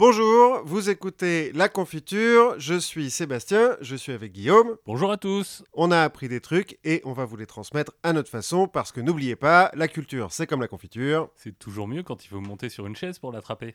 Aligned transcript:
Bonjour, 0.00 0.62
vous 0.64 0.88
écoutez 0.88 1.52
La 1.52 1.68
Confiture, 1.68 2.54
je 2.58 2.72
suis 2.72 3.10
Sébastien, 3.10 3.76
je 3.82 3.94
suis 3.94 4.12
avec 4.12 4.32
Guillaume. 4.32 4.78
Bonjour 4.86 5.12
à 5.12 5.18
tous. 5.18 5.62
On 5.74 5.90
a 5.90 6.00
appris 6.00 6.26
des 6.26 6.40
trucs 6.40 6.78
et 6.84 7.02
on 7.04 7.12
va 7.12 7.26
vous 7.26 7.36
les 7.36 7.44
transmettre 7.44 7.92
à 8.02 8.14
notre 8.14 8.30
façon 8.30 8.66
parce 8.66 8.92
que 8.92 9.02
n'oubliez 9.02 9.36
pas, 9.36 9.70
la 9.74 9.88
culture 9.88 10.32
c'est 10.32 10.46
comme 10.46 10.62
la 10.62 10.68
confiture. 10.68 11.28
C'est 11.36 11.58
toujours 11.58 11.86
mieux 11.86 12.02
quand 12.02 12.24
il 12.24 12.28
faut 12.28 12.40
monter 12.40 12.70
sur 12.70 12.86
une 12.86 12.96
chaise 12.96 13.18
pour 13.18 13.30
l'attraper. 13.30 13.74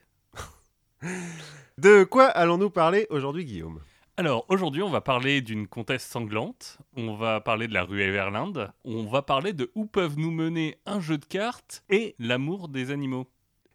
De 1.78 2.04
quoi 2.04 2.26
allons-nous 2.26 2.72
parler 2.72 3.06
aujourd'hui 3.12 3.46
Guillaume? 3.46 3.82
Alors 4.18 4.48
aujourd'hui 4.50 4.82
on 4.82 4.90
va 4.90 5.02
parler 5.02 5.42
d'une 5.42 5.68
comtesse 5.68 6.08
sanglante, 6.08 6.80
on 6.98 7.18
va 7.18 7.40
parler 7.40 7.68
de 7.68 7.74
la 7.76 7.84
rue 7.84 8.02
Everland, 8.02 8.74
on 8.84 9.06
va 9.06 9.22
parler 9.22 9.54
de 9.54 9.70
où 9.76 9.86
peuvent 9.86 10.18
nous 10.18 10.32
mener 10.32 10.80
un 10.88 11.00
jeu 11.00 11.20
de 11.20 11.26
cartes 11.26 11.84
et 11.92 12.16
l'amour 12.18 12.68
des 12.68 12.90
animaux? 12.90 13.28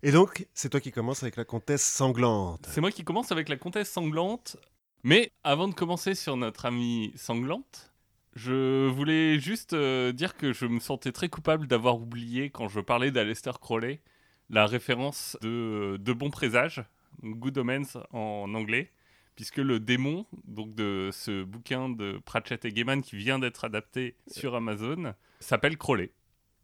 Et 0.03 0.13
donc, 0.13 0.47
c'est 0.55 0.71
toi 0.71 0.81
qui 0.81 0.93
commences 0.93 1.23
avec 1.23 1.37
la 1.37 1.45
comtesse 1.45 1.85
sanglante. 1.85 2.67
C'est 2.69 2.81
moi 2.81 2.91
qui 2.91 3.05
commence 3.05 3.33
avec 3.33 3.49
la 3.49 3.57
comtesse 3.57 3.91
sanglante. 3.91 4.57
Mais 5.03 5.33
avant 5.45 5.69
de 5.69 5.75
commencer 5.75 6.15
sur 6.15 6.37
notre 6.37 6.67
amie 6.67 7.13
sanglante, 7.17 7.93
je 8.35 8.87
voulais 8.89 9.39
juste 9.39 9.73
euh, 9.73 10.13
dire 10.13 10.37
que 10.37 10.53
je 10.53 10.67
me 10.67 10.81
sentais 10.81 11.13
très 11.13 11.29
coupable 11.29 11.67
d'avoir 11.67 11.97
oublié, 11.97 12.51
quand 12.51 12.69
je 12.69 12.81
parlais 12.81 13.11
d'Alester 13.11 13.53
Crowley, 13.61 14.01
la 14.49 14.67
référence 14.67 15.37
de, 15.43 15.97
de 15.99 16.13
Bon 16.13 16.31
Présage, 16.31 16.85
Good 17.23 17.59
Omens 17.59 17.99
en 18.13 18.55
anglais, 18.55 18.91
puisque 19.37 19.59
le 19.59 19.81
démon 19.81 20.27
donc 20.45 20.75
de 20.75 21.11
ce 21.13 21.45
bouquin 21.45 21.89
de 21.89 22.21
Pratchett 22.25 22.65
et 22.65 22.73
Gaiman 22.73 23.03
qui 23.03 23.17
vient 23.17 23.39
d'être 23.39 23.65
adapté 23.65 24.17
sur 24.27 24.55
Amazon 24.55 25.15
s'appelle 25.41 25.77
Crowley. 25.77 26.11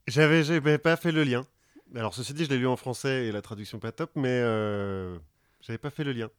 J'avais, 0.07 0.45
j'avais 0.45 0.79
pas 0.79 0.97
fait 0.97 1.13
le 1.13 1.25
lien. 1.25 1.47
Alors, 1.95 2.15
ceci 2.15 2.35
dit, 2.35 2.45
je 2.45 2.51
l'ai 2.51 2.59
lu 2.59 2.67
en 2.67 2.77
français 2.77 3.27
et 3.27 3.33
la 3.33 3.43
traduction 3.43 3.79
pas 3.79 3.93
top, 3.93 4.11
mais 4.17 4.29
euh, 4.43 5.19
j'avais 5.61 5.79
pas 5.79 5.91
fait 5.91 6.05
le 6.05 6.13
lien. 6.13 6.31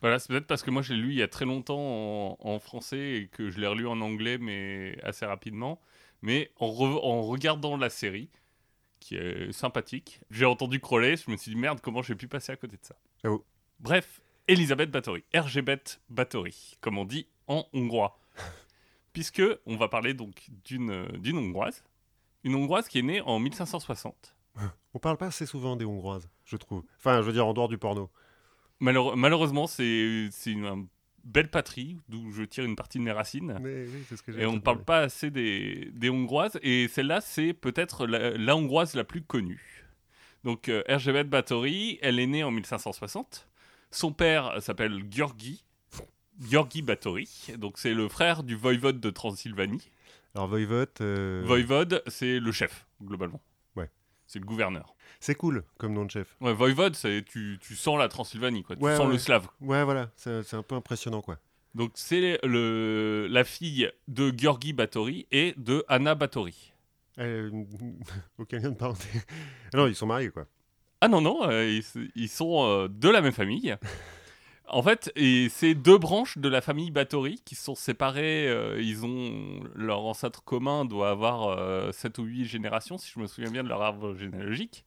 Voilà, 0.00 0.18
c'est 0.18 0.28
peut-être 0.28 0.46
parce 0.46 0.62
que 0.62 0.70
moi 0.70 0.82
je 0.82 0.92
l'ai 0.92 1.00
lu 1.00 1.08
il 1.12 1.16
y 1.16 1.22
a 1.22 1.28
très 1.28 1.46
longtemps 1.46 1.78
en, 1.80 2.36
en 2.40 2.58
français 2.58 3.12
et 3.14 3.28
que 3.28 3.48
je 3.50 3.58
l'ai 3.58 3.66
relu 3.66 3.86
en 3.86 4.00
anglais, 4.02 4.36
mais 4.36 4.98
assez 5.02 5.24
rapidement. 5.24 5.80
Mais 6.20 6.50
en, 6.58 6.66
re- 6.68 7.00
en 7.02 7.22
regardant 7.22 7.76
la 7.78 7.88
série, 7.88 8.28
qui 9.00 9.16
est 9.16 9.52
sympathique, 9.52 10.20
j'ai 10.30 10.44
entendu 10.44 10.80
Crowley, 10.80 11.16
je 11.16 11.30
me 11.30 11.36
suis 11.36 11.52
dit 11.52 11.56
merde, 11.56 11.80
comment 11.80 12.02
j'ai 12.02 12.14
pu 12.14 12.28
passer 12.28 12.52
à 12.52 12.56
côté 12.56 12.76
de 12.76 12.84
ça? 12.84 12.94
J'avoue. 13.22 13.42
Bref, 13.80 14.20
Elisabeth 14.48 14.90
Bathory, 14.90 15.24
Ergebet 15.32 15.82
Bathory, 16.10 16.76
comme 16.82 16.98
on 16.98 17.04
dit 17.06 17.26
en 17.46 17.66
hongrois. 17.72 18.18
Puisque 19.14 19.42
on 19.64 19.76
va 19.76 19.88
parler 19.88 20.12
donc 20.12 20.46
d'une 20.66 21.06
d'une 21.18 21.38
hongroise, 21.38 21.82
une 22.44 22.54
hongroise 22.54 22.86
qui 22.88 22.98
est 22.98 23.02
née 23.02 23.22
en 23.22 23.38
1560. 23.38 24.35
On 24.94 24.98
parle 24.98 25.16
pas 25.18 25.26
assez 25.26 25.44
souvent 25.46 25.76
des 25.76 25.84
hongroises, 25.84 26.30
je 26.44 26.56
trouve. 26.56 26.82
Enfin, 26.98 27.20
je 27.20 27.26
veux 27.26 27.32
dire, 27.32 27.46
en 27.46 27.52
dehors 27.52 27.68
du 27.68 27.76
porno. 27.78 28.10
Malheure- 28.80 29.16
malheureusement, 29.16 29.66
c'est 29.66 30.28
c'est 30.32 30.52
une, 30.52 30.64
une 30.64 30.86
belle 31.24 31.50
patrie 31.50 31.98
d'où 32.08 32.30
je 32.32 32.42
tire 32.44 32.64
une 32.64 32.76
partie 32.76 32.98
de 32.98 33.02
mes 33.04 33.12
racines. 33.12 33.58
Mais 33.60 33.84
oui, 33.84 34.04
c'est 34.08 34.16
ce 34.16 34.22
que 34.22 34.32
j'ai 34.32 34.42
Et 34.42 34.46
on 34.46 34.54
ne 34.54 34.58
parle 34.60 34.82
pas 34.84 35.00
assez 35.00 35.30
des, 35.30 35.90
des 35.92 36.08
Hongroises. 36.08 36.58
Et 36.62 36.88
celle-là, 36.88 37.20
c'est 37.20 37.52
peut-être 37.52 38.06
la, 38.06 38.30
la 38.38 38.56
Hongroise 38.56 38.94
la 38.94 39.04
plus 39.04 39.22
connue. 39.22 39.84
Donc, 40.44 40.68
euh, 40.68 40.82
Erzsébet 40.86 41.24
Báthory, 41.24 41.98
elle 42.00 42.18
est 42.20 42.26
née 42.26 42.44
en 42.44 42.50
1560. 42.52 43.48
Son 43.90 44.12
père 44.12 44.62
s'appelle 44.62 45.04
Georgi. 45.10 45.64
Georgi 46.40 46.82
Báthory. 46.82 47.28
Donc, 47.58 47.78
c'est 47.78 47.94
le 47.94 48.08
frère 48.08 48.42
du 48.42 48.54
voïvode 48.56 49.00
de 49.00 49.10
Transylvanie. 49.10 49.90
Alors, 50.34 50.48
Voivode, 50.48 50.90
euh, 51.00 51.42
Voïvode, 51.44 52.02
c'est 52.06 52.38
le 52.38 52.52
chef, 52.52 52.86
globalement. 53.02 53.40
C'est 54.26 54.38
le 54.38 54.44
gouverneur. 54.44 54.94
c'est 55.20 55.34
cool 55.34 55.64
comme 55.78 55.92
nom 55.92 56.04
de 56.04 56.10
chef. 56.10 56.36
Ouais, 56.40 56.52
voïvode, 56.52 56.96
c'est 56.96 57.24
tu, 57.24 57.58
tu 57.60 57.76
sens 57.76 57.98
la 57.98 58.08
Transylvanie, 58.08 58.64
quoi. 58.64 58.76
Tu 58.76 58.82
sens 58.82 59.00
ouais. 59.00 59.12
le 59.12 59.18
slave. 59.18 59.48
Ouais, 59.60 59.84
voilà, 59.84 60.10
c'est 60.16 60.54
un 60.54 60.62
peu 60.62 60.74
impressionnant, 60.74 61.22
quoi. 61.22 61.38
Donc, 61.74 61.92
c'est 61.94 62.38
le, 62.42 63.28
la 63.30 63.44
fille 63.44 63.90
de 64.08 64.32
Georgi 64.34 64.72
Báthory 64.72 65.26
et 65.30 65.54
de 65.58 65.84
Anna 65.88 66.14
Báthory. 66.14 66.72
Euh, 67.18 67.50
aucun 68.38 68.58
lien 68.58 68.70
de 68.70 68.76
parenté. 68.76 69.06
Ah 69.72 69.76
non, 69.76 69.86
ils 69.86 69.94
sont 69.94 70.06
mariés, 70.06 70.30
quoi. 70.30 70.46
Ah 71.00 71.08
non, 71.08 71.20
non, 71.20 71.48
euh, 71.48 71.68
ils, 71.68 72.10
ils 72.14 72.28
sont 72.28 72.64
euh, 72.64 72.88
de 72.88 73.08
la 73.10 73.20
même 73.20 73.32
famille. 73.32 73.76
En 74.68 74.82
fait, 74.82 75.12
et 75.14 75.48
c'est 75.48 75.74
deux 75.74 75.98
branches 75.98 76.38
de 76.38 76.48
la 76.48 76.60
famille 76.60 76.90
Báthory 76.90 77.40
qui 77.44 77.54
sont 77.54 77.74
séparées. 77.76 78.48
euh, 78.48 78.80
ils 78.82 79.04
ont 79.04 79.60
leur 79.74 80.04
ancêtre 80.04 80.42
commun 80.42 80.84
doit 80.84 81.10
avoir 81.10 81.92
7 81.94 82.18
ou 82.18 82.24
8 82.24 82.44
générations, 82.46 82.98
si 82.98 83.12
je 83.14 83.20
me 83.20 83.26
souviens 83.26 83.50
bien 83.50 83.62
de 83.62 83.68
leur 83.68 83.82
arbre 83.82 84.14
généalogique. 84.16 84.84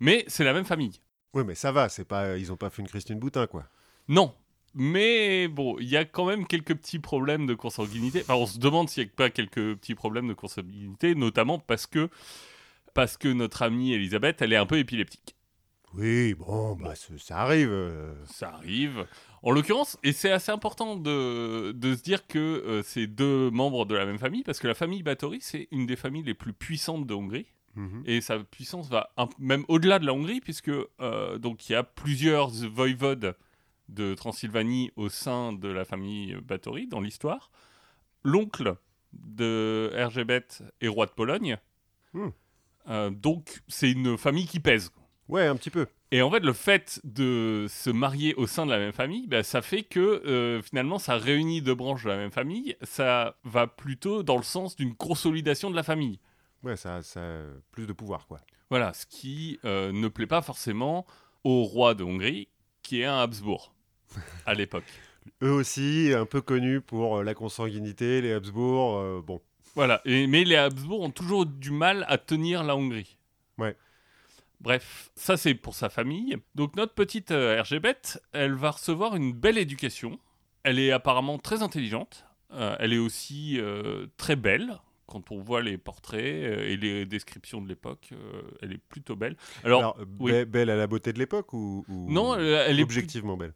Mais 0.00 0.24
c'est 0.26 0.44
la 0.44 0.52
même 0.52 0.64
famille. 0.64 1.00
Oui, 1.34 1.44
mais 1.46 1.54
ça 1.54 1.72
va, 1.72 1.88
c'est 1.88 2.04
pas, 2.04 2.36
ils 2.36 2.52
ont 2.52 2.56
pas 2.56 2.70
fait 2.70 2.82
une 2.82 2.88
Christine 2.88 3.18
Boutin, 3.18 3.46
quoi. 3.46 3.64
Non. 4.08 4.34
Mais 4.74 5.48
bon, 5.48 5.76
il 5.78 5.88
y 5.88 5.96
a 5.96 6.04
quand 6.04 6.24
même 6.26 6.46
quelques 6.46 6.74
petits 6.74 6.98
problèmes 6.98 7.46
de 7.46 7.54
consanguinité. 7.54 8.20
Enfin, 8.22 8.34
on 8.34 8.46
se 8.46 8.58
demande 8.58 8.88
s'il 8.88 9.04
n'y 9.04 9.10
a 9.10 9.12
pas 9.14 9.30
quelques 9.30 9.76
petits 9.76 9.94
problèmes 9.94 10.28
de 10.28 10.34
consanguinité, 10.34 11.14
notamment 11.14 11.58
parce 11.58 11.86
que, 11.86 12.08
parce 12.94 13.16
que 13.16 13.28
notre 13.28 13.62
amie 13.62 13.92
Elisabeth, 13.92 14.42
elle 14.42 14.52
est 14.52 14.56
un 14.56 14.66
peu 14.66 14.78
épileptique. 14.78 15.36
Oui, 15.94 16.34
bon, 16.34 16.74
bah, 16.76 16.94
ça 17.18 17.38
arrive. 17.38 17.68
euh. 17.70 18.14
Ça 18.26 18.50
arrive. 18.54 19.06
En 19.42 19.50
l'occurrence, 19.50 19.98
et 20.02 20.12
c'est 20.12 20.30
assez 20.30 20.50
important 20.52 20.96
de, 20.96 21.72
de 21.72 21.94
se 21.94 22.02
dire 22.02 22.26
que 22.26 22.38
euh, 22.38 22.82
c'est 22.82 23.06
deux 23.06 23.50
membres 23.50 23.84
de 23.84 23.94
la 23.94 24.06
même 24.06 24.18
famille, 24.18 24.42
parce 24.44 24.58
que 24.58 24.68
la 24.68 24.74
famille 24.74 25.02
Báthory, 25.02 25.40
c'est 25.40 25.68
une 25.70 25.86
des 25.86 25.96
familles 25.96 26.22
les 26.22 26.34
plus 26.34 26.52
puissantes 26.52 27.06
de 27.06 27.14
Hongrie, 27.14 27.46
Mhm. 27.74 28.02
et 28.04 28.20
sa 28.20 28.38
puissance 28.38 28.90
va 28.90 29.10
un- 29.16 29.30
même 29.38 29.64
au-delà 29.68 29.98
de 29.98 30.04
la 30.06 30.12
Hongrie, 30.12 30.40
puisque 30.42 30.68
euh, 31.00 31.38
donc 31.38 31.68
il 31.68 31.72
y 31.72 31.74
a 31.74 31.82
plusieurs 31.82 32.50
voïvodes 32.50 33.34
de 33.88 34.14
Transylvanie 34.14 34.90
au 34.96 35.08
sein 35.08 35.52
de 35.54 35.68
la 35.68 35.84
famille 35.86 36.36
Báthory 36.42 36.86
dans 36.86 37.00
l'histoire. 37.00 37.50
L'oncle 38.24 38.76
de 39.14 39.90
Erzsébet 39.94 40.44
est 40.82 40.88
roi 40.88 41.06
de 41.06 41.12
Pologne, 41.12 41.58
Hmm. 42.14 42.28
Euh, 42.88 43.08
donc 43.10 43.62
c'est 43.68 43.90
une 43.90 44.18
famille 44.18 44.46
qui 44.46 44.60
pèse. 44.60 44.90
Ouais, 45.28 45.46
un 45.46 45.56
petit 45.56 45.70
peu. 45.70 45.86
Et 46.10 46.20
en 46.20 46.30
fait, 46.30 46.40
le 46.40 46.52
fait 46.52 47.00
de 47.04 47.66
se 47.68 47.88
marier 47.90 48.34
au 48.34 48.46
sein 48.46 48.66
de 48.66 48.70
la 48.70 48.78
même 48.78 48.92
famille, 48.92 49.26
bah, 49.26 49.42
ça 49.42 49.62
fait 49.62 49.82
que 49.82 50.00
euh, 50.00 50.60
finalement, 50.62 50.98
ça 50.98 51.16
réunit 51.16 51.62
deux 51.62 51.74
branches 51.74 52.04
de 52.04 52.10
la 52.10 52.16
même 52.18 52.32
famille. 52.32 52.76
Ça 52.82 53.36
va 53.44 53.66
plutôt 53.66 54.22
dans 54.22 54.36
le 54.36 54.42
sens 54.42 54.76
d'une 54.76 54.94
consolidation 54.94 55.70
de 55.70 55.76
la 55.76 55.82
famille. 55.82 56.18
Ouais, 56.62 56.76
ça, 56.76 57.02
ça 57.02 57.20
a 57.20 57.42
plus 57.70 57.86
de 57.86 57.92
pouvoir, 57.92 58.26
quoi. 58.26 58.40
Voilà, 58.68 58.92
ce 58.92 59.06
qui 59.06 59.58
euh, 59.64 59.90
ne 59.92 60.08
plaît 60.08 60.26
pas 60.26 60.42
forcément 60.42 61.06
au 61.44 61.62
roi 61.64 61.94
de 61.94 62.04
Hongrie, 62.04 62.48
qui 62.82 63.00
est 63.00 63.04
un 63.06 63.18
Habsbourg 63.18 63.72
à 64.46 64.54
l'époque. 64.54 64.84
Eux 65.42 65.50
aussi, 65.52 66.12
un 66.14 66.26
peu 66.26 66.40
connus 66.40 66.80
pour 66.80 67.18
euh, 67.18 67.22
la 67.22 67.34
consanguinité, 67.34 68.20
les 68.20 68.32
Habsbourg. 68.32 68.98
euh, 68.98 69.22
bon, 69.24 69.40
Voilà, 69.74 70.00
et, 70.04 70.26
mais 70.26 70.44
les 70.44 70.56
Habsbourg 70.56 71.00
ont 71.00 71.10
toujours 71.10 71.46
du 71.46 71.70
mal 71.70 72.04
à 72.08 72.18
tenir 72.18 72.64
la 72.64 72.76
Hongrie. 72.76 73.16
Ouais. 73.58 73.76
Bref, 74.62 75.10
ça 75.16 75.36
c'est 75.36 75.54
pour 75.54 75.74
sa 75.74 75.88
famille. 75.90 76.36
Donc 76.54 76.76
notre 76.76 76.94
petite 76.94 77.30
euh, 77.32 77.62
elle 78.32 78.54
va 78.54 78.70
recevoir 78.70 79.16
une 79.16 79.32
belle 79.32 79.58
éducation. 79.58 80.18
Elle 80.62 80.78
est 80.78 80.92
apparemment 80.92 81.38
très 81.38 81.62
intelligente. 81.62 82.24
Euh, 82.52 82.76
elle 82.78 82.92
est 82.92 82.98
aussi 82.98 83.58
euh, 83.58 84.06
très 84.16 84.36
belle. 84.36 84.78
Quand 85.06 85.30
on 85.32 85.40
voit 85.40 85.62
les 85.62 85.76
portraits 85.78 86.22
euh, 86.22 86.68
et 86.68 86.76
les 86.76 87.04
descriptions 87.04 87.60
de 87.60 87.68
l'époque, 87.68 88.10
euh, 88.12 88.42
elle 88.62 88.72
est 88.72 88.78
plutôt 88.78 89.16
belle. 89.16 89.36
Alors, 89.64 89.80
alors, 89.80 89.98
oui. 90.20 90.32
be- 90.32 90.44
belle 90.44 90.70
à 90.70 90.76
la 90.76 90.86
beauté 90.86 91.12
de 91.12 91.18
l'époque 91.18 91.52
ou, 91.52 91.84
ou- 91.88 92.10
non, 92.10 92.34
elle, 92.36 92.44
elle 92.44 92.78
est 92.80 92.82
objectivement 92.84 93.36
belle? 93.36 93.52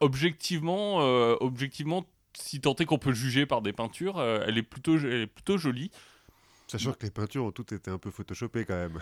Objectivement, 0.00 1.02
euh, 1.02 1.36
objectivement, 1.40 2.06
si 2.32 2.60
tant 2.60 2.74
est 2.76 2.86
qu'on 2.86 2.98
peut 2.98 3.12
juger 3.12 3.44
par 3.46 3.62
des 3.62 3.72
peintures, 3.72 4.18
euh, 4.18 4.44
elle, 4.46 4.58
est 4.58 4.62
plutôt, 4.62 4.96
elle 4.98 5.22
est 5.22 5.26
plutôt 5.26 5.58
jolie. 5.58 5.90
Sachant 6.66 6.92
que 6.92 7.04
les 7.04 7.10
peintures 7.10 7.44
ont 7.44 7.52
toutes 7.52 7.72
été 7.72 7.90
un 7.90 7.98
peu 7.98 8.10
photoshopées 8.10 8.64
quand 8.64 8.74
même. 8.74 8.98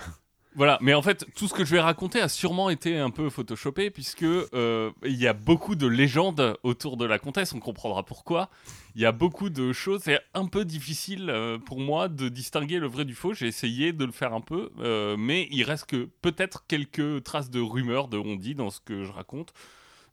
Voilà, 0.56 0.78
mais 0.81 0.94
en 0.94 1.03
fait, 1.03 1.26
tout 1.34 1.48
ce 1.48 1.54
que 1.54 1.65
je 1.65 1.75
vais 1.75 1.81
raconter 1.81 2.20
a 2.20 2.28
sûrement 2.28 2.70
été 2.70 2.97
un 2.97 3.10
peu 3.10 3.28
photoshopé, 3.28 3.91
puisque 3.91 4.22
euh, 4.22 4.92
il 5.04 5.16
y 5.16 5.26
a 5.26 5.32
beaucoup 5.32 5.75
de 5.75 5.88
légendes 5.88 6.56
autour 6.62 6.96
de 6.96 7.05
la 7.05 7.19
comtesse, 7.19 7.52
on 7.55 7.58
comprendra 7.58 8.05
pourquoi. 8.05 8.50
Il 8.94 9.02
y 9.02 9.06
a 9.06 9.11
beaucoup 9.11 9.50
de 9.50 9.73
choses, 9.73 10.02
c'est 10.05 10.20
un 10.32 10.46
peu 10.46 10.64
difficile 10.64 11.29
euh, 11.29 11.58
pour 11.58 11.81
moi 11.81 12.06
de 12.06 12.29
distinguer 12.29 12.79
le 12.79 12.87
vrai 12.87 13.05
du 13.05 13.17
faux. 13.17 13.34
J'ai 13.34 13.49
essayé 13.49 13.93
de 13.93 14.05
le 14.05 14.12
faire 14.12 14.32
un 14.32 14.40
peu, 14.40 14.70
euh, 14.79 15.17
mais 15.19 15.49
il 15.50 15.64
reste 15.64 15.87
que 15.87 16.08
peut-être 16.23 16.64
quelques 16.69 17.25
traces 17.25 17.50
de 17.50 17.61
rumeurs, 17.61 18.06
de 18.06 18.19
on-dit 18.19 18.55
dans 18.55 18.70
ce 18.70 18.79
que 18.79 19.02
je 19.02 19.11
raconte. 19.11 19.55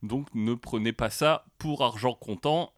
Donc 0.01 0.27
ne 0.33 0.55
prenez 0.55 0.91
pas 0.91 1.11
ça 1.11 1.45
pour 1.59 1.83
argent 1.83 2.15
comptant, 2.15 2.73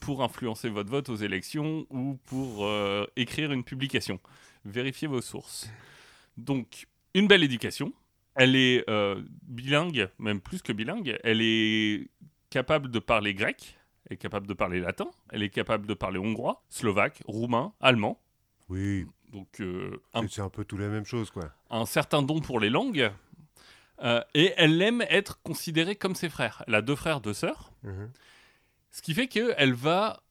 pour 0.00 0.22
influencer 0.22 0.70
votre 0.70 0.90
vote 0.90 1.10
aux 1.10 1.16
élections 1.16 1.86
ou 1.90 2.18
pour 2.24 2.66
écrire 3.14 3.52
une 3.52 3.62
publication. 3.62 4.18
Vérifiez 4.64 5.06
vos 5.06 5.20
sources. 5.20 5.68
Donc, 6.38 6.86
une 7.14 7.26
belle 7.26 7.42
éducation. 7.42 7.92
Elle 8.34 8.56
est 8.56 8.88
euh, 8.88 9.22
bilingue, 9.42 10.08
même 10.18 10.40
plus 10.40 10.62
que 10.62 10.72
bilingue. 10.72 11.18
Elle 11.22 11.40
est 11.42 12.08
capable 12.50 12.90
de 12.90 12.98
parler 12.98 13.34
grec, 13.34 13.78
elle 14.06 14.14
est 14.14 14.18
capable 14.18 14.46
de 14.46 14.54
parler 14.54 14.80
latin, 14.80 15.10
elle 15.30 15.42
est 15.42 15.50
capable 15.50 15.86
de 15.86 15.94
parler 15.94 16.18
hongrois, 16.18 16.62
slovaque, 16.68 17.22
roumain, 17.26 17.72
allemand. 17.80 18.20
Oui, 18.68 19.06
Donc, 19.32 19.60
euh, 19.60 20.00
c'est 20.28 20.40
un 20.40 20.48
peu 20.48 20.64
tout 20.64 20.76
la 20.78 20.88
même 20.88 21.04
chose, 21.04 21.30
quoi. 21.30 21.50
un 21.70 21.86
certain 21.86 22.22
don 22.22 22.40
pour 22.40 22.60
les 22.60 22.70
langues. 22.70 23.10
Euh, 24.02 24.22
et 24.34 24.52
elle 24.56 24.80
aime 24.82 25.02
être 25.08 25.40
considérée 25.42 25.96
comme 25.96 26.14
ses 26.14 26.28
frères. 26.28 26.64
Elle 26.66 26.74
a 26.74 26.82
deux 26.82 26.96
frères, 26.96 27.20
deux 27.20 27.34
sœurs. 27.34 27.72
Mhm. 27.82 28.10
Ce 28.90 29.00
qui 29.00 29.14
fait 29.14 29.28
qu'elle 29.28 29.72
va 29.74 30.22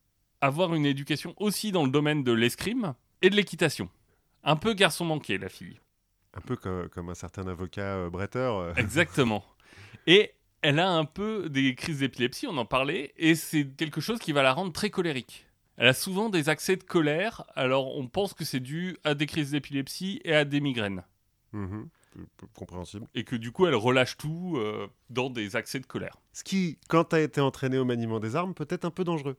avoir 0.42 0.74
une 0.75 0.86
éducation 0.86 1.33
aussi 1.38 1.72
dans 1.72 1.83
le 1.83 1.92
domaine 1.92 2.24
de 2.24 2.31
l'escrime 2.31 2.94
et 3.22 3.30
de 3.30 3.36
l'équitation. 3.36 3.89
Un 4.44 4.56
peu 4.56 4.74
garçon 4.74 5.06
manqué, 5.06 5.38
la 5.38 5.50
fille. 5.50 5.80
Un 6.33 6.42
peu 6.42 6.56
comme, 6.56 6.88
comme 6.89 7.10
un 7.10 7.16
certain 7.16 7.48
avocat 7.48 7.95
euh, 7.95 8.10
bretteur. 8.10 8.57
euh. 8.57 8.74
Exactement. 8.75 9.44
Et 10.07 10.31
elle 10.62 10.80
a 10.80 10.89
un 10.89 11.06
peu 11.06 11.50
des 11.50 11.75
crises 11.75 12.00
d'épilepsie, 12.00 12.48
on 12.48 12.57
en 12.57 12.66
parlait, 12.66 13.13
et 13.18 13.36
c'est 13.36 13.66
quelque 13.68 14.00
chose 14.01 14.19
qui 14.19 14.31
va 14.31 14.44
la 14.44 14.54
rendre 14.54 14.72
très 14.72 14.89
colérique. 14.89 15.45
Elle 15.78 15.88
a 15.88 15.94
souvent 15.94 16.30
des 16.30 16.50
accès 16.50 16.75
de 16.75 16.83
colère, 16.83 17.44
alors 17.56 17.98
on 17.98 18.07
pense 18.07 18.33
que 18.33 18.45
c'est 18.45 18.60
dû 18.60 18.98
à 19.04 19.16
des 19.16 19.25
crises 19.25 19.51
d'épilepsie 19.51 20.22
et 20.24 20.36
à 20.36 20.45
des 20.45 20.62
migraines. 20.62 21.04
Peu 21.51 22.48
Compréhensible. 22.56 23.07
Et 23.16 23.24
que 23.24 23.36
du 23.36 23.51
coup, 23.51 23.66
elle 23.68 23.75
relâche 23.75 24.18
tout 24.18 24.56
euh, 24.57 24.88
dans 25.10 25.30
des 25.30 25.56
accès 25.56 25.80
de 25.80 25.86
colère. 25.86 26.18
Ce 26.33 26.44
qui, 26.44 26.78
quand 26.89 27.06
tu 27.06 27.16
as 27.16 27.22
été 27.22 27.42
entraîné 27.42 27.78
au 27.78 27.86
maniement 27.86 28.19
des 28.19 28.36
armes, 28.36 28.54
peut 28.54 28.68
être 28.69 28.86
un 28.86 28.92
peu 28.92 29.04
dangereux. 29.04 29.38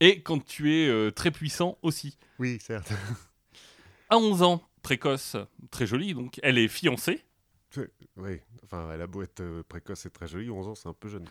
Et 0.00 0.20
quand 0.22 0.44
tu 0.44 0.74
es 0.74 0.88
euh, 0.88 1.10
très 1.12 1.30
puissant 1.30 1.78
aussi. 1.82 2.18
Oui, 2.40 2.58
certes. 2.60 2.92
À 4.10 4.18
11 4.18 4.42
ans, 4.42 4.62
précoce, 4.82 5.36
très 5.70 5.86
jolie, 5.86 6.14
donc 6.14 6.38
elle 6.42 6.58
est 6.58 6.68
fiancée. 6.68 7.22
oui, 8.16 8.40
enfin, 8.64 8.90
elle 8.92 9.00
a 9.00 9.06
beau 9.06 9.22
être 9.22 9.40
euh, 9.40 9.62
précoce 9.66 10.04
et 10.06 10.10
très 10.10 10.26
jolie, 10.28 10.50
11 10.50 10.68
ans, 10.68 10.74
c'est 10.74 10.88
un 10.88 10.92
peu 10.92 11.08
jeune. 11.08 11.24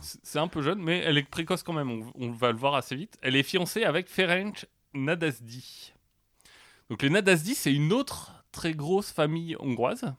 C'est 0.00 0.38
un 0.38 0.48
peu 0.48 0.62
jeune, 0.62 0.80
mais 0.80 0.98
elle 0.98 1.18
est 1.18 1.28
précoce 1.28 1.62
quand 1.62 1.72
même, 1.72 1.90
on, 1.90 2.12
on 2.14 2.30
va 2.30 2.52
le 2.52 2.58
voir 2.58 2.74
assez 2.76 2.94
vite. 2.96 3.18
Elle 3.22 3.34
est 3.36 3.42
fiancée 3.42 3.84
avec 3.84 4.08
Ferenc 4.08 4.66
Nadasdi. 4.94 5.92
Donc 6.90 7.02
les 7.02 7.10
Nadasdi, 7.10 7.54
c'est 7.54 7.72
une 7.74 7.92
autre 7.92 8.32
très 8.52 8.74
grosse 8.74 9.10
famille 9.10 9.56
hongroise. 9.58 10.14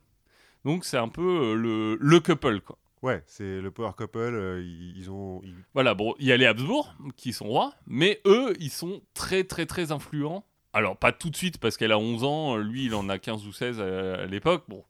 Donc 0.65 0.83
c'est 0.85 0.97
un 0.97 1.07
peu 1.09 1.21
euh, 1.51 1.55
le, 1.55 1.95
le 1.99 2.19
couple, 2.19 2.59
quoi. 2.61 2.77
Ouais, 3.01 3.23
c'est 3.27 3.61
le 3.61 3.71
power 3.71 3.91
couple, 3.97 4.17
euh, 4.19 4.61
ils, 4.61 4.97
ils 4.97 5.09
ont... 5.09 5.39
ils- 5.45 5.55
Voilà, 5.73 5.93
bon, 5.93 6.13
il 6.19 6.25
y 6.27 6.33
a 6.33 6.37
les 6.37 6.45
Habsbourg, 6.45 6.93
qui 7.15 7.31
sont 7.31 7.47
rois, 7.47 7.73
mais 7.87 8.19
eux, 8.25 8.53
ils 8.59 8.69
sont 8.71 9.01
très 9.13 9.45
très 9.45 9.65
très 9.65 9.93
influents. 9.93 10.45
Alors 10.79 10.97
pas 10.97 11.11
tout 11.11 11.29
de 11.29 11.35
suite, 11.35 11.57
parce 11.57 11.75
qu'elle 11.77 11.91
a 11.91 11.99
11 11.99 12.23
ans, 12.23 12.55
lui 12.57 12.85
il 12.85 12.95
en 12.95 13.09
a 13.09 13.19
15 13.19 13.45
ou 13.45 13.51
16 13.53 13.79
à, 13.81 14.13
à 14.21 14.25
l'époque, 14.25 14.63
bon. 14.67 14.83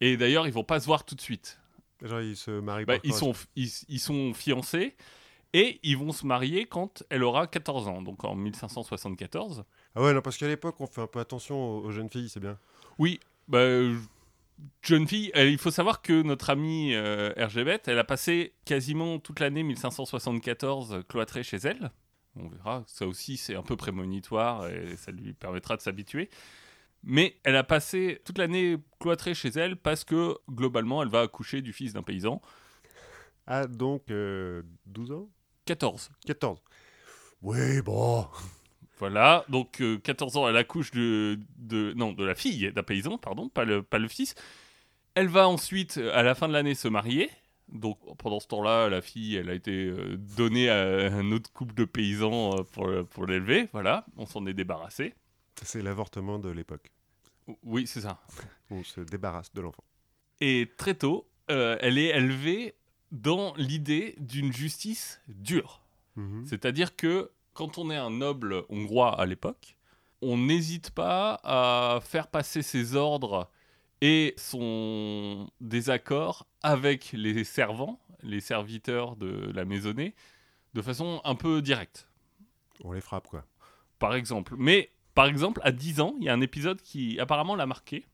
Et 0.00 0.16
d'ailleurs, 0.16 0.46
ils 0.46 0.52
vont 0.52 0.64
pas 0.64 0.80
se 0.80 0.86
voir 0.86 1.04
tout 1.04 1.14
de 1.14 1.20
suite. 1.20 1.60
Genre, 2.02 2.20
ils 2.20 2.36
se 2.36 2.50
marient 2.50 2.84
Bah, 2.84 2.94
ils, 3.04 3.12
sont, 3.18 3.32
ils, 3.56 3.70
ils 3.88 4.00
sont 4.00 4.34
fiancés 4.34 4.96
et 5.52 5.78
ils 5.82 5.96
vont 5.96 6.12
se 6.12 6.26
marier 6.26 6.64
quand 6.66 7.02
elle 7.10 7.22
aura 7.22 7.46
14 7.46 7.86
ans, 7.88 8.02
donc 8.02 8.24
en 8.24 8.34
1574. 8.34 9.64
Ah 9.94 10.02
ouais, 10.02 10.12
non, 10.14 10.20
parce 10.22 10.36
qu'à 10.36 10.48
l'époque, 10.48 10.80
on 10.80 10.86
fait 10.86 11.00
un 11.02 11.06
peu 11.06 11.20
attention 11.20 11.56
aux, 11.78 11.84
aux 11.84 11.90
jeunes 11.92 12.08
filles, 12.10 12.28
c'est 12.28 12.40
bien. 12.40 12.58
Oui, 12.98 13.20
bah, 13.48 13.68
jeune 14.82 15.06
fille, 15.06 15.30
elle- 15.34 15.50
il 15.50 15.58
faut 15.58 15.70
savoir 15.70 16.02
que 16.02 16.22
notre 16.22 16.50
amie 16.50 16.94
euh, 16.94 17.32
Hergébet, 17.36 17.80
elle 17.86 17.98
a 17.98 18.04
passé 18.04 18.54
quasiment 18.64 19.18
toute 19.18 19.40
l'année 19.40 19.62
1574 19.62 21.02
cloîtrée 21.08 21.42
chez 21.42 21.58
elle. 21.58 21.90
On 22.42 22.48
verra, 22.48 22.84
ça 22.86 23.06
aussi 23.06 23.36
c'est 23.36 23.54
un 23.54 23.62
peu 23.62 23.76
prémonitoire 23.76 24.68
et 24.68 24.96
ça 24.96 25.12
lui 25.12 25.32
permettra 25.32 25.76
de 25.76 25.82
s'habituer. 25.82 26.30
Mais 27.02 27.36
elle 27.44 27.56
a 27.56 27.64
passé 27.64 28.20
toute 28.24 28.38
l'année 28.38 28.76
cloîtrée 28.98 29.34
chez 29.34 29.48
elle 29.48 29.76
parce 29.76 30.04
que 30.04 30.36
globalement 30.50 31.02
elle 31.02 31.08
va 31.08 31.22
accoucher 31.22 31.62
du 31.62 31.72
fils 31.72 31.92
d'un 31.92 32.02
paysan. 32.02 32.40
Ah, 33.46 33.66
donc, 33.66 34.10
euh, 34.10 34.62
12 34.86 35.12
ans? 35.12 35.28
14. 35.64 36.10
14. 36.26 36.60
Oui, 37.42 37.82
bon. 37.82 38.26
Voilà, 38.98 39.44
donc 39.48 39.80
euh, 39.80 39.98
14 39.98 40.36
ans, 40.36 40.48
elle 40.48 40.56
accouche 40.56 40.90
de, 40.90 41.38
de, 41.56 41.92
non, 41.96 42.12
de 42.12 42.24
la 42.24 42.34
fille 42.34 42.70
d'un 42.72 42.82
paysan, 42.82 43.16
pardon, 43.18 43.48
pas 43.48 43.64
le, 43.64 43.82
pas 43.82 43.98
le 43.98 44.08
fils. 44.08 44.34
Elle 45.14 45.28
va 45.28 45.48
ensuite, 45.48 45.96
euh, 45.96 46.14
à 46.14 46.22
la 46.22 46.34
fin 46.34 46.48
de 46.48 46.52
l'année, 46.52 46.74
se 46.74 46.86
marier. 46.86 47.30
Donc 47.72 47.98
pendant 48.18 48.40
ce 48.40 48.48
temps-là, 48.48 48.88
la 48.88 49.00
fille, 49.00 49.36
elle 49.36 49.48
a 49.48 49.54
été 49.54 49.86
euh, 49.86 50.16
donnée 50.16 50.68
à 50.68 51.12
un 51.12 51.32
autre 51.32 51.52
couple 51.52 51.74
de 51.74 51.84
paysans 51.84 52.58
euh, 52.58 52.62
pour, 52.64 52.88
pour 53.10 53.26
l'élever. 53.26 53.68
Voilà, 53.72 54.06
on 54.16 54.26
s'en 54.26 54.46
est 54.46 54.54
débarrassé. 54.54 55.14
C'est 55.62 55.82
l'avortement 55.82 56.38
de 56.38 56.50
l'époque. 56.50 56.90
Oui, 57.62 57.86
c'est 57.86 58.02
ça. 58.02 58.20
On 58.70 58.84
se 58.84 59.00
débarrasse 59.00 59.52
de 59.52 59.60
l'enfant. 59.60 59.84
Et 60.40 60.70
très 60.76 60.94
tôt, 60.94 61.28
euh, 61.50 61.76
elle 61.80 61.98
est 61.98 62.16
élevée 62.16 62.76
dans 63.10 63.54
l'idée 63.56 64.14
d'une 64.18 64.52
justice 64.52 65.20
dure. 65.28 65.82
Mhm. 66.16 66.46
C'est-à-dire 66.46 66.96
que 66.96 67.30
quand 67.52 67.78
on 67.78 67.90
est 67.90 67.96
un 67.96 68.10
noble 68.10 68.64
hongrois 68.68 69.20
à 69.20 69.26
l'époque, 69.26 69.76
on 70.22 70.38
n'hésite 70.38 70.90
pas 70.90 71.40
à 71.42 72.00
faire 72.00 72.28
passer 72.28 72.62
ses 72.62 72.94
ordres 72.94 73.50
et 74.00 74.34
son 74.36 75.48
désaccord 75.60 76.46
avec 76.62 77.12
les 77.12 77.44
servants, 77.44 78.00
les 78.22 78.40
serviteurs 78.40 79.16
de 79.16 79.50
la 79.54 79.64
maisonnée, 79.64 80.14
de 80.74 80.82
façon 80.82 81.20
un 81.24 81.34
peu 81.34 81.62
directe. 81.62 82.08
On 82.84 82.92
les 82.92 83.00
frappe, 83.00 83.26
quoi. 83.28 83.44
Par 83.98 84.14
exemple. 84.14 84.54
Mais, 84.56 84.90
par 85.14 85.26
exemple, 85.26 85.60
à 85.64 85.72
10 85.72 86.00
ans, 86.00 86.14
il 86.18 86.24
y 86.24 86.28
a 86.28 86.32
un 86.34 86.40
épisode 86.40 86.80
qui 86.80 87.18
apparemment 87.20 87.54
l'a 87.56 87.66
marqué. 87.66 88.06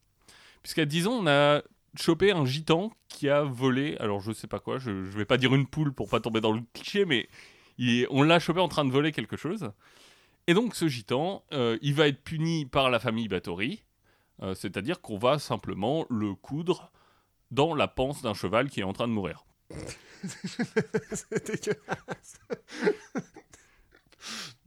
Puisqu'à 0.63 0.85
10 0.85 1.07
ans, 1.07 1.13
on 1.13 1.27
a 1.27 1.63
chopé 1.99 2.33
un 2.33 2.45
gitan 2.45 2.93
qui 3.09 3.29
a 3.29 3.43
volé, 3.43 3.97
alors 4.01 4.21
je 4.21 4.33
sais 4.33 4.49
pas 4.49 4.59
quoi, 4.59 4.79
je, 4.79 5.05
je 5.05 5.17
vais 5.17 5.25
pas 5.25 5.39
dire 5.39 5.55
une 5.55 5.67
poule 5.67 5.93
pour 5.93 6.09
pas 6.11 6.21
tomber 6.21 6.41
dans 6.41 6.53
le 6.53 6.61
cliché, 6.75 7.05
mais 7.07 7.29
il- 7.79 8.07
on 8.11 8.23
l'a 8.23 8.39
chopé 8.39 8.61
en 8.61 8.69
train 8.69 8.85
de 8.85 8.91
voler 8.91 9.13
quelque 9.13 9.37
chose. 9.37 9.71
Et 10.47 10.53
donc 10.55 10.75
ce 10.75 10.89
gitan, 10.89 11.43
euh, 11.53 11.79
il 11.83 11.95
va 11.95 12.09
être 12.09 12.23
puni 12.23 12.67
par 12.67 12.91
la 12.91 12.99
famille 12.99 13.29
Bathory, 13.29 13.83
euh, 14.43 14.55
c'est-à-dire 14.55 15.01
qu'on 15.01 15.19
va 15.19 15.39
simplement 15.39 16.05
le 16.11 16.35
coudre 16.35 16.91
dans 17.51 17.75
la 17.75 17.89
panse 17.89 18.23
d'un 18.23 18.35
cheval 18.35 18.69
qui 18.71 18.81
est 18.81 18.85
en 18.85 18.93
train 18.93 19.09
de 19.09 19.13
mourir. 19.13 19.45
c'est 20.25 21.47
dégueulasse. 21.47 22.39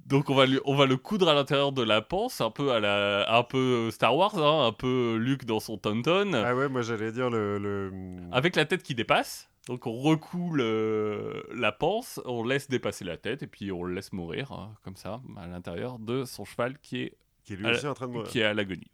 Donc 0.05 0.29
on 0.31 0.35
va, 0.35 0.45
lui- 0.47 0.59
on 0.65 0.75
va 0.75 0.87
le 0.87 0.97
coudre 0.97 1.29
à 1.29 1.35
l'intérieur 1.35 1.71
de 1.71 1.83
la 1.83 2.01
panse, 2.01 2.41
un 2.41 2.49
peu 2.49 2.71
à 2.71 2.79
la, 2.79 3.31
un 3.37 3.43
peu 3.43 3.91
Star 3.91 4.15
Wars, 4.15 4.35
hein, 4.37 4.65
un 4.67 4.71
peu 4.71 5.17
Luke 5.17 5.45
dans 5.45 5.59
son 5.59 5.77
tonton, 5.77 6.31
Ah 6.33 6.55
ouais, 6.55 6.67
moi 6.67 6.81
j'allais 6.81 7.11
dire 7.11 7.29
le... 7.29 7.59
le... 7.59 7.91
avec 8.31 8.55
la 8.55 8.65
tête 8.65 8.81
qui 8.81 8.95
dépasse. 8.95 9.49
Donc 9.67 9.85
on 9.85 9.91
recoule 9.99 10.57
le- 10.57 11.45
la 11.53 11.71
panse, 11.71 12.19
on 12.25 12.43
laisse 12.43 12.69
dépasser 12.69 13.05
la 13.05 13.17
tête 13.17 13.43
et 13.43 13.47
puis 13.47 13.71
on 13.71 13.83
le 13.83 13.93
laisse 13.93 14.11
mourir 14.11 14.51
hein, 14.51 14.73
comme 14.83 14.95
ça 14.95 15.21
à 15.37 15.45
l'intérieur 15.45 15.99
de 15.99 16.25
son 16.25 16.43
cheval 16.43 16.79
qui 16.79 17.01
est, 17.03 17.17
Qui 17.43 17.53
est 17.53 17.57
lui 17.57 17.65
la- 17.65 17.71
aussi 17.73 17.85
en 17.87 17.93
train 17.93 18.07
de 18.07 18.13
mourir. 18.13 18.27
qui 18.29 18.39
est 18.39 18.45
à 18.45 18.55
l'agonie. 18.55 18.89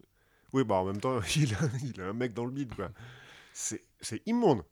Oui, 0.55 0.63
bah 0.63 0.75
en 0.75 0.85
même 0.85 1.01
temps, 1.01 1.19
il 1.35 1.53
a, 1.53 1.57
il 1.83 1.99
a 2.01 2.05
un 2.05 2.13
mec 2.13 2.33
dans 2.33 2.45
le 2.45 2.51
bide, 2.51 2.73
quoi. 2.73 2.89
C'est 3.53 3.81
immonde. 4.25 4.63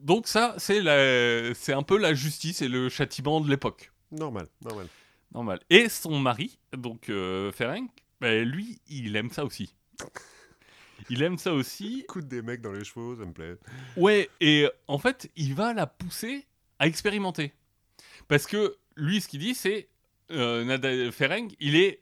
Donc 0.00 0.26
ça 0.26 0.54
c'est 0.58 0.80
la- 0.80 1.54
c'est 1.54 1.72
un 1.72 1.82
peu 1.82 1.98
la 1.98 2.14
justice 2.14 2.62
et 2.62 2.68
le 2.68 2.88
châtiment 2.88 3.40
de 3.40 3.48
l'époque. 3.48 3.92
Normal, 4.10 4.48
normal. 4.64 4.88
Normal. 5.32 5.60
Et 5.70 5.88
son 5.88 6.18
mari, 6.18 6.58
donc 6.76 7.08
euh, 7.10 7.52
Ferenc, 7.52 7.88
ben, 8.20 8.48
lui 8.48 8.80
il 8.88 9.14
aime 9.16 9.30
ça 9.30 9.44
aussi. 9.44 9.74
Il 11.10 11.22
aime 11.22 11.36
ça 11.38 11.52
aussi 11.52 12.04
Coûte 12.08 12.28
des 12.28 12.40
mecs 12.40 12.60
dans 12.62 12.72
les 12.72 12.84
chevaux, 12.84 13.16
ça 13.16 13.26
me 13.26 13.32
plaît. 13.32 13.56
Ouais, 13.96 14.30
et 14.40 14.68
en 14.86 14.96
fait, 14.98 15.28
il 15.36 15.54
va 15.54 15.74
la 15.74 15.86
pousser 15.86 16.46
à 16.78 16.86
expérimenter. 16.86 17.52
Parce 18.28 18.46
que 18.46 18.76
lui, 18.96 19.20
ce 19.20 19.28
qu'il 19.28 19.40
dit, 19.40 19.54
c'est 19.54 19.88
euh, 20.30 21.10
Ferenc, 21.12 21.48
il 21.60 21.76
est 21.76 22.00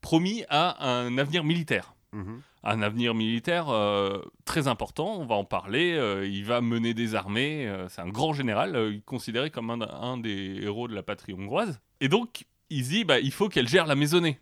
promis 0.00 0.44
à 0.48 0.88
un 0.88 1.18
avenir 1.18 1.42
militaire. 1.44 1.94
Mhm. 2.16 2.40
Un 2.64 2.80
avenir 2.82 3.14
militaire 3.14 3.68
euh, 3.68 4.22
très 4.46 4.68
important, 4.68 5.18
on 5.20 5.26
va 5.26 5.34
en 5.34 5.44
parler. 5.44 5.92
euh, 5.92 6.26
il 6.26 6.44
va 6.46 6.62
mener 6.62 6.94
des 6.94 7.14
armées, 7.14 7.68
euh, 7.68 7.88
c'est 7.90 8.00
un 8.00 8.08
grand 8.08 8.32
général, 8.32 9.00
considéré 9.04 9.50
comme 9.50 9.70
un, 9.70 9.82
un 9.82 10.16
des 10.16 10.60
héros 10.62 10.88
de 10.88 10.94
la 10.94 11.02
patrie 11.02 11.34
hongroise. 11.34 11.78
Et 12.00 12.08
donc, 12.08 12.46
il 12.70 12.84
se 12.84 12.90
dit, 12.90 13.04
bah, 13.04 13.20
il 13.20 13.32
faut 13.32 13.50
qu'elle 13.50 13.68
gère 13.68 13.86
la 13.86 13.94
maisonnée. 13.94 14.40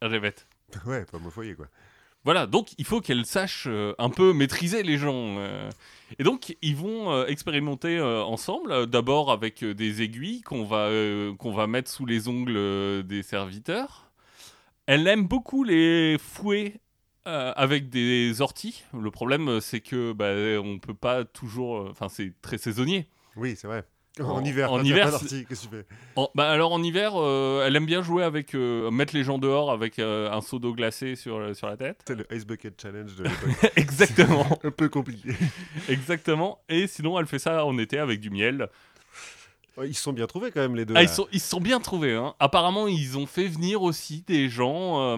Rêvette. 0.00 0.46
Ouais, 0.86 1.04
pas 1.04 1.18
mon 1.18 1.30
foyer, 1.30 1.54
quoi. 1.54 1.66
Voilà, 2.24 2.46
donc 2.46 2.68
il 2.78 2.84
faut 2.84 3.00
qu'elle 3.00 3.24
sache 3.24 3.66
un 3.98 4.10
peu 4.10 4.32
maîtriser 4.34 4.82
les 4.82 4.98
gens. 4.98 5.38
Et 6.18 6.24
donc 6.24 6.54
ils 6.60 6.76
vont 6.76 7.24
expérimenter 7.24 7.98
ensemble, 8.00 8.86
d'abord 8.86 9.30
avec 9.30 9.64
des 9.64 10.02
aiguilles 10.02 10.42
qu'on 10.42 10.64
va, 10.64 10.90
qu'on 11.38 11.52
va 11.52 11.66
mettre 11.66 11.90
sous 11.90 12.04
les 12.04 12.28
ongles 12.28 13.02
des 13.06 13.22
serviteurs. 13.22 14.07
Elle 14.88 15.06
aime 15.06 15.26
beaucoup 15.26 15.64
les 15.64 16.16
fouets 16.18 16.80
euh, 17.26 17.52
avec 17.56 17.90
des 17.90 18.40
orties. 18.40 18.84
Le 18.98 19.10
problème, 19.10 19.46
euh, 19.48 19.60
c'est 19.60 19.80
que 19.80 20.12
bah, 20.12 20.32
on 20.66 20.78
peut 20.78 20.94
pas 20.94 21.24
toujours... 21.26 21.76
euh, 21.76 21.88
Enfin, 21.90 22.08
c'est 22.08 22.32
très 22.40 22.56
saisonnier. 22.56 23.06
Oui, 23.36 23.54
c'est 23.54 23.66
vrai. 23.66 23.84
En, 24.18 24.24
En- 24.38 24.44
hiver, 24.44 24.72
en 24.72 24.82
hiver, 24.82 25.10
qu'est-ce 25.10 25.44
que 25.44 25.54
tu 25.54 25.68
fais? 25.68 25.84
En- 26.16 26.30
bah, 26.34 26.50
alors 26.50 26.72
en 26.72 26.82
hiver, 26.82 27.12
euh, 27.16 27.64
elle 27.66 27.76
aime 27.76 27.84
bien 27.84 28.00
jouer 28.02 28.24
avec... 28.24 28.54
euh, 28.54 28.90
mettre 28.90 29.14
les 29.14 29.24
gens 29.24 29.36
dehors 29.36 29.70
avec 29.70 29.98
euh, 29.98 30.32
un 30.32 30.40
seau 30.40 30.58
d'eau 30.58 30.72
glacée 30.72 31.16
sur, 31.16 31.54
sur 31.54 31.66
la 31.68 31.76
tête. 31.76 32.00
C'est 32.08 32.16
le 32.16 32.26
Ice 32.34 32.46
Bucket 32.46 32.80
Challenge 32.80 33.14
de 33.14 33.24
l'époque. 33.24 33.72
Exactement. 33.76 34.58
un 34.64 34.70
peu 34.70 34.88
compliqué. 34.88 35.28
Exactement. 35.90 36.62
Et 36.70 36.86
sinon, 36.86 37.20
elle 37.20 37.26
fait 37.26 37.38
ça 37.38 37.64
en 37.66 37.76
été 37.78 37.98
avec 37.98 38.20
du 38.20 38.30
miel. 38.30 38.68
Ils 39.86 39.94
se 39.94 40.02
sont 40.02 40.12
bien 40.12 40.26
trouvés 40.26 40.50
quand 40.50 40.60
même, 40.60 40.76
les 40.76 40.84
deux. 40.84 40.94
Ah, 40.96 41.02
ils, 41.02 41.08
sont, 41.08 41.28
ils 41.32 41.40
se 41.40 41.48
sont 41.48 41.60
bien 41.60 41.80
trouvés. 41.80 42.14
hein. 42.14 42.34
Apparemment, 42.38 42.86
ils 42.88 43.16
ont 43.18 43.26
fait 43.26 43.46
venir 43.48 43.82
aussi 43.82 44.22
des 44.26 44.48
gens 44.48 45.00
euh, 45.00 45.16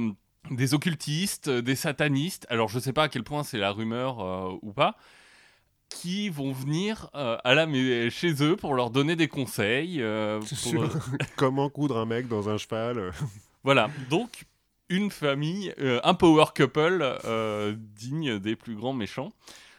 des 0.51 0.75
occultistes, 0.75 1.49
euh, 1.49 1.63
des 1.63 1.77
satanistes, 1.77 2.47
alors 2.51 2.69
je 2.69 2.79
sais 2.79 2.93
pas 2.93 3.05
à 3.05 3.09
quel 3.09 3.23
point 3.25 3.43
c'est 3.45 3.59
la 3.59 3.73
rumeur 3.73 4.21
euh, 4.21 4.57
ou 4.63 4.73
pas, 4.73 4.97
qui 5.89 6.29
vont 6.29 6.53
venir 6.53 7.11
euh, 7.15 7.37
à 7.45 7.55
la, 7.55 7.67
chez 8.11 8.43
eux 8.43 8.57
pour 8.57 8.75
leur 8.75 8.91
donner 8.91 9.17
des 9.17 9.29
conseils. 9.29 10.03
pour, 10.41 10.49
Sur 10.59 10.91
comment 11.37 11.69
coudre 11.69 11.99
un 11.99 12.07
mec 12.07 12.29
dans 12.29 12.49
un 12.49 12.57
cheval. 12.57 13.13
voilà, 13.65 13.91
donc 14.09 14.45
une 14.89 15.11
famille, 15.11 15.73
un 16.03 16.15
power 16.15 16.47
couple 16.57 17.17
digne 17.77 18.41
des 18.41 18.57
plus 18.57 18.75
grands 18.75 18.93
méchants. 18.93 19.33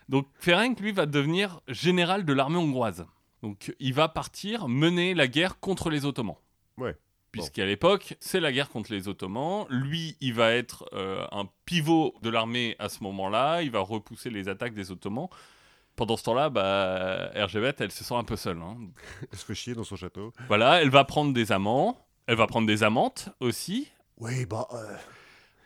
Donc 0.07 0.25
Ferenc, 0.39 0.79
lui, 0.79 0.93
va 0.93 1.05
devenir 1.05 1.59
général 1.67 2.23
de 2.23 2.31
l'armée 2.31 2.57
hongroise. 2.57 3.05
Donc 3.43 3.74
il 3.79 3.93
va 3.93 4.07
partir 4.07 4.67
mener 4.67 5.13
la 5.13 5.27
guerre 5.27 5.60
contre 5.60 5.89
les 5.89 6.05
Ottomans. 6.05 6.36
Ouais. 6.77 6.95
Puisqu'à 7.31 7.65
l'époque, 7.65 8.15
c'est 8.19 8.41
la 8.41 8.51
guerre 8.51 8.69
contre 8.69 8.91
les 8.91 9.07
Ottomans. 9.07 9.65
Lui, 9.69 10.17
il 10.19 10.33
va 10.33 10.51
être 10.51 10.83
euh, 10.93 11.25
un 11.31 11.48
pivot 11.65 12.13
de 12.21 12.29
l'armée 12.29 12.75
à 12.77 12.89
ce 12.89 13.01
moment-là. 13.03 13.62
Il 13.62 13.71
va 13.71 13.79
repousser 13.79 14.29
les 14.29 14.50
attaques 14.50 14.74
des 14.74 14.91
Ottomans. 14.91 15.29
Pendant 15.95 16.17
ce 16.17 16.24
temps-là, 16.24 16.50
bah, 16.50 17.31
elle 17.33 17.91
se 17.91 18.03
sent 18.03 18.15
un 18.15 18.24
peu 18.25 18.36
seule. 18.36 18.57
hein. 18.62 18.77
Elle 19.31 19.38
se 19.38 19.45
fait 19.45 19.55
chier 19.55 19.74
dans 19.75 19.83
son 19.83 19.95
château. 19.95 20.33
Voilà, 20.48 20.81
elle 20.81 20.89
va 20.89 21.03
prendre 21.05 21.33
des 21.33 21.51
amants. 21.51 22.05
Elle 22.27 22.36
va 22.36 22.48
prendre 22.48 22.67
des 22.67 22.83
amantes 22.83 23.29
aussi. 23.39 23.89
Oui, 24.17 24.45
bah. 24.45 24.67
euh, 24.74 24.95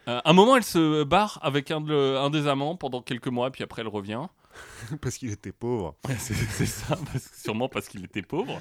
Euh, 0.07 0.21
un 0.23 0.33
moment, 0.33 0.55
elle 0.57 0.63
se 0.63 1.03
barre 1.03 1.39
avec 1.41 1.71
un, 1.71 1.81
de- 1.81 2.15
un 2.17 2.29
des 2.29 2.47
amants 2.47 2.75
pendant 2.75 3.01
quelques 3.01 3.27
mois, 3.27 3.49
puis 3.51 3.63
après, 3.63 3.81
elle 3.81 3.87
revient. 3.87 4.21
parce 5.01 5.17
qu'il 5.17 5.31
était 5.31 5.51
pauvre. 5.51 5.95
C'est 6.17 6.33
c'est 6.49 6.65
ça, 6.65 6.97
parce 7.11 7.31
sûrement 7.41 7.69
parce 7.69 7.87
qu'il 7.87 8.03
était 8.05 8.21
pauvre. 8.21 8.59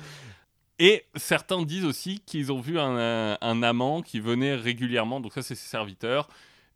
Et 0.81 1.05
certains 1.15 1.63
disent 1.63 1.85
aussi 1.85 2.21
qu'ils 2.21 2.51
ont 2.51 2.61
vu 2.61 2.79
un, 2.81 2.97
euh, 2.99 3.37
un 3.41 3.63
amant 3.63 4.03
qui 4.03 4.19
venait 4.19 4.57
régulièrement, 4.57 5.21
donc 5.21 5.33
ça, 5.33 5.43
c'est 5.43 5.55
ses 5.55 5.69
serviteurs, 5.69 6.29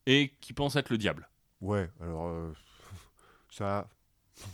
et 0.07 0.33
qui 0.41 0.53
pense 0.53 0.77
être 0.77 0.91
le 0.91 0.99
diable. 0.99 1.29
Ouais, 1.61 1.91
alors. 2.01 2.29
euh, 2.29 2.53
ça. 3.51 3.89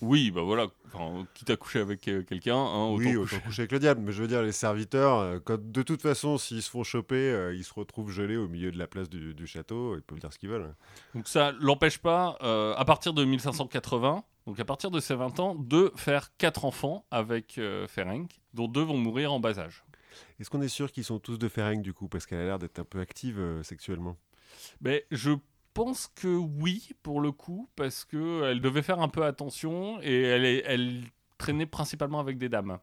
Oui, 0.00 0.30
bah 0.30 0.40
voilà, 0.40 0.68
enfin, 0.87 1.26
quitte 1.35 1.50
à 1.50 1.56
coucher 1.59 1.80
avec 1.80 2.09
euh, 2.09 2.23
quelqu'un, 2.23 2.56
hein, 2.56 2.87
autant 2.87 3.04
oui, 3.04 3.14
coucher. 3.16 3.61
avec 3.61 3.73
le 3.73 3.78
diable. 3.78 4.00
Mais 4.00 4.12
je 4.12 4.23
veux 4.23 4.28
dire, 4.28 4.42
les 4.42 4.50
serviteurs, 4.50 5.18
euh, 5.18 5.38
quand, 5.44 5.61
de 5.61 5.83
toute 5.83 6.00
façon, 6.00 6.38
s'ils 6.38 6.62
se 6.62 6.71
font 6.71 6.85
choper, 6.85 7.52
ils 7.54 7.64
se 7.64 7.75
retrouvent 7.75 8.11
gelés 8.11 8.38
au 8.38 8.49
milieu 8.49 8.73
de 8.73 8.78
la 8.78 8.87
place 8.87 9.11
du, 9.11 9.35
du 9.35 9.47
château. 9.47 9.94
Ils 9.97 10.00
peuvent 10.00 10.18
dire 10.18 10.33
ce 10.33 10.38
qu'ils 10.38 10.49
veulent. 10.49 10.75
Donc 11.14 11.28
ça 11.28 11.52
l'empêche 11.61 11.99
pas, 11.99 12.38
à 12.40 12.85
partir 12.87 13.12
de 13.12 13.26
1580, 13.26 14.25
donc 14.47 14.59
à 14.61 14.65
partir 14.65 14.91
de 14.91 15.01
ses 15.01 15.15
20 15.15 15.41
ans, 15.41 15.55
de 15.55 15.93
faire 15.97 16.37
quatre 16.37 16.65
enfants 16.65 17.07
avec 17.11 17.59
euh, 17.59 17.87
Ferenc, 17.89 18.29
dont 18.53 18.69
deux 18.69 18.83
vont 18.83 18.99
mourir 18.99 19.33
en 19.33 19.41
bas 19.41 19.59
âge. 19.59 19.85
Est-ce 20.39 20.51
qu'on 20.51 20.63
est 20.63 20.69
sûr 20.69 20.93
qu'ils 20.93 21.05
sont 21.05 21.19
tous 21.19 21.39
de 21.39 21.49
Ferenc 21.49 21.83
du 21.83 21.93
coup 21.93 22.09
Parce 22.09 22.27
qu'elle 22.27 22.39
a 22.41 22.45
l'air 22.45 22.59
d'être 22.59 22.79
un 22.79 22.85
peu 22.85 23.01
active 23.01 23.39
euh, 23.39 23.63
sexuellement? 23.63 24.17
Mais 24.81 25.07
je 25.11 25.33
pense 25.73 26.07
que 26.15 26.29
oui, 26.29 26.91
pour 27.03 27.21
le 27.21 27.33
coup, 27.33 27.69
parce 27.75 28.05
que 28.05 28.45
elle 28.45 28.61
devait 28.61 28.83
faire 28.83 29.01
un 29.01 29.09
peu 29.09 29.25
attention 29.25 30.01
et 30.03 30.23
elle, 30.23 30.45
est- 30.45 30.63
elle 30.67 31.03
traînait 31.39 31.67
principalement 31.67 32.21
avec 32.21 32.39
des 32.39 32.49
dames. 32.49 32.79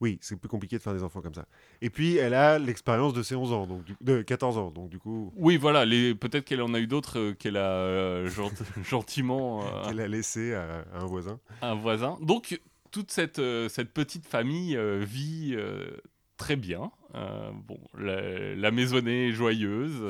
Oui, 0.00 0.18
c'est 0.20 0.36
plus 0.38 0.48
compliqué 0.48 0.76
de 0.76 0.82
faire 0.82 0.92
des 0.92 1.02
enfants 1.02 1.22
comme 1.22 1.32
ça. 1.34 1.46
Et 1.80 1.88
puis, 1.88 2.16
elle 2.16 2.34
a 2.34 2.58
l'expérience 2.58 3.14
de 3.14 3.22
ses 3.22 3.34
11 3.34 3.52
ans, 3.52 3.66
donc 3.66 3.82
du- 3.84 3.96
de 4.02 4.20
14 4.22 4.58
ans. 4.58 4.70
Donc 4.70 4.90
du 4.90 4.98
coup, 4.98 5.32
Oui, 5.36 5.56
voilà, 5.56 5.84
les... 5.86 6.14
peut-être 6.14 6.44
qu'elle 6.44 6.60
en 6.60 6.74
a 6.74 6.78
eu 6.80 6.86
d'autres 6.86 7.18
euh, 7.18 7.32
qu'elle 7.32 7.56
a 7.56 7.70
euh, 7.70 8.28
gent- 8.28 8.52
gentiment 8.84 9.62
euh, 9.62 9.88
elle 9.90 10.00
a 10.00 10.08
laissé 10.08 10.52
à, 10.54 10.84
à 10.92 10.98
un 11.00 11.06
voisin. 11.06 11.40
un 11.62 11.74
voisin. 11.74 12.18
Donc, 12.20 12.60
toute 12.90 13.10
cette, 13.10 13.40
cette 13.68 13.92
petite 13.94 14.26
famille 14.26 14.78
vit 15.00 15.56
très 16.36 16.56
bien. 16.56 16.90
Bon, 17.14 17.78
la, 17.98 18.54
la 18.54 18.70
maisonnée 18.70 19.28
est 19.28 19.32
joyeuse. 19.32 20.02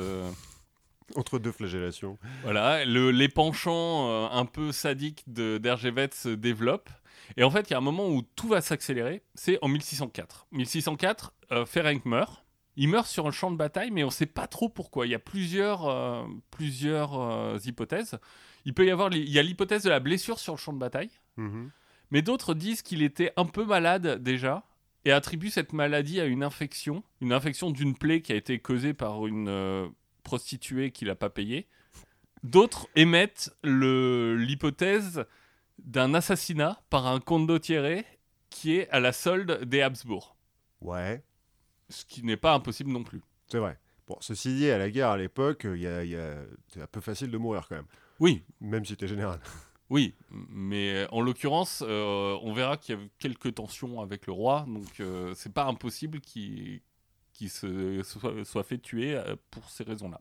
Entre 1.15 1.39
deux 1.39 1.53
flagellations. 1.53 2.17
Voilà, 2.43 2.83
le- 2.83 3.11
les 3.11 3.29
penchants 3.29 4.29
un 4.29 4.45
peu 4.45 4.73
sadiques 4.73 5.23
de- 5.27 5.57
d'Hergévet 5.57 6.09
se 6.13 6.27
développent. 6.29 6.89
Et 7.35 7.43
en 7.43 7.49
fait, 7.51 7.69
il 7.69 7.71
y 7.71 7.73
a 7.73 7.77
un 7.77 7.81
moment 7.81 8.07
où 8.09 8.21
tout 8.21 8.47
va 8.47 8.61
s'accélérer, 8.61 9.21
c'est 9.35 9.57
en 9.61 9.67
1604. 9.67 10.47
1604, 10.51 11.33
euh, 11.51 11.65
Ferenc 11.65 12.05
meurt. 12.05 12.45
Il 12.77 12.89
meurt 12.89 13.07
sur 13.07 13.25
un 13.27 13.31
champ 13.31 13.49
de 13.51 13.57
bataille, 13.57 13.89
mais 13.91 14.03
on 14.03 14.07
ne 14.07 14.11
sait 14.11 14.27
pas 14.27 14.47
trop 14.47 14.69
pourquoi. 14.69 15.07
Il 15.07 15.09
y 15.11 15.15
a 15.15 15.19
plusieurs, 15.19 15.87
euh, 15.87 16.23
plusieurs 16.51 17.19
euh, 17.19 17.57
hypothèses. 17.65 18.17
Il 18.65 18.73
peut 18.73 18.85
y 18.85 18.91
avoir, 18.91 19.11
il 19.13 19.27
y 19.29 19.39
a 19.39 19.41
l'hypothèse 19.43 19.83
de 19.83 19.89
la 19.89 19.99
blessure 19.99 20.39
sur 20.39 20.53
le 20.53 20.59
champ 20.59 20.73
de 20.73 20.77
bataille, 20.79 21.09
Mhm. 21.37 21.71
mais 22.11 22.21
d'autres 22.21 22.53
disent 22.53 22.81
qu'il 22.83 23.01
était 23.01 23.33
un 23.35 23.45
peu 23.45 23.65
malade 23.65 24.21
déjà 24.21 24.63
et 25.05 25.11
attribuent 25.11 25.49
cette 25.49 25.73
maladie 25.73 26.19
à 26.21 26.25
une 26.25 26.43
infection, 26.43 27.03
une 27.21 27.33
infection 27.33 27.71
d'une 27.71 27.95
plaie 27.97 28.21
qui 28.21 28.31
a 28.31 28.35
été 28.35 28.59
causée 28.59 28.93
par 28.93 29.25
une 29.25 29.47
euh, 29.49 29.87
prostituée 30.23 30.91
qu'il 30.91 31.07
n'a 31.07 31.15
pas 31.15 31.29
payée. 31.29 31.67
D'autres 32.43 32.87
émettent 32.95 33.51
le- 33.63 34.35
l'hypothèse 34.35 35.25
d'un 35.79 36.13
assassinat 36.13 36.81
par 36.89 37.07
un 37.07 37.19
condottiere 37.19 38.03
qui 38.49 38.75
est 38.77 38.89
à 38.89 38.99
la 38.99 39.11
solde 39.13 39.63
des 39.65 39.81
Habsbourg, 39.81 40.35
Ouais, 40.81 41.23
ce 41.89 42.05
qui 42.05 42.23
n'est 42.23 42.37
pas 42.37 42.53
impossible 42.53 42.91
non 42.91 43.03
plus. 43.03 43.21
c'est 43.47 43.59
vrai. 43.59 43.77
Bon, 44.07 44.17
ceci 44.21 44.55
dit, 44.55 44.69
à 44.69 44.77
la 44.77 44.89
guerre 44.89 45.09
à 45.09 45.17
l'époque, 45.17 45.61
il 45.65 45.81
y 45.81 45.87
a- 45.87 46.03
y 46.05 46.15
a- 46.15 46.43
c'est 46.69 46.81
un 46.81 46.87
peu 46.87 47.01
facile 47.01 47.29
de 47.29 47.37
mourir 47.37 47.65
quand 47.67 47.75
même. 47.75 47.87
Oui, 48.19 48.43
Même 48.61 48.85
si 48.85 48.95
t'es 48.95 49.07
général. 49.07 49.39
oui, 49.89 50.15
mais 50.31 51.05
en 51.11 51.19
l'occurrence, 51.21 51.83
euh, 51.85 52.37
on 52.41 52.53
verra 52.53 52.77
qu'il 52.77 52.95
y 52.97 52.97
a 52.97 53.01
quelques 53.19 53.53
tensions 53.55 53.99
avec 54.01 54.25
le 54.27 54.33
roi, 54.33 54.65
donc 54.67 54.99
euh, 55.01 55.33
c'est 55.35 55.53
pas 55.53 55.65
impossible 55.65 56.21
qu'il 56.21 56.81
qu'il 57.33 57.49
se 57.51 58.01
soit, 58.03 58.43
soit 58.45 58.63
fait 58.63 58.79
tuer 58.79 59.15
euh, 59.15 59.35
pour 59.51 59.69
ces 59.69 59.83
raisons-là. 59.83 60.19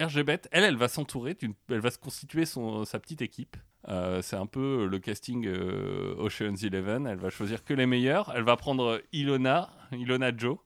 Hergébet, 0.00 0.40
elle, 0.50 0.64
elle 0.64 0.76
va 0.76 0.88
s'entourer, 0.88 1.36
elle 1.68 1.80
va 1.80 1.90
se 1.90 1.98
constituer 1.98 2.44
son, 2.46 2.84
sa 2.84 2.98
petite 2.98 3.22
équipe. 3.22 3.56
Euh, 3.88 4.20
c'est 4.22 4.36
un 4.36 4.46
peu 4.46 4.86
le 4.86 4.98
casting 4.98 5.46
euh, 5.46 6.14
Ocean's 6.18 6.62
Eleven. 6.64 7.06
Elle 7.06 7.18
va 7.18 7.30
choisir 7.30 7.62
que 7.64 7.72
les 7.74 7.86
meilleurs. 7.86 8.32
Elle 8.34 8.42
va 8.42 8.56
prendre 8.56 9.00
Ilona, 9.12 9.70
Ilona 9.92 10.36
Joe, 10.36 10.58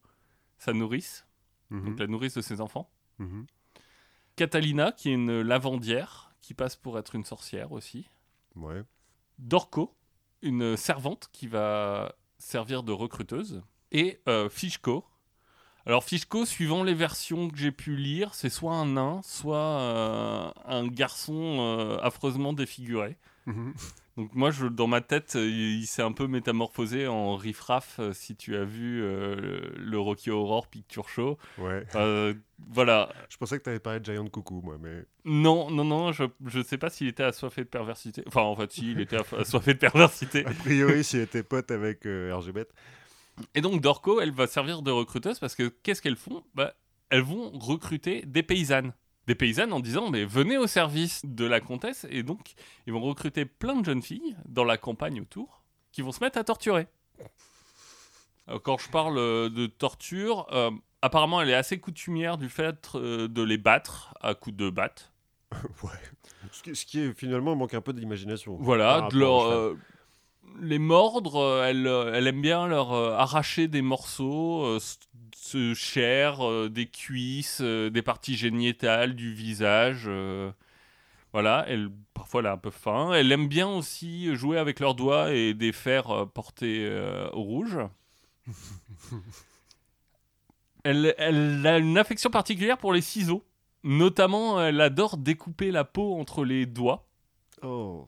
sa 0.59 0.73
nourrice, 0.73 1.27
Mhm. 1.71 1.85
donc 1.85 1.99
la 1.99 2.07
nourrice 2.07 2.35
de 2.35 2.41
ses 2.41 2.61
enfants. 2.61 2.91
Mhm. 3.19 3.47
Catalina, 4.37 4.93
qui 4.93 5.11
est 5.11 5.15
une 5.15 5.43
lavandière, 5.43 6.33
qui 6.41 6.55
passe 6.55 6.77
pour 6.77 6.99
être 6.99 7.15
une 7.15 7.25
sorcière 7.25 7.73
aussi. 7.73 8.09
Ouais. 8.57 8.83
Dorco, 9.39 9.95
une 10.43 10.77
servante 10.77 11.29
qui 11.33 11.47
va 11.47 12.15
servir 12.39 12.83
de 12.83 12.93
recruteuse. 12.93 13.63
Et 13.93 14.21
euh, 14.29 14.49
Fishko. 14.49 15.05
Alors 15.91 16.05
Fishko, 16.05 16.45
suivant 16.45 16.85
les 16.85 16.95
versions 16.95 17.51
que 17.51 17.57
j'ai 17.59 17.73
pu 17.73 17.97
lire, 17.97 18.33
c'est 18.33 18.49
soit 18.49 18.75
un 18.75 18.87
nain, 18.87 19.21
soit 19.25 19.57
euh, 19.57 20.49
un 20.65 20.87
garçon 20.87 21.57
euh, 21.59 21.99
affreusement 22.01 22.53
défiguré. 22.53 23.17
Mhm. 23.47 23.75
Donc 24.17 24.33
moi, 24.33 24.53
je, 24.53 24.67
dans 24.67 24.87
ma 24.87 25.01
tête, 25.01 25.33
il, 25.35 25.81
il 25.81 25.87
s'est 25.87 26.03
un 26.03 26.13
peu 26.13 26.29
métamorphosé 26.29 27.09
en 27.09 27.35
riffraff, 27.35 27.97
euh, 27.99 28.13
si 28.13 28.37
tu 28.37 28.55
as 28.55 28.63
vu 28.63 29.03
euh, 29.03 29.69
le 29.77 29.99
Rocky 29.99 30.31
Horror 30.31 30.69
Picture 30.69 31.09
Show. 31.09 31.39
Ouais. 31.59 31.85
Euh, 31.97 32.35
voilà, 32.69 33.09
Je 33.29 33.37
pensais 33.37 33.59
que 33.59 33.65
t'avais 33.65 33.81
parlé 33.81 33.99
de 33.99 34.05
Giant 34.05 34.29
Coucou, 34.29 34.61
moi, 34.63 34.77
mais. 34.81 35.03
non, 35.25 35.73
non, 35.73 35.85
non, 35.85 36.13
je 36.13 36.25
ne 36.39 36.63
sais 36.63 36.79
pas 36.79 36.91
s'il 36.91 37.09
était 37.09 37.25
assoiffé 37.25 37.65
de 37.65 37.69
perversité. 37.69 38.23
Enfin, 38.29 38.43
en 38.43 38.55
fait, 38.55 38.71
si, 38.71 38.93
il 38.93 39.01
était 39.01 39.19
assoiffé 39.37 39.75
de 39.75 39.79
perversité. 39.81 40.47
A 40.47 40.53
priori, 40.53 41.03
s'il 41.03 41.19
était 41.19 41.43
pote 41.43 41.73
avec 41.73 42.07
euh, 42.07 42.33
RGBet. 42.33 42.69
Et 43.55 43.61
donc, 43.61 43.81
Dorco, 43.81 44.21
elle 44.21 44.33
va 44.33 44.47
servir 44.47 44.83
de 44.83 44.91
recruteuse 44.91 45.39
parce 45.39 45.55
que 45.55 45.69
qu'est-ce 45.69 46.03
qu'elles 46.03 46.17
font? 46.17 46.45
Bah, 46.55 46.75
Elles 47.11 47.23
vont 47.23 47.51
recruter 47.51 48.23
des 48.27 48.43
paysannes. 48.43 48.93
Des 49.27 49.35
paysannes 49.35 49.73
en 49.73 49.81
disant, 49.81 50.11
mais 50.11 50.25
venez 50.25 50.57
au 50.57 50.67
service 50.67 51.23
de 51.25 51.45
la 51.45 51.61
comtesse. 51.61 52.07
Et 52.11 52.23
donc, 52.23 52.55
ils 52.87 52.93
vont 52.93 53.01
recruter 53.01 53.45
plein 53.45 53.77
de 53.77 53.85
jeunes 53.85 54.03
filles 54.03 54.37
dans 54.49 54.65
la 54.65 54.77
campagne 54.77 55.21
autour 55.21 55.63
qui 55.93 56.03
vont 56.03 56.13
se 56.13 56.23
mettre 56.23 56.39
à 56.39 56.45
torturer. 56.45 56.87
Quand 58.65 58.79
je 58.79 58.89
parle 58.89 59.19
euh, 59.19 59.49
de 59.49 59.67
torture, 59.67 60.47
euh, 60.53 60.71
apparemment, 61.03 61.41
elle 61.41 61.51
est 61.51 61.55
assez 61.55 61.79
coutumière 61.79 62.37
du 62.37 62.49
fait 62.49 62.91
euh, 62.95 63.29
de 63.29 63.43
les 63.43 63.59
battre 63.59 64.15
à 64.21 64.35
coups 64.35 64.57
de 64.57 64.71
batte. 64.71 65.13
ouais. 65.83 65.91
Ce 66.53 66.85
qui, 66.85 67.01
est 67.01 67.13
finalement 67.13 67.55
manque 67.55 67.75
un 67.75 67.81
peu 67.81 67.93
d'imagination. 67.93 68.57
Voilà, 68.61 69.09
de 69.11 69.19
leur, 69.19 69.43
euh, 69.43 69.79
les 70.61 70.79
mordre, 70.79 71.37
euh, 71.37 71.67
elle, 71.67 71.87
euh, 71.87 72.13
elle 72.15 72.27
aime 72.27 72.41
bien 72.41 72.67
leur 72.67 72.93
euh, 72.93 73.15
arracher 73.17 73.69
des 73.69 73.83
morceaux, 73.83 74.65
euh, 74.65 74.79
ce 75.35 75.75
chair, 75.75 76.47
euh, 76.47 76.69
des 76.69 76.87
cuisses, 76.87 77.61
des 77.61 78.03
parties 78.03 78.37
génietales 78.37 79.15
du 79.15 79.33
visage. 79.33 80.09
voilà, 81.33 81.65
elle, 81.69 81.91
parfois 82.15 82.41
elle 82.41 82.47
a 82.47 82.53
un 82.53 82.59
peu 82.59 82.71
faim. 82.71 83.13
Elle 83.15 83.33
aime 83.33 83.49
bien 83.49 83.69
aussi 83.69 84.35
jouer 84.35 84.59
avec 84.59 84.81
leurs 84.81 84.95
doigts 84.95 85.33
et 85.33 85.55
des 85.55 85.73
fers 85.73 86.27
portés 86.35 86.89
au 87.33 87.43
rouge. 87.43 87.79
elle, 90.85 91.15
elle 91.19 91.67
a 91.67 91.79
une 91.79 91.99
affection 91.99 92.31
particulière 92.31 92.79
pour 92.79 92.93
les 92.93 93.01
ciseaux. 93.01 93.45
Notamment, 93.83 94.63
elle 94.63 94.81
adore 94.81 95.17
découper 95.17 95.71
la 95.71 95.85
peau 95.85 96.19
entre 96.21 96.45
les 96.45 96.67
doigts. 96.67 97.09
Oh. 97.63 98.07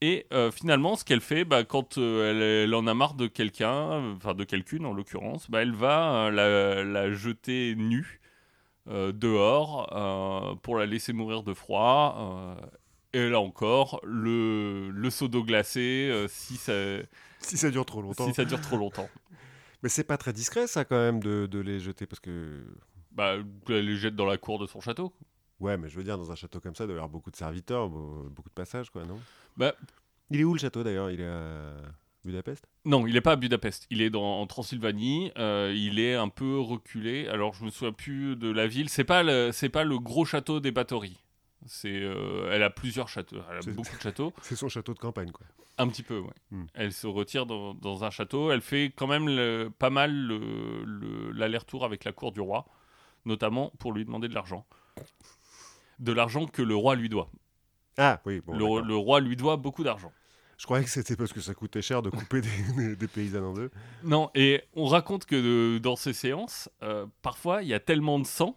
Et 0.00 0.26
euh, 0.32 0.50
finalement, 0.52 0.94
ce 0.94 1.04
qu'elle 1.04 1.20
fait, 1.20 1.44
bah, 1.44 1.64
quand 1.64 1.98
euh, 1.98 2.30
elle, 2.30 2.68
elle 2.68 2.74
en 2.74 2.86
a 2.86 2.94
marre 2.94 3.14
de 3.14 3.26
quelqu'un, 3.26 4.14
enfin 4.14 4.34
de 4.34 4.44
quelqu'une 4.44 4.86
en 4.86 4.92
l'occurrence, 4.92 5.50
bah, 5.50 5.62
elle 5.62 5.72
va 5.74 6.26
euh, 6.26 6.30
la, 6.30 6.84
la 6.84 7.12
jeter 7.12 7.74
nue 7.76 8.20
dehors 8.86 10.58
pour 10.62 10.78
la 10.78 10.86
laisser 10.86 11.12
mourir 11.12 11.42
de 11.42 11.52
froid. 11.52 12.56
et 13.12 13.28
là 13.28 13.38
encore, 13.38 14.00
le, 14.02 14.88
le 14.88 15.10
seau 15.10 15.28
d'eau 15.28 15.44
glacée, 15.44 16.24
si, 16.28 16.56
ça, 16.56 16.72
Si 17.38 17.58
ça 17.58 17.70
dure 17.70 17.84
trop 17.84 18.00
longtemps. 18.00 18.26
si 18.26 18.32
ça 18.32 18.46
dure 18.46 18.62
trop 18.62 18.78
longtemps. 18.78 19.10
Mais 19.82 19.90
c'est 19.90 20.04
pas 20.04 20.16
très 20.16 20.32
discret, 20.32 20.66
ça, 20.66 20.86
quand 20.86 20.96
même, 20.96 21.22
de, 21.22 21.44
de 21.44 21.58
les 21.58 21.80
jeter, 21.80 22.06
parce 22.06 22.20
que... 22.20 22.64
Bah, 23.12 23.34
elle 23.68 23.84
les 23.84 23.96
jette 23.96 24.16
dans 24.16 24.24
la 24.24 24.38
cour 24.38 24.58
de 24.58 24.66
son 24.66 24.80
château. 24.80 25.12
Ouais, 25.60 25.76
mais 25.76 25.88
je 25.88 25.96
veux 25.96 26.04
dire, 26.04 26.16
dans 26.18 26.30
un 26.30 26.36
château 26.36 26.60
comme 26.60 26.74
ça, 26.74 26.84
il 26.84 26.86
doit 26.88 26.94
y 26.94 26.98
avoir 26.98 27.08
beaucoup 27.08 27.30
de 27.30 27.36
serviteurs, 27.36 27.88
beau- 27.88 28.28
beaucoup 28.30 28.48
de 28.48 28.54
passages, 28.54 28.90
quoi, 28.90 29.04
non? 29.04 29.18
Bah, 29.56 29.74
Il 30.30 30.40
est 30.40 30.44
où, 30.44 30.52
le 30.54 30.58
château, 30.60 30.82
d'ailleurs? 30.84 31.10
Il 31.10 31.20
est 31.20 31.26
à 31.26 31.72
Budapest? 32.24 32.64
Non, 32.84 33.06
il 33.06 33.14
n'est 33.14 33.20
pas 33.20 33.32
à 33.32 33.36
Budapest. 33.36 33.86
Il 33.90 34.02
est 34.02 34.10
dans, 34.10 34.40
en 34.40 34.46
Transylvanie. 34.46 35.32
euh, 35.38 35.72
il 35.74 35.98
est 35.98 36.14
un 36.14 36.28
peu 36.28 36.58
reculé. 36.60 37.26
Alors, 37.28 37.54
je 37.54 37.64
me 37.64 37.70
souviens 37.70 37.92
plus 37.92 38.36
de 38.36 38.50
la 38.50 38.66
ville. 38.66 38.88
C'est 38.88 39.04
pas 39.04 39.22
le, 39.22 39.50
c'est 39.52 39.68
pas 39.68 39.84
le 39.84 39.98
gros 39.98 40.24
château 40.24 40.60
des 40.60 40.70
Batory. 40.70 41.16
C'est, 41.66 41.88
euh, 42.02 42.50
elle 42.52 42.62
a 42.62 42.70
plusieurs 42.70 43.08
châteaux. 43.08 43.38
Elle 43.50 43.56
a 43.56 43.72
beaucoup 43.72 43.96
de 43.96 44.00
châteaux. 44.02 44.32
C'est 44.42 44.54
son 44.56 44.68
château 44.68 44.94
de 44.94 44.98
campagne, 44.98 45.32
quoi. 45.32 45.46
Un 45.78 45.88
petit 45.88 46.02
peu, 46.02 46.18
ouais. 46.18 46.32
Hmm. 46.50 46.64
Elle 46.74 46.92
se 46.92 47.06
retire 47.06 47.46
dans, 47.46 47.72
dans 47.74 48.04
un 48.04 48.10
château. 48.10 48.50
Elle 48.52 48.60
fait 48.60 48.92
quand 48.94 49.06
même 49.06 49.26
le- 49.28 49.70
pas 49.76 49.90
mal 49.90 50.12
le- 50.12 50.84
le- 50.84 51.30
l'aller-retour 51.32 51.84
avec 51.84 52.04
la 52.04 52.12
cour 52.12 52.30
du 52.32 52.40
roi, 52.40 52.66
notamment 53.24 53.72
pour 53.78 53.92
lui 53.92 54.04
demander 54.04 54.28
de 54.28 54.34
l'argent. 54.34 54.66
De 55.98 56.12
l'argent 56.12 56.46
que 56.46 56.62
le 56.62 56.74
roi 56.76 56.94
lui 56.94 57.08
doit. 57.08 57.30
Ah, 57.96 58.20
oui, 58.24 58.40
bon, 58.40 58.56
le, 58.56 58.94
roi 58.96 59.20
lui 59.20 59.34
doit 59.36 59.56
beaucoup 59.56 59.82
d'argent. 59.82 60.12
Je 60.56 60.64
croyais 60.64 60.84
que 60.84 60.90
c'était 60.90 61.16
parce 61.16 61.32
que 61.32 61.40
ça 61.40 61.54
coûtait 61.54 61.82
cher 61.82 62.02
de 62.02 62.10
couper 62.10 62.40
des, 62.40 62.96
des- 62.96 63.08
paysannes 63.08 63.44
en 63.44 63.52
deux. 63.54 63.70
Non, 64.04 64.30
et 64.34 64.62
on 64.74 64.86
raconte 64.86 65.24
que 65.26 65.36
de- 65.74 65.78
dans 65.78 65.96
ces 65.96 66.12
séances, 66.12 66.68
euh, 66.82 67.06
parfois 67.22 67.62
il 67.62 67.68
y 67.68 67.74
a 67.74 67.80
tellement 67.80 68.18
de 68.18 68.26
sang 68.26 68.56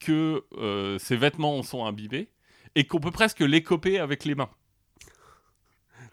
que 0.00 0.44
euh, 0.54 0.98
ses 0.98 1.16
vêtements 1.16 1.58
en 1.58 1.62
sont 1.62 1.84
imbibés 1.84 2.28
et 2.74 2.86
qu'on 2.86 3.00
peut 3.00 3.10
presque 3.10 3.40
les 3.40 3.62
coper 3.62 3.98
avec 3.98 4.24
les 4.24 4.34
mains. 4.34 4.50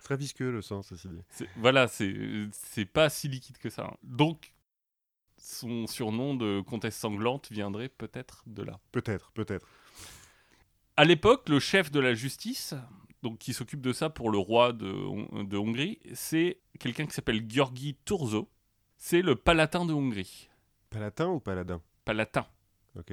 Très 0.04 0.18
visqueux, 0.18 0.52
le 0.52 0.62
sang, 0.62 0.82
ceci 0.82 1.08
dit. 1.08 1.22
C'est- 1.30 1.48
Voilà, 1.58 1.88
c'est 1.88 2.14
c'est 2.52 2.86
pas 2.86 3.10
si 3.10 3.28
liquide 3.30 3.58
que 3.58 3.70
ça. 3.70 3.86
hein. 3.86 3.98
Donc, 4.04 4.54
son 5.38 5.88
surnom 5.88 6.36
de 6.36 6.62
comtesse 6.62 6.98
sanglante 6.98 7.50
viendrait 7.52 7.90
peut-être 7.90 8.44
de 8.48 8.64
là. 8.64 8.80
Peut-être, 8.92 9.32
peut-être. 9.32 9.68
À 10.98 11.06
l'époque, 11.06 11.50
le 11.50 11.60
chef 11.60 11.92
de 11.92 12.00
la 12.00 12.14
justice, 12.14 12.74
donc 13.24 13.40
qui 13.40 13.54
s'occupe 13.54 13.82
de 13.82 13.94
ça 13.94 14.10
pour 14.10 14.30
le 14.30 14.38
roi 14.38 14.74
de, 14.74 14.92
Hon- 14.92 15.44
de 15.44 15.58
Hongrie, 15.58 16.00
c'est 16.14 16.60
quelqu'un 16.80 17.06
qui 17.06 17.14
s'appelle 17.14 17.44
Georgi 17.48 17.98
Turzo. 18.06 18.50
C'est 18.98 19.22
le 19.22 19.36
palatin 19.36 19.86
de 19.86 19.94
Hongrie. 19.94 20.50
Palatin 20.90 21.28
ou 21.30 21.40
paladin? 21.40 21.82
Palatin. 22.06 22.46
Ok. 22.98 23.12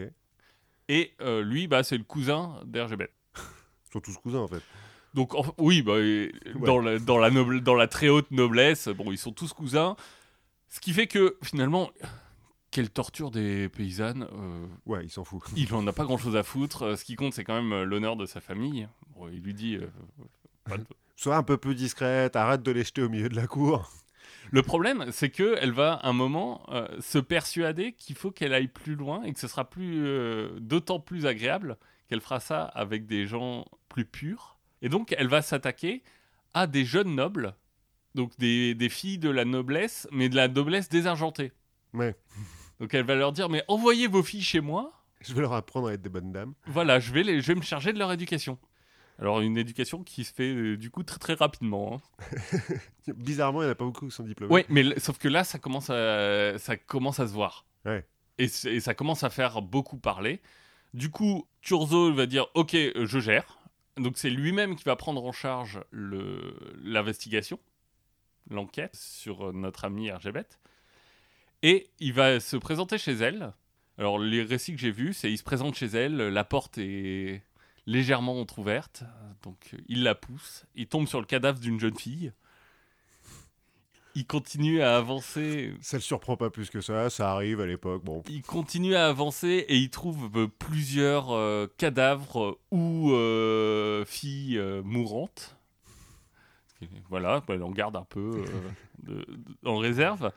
Et 0.88 1.14
euh, 1.20 1.42
lui, 1.42 1.66
bah, 1.68 1.82
c'est 1.82 1.96
le 1.96 2.04
cousin 2.04 2.60
d'Hergébet. 2.66 3.10
Ils 3.36 3.92
sont 3.92 4.00
tous 4.00 4.16
cousins, 4.18 4.40
en 4.40 4.48
fait. 4.48 4.62
Donc, 5.14 5.32
oui, 5.58 5.82
bah, 5.82 5.98
et 5.98 6.32
dans, 6.64 6.78
la, 6.78 6.98
dans, 6.98 7.18
la 7.18 7.30
noble- 7.30 7.60
dans 7.62 7.74
la 7.74 7.88
très 7.88 8.08
haute 8.08 8.30
noblesse, 8.30 8.88
bon, 8.88 9.10
ils 9.10 9.18
sont 9.18 9.32
tous 9.32 9.52
cousins. 9.52 9.96
Ce 10.68 10.78
qui 10.80 10.92
fait 10.92 11.06
que, 11.06 11.36
finalement, 11.42 11.90
quelle 12.70 12.90
torture 12.90 13.30
des 13.30 13.68
paysannes. 13.68 14.26
euh, 14.32 14.66
Ouais, 14.86 15.04
il 15.04 15.10
s'en 15.10 15.24
fout. 15.24 15.42
il 15.56 15.72
en 15.74 15.86
a 15.86 15.92
pas 15.92 16.04
grand-chose 16.04 16.36
à 16.36 16.42
foutre. 16.42 16.82
Euh, 16.82 16.96
Ce 16.96 17.04
qui 17.04 17.16
compte, 17.16 17.34
c'est 17.34 17.44
quand 17.44 17.54
même 17.60 17.72
euh, 17.72 17.84
l'honneur 17.84 18.16
de 18.16 18.26
sa 18.26 18.40
famille. 18.40 18.88
Bon, 19.16 19.28
il 19.28 19.40
lui 19.40 19.54
dit... 19.54 19.76
euh, 19.76 19.86
de- 20.76 20.84
Sois 21.16 21.36
un 21.36 21.42
peu 21.42 21.58
plus 21.58 21.74
discrète, 21.74 22.34
arrête 22.36 22.62
de 22.62 22.70
les 22.70 22.82
jeter 22.84 23.02
au 23.02 23.08
milieu 23.10 23.28
de 23.28 23.36
la 23.36 23.46
cour. 23.46 23.90
Le 24.52 24.62
problème, 24.62 25.06
c'est 25.12 25.28
que 25.28 25.54
elle 25.60 25.70
va 25.72 26.00
un 26.02 26.14
moment 26.14 26.64
se 26.98 27.18
persuader 27.18 27.92
qu'il 27.92 28.16
faut 28.16 28.30
qu'elle 28.30 28.54
aille 28.54 28.68
plus 28.68 28.94
loin 28.94 29.22
et 29.24 29.32
que 29.34 29.38
ce 29.38 29.46
sera 29.46 29.68
plus 29.68 30.02
d'autant 30.60 30.98
plus 30.98 31.26
agréable 31.26 31.76
qu'elle 32.08 32.22
fera 32.22 32.40
ça 32.40 32.64
avec 32.64 33.04
des 33.06 33.26
gens 33.26 33.66
plus 33.90 34.06
purs. 34.06 34.56
Et 34.80 34.88
donc, 34.88 35.14
elle 35.18 35.28
va 35.28 35.42
s'attaquer 35.42 36.02
à 36.54 36.66
des 36.66 36.86
jeunes 36.86 37.14
nobles, 37.14 37.54
donc 38.14 38.32
des, 38.38 38.74
des 38.74 38.88
filles 38.88 39.18
de 39.18 39.28
la 39.28 39.44
noblesse, 39.44 40.08
mais 40.10 40.30
de 40.30 40.36
la 40.36 40.48
noblesse 40.48 40.88
désargentée. 40.88 41.52
Ouais. 41.92 42.16
Donc, 42.80 42.94
elle 42.94 43.04
va 43.04 43.14
leur 43.14 43.32
dire 43.32 43.48
mais 43.48 43.62
envoyez 43.68 44.06
vos 44.08 44.22
filles 44.22 44.42
chez 44.42 44.60
moi. 44.60 44.92
Je 45.20 45.34
vais 45.34 45.42
leur 45.42 45.52
apprendre 45.52 45.88
à 45.88 45.92
être 45.92 46.02
des 46.02 46.08
bonnes 46.08 46.32
dames. 46.32 46.54
Voilà, 46.66 46.98
je 46.98 47.12
vais, 47.12 47.22
les, 47.22 47.40
je 47.42 47.46
vais 47.48 47.54
me 47.54 47.62
charger 47.62 47.92
de 47.92 47.98
leur 47.98 48.10
éducation. 48.12 48.58
Alors, 49.18 49.40
une 49.42 49.58
éducation 49.58 50.02
qui 50.02 50.24
se 50.24 50.32
fait 50.32 50.50
euh, 50.54 50.76
du 50.78 50.90
coup 50.90 51.02
très 51.02 51.18
très 51.18 51.34
rapidement. 51.34 52.00
hein. 52.22 52.62
Bizarrement, 53.16 53.60
il 53.60 53.64
n'y 53.64 53.68
en 53.68 53.72
a 53.72 53.74
pas 53.74 53.84
beaucoup 53.84 54.06
qui 54.06 54.14
sont 54.14 54.22
diplômés. 54.24 54.52
Oui, 54.54 54.64
mais 54.70 54.80
l- 54.80 54.94
sauf 54.98 55.18
que 55.18 55.28
là, 55.28 55.44
ça 55.44 55.58
commence 55.58 55.90
à, 55.90 56.58
ça 56.58 56.76
commence 56.78 57.20
à 57.20 57.28
se 57.28 57.32
voir. 57.34 57.66
Ouais. 57.84 58.06
Et, 58.38 58.48
c- 58.48 58.70
et 58.72 58.80
ça 58.80 58.94
commence 58.94 59.22
à 59.22 59.28
faire 59.30 59.60
beaucoup 59.60 59.98
parler. 59.98 60.40
Du 60.94 61.10
coup, 61.10 61.46
Turzo 61.60 62.12
va 62.14 62.24
dire 62.24 62.46
Ok, 62.54 62.74
euh, 62.74 63.04
je 63.06 63.18
gère. 63.20 63.58
Donc, 63.98 64.16
c'est 64.16 64.30
lui-même 64.30 64.74
qui 64.74 64.84
va 64.84 64.96
prendre 64.96 65.22
en 65.22 65.32
charge 65.32 65.80
le- 65.90 66.56
l'investigation, 66.82 67.58
l'enquête 68.48 68.96
sur 68.96 69.48
euh, 69.48 69.52
notre 69.52 69.84
ami 69.84 70.06
Hergébet. 70.08 70.46
Et 71.62 71.88
il 71.98 72.12
va 72.12 72.40
se 72.40 72.56
présenter 72.56 72.96
chez 72.98 73.12
elle. 73.12 73.52
Alors, 73.98 74.18
les 74.18 74.42
récits 74.42 74.72
que 74.72 74.80
j'ai 74.80 74.90
vus, 74.90 75.12
c'est 75.12 75.30
il 75.30 75.36
se 75.38 75.42
présente 75.42 75.74
chez 75.74 75.86
elle, 75.86 76.16
la 76.16 76.44
porte 76.44 76.78
est 76.78 77.42
légèrement 77.86 78.40
entr'ouverte, 78.40 79.02
donc 79.42 79.74
il 79.88 80.02
la 80.02 80.14
pousse, 80.14 80.64
il 80.74 80.86
tombe 80.86 81.06
sur 81.06 81.20
le 81.20 81.26
cadavre 81.26 81.58
d'une 81.60 81.78
jeune 81.80 81.96
fille. 81.98 82.32
Il 84.16 84.26
continue 84.26 84.80
à 84.82 84.96
avancer 84.96 85.72
Ça 85.82 85.96
le 85.96 86.00
surprend 86.00 86.36
pas 86.36 86.50
plus 86.50 86.68
que 86.68 86.80
ça, 86.80 87.10
ça 87.10 87.30
arrive 87.30 87.60
à 87.60 87.66
l'époque. 87.66 88.02
Bon, 88.02 88.22
il 88.28 88.42
continue 88.42 88.96
à 88.96 89.06
avancer 89.06 89.64
et 89.68 89.76
il 89.76 89.88
trouve 89.90 90.28
euh, 90.36 90.48
plusieurs 90.48 91.30
euh, 91.30 91.68
cadavres 91.78 92.58
ou 92.72 93.12
euh, 93.12 94.04
filles 94.06 94.58
euh, 94.58 94.82
mourantes. 94.82 95.56
Voilà, 97.08 97.42
bah, 97.46 97.54
en 97.62 97.70
garde 97.70 97.94
un 97.96 98.04
peu 98.08 98.42
de- 99.04 99.12
de- 99.14 99.26
en 99.68 99.76
réserve. 99.76 100.32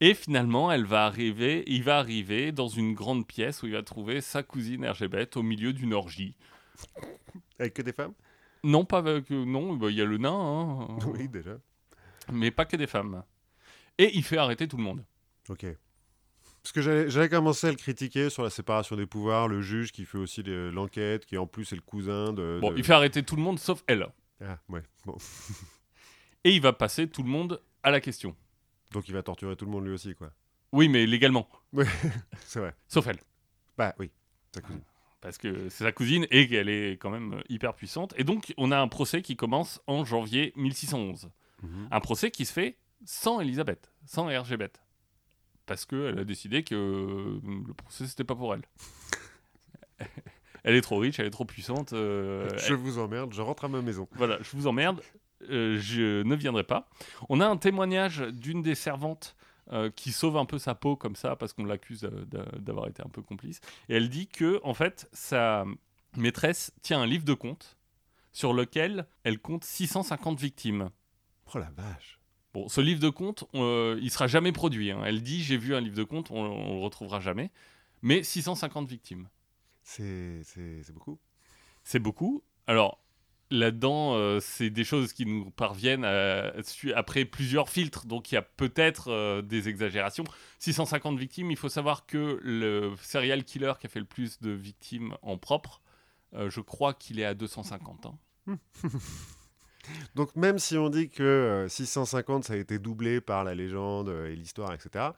Et 0.00 0.14
finalement, 0.14 0.70
elle 0.72 0.84
va 0.84 1.06
arriver, 1.06 1.62
il 1.66 1.82
va 1.82 1.98
arriver 1.98 2.52
dans 2.52 2.68
une 2.68 2.94
grande 2.94 3.26
pièce 3.26 3.62
où 3.62 3.66
il 3.66 3.72
va 3.72 3.82
trouver 3.82 4.20
sa 4.20 4.42
cousine 4.42 4.84
Hergébet 4.84 5.36
au 5.36 5.42
milieu 5.42 5.72
d'une 5.72 5.94
orgie. 5.94 6.34
avec 7.58 7.74
que 7.74 7.82
des 7.82 7.92
femmes? 7.92 8.12
Non, 8.64 8.84
pas 8.84 8.98
avec, 8.98 9.30
euh, 9.30 9.44
non, 9.44 9.74
bah, 9.76 9.90
il 9.90 9.96
y 9.96 10.00
a 10.02 10.04
le 10.04 10.18
nain, 10.18 10.32
hein, 10.32 10.98
Oui, 11.14 11.28
déjà. 11.28 11.58
mais 12.32 12.50
pas 12.50 12.64
que 12.64 12.76
des 12.76 12.86
femmes. 12.86 13.22
Et 13.98 14.16
il 14.16 14.24
fait 14.24 14.36
arrêter 14.38 14.66
tout 14.66 14.76
le 14.76 14.82
monde. 14.82 15.04
Ok. 15.48 15.66
Parce 16.62 16.72
que 16.72 16.80
j'avais 17.10 17.28
commencé 17.28 17.66
à 17.66 17.70
le 17.70 17.76
critiquer 17.76 18.30
sur 18.30 18.42
la 18.42 18.48
séparation 18.50 18.96
des 18.96 19.04
pouvoirs, 19.06 19.48
le 19.48 19.60
juge 19.60 19.92
qui 19.92 20.06
fait 20.06 20.16
aussi 20.16 20.42
l'enquête, 20.44 21.26
qui 21.26 21.36
en 21.36 21.46
plus 21.46 21.70
est 21.72 21.76
le 21.76 21.82
cousin 21.82 22.32
de. 22.32 22.58
Bon, 22.60 22.72
de- 22.72 22.78
il 22.78 22.84
fait 22.84 22.94
arrêter 22.94 23.22
tout 23.22 23.36
le 23.36 23.42
monde 23.42 23.58
sauf 23.58 23.84
elle. 23.86 24.06
Ah, 24.40 24.58
ouais. 24.70 24.82
Bon. 25.04 25.14
Et 26.44 26.52
il 26.54 26.62
va 26.62 26.72
passer 26.72 27.06
tout 27.06 27.22
le 27.22 27.28
monde 27.28 27.60
à 27.82 27.90
la 27.90 28.00
question. 28.00 28.34
Donc 28.94 29.08
il 29.08 29.12
va 29.14 29.22
torturer 29.22 29.56
tout 29.56 29.66
le 29.66 29.70
monde 29.72 29.84
lui 29.84 29.92
aussi, 29.92 30.14
quoi. 30.14 30.30
Oui, 30.72 30.88
mais 30.88 31.04
légalement. 31.04 31.48
C'est 32.46 32.60
vrai. 32.60 32.74
Sauf 32.88 33.06
elle. 33.08 33.18
Bah 33.76 33.94
oui, 33.98 34.10
sa 34.54 34.60
cousine. 34.62 34.80
Parce 35.20 35.36
que 35.38 35.68
c'est 35.70 35.84
sa 35.84 35.90
cousine 35.92 36.26
et 36.30 36.46
qu'elle 36.48 36.68
est 36.68 36.92
quand 36.98 37.08
même 37.10 37.42
hyper 37.48 37.72
puissante. 37.74 38.12
Et 38.18 38.24
donc, 38.24 38.52
on 38.58 38.70
a 38.70 38.78
un 38.78 38.88
procès 38.88 39.22
qui 39.22 39.36
commence 39.36 39.80
en 39.86 40.04
janvier 40.04 40.52
1611. 40.54 41.30
Mhm. 41.62 41.88
Un 41.90 42.00
procès 42.00 42.30
qui 42.30 42.44
se 42.44 42.52
fait 42.52 42.76
sans 43.06 43.40
Elisabeth, 43.40 43.90
sans 44.04 44.28
Hergébet. 44.28 44.70
Parce 45.64 45.86
qu'elle 45.86 46.18
a 46.18 46.24
décidé 46.24 46.62
que 46.62 46.74
euh, 46.74 47.40
le 47.66 47.72
procès, 47.72 48.06
c'était 48.06 48.22
pas 48.24 48.34
pour 48.34 48.54
elle. 48.54 48.62
elle 50.62 50.74
est 50.74 50.82
trop 50.82 50.98
riche, 50.98 51.18
elle 51.18 51.26
est 51.26 51.30
trop 51.30 51.46
puissante. 51.46 51.94
euh, 51.94 52.48
Je 52.58 52.74
vous 52.74 52.98
emmerde, 52.98 53.32
je 53.32 53.40
rentre 53.40 53.64
à 53.64 53.68
ma 53.68 53.80
maison. 53.80 54.06
Voilà, 54.12 54.38
je 54.42 54.50
vous 54.56 54.66
emmerde, 54.66 55.00
euh, 55.50 55.78
je 55.78 56.22
ne 56.22 56.34
viendrai 56.34 56.64
pas. 56.64 56.88
On 57.28 57.40
a 57.40 57.46
un 57.46 57.56
témoignage 57.56 58.20
d'une 58.20 58.62
des 58.62 58.74
servantes 58.74 59.36
euh, 59.72 59.90
qui 59.90 60.12
sauve 60.12 60.36
un 60.36 60.44
peu 60.44 60.58
sa 60.58 60.74
peau 60.74 60.96
comme 60.96 61.16
ça 61.16 61.36
parce 61.36 61.52
qu'on 61.52 61.64
l'accuse 61.64 62.04
euh, 62.04 62.24
d'a- 62.26 62.58
d'avoir 62.58 62.86
été 62.88 63.02
un 63.02 63.08
peu 63.08 63.22
complice. 63.22 63.60
Et 63.88 63.96
elle 63.96 64.08
dit 64.10 64.26
que, 64.26 64.60
en 64.62 64.74
fait, 64.74 65.08
sa 65.12 65.64
maîtresse 66.16 66.72
tient 66.82 67.00
un 67.00 67.06
livre 67.06 67.24
de 67.24 67.34
comptes 67.34 67.76
sur 68.32 68.52
lequel 68.52 69.06
elle 69.22 69.38
compte 69.38 69.64
650 69.64 70.38
victimes. 70.40 70.90
Oh 71.54 71.58
la 71.58 71.70
vache. 71.70 72.18
Bon, 72.52 72.68
ce 72.68 72.80
livre 72.80 73.00
de 73.00 73.08
comptes, 73.08 73.44
euh, 73.54 73.98
il 74.02 74.10
sera 74.10 74.26
jamais 74.26 74.52
produit. 74.52 74.90
hein. 74.90 75.02
Elle 75.04 75.22
dit 75.22 75.42
j'ai 75.42 75.56
vu 75.56 75.74
un 75.74 75.80
livre 75.80 75.96
de 75.96 76.04
comptes, 76.04 76.30
on, 76.30 76.36
on 76.44 76.74
le 76.78 76.84
retrouvera 76.84 77.20
jamais. 77.20 77.50
Mais 78.02 78.22
650 78.22 78.86
victimes. 78.88 79.28
C'est 79.82 80.42
beaucoup. 80.92 81.18
C'est 81.84 81.98
beaucoup. 81.98 82.42
Alors, 82.66 83.03
là-dedans, 83.54 84.14
euh, 84.16 84.40
c'est 84.40 84.70
des 84.70 84.84
choses 84.84 85.12
qui 85.12 85.24
nous 85.26 85.50
parviennent 85.50 86.04
à- 86.04 86.52
su- 86.62 86.92
après 86.92 87.24
plusieurs 87.24 87.68
filtres. 87.68 88.06
Donc, 88.06 88.30
il 88.30 88.34
y 88.34 88.38
a 88.38 88.42
peut-être 88.42 89.08
euh, 89.10 89.40
des 89.42 89.68
exagérations. 89.68 90.24
650 90.58 91.18
victimes, 91.18 91.50
il 91.50 91.56
faut 91.56 91.68
savoir 91.68 92.06
que 92.06 92.38
le 92.42 92.94
serial 93.00 93.44
killer 93.44 93.72
qui 93.80 93.86
a 93.86 93.90
fait 93.90 94.00
le 94.00 94.04
plus 94.06 94.40
de 94.40 94.50
victimes 94.50 95.16
en 95.22 95.38
propre, 95.38 95.80
euh, 96.34 96.50
je 96.50 96.60
crois 96.60 96.92
qu'il 96.94 97.18
est 97.20 97.24
à 97.24 97.34
250 97.34 98.06
ans. 98.06 98.18
Donc 100.14 100.34
même 100.36 100.58
si 100.58 100.76
on 100.78 100.88
dit 100.88 101.10
que 101.10 101.22
euh, 101.22 101.68
650 101.68 102.44
ça 102.44 102.54
a 102.54 102.56
été 102.56 102.78
doublé 102.78 103.20
par 103.20 103.44
la 103.44 103.54
légende 103.54 104.08
euh, 104.08 104.30
et 104.30 104.34
l'histoire, 104.36 104.72
etc., 104.72 105.10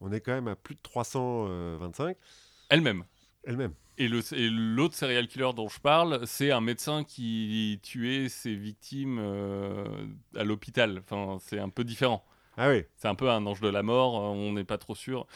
on 0.00 0.12
est 0.12 0.20
quand 0.20 0.32
même 0.32 0.48
à 0.48 0.56
plus 0.56 0.74
de 0.74 0.80
325. 0.82 2.16
Elle-même. 2.68 3.04
Elle-même. 3.44 3.72
Et 3.98 4.08
l'autre 4.08 4.94
serial 4.94 5.28
killer 5.28 5.50
dont 5.54 5.68
je 5.68 5.78
parle, 5.78 6.26
c'est 6.26 6.52
un 6.52 6.60
médecin 6.62 7.04
qui 7.04 7.78
tuait 7.82 8.28
ses 8.30 8.54
victimes 8.54 9.18
euh, 9.20 9.84
à 10.34 10.44
l'hôpital. 10.44 11.02
Enfin, 11.04 11.36
c'est 11.40 11.58
un 11.58 11.68
peu 11.68 11.84
différent. 11.84 12.24
Ah 12.56 12.70
oui. 12.70 12.84
C'est 12.96 13.08
un 13.08 13.14
peu 13.14 13.30
un 13.30 13.44
ange 13.46 13.60
de 13.60 13.68
la 13.68 13.82
mort, 13.82 14.16
euh, 14.16 14.28
on 14.28 14.52
n'est 14.52 14.64
pas 14.64 14.78
trop 14.78 14.94
sûr. 14.94 15.26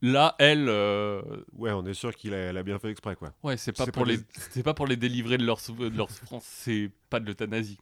Là, 0.00 0.34
elle, 0.38 0.68
euh, 0.68 1.22
Ouais, 1.54 1.72
on 1.72 1.84
est 1.86 1.94
sûr 1.94 2.14
qu'il 2.14 2.34
a, 2.34 2.62
bien 2.62 2.78
fait 2.78 2.90
exprès, 2.90 3.16
quoi. 3.16 3.32
ouais, 3.42 3.56
c'est 3.56 3.72
pas 3.72 3.86
pour 3.86 4.04
pas 4.04 4.08
les, 4.10 4.18
c'est 4.50 4.62
pas 4.62 4.74
pour 4.74 4.86
les 4.86 4.96
délivrer 4.96 5.38
de 5.38 5.44
leur, 5.44 5.60
sou- 5.60 5.74
de 5.74 5.96
leur 5.96 6.10
souffrance, 6.10 6.44
c'est 6.44 6.90
pas 7.10 7.18
de 7.20 7.26
l'euthanasie. 7.26 7.78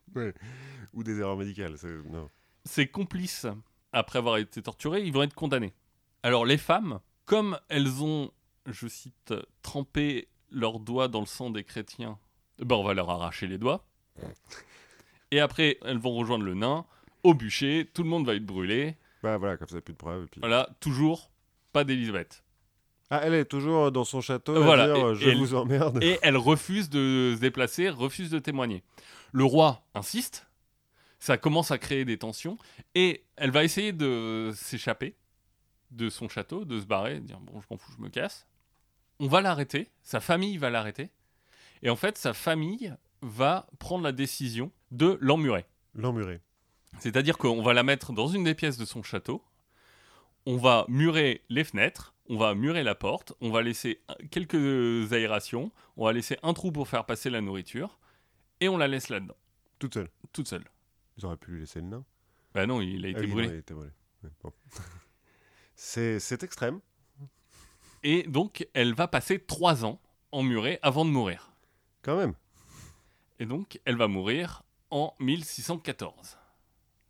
Ou 0.94 1.03
des 1.03 1.18
erreurs 1.18 1.37
médicales. 1.37 1.77
c'est- 1.79 2.03
Non. 2.11 2.29
Ses 2.64 2.87
complices, 2.88 3.46
après 3.92 4.18
avoir 4.18 4.37
été 4.38 4.61
torturés, 4.62 5.03
ils 5.03 5.12
vont 5.12 5.23
être 5.23 5.35
condamnés. 5.35 5.73
Alors 6.23 6.44
les 6.44 6.59
femmes, 6.59 7.01
comme 7.25 7.59
elles 7.68 8.03
ont, 8.03 8.31
je 8.66 8.87
cite, 8.88 9.35
trempé 9.62 10.29
leurs 10.51 10.81
doigts 10.81 11.09
dans 11.09 11.20
le 11.20 11.27
sang 11.27 11.51
des 11.51 11.64
chrétiens, 11.64 12.18
ben 12.59 12.77
on 12.77 12.83
va 12.85 12.94
leur 12.94 13.09
arracher 13.11 13.46
les 13.46 13.59
doigts. 13.59 13.85
Et 15.31 15.40
après, 15.40 15.79
elles 15.85 15.99
vont 15.99 16.14
rejoindre 16.14 16.44
le 16.44 16.55
nain 16.55 16.85
au 17.23 17.35
bûcher, 17.35 17.88
tout 17.92 18.03
le 18.03 18.09
monde 18.09 18.27
va 18.27 18.35
être 18.35 18.44
brûlé. 18.46 18.96
Bah 19.23 19.37
voilà, 19.38 19.57
comme 19.57 19.68
ça, 19.68 19.81
plus 19.81 19.92
de 19.92 19.99
preuves. 19.99 20.25
et 20.25 20.27
puis- 20.27 20.40
Voilà, 20.40 20.68
toujours 20.81 21.31
pas 21.73 21.85
d'Elisabeth. 21.85 22.42
Ah, 23.11 23.20
elle 23.25 23.35
est 23.35 23.44
toujours 23.44 23.90
dans 23.92 24.05
son 24.05 24.20
château 24.20 24.57
à 24.57 24.61
Voilà, 24.61 24.87
dire 24.87 24.96
et- 24.96 25.03
euh, 25.03 25.14
je 25.14 25.27
et 25.29 25.33
elle- 25.33 25.38
vous 25.38 25.55
emmerde. 25.55 26.03
Et 26.03 26.18
elle 26.23 26.37
refuse 26.37 26.88
de 26.90 27.33
se 27.37 27.40
déplacer, 27.40 27.88
refuse 27.90 28.31
de 28.31 28.38
témoigner. 28.38 28.83
Le 29.33 29.44
roi 29.44 29.83
insiste, 29.94 30.46
ça 31.18 31.37
commence 31.37 31.70
à 31.70 31.79
créer 31.79 32.05
des 32.05 32.18
tensions, 32.18 32.57
et 32.94 33.25
elle 33.37 33.51
va 33.51 33.62
essayer 33.64 33.92
de 33.92 34.53
s'échapper 34.55 35.16
de 35.90 36.09
son 36.09 36.29
château, 36.29 36.64
de 36.64 36.81
se 36.81 36.87
barrer, 36.87 37.16
de 37.20 37.27
dire 37.27 37.40
bon, 37.40 37.61
je 37.61 37.66
m'en 37.70 37.77
fous, 37.77 37.92
je 37.96 38.03
me 38.03 38.09
casse. 38.09 38.46
On 39.20 39.28
va 39.28 39.40
l'arrêter, 39.40 39.88
sa 40.02 40.18
famille 40.20 40.56
va 40.56 40.70
l'arrêter, 40.70 41.11
et 41.83 41.90
en 41.90 41.96
fait, 41.96 42.18
sa 42.18 42.33
famille 42.33 42.92
va 43.22 43.66
prendre 43.78 44.02
la 44.02 44.12
décision 44.12 44.72
de 44.90 45.18
l'emmurer. 45.20 45.66
L'emmurer. 45.94 46.40
C'est-à-dire 46.98 47.38
qu'on 47.38 47.62
va 47.62 47.72
la 47.74 47.83
mettre 47.83 48.12
dans 48.12 48.26
une 48.28 48.44
des 48.44 48.54
pièces 48.54 48.78
de 48.78 48.85
son 48.85 49.02
château, 49.02 49.44
on 50.46 50.56
va 50.56 50.85
murer 50.88 51.44
les 51.50 51.64
fenêtres, 51.64 52.14
on 52.28 52.38
va 52.38 52.54
murer 52.54 52.83
la 52.83 52.94
porte, 52.94 53.35
on 53.40 53.50
va 53.50 53.61
laisser 53.62 54.00
quelques 54.30 55.12
aérations, 55.12 55.70
on 55.96 56.06
va 56.06 56.12
laisser 56.12 56.38
un 56.42 56.54
trou 56.54 56.72
pour 56.72 56.88
faire 56.88 57.04
passer 57.04 57.28
la 57.30 57.40
nourriture, 57.42 57.98
et 58.61 58.68
on 58.68 58.78
la 58.78 58.88
laisse 58.88 59.11
là-dedans, 59.11 59.37
Toute 59.78 59.94
seule. 59.94 60.09
toute 60.33 60.48
seule. 60.48 60.64
Ils 61.18 61.26
auraient 61.26 61.37
pu 61.37 61.50
lui 61.52 61.61
laisser 61.61 61.80
le 61.80 61.87
nain. 61.87 62.04
Bah 62.54 62.66
non, 62.66 62.80
il 62.80 63.04
a 63.04 63.09
été 63.09 63.20
Ah 63.20 63.24
oui, 63.24 63.30
brûlé. 63.30 63.62
il 64.22 64.30
bon. 64.42 64.52
c'est 65.74 66.42
extrême. 66.42 66.80
Et 68.03 68.23
donc, 68.25 68.67
elle 68.75 68.95
va 68.95 69.09
passer 69.09 69.39
trois 69.39 69.85
ans 69.85 70.01
emmurée 70.33 70.79
avant 70.83 71.05
de 71.05 71.11
mourir. 71.11 71.53
Quand 72.03 72.17
même. 72.17 72.35
Et 73.39 73.47
donc, 73.47 73.81
elle 73.85 73.97
va 73.97 74.09
mourir 74.09 74.63
en 74.91 75.15
1614, 75.21 76.37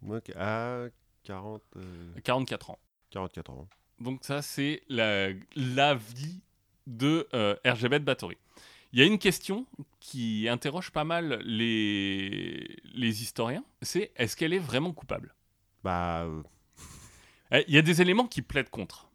Ok, 0.09 0.31
À 0.37 0.87
40, 1.25 1.63
euh, 1.77 2.13
à 2.17 2.21
44 2.21 2.71
ans. 2.71 2.79
44 3.11 3.51
ans. 3.51 3.69
Donc 3.99 4.25
ça, 4.25 4.41
c'est 4.43 4.83
la, 4.89 5.29
la 5.57 5.95
vie 5.95 6.41
de 6.87 7.29
euh, 7.35 7.55
Erzsébet 7.65 7.99
Báthory. 8.01 8.37
Il 8.93 8.99
y 8.99 9.03
a 9.03 9.07
une 9.07 9.19
question 9.19 9.67
qui 10.01 10.49
interroge 10.49 10.91
pas 10.91 11.05
mal 11.05 11.41
les, 11.45 12.77
les 12.95 13.23
historiens, 13.23 13.65
c'est 13.83 14.11
est-ce 14.17 14.37
qu'elle 14.37 14.53
est 14.53 14.59
vraiment 14.59 14.93
coupable? 14.93 15.35
Bah, 15.85 16.23
euh, 16.25 16.43
Eh, 17.53 17.65
Il 17.69 17.75
y 17.75 17.79
a 17.79 17.83
des 17.83 18.01
éléments 18.03 18.27
qui 18.27 18.43
plaident 18.43 18.71
contre. 18.71 19.10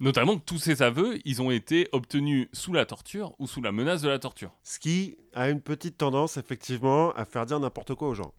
Notamment 0.00 0.36
que 0.36 0.44
tous 0.44 0.58
ces 0.58 0.82
aveux, 0.82 1.18
ils 1.24 1.40
ont 1.40 1.50
été 1.50 1.88
obtenus 1.92 2.48
sous 2.52 2.72
la 2.72 2.84
torture 2.84 3.34
ou 3.38 3.46
sous 3.46 3.62
la 3.62 3.70
menace 3.70 4.02
de 4.02 4.08
la 4.08 4.18
torture. 4.18 4.52
ce 4.62 4.78
qui 4.78 5.16
a 5.34 5.50
une 5.50 5.60
petite 5.60 5.98
tendance, 5.98 6.36
effectivement, 6.36 7.12
à 7.12 7.24
faire 7.24 7.46
dire 7.46 7.60
n'importe 7.60 7.94
quoi 7.94 8.08
aux 8.08 8.14
gens. 8.14 8.34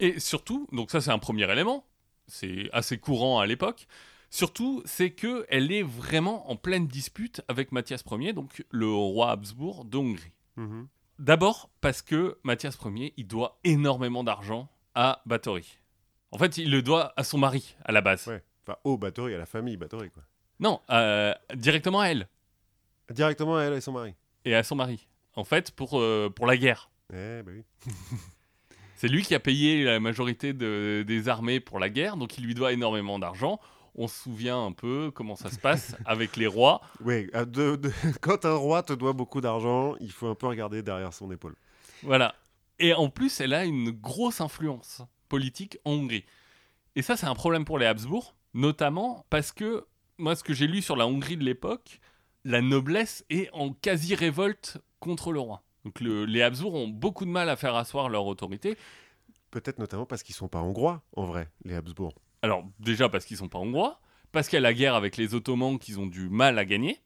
Et 0.00 0.20
surtout, 0.20 0.68
donc 0.72 0.90
ça 0.90 1.00
c'est 1.00 1.10
un 1.10 1.18
premier 1.18 1.50
élément, 1.50 1.84
c'est 2.26 2.68
assez 2.72 2.98
courant 2.98 3.40
à 3.40 3.46
l'époque. 3.46 3.86
Surtout, 4.30 4.82
c'est 4.84 5.10
que 5.10 5.46
elle 5.48 5.70
est 5.70 5.84
vraiment 5.84 6.50
en 6.50 6.56
pleine 6.56 6.88
dispute 6.88 7.42
avec 7.46 7.70
Mathias 7.70 8.02
Ier, 8.10 8.32
donc 8.32 8.64
le 8.70 8.88
roi 8.88 9.30
Habsbourg 9.30 9.84
de 9.84 9.96
Hongrie. 9.96 10.32
Mhm. 10.56 10.88
D'abord 11.20 11.70
parce 11.80 12.02
que 12.02 12.38
Mathias 12.42 12.76
Ier, 12.84 13.14
il 13.16 13.28
doit 13.28 13.60
énormément 13.62 14.24
d'argent 14.24 14.68
à 14.96 15.22
Báthory. 15.26 15.78
En 16.32 16.38
fait, 16.38 16.58
il 16.58 16.70
le 16.70 16.82
doit 16.82 17.12
à 17.16 17.22
son 17.22 17.38
mari 17.38 17.76
à 17.84 17.92
la 17.92 18.00
base. 18.00 18.26
Ouais. 18.26 18.42
Enfin, 18.66 18.76
au 18.82 18.98
Bathory, 18.98 19.34
à 19.34 19.38
la 19.38 19.46
famille 19.46 19.76
Bathory, 19.76 20.10
quoi. 20.10 20.24
Non, 20.60 20.80
euh, 20.90 21.34
directement 21.54 22.00
à 22.00 22.06
elle 22.08 22.28
Directement 23.10 23.56
à 23.56 23.62
elle 23.64 23.74
et 23.74 23.80
son 23.80 23.92
mari. 23.92 24.14
et 24.44 24.54
à 24.54 24.62
son 24.62 24.76
mari. 24.76 25.06
En 25.36 25.44
fait, 25.44 25.70
pour, 25.72 25.98
euh, 26.00 26.30
pour 26.34 26.46
la 26.46 26.56
guerre. 26.56 26.90
Eh, 27.12 27.42
bah 27.42 27.52
oui. 27.54 27.62
C'est 28.96 29.08
lui 29.08 29.22
qui 29.22 29.34
a 29.34 29.40
payé 29.40 29.84
la 29.84 30.00
majorité 30.00 30.52
de- 30.52 31.04
des 31.06 31.28
armées 31.28 31.60
pour 31.60 31.78
la 31.78 31.90
guerre, 31.90 32.16
donc 32.16 32.38
il 32.38 32.44
lui 32.44 32.54
doit 32.54 32.72
énormément 32.72 33.18
d'argent. 33.18 33.60
On 33.96 34.08
se 34.08 34.22
souvient 34.22 34.64
un 34.64 34.72
peu 34.72 35.10
comment 35.14 35.36
ça 35.36 35.50
se 35.50 35.58
passe 35.58 35.94
avec 36.06 36.36
les 36.36 36.46
rois. 36.46 36.80
Oui, 37.04 37.26
de- 37.34 37.76
de- 37.76 37.92
quand 38.20 38.44
un 38.44 38.54
roi 38.54 38.82
te 38.82 38.92
doit 38.92 39.12
beaucoup 39.12 39.40
d'argent, 39.40 39.94
il 40.00 40.10
faut 40.12 40.28
un 40.28 40.34
peu 40.34 40.46
regarder 40.46 40.82
derrière 40.82 41.12
son 41.12 41.30
épaule. 41.30 41.56
Voilà. 42.02 42.34
Et 42.78 42.94
en 42.94 43.08
plus, 43.10 43.40
elle 43.40 43.52
a 43.54 43.64
une 43.64 43.90
grosse 43.90 44.40
influence 44.40 45.02
politique 45.28 45.78
en 45.84 45.92
Hongrie. 45.92 46.24
Et 46.96 47.02
ça, 47.02 47.16
c'est 47.16 47.26
un 47.26 47.34
problème 47.34 47.64
pour 47.64 47.78
les 47.78 47.86
Habsbourg, 47.86 48.34
notamment 48.54 49.26
parce 49.30 49.52
que, 49.52 49.84
moi, 50.18 50.36
ce 50.36 50.42
que 50.44 50.54
j'ai 50.54 50.66
lu 50.66 50.82
sur 50.82 50.96
la 50.96 51.06
Hongrie 51.06 51.36
de 51.36 51.44
l'époque, 51.44 52.00
la 52.44 52.60
noblesse 52.60 53.24
est 53.30 53.48
en 53.52 53.72
quasi-révolte 53.72 54.78
contre 55.00 55.32
le 55.32 55.40
roi. 55.40 55.62
Donc 55.84 56.00
le- 56.00 56.24
les 56.24 56.42
Habsbourg 56.42 56.74
ont 56.74 56.88
beaucoup 56.88 57.24
de 57.24 57.30
mal 57.30 57.48
à 57.48 57.56
faire 57.56 57.74
asseoir 57.74 58.08
leur 58.08 58.26
autorité. 58.26 58.76
Peut-être 59.50 59.78
notamment 59.78 60.06
parce 60.06 60.22
qu'ils 60.22 60.34
sont 60.34 60.48
pas 60.48 60.60
hongrois, 60.60 61.02
en 61.16 61.24
vrai, 61.24 61.48
les 61.64 61.74
Habsbourg. 61.74 62.14
Alors, 62.42 62.64
déjà 62.80 63.08
parce 63.08 63.24
qu'ils 63.24 63.36
sont 63.36 63.48
pas 63.48 63.58
hongrois, 63.58 64.00
parce 64.32 64.48
qu'il 64.48 64.56
y 64.56 64.58
a 64.58 64.60
la 64.60 64.74
guerre 64.74 64.94
avec 64.94 65.16
les 65.16 65.34
Ottomans 65.34 65.78
qu'ils 65.78 66.00
ont 66.00 66.06
du 66.06 66.28
mal 66.28 66.58
à 66.58 66.64
gagner, 66.64 66.98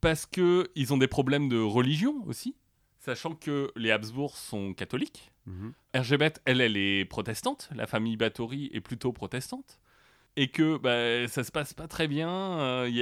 parce 0.00 0.24
qu'ils 0.26 0.92
ont 0.92 0.96
des 0.96 1.08
problèmes 1.08 1.48
de 1.48 1.60
religion 1.60 2.22
aussi, 2.26 2.56
sachant 2.98 3.34
que 3.34 3.70
les 3.76 3.90
Habsbourg 3.90 4.36
sont 4.36 4.72
catholiques. 4.74 5.30
Erzsébet, 5.92 6.34
elle, 6.44 6.60
elle 6.60 6.76
est 6.76 7.04
protestante, 7.04 7.68
la 7.74 7.86
famille 7.86 8.16
Báthory 8.16 8.70
est 8.72 8.80
plutôt 8.80 9.12
protestante, 9.12 9.80
et 10.40 10.48
que 10.48 10.78
bah, 10.78 11.28
ça 11.28 11.44
se 11.44 11.52
passe 11.52 11.74
pas 11.74 11.86
très 11.86 12.08
bien. 12.08 12.30
euh, 12.30 12.88
Il 12.88 12.96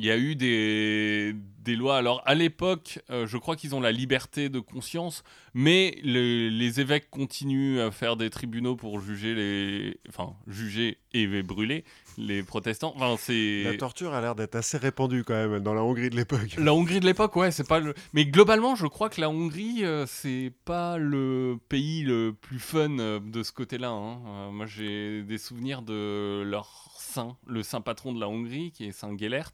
y, 0.00 0.10
a, 0.12 0.16
eu 0.16 0.36
des, 0.36 1.34
lois. 1.74 1.96
Alors, 1.96 2.22
à 2.24 2.36
l'époque, 2.36 3.00
euh, 3.10 3.26
je 3.26 3.36
crois 3.36 3.56
qu'ils 3.56 3.74
ont 3.74 3.80
la 3.80 3.90
liberté 3.90 4.48
de 4.48 4.60
conscience, 4.60 5.24
mais 5.54 5.98
le- 6.04 6.48
les 6.48 6.80
évêques 6.80 7.10
continuent 7.10 7.80
à 7.80 7.90
faire 7.90 8.16
des 8.16 8.30
tribunaux 8.30 8.76
pour 8.76 9.00
juger 9.00 9.34
les. 9.34 9.98
Enfin, 10.08 10.34
juger 10.46 10.98
et 11.12 11.26
brûler 11.42 11.84
les 12.18 12.42
protestants. 12.42 12.92
Enfin, 12.96 13.16
c'est. 13.18 13.62
La 13.64 13.76
torture 13.76 14.14
a 14.14 14.20
l'air 14.20 14.34
d'être 14.34 14.54
assez 14.54 14.78
répandue 14.78 15.24
quand 15.24 15.34
même 15.34 15.60
dans 15.60 15.74
la 15.74 15.82
Hongrie 15.82 16.10
de 16.10 16.16
l'époque. 16.16 16.56
La 16.58 16.74
Hongrie 16.74 17.00
de 17.00 17.06
l'époque, 17.06 17.36
ouais, 17.36 17.50
c'est 17.50 17.66
pas 17.66 17.80
le. 17.80 17.94
Mais 18.12 18.24
globalement, 18.26 18.74
je 18.74 18.86
crois 18.86 19.08
que 19.08 19.20
la 19.20 19.28
Hongrie, 19.30 19.84
euh, 19.84 20.06
c'est 20.06 20.52
pas 20.64 20.98
le 20.98 21.58
pays 21.68 22.02
le 22.02 22.32
plus 22.32 22.58
fun 22.58 22.98
euh, 22.98 23.20
de 23.20 23.42
ce 23.42 23.52
côté-là. 23.52 23.90
hein. 23.90 24.20
Euh, 24.26 24.50
moi, 24.50 24.66
j'ai 24.66 25.22
des 25.22 25.38
souvenirs 25.38 25.82
de 25.82 26.42
leur 26.44 26.90
saint, 26.96 27.36
le 27.46 27.62
saint 27.62 27.80
patron 27.80 28.12
de 28.12 28.20
la 28.20 28.28
Hongrie, 28.28 28.72
qui 28.72 28.84
est 28.86 28.92
Saint 28.92 29.16
Gellert, 29.16 29.52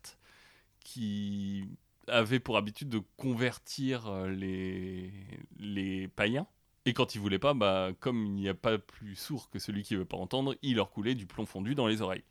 qui 0.84 1.64
avait 2.08 2.40
pour 2.40 2.56
habitude 2.56 2.88
de 2.88 3.00
convertir 3.16 4.08
euh, 4.08 4.28
les, 4.28 5.12
les 5.58 6.08
païens. 6.08 6.46
Et 6.84 6.94
quand 6.94 7.14
il 7.14 7.20
voulait 7.20 7.38
pas, 7.38 7.54
bah, 7.54 7.90
comme 8.00 8.26
il 8.26 8.32
n'y 8.42 8.48
a 8.48 8.54
pas 8.54 8.76
plus 8.78 9.14
sourd 9.14 9.48
que 9.50 9.58
celui 9.60 9.82
qui 9.84 9.94
veut 9.94 10.04
pas 10.04 10.16
entendre, 10.16 10.56
il 10.62 10.76
leur 10.76 10.90
coulait 10.90 11.14
du 11.14 11.26
plomb 11.26 11.46
fondu 11.46 11.74
dans 11.76 11.86
les 11.86 12.02
oreilles. 12.02 12.24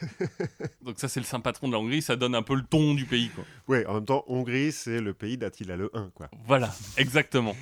Donc 0.82 0.98
ça, 0.98 1.08
c'est 1.08 1.20
le 1.20 1.26
saint 1.26 1.40
patron 1.40 1.66
de 1.68 1.72
la 1.72 1.78
Hongrie, 1.80 2.02
ça 2.02 2.16
donne 2.16 2.34
un 2.34 2.42
peu 2.42 2.54
le 2.54 2.62
ton 2.64 2.94
du 2.94 3.06
pays, 3.06 3.28
quoi. 3.30 3.44
Ouais, 3.68 3.84
en 3.86 3.94
même 3.94 4.04
temps, 4.04 4.24
Hongrie, 4.28 4.70
c'est 4.72 5.00
le 5.00 5.14
pays 5.14 5.36
d'Attila 5.36 5.76
le 5.76 5.90
1, 5.96 6.10
quoi. 6.10 6.28
Voilà, 6.44 6.72
exactement. 6.96 7.56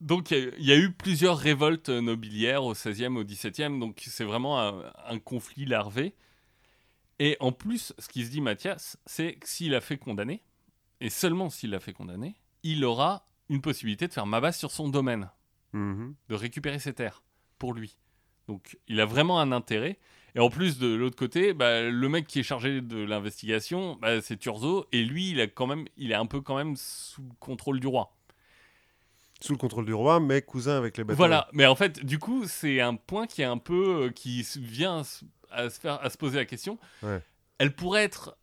Donc 0.00 0.30
il 0.30 0.38
y 0.58 0.72
a- 0.72 0.74
y, 0.76 0.78
a 0.78 0.84
eu 0.84 0.92
plusieurs 0.92 1.38
révoltes 1.38 1.88
nobiliaires 1.88 2.64
au 2.64 2.74
16e, 2.74 3.16
au 3.16 3.24
17e, 3.24 3.80
donc 3.80 4.02
c'est 4.06 4.24
vraiment 4.24 4.60
un, 4.60 4.92
un 5.06 5.18
conflit 5.18 5.64
larvé. 5.64 6.14
Et 7.18 7.36
en 7.40 7.50
plus, 7.50 7.94
ce 7.98 8.08
qui 8.08 8.24
se 8.26 8.30
dit 8.30 8.42
Mathias, 8.42 8.98
c'est 9.06 9.36
que 9.36 9.48
s'il 9.48 9.74
a 9.74 9.80
fait 9.80 9.96
condamner, 9.96 10.42
et 11.00 11.08
seulement 11.08 11.48
s'il 11.48 11.70
l'a 11.70 11.80
fait 11.80 11.94
condamner, 11.94 12.34
il 12.62 12.84
aura 12.84 13.25
une 13.48 13.60
possibilité 13.60 14.08
de 14.08 14.12
faire 14.12 14.26
ma 14.26 14.40
base 14.40 14.56
sur 14.56 14.70
son 14.70 14.88
domaine, 14.88 15.30
Mhm. 15.72 16.14
de 16.28 16.34
récupérer 16.34 16.78
ses 16.78 16.92
terres 16.94 17.22
pour 17.58 17.74
lui. 17.74 17.96
Donc 18.48 18.78
il 18.88 19.00
a 19.00 19.06
vraiment 19.06 19.40
un 19.40 19.52
intérêt. 19.52 19.98
Et 20.34 20.38
en 20.40 20.50
plus, 20.50 20.78
de 20.78 20.94
l'autre 20.94 21.16
côté, 21.16 21.54
bah, 21.54 21.82
le 21.82 22.08
mec 22.10 22.26
qui 22.26 22.40
est 22.40 22.42
chargé 22.42 22.82
de 22.82 22.98
l'investigation, 22.98 23.96
bah, 24.02 24.20
c'est 24.20 24.36
Turzo, 24.36 24.86
et 24.92 25.02
lui, 25.02 25.30
il, 25.30 25.40
a 25.40 25.46
quand 25.46 25.66
même, 25.66 25.86
il 25.96 26.10
est 26.12 26.16
un 26.16 26.26
peu 26.26 26.42
quand 26.42 26.56
même 26.56 26.76
sous 26.76 27.22
le 27.22 27.34
contrôle 27.40 27.80
du 27.80 27.86
roi. 27.86 28.14
Sous 29.40 29.52
le 29.54 29.58
contrôle 29.58 29.86
du 29.86 29.94
roi, 29.94 30.20
mais 30.20 30.42
cousin 30.42 30.76
avec 30.76 30.98
les 30.98 31.04
Bathory. 31.04 31.16
Voilà, 31.16 31.48
mais 31.54 31.64
en 31.66 31.74
fait, 31.74 32.04
du 32.04 32.18
coup, 32.18 32.44
c'est 32.46 32.82
un 32.82 32.96
point 32.96 33.26
qui 33.26 33.40
est 33.40 33.46
un 33.46 33.56
peu 33.56 34.04
euh, 34.04 34.10
qui 34.10 34.42
vient 34.56 35.02
à 35.50 35.70
se 35.70 35.80
faire 35.80 36.02
à 36.02 36.10
se 36.10 36.18
poser 36.18 36.36
la 36.36 36.44
question. 36.44 36.78
Ouais. 37.02 37.22
Elle 37.58 37.74
pourrait 37.74 38.04
être 38.04 38.36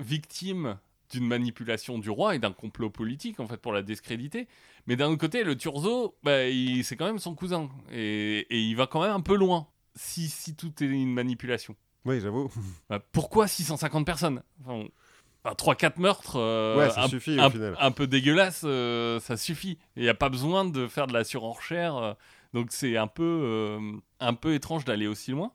victime 0.00 0.78
d'une 1.10 1.26
manipulation 1.26 1.98
du 1.98 2.10
roi 2.10 2.34
et 2.34 2.38
d'un 2.38 2.52
complot 2.52 2.90
politique, 2.90 3.40
en 3.40 3.46
fait, 3.46 3.56
pour 3.58 3.72
la 3.72 3.82
discréditer. 3.82 4.46
Mais 4.86 4.96
d'un 4.96 5.08
autre 5.08 5.20
côté, 5.20 5.44
le 5.44 5.56
Turzo, 5.56 6.16
bah, 6.22 6.38
c'est 6.82 6.96
quand 6.96 7.06
même 7.06 7.18
son 7.18 7.34
cousin. 7.34 7.68
Et, 7.92 8.40
et 8.50 8.60
il 8.60 8.74
va 8.76 8.86
quand 8.86 9.02
même 9.02 9.12
un 9.12 9.20
peu 9.20 9.36
loin, 9.36 9.66
si, 9.94 10.28
si 10.28 10.54
tout 10.54 10.72
est 10.82 10.86
une 10.86 11.12
manipulation. 11.12 11.74
Oui, 12.04 12.20
j'avoue. 12.20 12.50
Bah, 12.88 13.00
pourquoi 13.12 13.48
650 13.48 14.06
personnes? 14.06 14.42
Enfin, 14.64 14.84
3-4 15.54 15.98
meurtres, 16.00 16.36
euh, 16.36 16.76
Ouais, 16.78 16.90
ça 16.90 17.02
un, 17.04 17.08
suffit 17.08 17.38
au 17.38 17.42
un- 17.42 17.50
final. 17.50 17.76
un 17.78 17.90
peu 17.90 18.06
dégueulasse, 18.06 18.62
euh, 18.64 19.18
ça 19.20 19.36
suffit. 19.36 19.78
Il 19.96 20.02
n'y 20.02 20.08
a 20.08 20.14
pas 20.14 20.28
besoin 20.28 20.64
de 20.64 20.86
faire 20.88 21.06
de 21.06 21.12
la 21.14 21.24
surenchère. 21.24 21.96
euh, 21.96 22.14
donc 22.54 22.68
c'est 22.70 22.96
un 22.96 23.06
peu, 23.06 23.78
un 24.20 24.34
peu 24.34 24.54
étrange 24.54 24.84
d'aller 24.86 25.06
aussi 25.06 25.30
loin. 25.32 25.52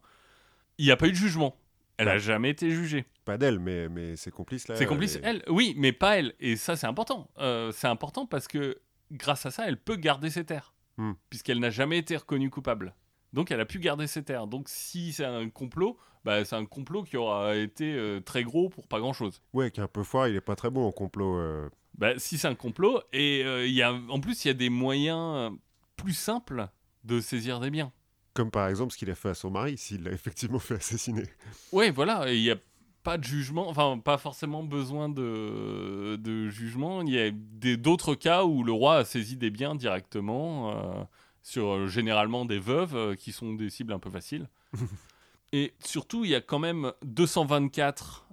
Il 0.77 0.85
n'y 0.85 0.91
a 0.91 0.97
pas 0.97 1.07
eu 1.07 1.11
de 1.11 1.15
jugement. 1.15 1.55
Elle 1.97 2.09
a 2.09 2.13
Ouais. 2.13 2.19
jamais 2.19 2.49
été 2.49 2.71
jugée. 2.71 3.05
Pas 3.25 3.37
d'elle, 3.37 3.59
mais, 3.59 3.87
mais 3.89 4.15
ses 4.15 4.31
complices 4.31 4.67
là. 4.67 4.75
C'est 4.75 4.85
complice. 4.85 5.15
et- 5.17 5.21
Elle, 5.23 5.43
oui, 5.47 5.73
mais 5.77 5.91
pas 5.91 6.17
elle. 6.17 6.33
Et 6.39 6.55
ça, 6.55 6.75
c'est 6.75 6.87
important. 6.87 7.29
Euh, 7.39 7.71
c'est 7.71 7.87
important 7.87 8.25
parce 8.25 8.47
que 8.47 8.79
grâce 9.11 9.45
à 9.45 9.51
ça, 9.51 9.67
elle 9.67 9.77
peut 9.77 9.95
garder 9.95 10.29
ses 10.29 10.43
terres. 10.45 10.73
Hmm. 10.97 11.13
Puisqu'elle 11.29 11.59
n'a 11.59 11.69
jamais 11.69 11.97
été 11.99 12.15
reconnue 12.17 12.49
coupable. 12.49 12.95
Donc, 13.31 13.49
elle 13.51 13.59
a 13.59 13.65
pu 13.65 13.79
garder 13.79 14.05
ses 14.07 14.23
terres. 14.23 14.45
Donc, 14.47 14.69
si 14.69 15.11
c'est 15.13 15.25
un 15.25 15.49
complot, 15.49 15.97
bah, 16.23 16.45
c'est 16.45 16.55
un 16.55 16.65
complot 16.65 17.03
qui 17.03 17.17
aura 17.17 17.55
été 17.55 17.93
euh, 17.93 18.19
très 18.19 18.43
gros 18.43 18.69
pour 18.69 18.87
pas 18.87 18.99
grand-chose. 18.99 19.41
Ouais, 19.53 19.71
qui 19.71 19.79
est 19.79 19.83
un 19.83 19.87
peu 19.87 20.03
foire, 20.03 20.27
il 20.27 20.35
est 20.35 20.41
pas 20.41 20.55
très 20.55 20.69
bon 20.69 20.85
en 20.87 20.91
complot. 20.91 21.37
euh. 21.37 21.69
Bah, 21.97 22.13
si 22.17 22.37
c'est 22.37 22.47
un 22.47 22.55
complot, 22.55 23.01
et 23.11 23.43
euh, 23.45 23.65
il 23.67 23.73
y 23.73 23.81
a, 23.83 23.93
en 23.93 24.19
plus, 24.19 24.45
il 24.45 24.47
y 24.49 24.51
a 24.51 24.55
des 24.55 24.69
moyens 24.69 25.17
euh, 25.35 25.49
plus 25.95 26.13
simples 26.13 26.67
de 27.03 27.19
saisir 27.21 27.59
des 27.59 27.69
biens. 27.71 27.91
Comme 28.33 28.49
par 28.51 28.67
exemple 28.67 28.91
ce 28.93 28.97
qu'il 28.97 29.09
a 29.11 29.15
fait 29.15 29.29
à 29.29 29.33
son 29.33 29.51
mari, 29.51 29.77
s'il 29.77 30.03
l'a 30.03 30.11
effectivement 30.11 30.59
fait 30.59 30.75
assassiner. 30.75 31.23
Ouais, 31.71 31.91
voilà, 31.91 32.31
il 32.33 32.41
n'y 32.41 32.49
a 32.51 32.57
pas 33.03 33.17
de 33.17 33.23
jugement, 33.23 33.69
enfin, 33.69 33.99
pas 33.99 34.17
forcément 34.17 34.63
besoin 34.63 35.09
de, 35.09 36.15
de 36.15 36.49
jugement. 36.49 37.01
Il 37.01 37.09
y 37.09 37.19
a 37.19 37.31
d'autres 37.77 38.15
cas 38.15 38.43
où 38.45 38.63
le 38.63 38.71
roi 38.71 38.95
a 38.97 39.05
saisi 39.05 39.35
des 39.35 39.49
biens 39.49 39.75
directement, 39.75 40.71
euh, 40.71 41.03
sur 41.43 41.73
euh, 41.73 41.87
généralement 41.87 42.45
des 42.45 42.59
veuves, 42.59 42.95
euh, 42.95 43.15
qui 43.15 43.33
sont 43.33 43.53
des 43.53 43.69
cibles 43.69 43.91
un 43.93 43.99
peu 43.99 44.09
faciles. 44.09 44.49
et 45.51 45.73
surtout, 45.83 46.23
il 46.23 46.31
y 46.31 46.35
a 46.35 46.41
quand 46.41 46.59
même 46.59 46.93
224 47.03 48.25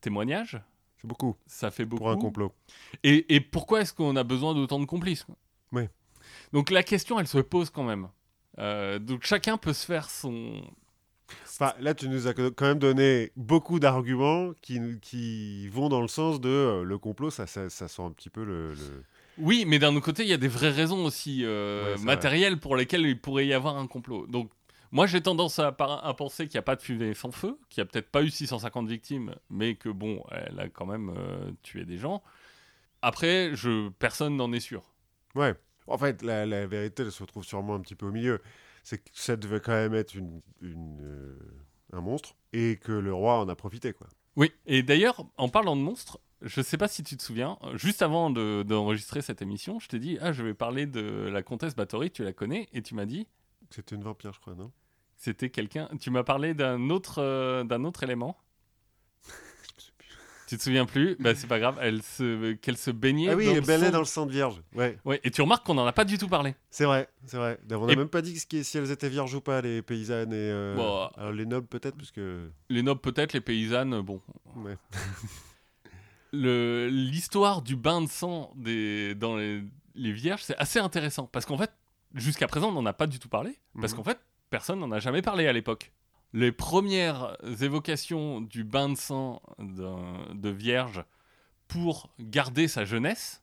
témoignages. 0.00 0.60
C'est 1.00 1.06
beaucoup 1.06 1.36
Ça 1.46 1.70
fait 1.70 1.84
beaucoup. 1.84 2.00
pour 2.02 2.10
un 2.10 2.16
complot. 2.16 2.52
Et, 3.04 3.34
et 3.36 3.40
pourquoi 3.40 3.82
est-ce 3.82 3.94
qu'on 3.94 4.16
a 4.16 4.24
besoin 4.24 4.54
d'autant 4.54 4.80
de 4.80 4.86
complices? 4.86 5.24
Oui. 5.72 5.84
Donc 6.52 6.70
la 6.70 6.82
question, 6.82 7.20
elle 7.20 7.28
se 7.28 7.38
pose 7.38 7.70
quand 7.70 7.84
même. 7.84 8.08
Euh, 8.58 8.98
donc 8.98 9.24
chacun 9.24 9.56
peut 9.58 9.72
se 9.72 9.84
faire 9.86 10.08
son. 10.10 10.62
Enfin, 11.44 11.72
là, 11.80 11.94
tu 11.94 12.08
nous 12.08 12.28
as 12.28 12.34
quand 12.34 12.62
même 12.66 12.78
donné 12.78 13.32
beaucoup 13.36 13.80
d'arguments 13.80 14.52
qui, 14.62 14.80
qui 15.00 15.68
vont 15.68 15.88
dans 15.88 16.00
le 16.00 16.08
sens 16.08 16.40
de 16.40 16.48
euh, 16.48 16.82
le 16.84 16.98
complot, 16.98 17.30
ça, 17.30 17.46
ça, 17.46 17.68
ça 17.68 17.88
sent 17.88 18.02
un 18.02 18.12
petit 18.12 18.30
peu 18.30 18.44
le. 18.44 18.70
le- 18.74 19.02
Oui, 19.38 19.64
mais 19.66 19.78
d'un 19.78 19.94
autre 19.96 20.04
côté, 20.04 20.22
il 20.22 20.28
y 20.28 20.32
a 20.32 20.36
des 20.38 20.48
vraies 20.48 20.70
raisons 20.70 21.04
aussi 21.04 21.44
euh, 21.44 21.94
Ouais, 21.96 22.04
matérielles 22.04 22.58
pour 22.58 22.76
lesquelles 22.76 23.06
il 23.06 23.20
pourrait 23.20 23.46
y 23.46 23.52
avoir 23.54 23.76
un 23.76 23.86
complot. 23.86 24.26
Donc 24.28 24.50
moi, 24.92 25.06
j'ai 25.06 25.20
tendance 25.20 25.58
à, 25.58 25.68
à 25.78 26.14
penser 26.14 26.46
qu'il 26.46 26.54
n'y 26.56 26.60
a 26.60 26.62
pas 26.62 26.76
de 26.76 26.82
fumée 26.82 27.12
sans 27.14 27.32
feu, 27.32 27.58
qu'il 27.68 27.82
n'y 27.82 27.88
a 27.88 27.90
peut-être 27.90 28.10
pas 28.10 28.22
eu 28.22 28.30
650 28.30 28.88
victimes, 28.88 29.34
mais 29.50 29.74
que 29.74 29.88
bon, 29.88 30.22
elle 30.30 30.60
a 30.60 30.68
quand 30.68 30.86
même 30.86 31.12
euh, 31.16 31.50
tué 31.62 31.84
des 31.84 31.98
gens. 31.98 32.22
Après, 33.02 33.50
je, 33.54 33.88
personne 33.90 34.36
n'en 34.36 34.52
est 34.52 34.60
sûr. 34.60 34.82
Ouais. 35.34 35.54
En 35.86 35.98
fait, 35.98 36.22
la, 36.22 36.46
la 36.46 36.66
vérité, 36.66 37.02
elle 37.04 37.12
se 37.12 37.22
retrouve 37.22 37.44
sûrement 37.44 37.74
un 37.74 37.80
petit 37.80 37.94
peu 37.94 38.06
au 38.06 38.12
milieu. 38.12 38.40
C'est 38.82 38.98
que 38.98 39.10
ça 39.12 39.36
devait 39.36 39.60
quand 39.60 39.72
même 39.72 39.94
être 39.94 40.14
une, 40.14 40.40
une, 40.60 41.00
euh, 41.02 41.38
un 41.92 42.00
monstre 42.00 42.34
et 42.52 42.76
que 42.76 42.92
le 42.92 43.12
roi 43.12 43.38
en 43.40 43.48
a 43.48 43.56
profité, 43.56 43.92
quoi. 43.92 44.06
Oui, 44.36 44.52
et 44.66 44.82
d'ailleurs, 44.82 45.24
en 45.38 45.48
parlant 45.48 45.76
de 45.76 45.80
monstres, 45.80 46.20
je 46.42 46.60
sais 46.60 46.76
pas 46.76 46.88
si 46.88 47.02
tu 47.02 47.16
te 47.16 47.22
souviens, 47.22 47.58
juste 47.74 48.02
avant 48.02 48.28
de- 48.30 48.62
d'enregistrer 48.62 49.22
cette 49.22 49.40
émission, 49.42 49.80
je 49.80 49.88
t'ai 49.88 49.98
dit, 49.98 50.18
ah, 50.20 50.32
je 50.32 50.42
vais 50.42 50.52
parler 50.54 50.86
de 50.86 51.28
la 51.32 51.42
comtesse 51.42 51.74
Bathory, 51.74 52.10
tu 52.10 52.22
la 52.22 52.32
connais, 52.34 52.68
et 52.72 52.82
tu 52.82 52.94
m'as 52.94 53.06
dit, 53.06 53.26
C'était 53.70 53.96
une 53.96 54.02
vampire, 54.04 54.32
je 54.32 54.40
crois, 54.40 54.54
non? 54.54 54.70
C'était 55.16 55.48
quelqu'un, 55.50 55.88
tu 55.98 56.10
m'as 56.10 56.22
parlé 56.22 56.52
d'un 56.54 56.90
autre, 56.90 57.20
euh, 57.22 57.64
d'un 57.64 57.82
autre 57.84 58.02
élément. 58.04 58.36
Tu 60.46 60.56
te 60.56 60.62
souviens 60.62 60.86
plus? 60.86 61.16
Bah 61.18 61.34
c'est 61.34 61.48
pas 61.48 61.58
grave, 61.58 61.76
elle 61.80 62.02
se, 62.02 62.52
qu'elle 62.52 62.76
se 62.76 62.92
baignait. 62.92 63.30
Ah 63.30 63.34
oui, 63.36 63.46
dans 63.46 63.50
elle 63.50 63.56
le 63.56 63.66
baignait 63.66 63.86
sang- 63.86 63.92
dans 63.92 63.98
le 63.98 64.04
sang 64.04 64.26
de 64.26 64.30
vierge. 64.32 64.62
Ouais, 64.74 64.96
Ouais, 65.04 65.20
et 65.24 65.30
tu 65.32 65.42
remarques 65.42 65.66
qu'on 65.66 65.76
en 65.78 65.86
a 65.86 65.92
pas 65.92 66.04
du 66.04 66.18
tout 66.18 66.28
parlé. 66.28 66.54
c'est 66.70 66.84
vrai, 66.84 67.08
c'est 67.26 67.36
vrai. 67.36 67.58
On 67.72 67.86
n'a 67.86 67.92
Et- 67.92 67.96
même 67.96 68.08
pas 68.08 68.22
dit 68.22 68.38
ce 68.38 68.46
qui- 68.46 68.62
si 68.62 68.78
elles 68.78 68.90
étaient 68.92 69.08
vierges 69.08 69.34
ou 69.34 69.40
pas, 69.40 69.60
les 69.60 69.82
paysannes 69.82 70.32
et. 70.32 70.36
euh, 70.36 70.76
Bon. 70.76 71.08
Alors, 71.16 71.32
les 71.32 71.46
nobles, 71.46 71.66
peut-être, 71.66 71.96
parce 71.96 72.12
que. 72.12 72.48
Les 72.70 72.82
nobles 72.82 73.00
peut-être, 73.00 73.32
les 73.32 73.40
paysannes, 73.40 74.00
bon. 74.02 74.20
Ouais. 74.56 74.76
Le- 76.32 76.88
L'histoire 76.90 77.62
du 77.62 77.76
bain 77.76 78.02
de 78.02 78.08
sang 78.08 78.52
des, 78.56 79.14
dans 79.14 79.36
les, 79.36 79.62
les 79.94 80.12
vierges, 80.12 80.42
c'est 80.42 80.56
assez 80.58 80.78
intéressant 80.78 81.26
parce 81.26 81.46
qu'en 81.46 81.56
fait, 81.56 81.70
jusqu'à 82.14 82.46
présent, 82.46 82.68
on 82.68 82.72
n'en 82.72 82.86
a 82.86 82.92
pas 82.92 83.06
du 83.06 83.18
tout 83.18 83.28
parlé 83.28 83.56
parce 83.80 83.92
Mhm. 83.92 83.98
qu'en 83.98 84.04
fait, 84.04 84.18
personne 84.50 84.78
n'en 84.80 84.90
a 84.92 84.98
jamais 84.98 85.22
parlé 85.22 85.46
à 85.46 85.52
l'époque. 85.52 85.92
Les 86.36 86.52
premières 86.52 87.34
évocations 87.62 88.42
du 88.42 88.62
bain 88.62 88.90
de 88.90 88.94
sang 88.94 89.40
de 89.58 90.50
vierge 90.50 91.02
pour 91.66 92.12
garder 92.20 92.68
sa 92.68 92.84
jeunesse, 92.84 93.42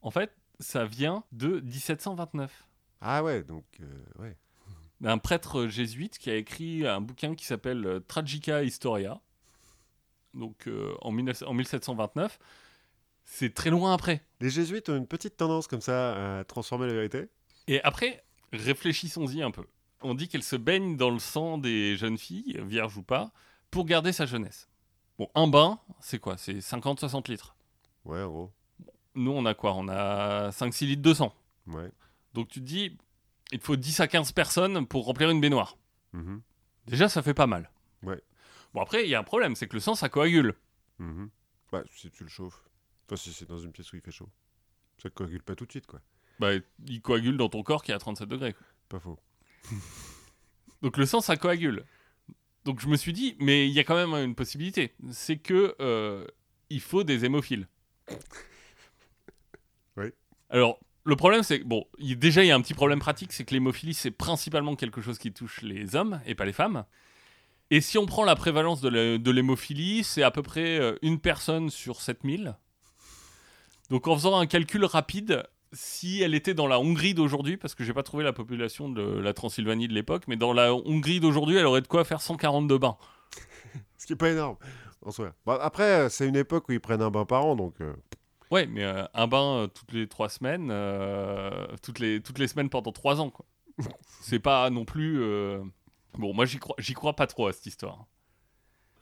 en 0.00 0.10
fait, 0.10 0.34
ça 0.58 0.86
vient 0.86 1.24
de 1.32 1.60
1729. 1.60 2.66
Ah 3.02 3.22
ouais, 3.22 3.44
donc. 3.44 3.66
euh, 3.82 4.22
ouais. 4.22 4.34
d'un 5.02 5.18
prêtre 5.18 5.66
jésuite 5.66 6.16
qui 6.16 6.30
a 6.30 6.36
écrit 6.36 6.86
un 6.86 7.02
bouquin 7.02 7.34
qui 7.34 7.44
s'appelle 7.44 8.00
Tragica 8.08 8.62
Historia, 8.62 9.20
donc 10.32 10.68
euh, 10.68 10.94
en, 11.02 11.12
19 11.12 11.42
en 11.46 11.52
1729. 11.52 12.38
C'est 13.26 13.52
très 13.52 13.68
loin 13.68 13.92
après. 13.92 14.24
Les 14.40 14.48
jésuites 14.48 14.88
ont 14.88 14.96
une 14.96 15.06
petite 15.06 15.36
tendance 15.36 15.66
comme 15.66 15.82
ça 15.82 16.38
à 16.38 16.44
transformer 16.44 16.86
la 16.86 16.94
vérité. 16.94 17.28
Et 17.66 17.82
après, 17.82 18.24
réfléchissons-y 18.54 19.42
un 19.42 19.50
peu. 19.50 19.66
On 20.02 20.14
dit 20.14 20.28
qu'elle 20.28 20.42
se 20.42 20.56
baigne 20.56 20.96
dans 20.96 21.10
le 21.10 21.18
sang 21.18 21.58
des 21.58 21.96
jeunes 21.96 22.18
filles, 22.18 22.60
vierges 22.64 22.96
ou 22.96 23.02
pas, 23.02 23.32
pour 23.70 23.86
garder 23.86 24.12
sa 24.12 24.26
jeunesse. 24.26 24.68
Bon, 25.18 25.28
un 25.34 25.46
bain, 25.48 25.80
c'est 26.00 26.18
quoi? 26.18 26.36
C'est 26.36 26.58
50-60 26.58 27.30
litres. 27.30 27.56
Ouais, 28.04 28.22
gros. 28.24 28.52
Nous, 29.14 29.30
on 29.32 29.46
a 29.46 29.54
quoi? 29.54 29.72
On 29.74 29.88
a 29.88 30.50
5-6 30.50 30.86
litres 30.86 31.02
de 31.02 31.14
sang. 31.14 31.34
Ouais. 31.66 31.90
Donc 32.34 32.48
tu 32.48 32.60
te 32.60 32.64
dis, 32.66 32.96
il 33.50 33.58
te 33.58 33.64
faut 33.64 33.76
10 33.76 34.00
à 34.00 34.08
15 34.08 34.32
personnes 34.32 34.86
pour 34.86 35.06
remplir 35.06 35.30
une 35.30 35.40
baignoire. 35.40 35.78
Mhm. 36.12 36.42
Déjà, 36.86 37.08
ça 37.08 37.22
fait 37.22 37.34
pas 37.34 37.46
mal. 37.46 37.70
Ouais. 38.02 38.20
Bon, 38.74 38.82
après, 38.82 39.04
il 39.04 39.08
y 39.10 39.14
a 39.14 39.18
un 39.18 39.24
problème, 39.24 39.56
c'est 39.56 39.66
que 39.66 39.74
le 39.74 39.80
sang, 39.80 39.94
ça 39.94 40.08
coagule. 40.10 40.54
Mhm. 40.98 41.30
Bah, 41.72 41.82
si 41.90 42.10
tu 42.10 42.22
le 42.24 42.28
chauffes. 42.28 42.62
Enfin, 43.06 43.16
si 43.16 43.32
c'est 43.32 43.48
dans 43.48 43.58
une 43.58 43.72
pièce 43.72 43.90
où 43.92 43.96
il 43.96 44.02
fait 44.02 44.10
chaud. 44.10 44.28
Ça 45.02 45.08
coagule 45.10 45.42
pas 45.42 45.54
tout 45.54 45.64
de 45.64 45.70
suite, 45.70 45.86
quoi. 45.86 46.00
Bah, 46.38 46.50
il 46.86 47.00
coagule 47.00 47.38
dans 47.38 47.48
ton 47.48 47.62
corps 47.62 47.82
qui 47.82 47.90
est 47.92 47.94
à 47.94 47.98
37 47.98 48.28
degrés. 48.28 48.52
quoi. 48.52 48.66
Pas 48.88 49.00
faux. 49.00 49.18
Donc 50.82 50.96
le 50.96 51.06
sang, 51.06 51.20
ça 51.20 51.36
coagule. 51.36 51.84
Donc 52.64 52.80
je 52.80 52.88
me 52.88 52.96
suis 52.96 53.12
dit, 53.12 53.36
mais 53.38 53.68
il 53.68 53.72
y 53.72 53.78
a 53.78 53.84
quand 53.84 53.94
même 53.94 54.12
une 54.24 54.34
possibilité. 54.34 54.94
C'est 55.10 55.36
que 55.36 55.74
euh, 55.80 56.26
il 56.70 56.80
faut 56.80 57.04
des 57.04 57.24
hémophiles. 57.24 57.68
Oui. 59.96 60.06
Alors, 60.50 60.78
le 61.04 61.16
problème, 61.16 61.42
c'est 61.42 61.60
que, 61.60 61.64
bon, 61.64 61.86
déjà, 61.98 62.42
il 62.42 62.48
y 62.48 62.50
a 62.50 62.56
un 62.56 62.60
petit 62.60 62.74
problème 62.74 62.98
pratique, 62.98 63.32
c'est 63.32 63.44
que 63.44 63.54
l'hémophilie, 63.54 63.94
c'est 63.94 64.10
principalement 64.10 64.74
quelque 64.74 65.00
chose 65.00 65.18
qui 65.18 65.32
touche 65.32 65.62
les 65.62 65.94
hommes 65.94 66.20
et 66.26 66.34
pas 66.34 66.44
les 66.44 66.52
femmes. 66.52 66.84
Et 67.70 67.80
si 67.80 67.98
on 67.98 68.06
prend 68.06 68.24
la 68.24 68.36
prévalence 68.36 68.80
de 68.80 69.30
l'hémophilie, 69.30 70.04
c'est 70.04 70.22
à 70.22 70.30
peu 70.30 70.42
près 70.42 70.78
euh, 70.78 70.96
une 71.02 71.20
personne 71.20 71.70
sur 71.70 72.00
7000. 72.00 72.56
Donc 73.90 74.08
en 74.08 74.16
faisant 74.16 74.38
un 74.38 74.46
calcul 74.46 74.84
rapide, 74.84 75.44
si 75.72 76.22
elle 76.22 76.34
était 76.34 76.54
dans 76.54 76.66
la 76.66 76.80
Hongrie 76.80 77.14
d'aujourd'hui, 77.14 77.56
parce 77.56 77.74
que 77.74 77.84
j'ai 77.84 77.92
pas 77.92 78.02
trouvé 78.02 78.24
la 78.24 78.32
population 78.32 78.88
de 78.88 79.02
la 79.02 79.32
Transylvanie 79.34 79.88
de 79.88 79.92
l'époque, 79.94 80.24
mais 80.28 80.36
dans 80.36 80.52
la 80.52 80.74
Hongrie 80.74 81.20
d'aujourd'hui, 81.20 81.56
elle 81.56 81.66
aurait 81.66 81.82
de 81.82 81.88
quoi 81.88 82.04
faire 82.04 82.20
142 82.20 82.78
bains. 82.78 82.96
Ce 83.98 84.06
qui 84.06 84.12
est 84.12 84.16
pas 84.16 84.30
énorme, 84.30 84.56
en 85.04 85.10
soi. 85.10 85.34
Bon, 85.44 85.52
après, 85.60 85.84
euh, 85.84 86.08
c'est 86.08 86.28
une 86.28 86.36
époque 86.36 86.68
où 86.68 86.72
ils 86.72 86.80
prennent 86.80 87.02
un 87.02 87.10
bain 87.10 87.24
par 87.24 87.44
an, 87.44 87.56
donc... 87.56 87.74
euh, 87.80 87.92
Ouais, 88.52 88.66
mais 88.66 88.84
euh, 88.84 89.02
un 89.12 89.26
bain 89.26 89.56
euh, 89.56 89.66
toutes 89.66 89.92
les 89.92 90.06
trois 90.06 90.28
semaines, 90.28 90.68
toutes, 91.82 91.98
les, 91.98 92.20
toutes 92.22 92.38
les 92.38 92.46
semaines 92.46 92.70
pendant 92.70 92.92
trois 92.92 93.20
ans, 93.20 93.30
quoi. 93.30 93.44
C'est 94.20 94.38
pas 94.38 94.70
non 94.70 94.84
plus. 94.84 95.20
Bon, 96.14 96.32
moi 96.32 96.46
j'y 96.46 96.58
crois, 96.58 96.76
j'y 96.78 96.94
crois 96.94 97.14
pas 97.14 97.26
trop 97.26 97.48
à 97.48 97.52
cette 97.52 97.66
histoire. 97.66 98.06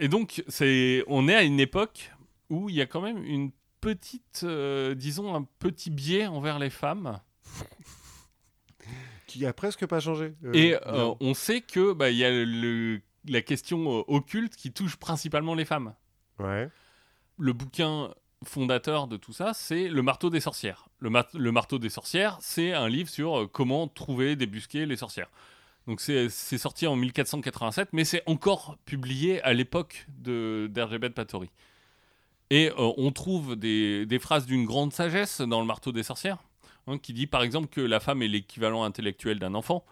Et 0.00 0.08
donc, 0.08 0.42
c'est, 0.48 1.04
on 1.06 1.28
est 1.28 1.34
à 1.34 1.42
une 1.44 1.60
époque 1.60 2.10
où 2.50 2.68
il 2.68 2.74
y 2.74 2.80
a 2.80 2.86
quand 2.86 3.00
même 3.00 3.22
une 3.22 3.52
petite, 3.84 4.40
euh, 4.44 4.94
disons, 4.94 5.34
un 5.34 5.46
petit 5.58 5.90
biais 5.90 6.26
envers 6.26 6.58
les 6.58 6.70
femmes. 6.70 7.20
qui 9.26 9.46
a 9.46 9.52
presque 9.52 9.86
pas 9.86 10.00
changé. 10.00 10.34
euh, 10.44 10.52
Et 10.52 10.76
euh, 10.86 11.14
on 11.20 11.34
sait 11.34 11.60
que 11.60 11.92
bah, 11.92 12.10
il 12.10 12.16
y 12.16 12.24
a 12.24 12.30
le- 12.30 13.00
la 13.26 13.40
question 13.42 13.86
occulte 14.08 14.54
qui 14.56 14.72
touche 14.72 14.96
principalement 14.96 15.54
les 15.54 15.64
femmes. 15.64 15.94
Ouais. 16.40 16.68
le 17.38 17.52
bouquin 17.52 18.12
fondateur 18.44 19.06
de 19.08 19.16
tout 19.16 19.32
ça, 19.32 19.52
c'est 19.54 19.88
Le 19.88 20.02
marteau 20.02 20.30
des 20.30 20.40
sorcières. 20.40 20.88
Le, 20.98 21.08
ma- 21.10 21.26
le 21.32 21.50
marteau 21.52 21.78
des 21.78 21.88
sorcières, 21.88 22.36
c'est 22.40 22.72
un 22.72 22.88
livre 22.88 23.08
sur 23.08 23.48
comment 23.52 23.88
trouver, 23.88 24.36
débusquer 24.36 24.84
les 24.86 24.96
sorcières. 24.96 25.30
Donc 25.86 26.00
c'est 26.00 26.28
sorti 26.28 26.86
en 26.86 26.96
1487, 26.96 27.88
mais 27.92 28.04
c'est 28.04 28.22
encore 28.26 28.76
publié 28.84 29.40
à 29.42 29.52
l'époque 29.52 30.06
de 30.08 30.68
d'Hergébet 30.70 31.10
Patori. 31.10 31.50
Et 32.54 32.68
euh, 32.70 32.92
on 32.96 33.10
trouve 33.10 33.56
des, 33.56 34.06
des 34.06 34.18
phrases 34.20 34.46
d'une 34.46 34.64
grande 34.64 34.92
sagesse 34.92 35.40
dans 35.40 35.60
le 35.60 35.66
marteau 35.66 35.90
des 35.92 36.02
sorcières, 36.04 36.38
hein, 36.86 36.98
qui 36.98 37.12
dit 37.12 37.26
par 37.26 37.42
exemple 37.42 37.66
que 37.68 37.80
la 37.80 37.98
femme 38.00 38.22
est 38.22 38.28
l'équivalent 38.28 38.84
intellectuel 38.84 39.38
d'un 39.40 39.54
enfant, 39.54 39.84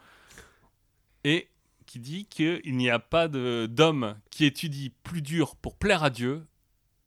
et 1.25 1.48
qui 1.87 1.98
dit 1.98 2.27
qu'il 2.27 2.61
n'y 2.77 2.88
a 2.88 2.98
pas 3.01 3.27
d'homme 3.29 4.16
qui 4.31 4.44
étudie 4.44 4.90
plus 5.03 5.22
dur 5.22 5.57
pour 5.57 5.75
plaire 5.77 6.05
à 6.05 6.11
Dieu 6.11 6.46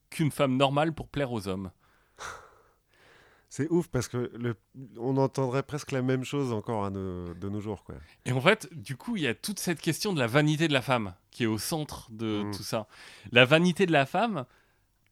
qu'une 0.10 0.32
femme 0.32 0.58
normale 0.58 0.94
pour 0.94 1.08
plaire 1.08 1.32
aux 1.32 1.48
hommes. 1.48 1.72
C'est 3.50 3.70
ouf 3.70 3.88
parce 3.88 4.10
que 4.10 4.30
le... 4.36 4.56
on 4.98 5.16
entendrait 5.16 5.64
presque 5.64 5.92
la 5.94 6.02
même 6.02 6.26
chose 6.26 6.52
encore 6.52 6.84
à 6.86 6.90
nos- 6.90 7.34
de 7.34 7.48
nos 7.48 7.62
jours. 7.62 7.84
Quoi. 7.86 7.96
Et 8.26 8.34
en 8.34 8.42
fait, 8.42 8.68
du 8.74 8.98
coup, 8.98 9.16
il 9.16 9.24
y 9.24 9.28
a 9.28 9.34
toute 9.34 9.60
cette 9.60 9.80
question 9.80 10.12
de 10.12 10.20
la 10.20 10.28
vanité 10.28 10.68
de 10.68 10.74
la 10.74 10.82
femme 10.82 11.14
qui 11.32 11.44
est 11.44 11.48
au 11.48 11.58
centre 11.58 12.10
de 12.12 12.44
Mm. 12.44 12.52
tout 12.52 12.64
ça. 12.64 12.88
La 13.32 13.46
vanité 13.46 13.86
de 13.86 13.94
la 13.94 14.06
femme, 14.06 14.46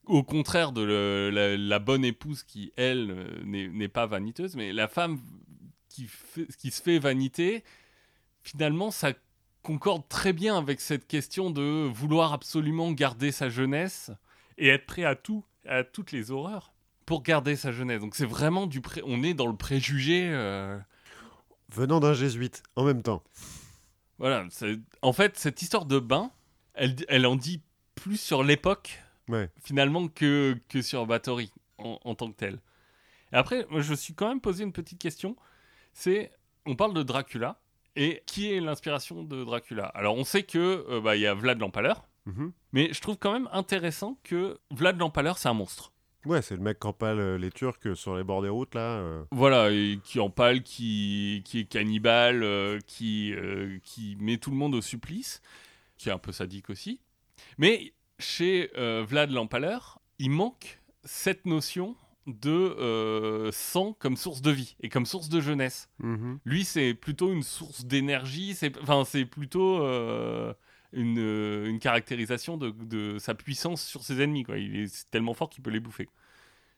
au 0.05 0.23
contraire 0.23 0.71
de 0.71 0.81
le- 0.81 1.29
la, 1.29 1.55
la 1.57 1.79
bonne 1.79 2.03
épouse 2.05 2.43
qui, 2.43 2.71
elle, 2.75 3.15
n'est 3.45 3.87
pas 3.87 4.05
vaniteuse, 4.05 4.55
mais 4.55 4.73
la 4.73 4.87
femme 4.87 5.19
qui, 5.89 6.07
fait- 6.07 6.47
qui 6.57 6.71
se 6.71 6.81
fait 6.81 6.99
vanité, 6.99 7.63
finalement, 8.41 8.91
ça 8.91 9.13
concorde 9.61 10.07
très 10.09 10.33
bien 10.33 10.57
avec 10.57 10.81
cette 10.81 11.07
question 11.07 11.49
de 11.49 11.87
vouloir 11.93 12.33
absolument 12.33 12.91
garder 12.91 13.31
sa 13.31 13.49
jeunesse 13.49 14.11
et 14.57 14.67
être 14.67 14.85
prêt 14.85 15.05
à 15.05 15.15
tout, 15.15 15.45
à 15.65 15.83
toutes 15.83 16.11
les 16.11 16.31
horreurs 16.31 16.73
pour 17.05 17.23
garder 17.23 17.55
sa 17.55 17.71
jeunesse. 17.71 18.01
Donc 18.01 18.15
c'est 18.15 18.25
vraiment 18.25 18.67
du 18.67 18.81
pré... 18.81 19.01
on 19.05 19.23
est 19.23 19.33
dans 19.33 19.47
le 19.47 19.55
préjugé. 19.55 20.27
euh, 20.29 20.77
Venant 21.69 21.99
d'un 21.99 22.13
jésuite, 22.13 22.61
en 22.75 22.83
même 22.83 23.01
temps. 23.01 23.23
Voilà, 24.19 24.45
en 25.01 25.13
fait, 25.13 25.37
cette 25.37 25.61
histoire 25.61 25.85
de 25.85 25.99
bain, 25.99 26.31
elle, 26.75 26.95
elle 27.07 27.25
en 27.25 27.35
dit 27.35 27.61
plus 27.95 28.19
sur 28.19 28.43
l'époque, 28.43 29.01
Ouais. 29.29 29.49
finalement, 29.63 30.07
que, 30.07 30.57
que 30.69 30.81
sur 30.81 31.05
Bathory, 31.05 31.51
en, 31.77 31.99
en 32.03 32.15
tant 32.15 32.31
que 32.31 32.37
tel. 32.37 32.59
Et 33.31 33.35
après, 33.35 33.65
je 33.71 33.91
me 33.91 33.95
suis 33.95 34.13
quand 34.13 34.27
même 34.27 34.41
posé 34.41 34.63
une 34.63 34.73
petite 34.73 34.99
question. 34.99 35.35
C'est, 35.93 36.31
on 36.65 36.75
parle 36.75 36.93
de 36.93 37.03
Dracula, 37.03 37.59
et 37.95 38.23
qui 38.25 38.51
est 38.51 38.59
l'inspiration 38.59 39.23
de 39.23 39.43
Dracula? 39.43 39.85
Alors, 39.85 40.15
on 40.17 40.23
sait 40.23 40.43
que 40.43 40.85
euh, 40.89 40.99
bah, 41.01 41.15
il 41.15 41.21
y 41.21 41.27
a 41.27 41.33
Vlad 41.33 41.59
l'Empaleur, 41.59 42.03
Mhm. 42.25 42.53
mais 42.71 42.93
je 42.93 43.01
trouve 43.01 43.17
quand 43.17 43.33
même 43.33 43.49
intéressant 43.51 44.17
que 44.23 44.57
Vlad 44.71 44.97
l'Empaleur, 44.97 45.37
c'est 45.37 45.49
un 45.49 45.53
monstre. 45.53 45.91
Ouais, 46.25 46.41
c'est 46.41 46.55
le 46.55 46.61
mec 46.61 46.79
qui 46.79 46.87
empale 46.87 47.19
euh, 47.19 47.37
les 47.37 47.51
Turcs 47.51 47.95
sur 47.95 48.15
les 48.15 48.23
bords 48.23 48.41
des 48.41 48.47
routes, 48.49 48.75
là. 48.75 48.97
euh. 48.99 49.25
Voilà, 49.31 49.71
et 49.71 49.99
qui 50.05 50.19
empale, 50.21 50.63
qui, 50.63 51.41
qui 51.43 51.59
est 51.59 51.65
cannibale, 51.65 52.43
euh, 52.43 52.79
qui, 52.87 53.33
euh, 53.33 53.77
qui 53.83 54.15
met 54.21 54.37
tout 54.37 54.49
le 54.51 54.55
monde 54.55 54.73
au 54.73 54.81
supplice, 54.81 55.41
qui 55.97 56.07
est 56.07 56.13
un 56.13 56.17
peu 56.17 56.31
sadique 56.31 56.69
aussi. 56.69 57.01
Mais 57.57 57.93
chez 58.23 58.71
euh, 58.77 59.05
Vlad 59.07 59.31
l'Empaleur, 59.31 59.99
il 60.19 60.31
manque 60.31 60.79
cette 61.03 61.45
notion 61.45 61.95
de 62.25 62.49
euh, 62.49 63.51
sang 63.51 63.93
comme 63.99 64.15
source 64.15 64.41
de 64.41 64.51
vie 64.51 64.75
et 64.79 64.89
comme 64.89 65.05
source 65.05 65.29
de 65.29 65.41
jeunesse. 65.41 65.89
Mhm. 65.99 66.39
Lui, 66.45 66.63
c'est 66.63 66.93
plutôt 66.93 67.33
une 67.33 67.43
source 67.43 67.85
d'énergie, 67.85 68.55
c'est 68.55 68.77
enfin, 68.81 69.03
plutôt 69.25 69.83
euh, 69.83 70.53
une, 70.93 71.19
une 71.19 71.79
caractérisation 71.79 72.57
de, 72.57 72.71
de 72.71 73.17
sa 73.19 73.35
puissance 73.35 73.83
sur 73.83 74.03
ses 74.03 74.21
ennemis. 74.21 74.43
Quoi. 74.43 74.57
Il 74.57 74.77
est 74.77 75.11
tellement 75.11 75.33
fort 75.33 75.49
qu'il 75.49 75.63
peut 75.63 75.71
les 75.71 75.81
bouffer. 75.81 76.07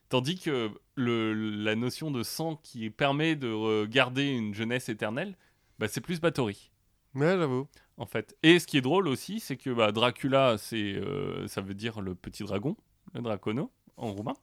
Tandis 0.08 0.38
que 0.38 0.70
le, 0.96 1.32
la 1.32 1.74
notion 1.76 2.10
de 2.10 2.22
sang 2.22 2.56
qui 2.56 2.90
permet 2.90 3.36
de 3.36 3.86
garder 3.86 4.26
une 4.26 4.54
jeunesse 4.54 4.88
éternelle, 4.88 5.36
bah, 5.78 5.88
c'est 5.88 6.00
plus 6.00 6.20
Bathory. 6.20 6.70
Ouais, 7.16 7.36
j'avoue. 7.36 7.66
En 7.96 8.06
fait. 8.06 8.36
Et 8.42 8.58
ce 8.58 8.66
qui 8.66 8.76
est 8.76 8.82
drôle 8.82 9.08
aussi, 9.08 9.40
c'est 9.40 9.56
que 9.56 9.70
bah, 9.70 9.90
Dracula, 9.90 10.56
c'est, 10.58 10.94
euh, 10.94 11.48
ça 11.48 11.60
veut 11.62 11.74
dire 11.74 12.00
le 12.00 12.14
petit 12.14 12.42
dragon, 12.42 12.76
le 13.14 13.22
dracono, 13.22 13.72
en 13.96 14.12
roumain. 14.12 14.34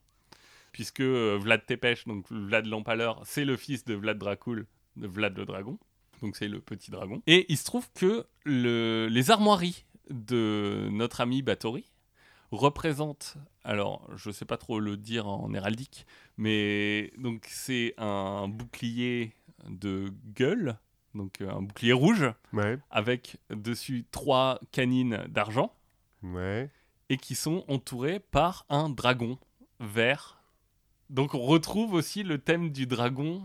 Puisque 0.72 1.02
euh, 1.02 1.38
Vlad 1.40 1.66
Tepes, 1.66 2.08
donc 2.08 2.26
Vlad 2.32 2.66
l'Empaleur, 2.66 3.22
c'est 3.26 3.46
le 3.46 3.58
fils 3.58 3.86
de 3.86 3.94
Vlad 3.94 4.18
Dracul, 4.18 4.66
de 4.96 5.08
Vlad 5.08 5.38
le 5.38 5.46
dragon. 5.46 5.78
Donc 6.22 6.36
c'est 6.36 6.48
le 6.48 6.62
petit 6.62 6.90
dragon. 6.90 7.22
Et 7.28 7.46
il 7.50 7.58
se 7.58 7.66
trouve 7.66 7.88
que 7.94 8.26
le- 8.44 9.08
les 9.12 9.30
armoiries 9.30 9.86
de 10.10 10.90
notre 10.92 11.22
ami 11.22 11.42
Bathory 11.44 11.92
représentent, 12.52 13.38
alors 13.64 14.08
je 14.16 14.32
sais 14.32 14.46
pas 14.46 14.58
trop 14.58 14.80
le 14.80 14.98
dire 14.98 15.28
en 15.28 15.54
héraldique, 15.54 16.06
mais 16.38 17.12
donc 17.18 17.46
c'est 17.50 17.94
un 17.98 18.48
bouclier 18.48 19.34
de 19.70 20.14
gueule, 20.36 20.78
donc 21.16 21.42
euh, 21.42 21.50
un 21.52 21.62
bouclier 21.62 21.94
rouge, 21.94 22.26
Ouais. 22.54 22.78
avec 22.90 23.38
dessus 23.50 24.06
trois 24.12 24.60
canines 24.72 25.24
d'argent 25.30 25.74
Ouais. 26.24 26.70
et 27.10 27.18
qui 27.18 27.36
sont 27.36 27.64
entourées 27.68 28.20
par 28.20 28.66
un 28.70 28.90
dragon 28.90 29.38
vert. 29.80 30.42
Donc 31.10 31.34
on 31.34 31.42
retrouve 31.42 31.94
aussi 31.94 32.24
le 32.24 32.38
thème 32.38 32.72
du 32.72 32.88
dragon. 32.88 33.42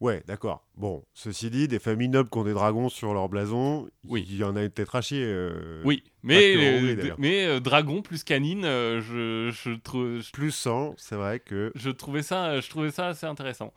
Ouais, 0.00 0.22
d'accord. 0.26 0.66
Bon, 0.76 1.04
ceci 1.14 1.50
dit, 1.50 1.66
des 1.68 1.78
familles 1.78 2.08
nobles 2.08 2.28
qui 2.28 2.36
ont 2.38 2.44
des 2.44 2.52
dragons 2.52 2.88
sur 2.88 3.14
leur 3.14 3.28
blason, 3.28 3.88
Oui. 4.04 4.26
il 4.28 4.36
y 4.36 4.44
en 4.44 4.54
a 4.56 4.60
peut-être 4.68 4.96
à 4.96 5.00
chier. 5.00 5.24
euh, 5.24 5.80
Oui, 5.84 6.02
mais, 6.22 6.56
euh, 6.56 7.14
mais 7.18 7.46
euh, 7.46 7.60
dragon 7.60 8.02
plus 8.02 8.22
canine, 8.24 8.64
euh, 8.64 9.00
je, 9.00 9.50
je, 9.50 9.70
trou- 9.74 10.20
je, 10.20 10.30
Plus 10.32 10.50
100, 10.50 10.94
c'est 10.98 11.14
vrai 11.16 11.40
que. 11.40 11.72
je 11.74 11.90
trouvais 11.90 12.22
ça, 12.22 12.60
je 12.60 12.68
trouvais 12.68 12.90
ça 12.90 13.08
assez 13.08 13.24
intéressant. 13.26 13.72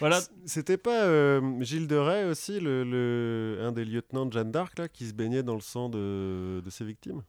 Voilà. 0.00 0.20
C'était 0.46 0.76
pas 0.76 1.04
euh, 1.04 1.60
Gilles 1.62 1.86
de 1.86 1.96
Rais 1.96 2.24
aussi, 2.24 2.58
le, 2.60 2.84
le- 2.84 3.58
un 3.64 3.72
des 3.72 3.84
lieutenants 3.84 4.26
de 4.26 4.32
Jeanne 4.32 4.50
d'Arc, 4.50 4.78
là, 4.78 4.88
qui 4.88 5.06
se 5.06 5.14
baignait 5.14 5.42
dans 5.42 5.54
le 5.54 5.60
sang 5.60 5.88
de, 5.88 6.60
de 6.64 6.70
ses 6.70 6.84
victimes? 6.84 7.22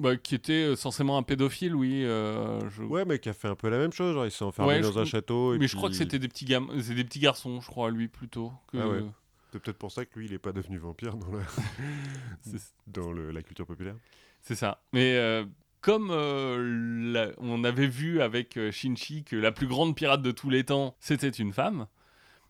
Bah, 0.00 0.16
qui 0.16 0.34
était 0.34 0.64
euh, 0.64 0.76
censément 0.76 1.16
un 1.16 1.22
pédophile, 1.22 1.74
oui. 1.76 2.04
euh, 2.04 2.58
je... 2.70 2.82
Ouais, 2.82 3.04
mais 3.04 3.18
qui 3.18 3.28
a 3.28 3.32
fait 3.32 3.48
un 3.48 3.54
peu 3.54 3.68
la 3.68 3.78
même 3.78 3.92
chose. 3.92 4.14
Genre, 4.14 4.24
il 4.26 4.30
s'est 4.32 4.44
enfermé 4.44 4.74
Ouais, 4.74 4.80
dans 4.80 4.92
je 4.92 4.98
un 4.98 5.04
château. 5.04 5.54
et 5.54 5.58
mais 5.58 5.68
je 5.68 5.76
crois 5.76 5.88
que 5.90 5.94
c'était 5.94 6.18
des 6.18 6.28
petits 6.28 6.44
gam... 6.44 6.68
c'est 6.80 6.94
des 6.94 7.04
petits 7.04 7.20
garçons, 7.20 7.60
je 7.60 7.66
crois, 7.68 7.90
lui 7.90 8.08
plutôt. 8.08 8.52
Que... 8.72 8.78
Ah 8.78 8.88
ouais. 8.88 9.04
C'est 9.52 9.60
peut-être 9.60 9.78
pour 9.78 9.92
ça 9.92 10.04
que 10.06 10.18
lui, 10.18 10.26
il 10.26 10.32
est 10.32 10.38
pas 10.38 10.52
devenu 10.52 10.78
vampire 10.78 11.14
dans, 11.16 11.30
la, 11.32 11.42
C'est- 12.42 12.72
dans 12.86 13.12
le- 13.12 13.30
la 13.30 13.42
culture 13.42 13.66
populaire. 13.66 13.94
C'est 14.40 14.54
ça. 14.56 14.82
Mais 14.92 15.14
euh, 15.16 15.44
comme 15.82 16.10
euh, 16.10 17.12
la- 17.12 17.30
on 17.38 17.62
avait 17.62 17.86
vu 17.86 18.20
avec 18.22 18.56
euh, 18.56 18.70
Shinchi 18.72 19.24
que 19.24 19.36
la 19.36 19.52
plus 19.52 19.66
grande 19.66 19.94
pirate 19.94 20.22
de 20.22 20.30
tous 20.32 20.50
les 20.50 20.64
temps, 20.64 20.96
c'était 21.00 21.28
une 21.28 21.52
femme, 21.52 21.86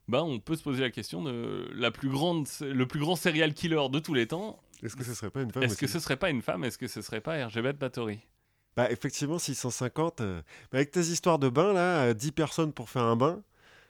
bah 0.08 0.22
on 0.24 0.40
peut 0.40 0.56
se 0.56 0.62
poser 0.62 0.80
la 0.82 0.90
question 0.90 1.22
de 1.22 1.68
la 1.74 1.90
plus 1.90 2.08
grande, 2.08 2.46
le 2.60 2.86
plus 2.86 3.00
grand 3.00 3.16
serial 3.16 3.54
killer 3.54 3.88
de 3.90 3.98
tous 3.98 4.14
les 4.14 4.26
temps. 4.26 4.60
Est-ce 4.82 4.96
que 4.96 5.04
ce 5.04 5.14
serait 5.14 5.30
pas 5.30 5.42
une 5.42 5.52
femme 5.52 5.62
Est-ce 5.62 5.76
que 5.76 5.86
ce 5.86 6.00
serait 6.00 6.16
pas 6.16 6.30
une 6.30 6.42
femme? 6.42 6.64
Est-ce 6.64 6.76
que 6.78 6.88
ce 6.88 7.02
serait 7.02 7.20
pas 7.20 7.36
Hergébet 7.36 7.72
Bathory 7.74 8.18
Bah, 8.76 8.90
effectivement, 8.90 9.38
650. 9.38 10.20
euh, 10.20 10.42
mais 10.72 10.80
avec 10.80 10.90
tes 10.90 11.00
histoires 11.00 11.38
de 11.38 11.48
bains, 11.48 11.72
là, 11.72 12.06
euh, 12.06 12.14
10 12.14 12.32
personnes 12.32 12.72
pour 12.72 12.90
faire 12.90 13.04
un 13.04 13.14
bain, 13.16 13.42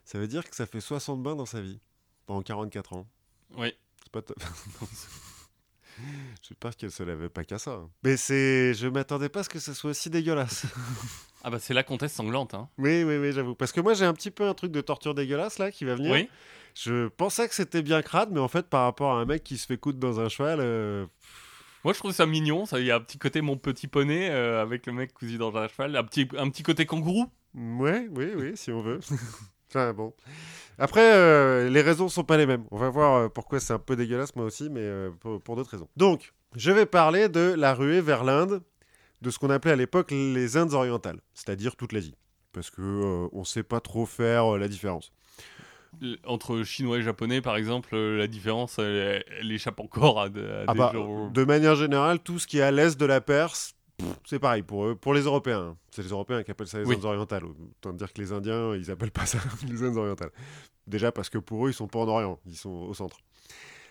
ça 0.04 0.18
veut 0.18 0.28
dire 0.28 0.48
que 0.48 0.54
ça 0.54 0.66
fait 0.66 0.80
60 0.80 1.22
bains 1.22 1.34
dans 1.36 1.46
sa 1.46 1.60
vie. 1.60 1.80
Pendant 2.26 2.42
44 2.42 2.92
ans. 2.92 3.06
Oui. 3.56 3.72
C'est 4.02 4.12
pas 4.12 4.22
top. 4.22 4.42
Non, 6.02 6.08
c'est- 6.36 6.42
Je 6.42 6.48
sais 6.48 6.54
pas 6.54 6.72
qu'elle 6.72 6.90
se 6.90 7.02
lavait 7.02 7.28
pas 7.28 7.44
qu'à 7.44 7.58
ça. 7.58 7.72
hein. 7.72 7.90
Mais 8.02 8.16
c'est. 8.16 8.74
Je 8.74 8.88
m'attendais 8.88 9.28
pas 9.28 9.40
à 9.40 9.42
ce 9.44 9.48
que 9.48 9.58
ce 9.58 9.72
soit 9.74 9.90
aussi 9.90 10.10
dégueulasse. 10.10 10.66
Ah 11.44 11.50
bah 11.50 11.58
c'est 11.60 11.74
la 11.74 11.82
comtesse 11.82 12.12
sanglante. 12.12 12.54
Hein. 12.54 12.68
oui, 12.78 13.02
oui, 13.04 13.16
oui, 13.16 13.32
j'avoue. 13.32 13.54
Parce 13.54 13.72
que 13.72 13.80
moi, 13.80 13.94
j'ai 13.94 14.04
un 14.04 14.14
petit 14.14 14.30
peu 14.30 14.46
un 14.48 14.54
truc 14.54 14.70
de 14.72 14.80
torture 14.80 15.14
dégueulasse, 15.14 15.58
là, 15.58 15.70
qui 15.72 15.84
va 15.84 15.94
venir. 15.96 16.12
Oui. 16.12 16.28
Je 16.74 17.08
pensais 17.08 17.48
que 17.48 17.54
c'était 17.54 17.82
bien 17.82 18.00
crade, 18.00 18.30
mais 18.32 18.40
en 18.40 18.48
fait, 18.48 18.66
par 18.68 18.84
rapport 18.84 19.12
à 19.12 19.20
un 19.20 19.24
mec 19.26 19.42
qui 19.44 19.58
se 19.58 19.66
fait 19.66 19.76
coudre 19.76 19.98
dans 19.98 20.20
un 20.20 20.28
cheval. 20.28 20.58
euh, 20.60 21.04
Moi 21.84 21.92
je 21.92 21.98
trouve 21.98 22.12
ça 22.12 22.26
mignon. 22.26 22.64
Ça, 22.64 22.78
il 22.80 22.86
y 22.86 22.90
a 22.90 22.96
un 22.96 23.00
petit 23.00 23.18
côté 23.18 23.40
mon 23.40 23.56
petit 23.56 23.88
poney 23.88 24.30
euh, 24.30 24.62
avec 24.62 24.86
le 24.86 24.92
mec 24.92 25.12
cousu 25.12 25.36
dans 25.36 25.54
un 25.56 25.66
cheval, 25.68 25.96
un 25.96 26.04
petit, 26.04 26.28
un 26.38 26.48
petit 26.48 26.62
côté 26.62 26.86
kangourou. 26.86 27.26
Ouais, 27.54 28.08
oui, 28.12 28.28
oui, 28.36 28.52
si 28.56 28.70
on 28.70 28.80
veut. 28.82 29.00
bon. 29.94 30.12
Après, 30.78 31.14
euh, 31.14 31.68
les 31.68 31.82
raisons 31.82 32.08
sont 32.08 32.24
pas 32.24 32.36
les 32.36 32.46
mêmes. 32.46 32.64
On 32.70 32.78
va 32.78 32.88
voir 32.88 33.14
euh, 33.14 33.28
pourquoi 33.28 33.60
c'est 33.60 33.72
un 33.72 33.78
peu 33.78 33.94
dégueulasse, 33.96 34.34
moi 34.36 34.44
aussi, 34.46 34.70
mais 34.70 34.80
euh, 34.80 35.10
pour, 35.20 35.40
pour 35.40 35.56
d'autres 35.56 35.70
raisons. 35.70 35.88
Donc, 35.96 36.32
je 36.56 36.70
vais 36.72 36.86
parler 36.86 37.28
de 37.28 37.54
la 37.56 37.74
ruée 37.74 38.00
vers 38.00 38.24
l'Inde, 38.24 38.62
de 39.20 39.30
ce 39.30 39.38
qu'on 39.38 39.50
appelait 39.50 39.72
à 39.72 39.76
l'époque 39.76 40.10
les 40.10 40.56
Indes 40.56 40.72
orientales, 40.72 41.20
c'est-à-dire 41.34 41.76
toute 41.76 41.92
l'Asie. 41.92 42.14
Parce 42.52 42.70
que 42.70 42.82
euh, 42.82 43.28
on 43.32 43.44
sait 43.44 43.62
pas 43.62 43.80
trop 43.80 44.06
faire 44.06 44.58
la 44.58 44.68
différence. 44.68 45.12
Entre 46.26 46.62
chinois 46.62 46.98
et 46.98 47.02
japonais, 47.02 47.42
par 47.42 47.56
exemple, 47.56 47.94
la 47.96 48.26
différence, 48.26 48.78
elle, 48.78 49.22
elle 49.40 49.52
échappe 49.52 49.78
encore 49.78 50.20
à, 50.20 50.28
de- 50.30 50.40
à 50.40 50.64
Ah 50.68 50.72
des 50.72 50.78
bah, 50.78 50.90
gens- 50.94 51.30
de 51.30 51.44
manière 51.44 51.76
générale, 51.76 52.18
tout 52.18 52.38
ce 52.38 52.46
qui 52.46 52.58
est 52.58 52.62
à 52.62 52.70
l'est 52.70 52.98
de 52.98 53.04
la 53.06 53.20
Perse, 53.20 53.74
c'est 54.24 54.38
pareil 54.38 54.62
pour 54.62 54.86
eux, 54.86 54.94
pour 54.94 55.14
les 55.14 55.22
Européens. 55.22 55.76
C'est 55.90 56.02
les 56.02 56.08
Européens 56.10 56.42
qui 56.42 56.50
appellent 56.50 56.66
ça 56.66 56.78
les 56.78 56.84
Oui. 56.84 56.96
Indes 56.96 57.04
orientales. 57.04 57.44
Autant 57.44 57.92
dire 57.92 58.12
que 58.12 58.20
les 58.20 58.32
Indiens, 58.32 58.74
ils 58.74 58.90
appellent 58.90 59.10
pas 59.10 59.26
ça 59.26 59.38
les 59.68 59.82
Indes 59.82 59.96
orientales. 59.96 60.30
Déjà 60.86 61.12
parce 61.12 61.28
que 61.30 61.38
pour 61.38 61.66
eux, 61.66 61.70
ils 61.70 61.74
sont 61.74 61.88
pas 61.88 62.00
en 62.00 62.08
Orient, 62.08 62.40
ils 62.46 62.56
sont 62.56 62.70
au 62.70 62.94
centre. 62.94 63.18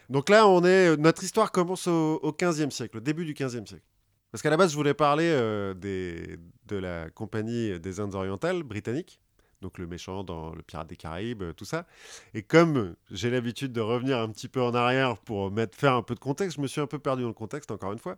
Donc 0.10 0.30
là, 0.30 0.47
on 0.47 0.64
est, 0.66 0.97
notre 0.97 1.24
histoire 1.24 1.52
commence 1.52 1.88
au, 1.88 2.20
au 2.22 2.32
15e 2.32 2.70
siècle, 2.70 2.97
au 2.97 2.99
début 2.99 3.26
du 3.26 3.34
15e 3.34 3.66
siècle. 3.66 3.86
Parce 4.32 4.41
qu'à 4.41 4.49
la 4.49 4.58
base, 4.58 4.72
je 4.72 4.76
voulais 4.76 4.93
parler 4.93 5.26
euh, 5.26 5.74
des, 5.74 6.38
de 6.68 6.76
la 6.78 7.10
compagnie 7.10 7.80
des 7.80 7.99
Indes 7.99 8.16
orientales 8.16 8.64
britannique, 8.64 9.20
donc 9.62 9.78
le 9.78 9.88
méchant 9.88 10.24
dans 10.24 10.54
le 10.54 10.62
Pirate 10.62 10.88
des 10.88 10.95
Caraïbes, 10.95 11.43
euh, 11.43 11.54
tout 11.54 11.66
ça. 11.66 11.86
Et 12.34 12.41
comme 12.41 12.95
j'ai 13.12 13.30
l'habitude 13.30 13.74
de 13.74 13.82
revenir 13.82 14.18
un 14.20 14.30
petit 14.30 14.47
peu 14.47 14.62
en 14.62 14.74
arrière 14.74 15.18
pour 15.18 15.52
mettre, 15.52 15.78
faire 15.78 15.93
un 15.93 16.02
peu 16.04 16.16
de 16.16 16.20
contexte, 16.20 16.58
je 16.58 16.62
me 16.62 16.68
suis 16.68 16.82
un 16.82 16.88
peu 16.88 16.99
perdu 16.99 17.24
dans 17.24 17.30
le 17.30 17.34
contexte, 17.34 17.72
encore 17.72 17.91
une 17.91 17.99
fois. 17.99 18.16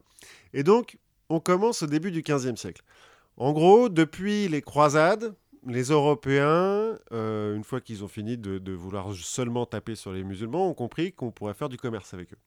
Et 0.53 0.63
donc, 0.63 0.97
on 1.33 1.39
commence 1.39 1.83
au 1.83 1.87
début 1.87 2.11
du 2.11 2.21
15e 2.21 2.55
siècle. 2.55 2.81
En 3.37 3.51
gros, 3.51 3.89
depuis 3.89 4.47
les 4.47 4.61
croisades, 4.61 5.35
les 5.65 5.83
Européens, 5.91 6.97
euh, 7.11 7.55
une 7.55 7.63
fois 7.63 7.81
qu'ils 7.81 8.03
ont 8.03 8.07
fini 8.07 8.37
de, 8.37 8.57
de 8.59 8.71
vouloir 8.73 9.13
seulement 9.13 9.65
taper 9.65 9.95
sur 9.95 10.11
les 10.13 10.23
musulmans, 10.23 10.69
ont 10.69 10.73
compris 10.73 11.13
qu'on 11.13 11.31
pourrait 11.31 11.53
faire 11.53 11.69
du 11.69 11.77
commerce 11.77 12.13
avec 12.13 12.33
eux. 12.33 12.37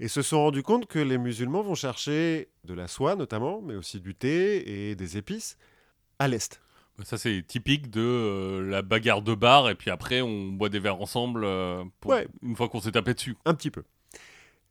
Et 0.00 0.08
se 0.08 0.22
sont 0.22 0.38
rendus 0.38 0.62
compte 0.62 0.86
que 0.86 0.98
les 0.98 1.18
musulmans 1.18 1.62
vont 1.62 1.74
chercher 1.74 2.48
de 2.64 2.74
la 2.74 2.86
soie 2.88 3.16
notamment, 3.16 3.60
mais 3.60 3.74
aussi 3.74 4.00
du 4.00 4.14
thé 4.14 4.90
et 4.90 4.94
des 4.96 5.16
épices 5.16 5.56
à 6.18 6.28
l'Est. 6.28 6.60
Ça, 7.04 7.16
c'est 7.16 7.44
typique 7.46 7.90
de 7.90 8.00
euh, 8.00 8.68
la 8.70 8.82
bagarre 8.82 9.22
de 9.22 9.34
bar, 9.34 9.70
et 9.70 9.76
puis 9.76 9.90
après, 9.90 10.20
on 10.20 10.46
boit 10.48 10.68
des 10.68 10.80
verres 10.80 11.00
ensemble 11.00 11.44
euh, 11.44 11.84
pour- 12.00 12.10
Ouais. 12.10 12.26
une 12.42 12.56
fois 12.56 12.68
qu'on 12.68 12.80
s'est 12.80 12.90
tapé 12.92 13.14
dessus. 13.14 13.36
Un 13.44 13.54
petit 13.54 13.70
peu. 13.70 13.84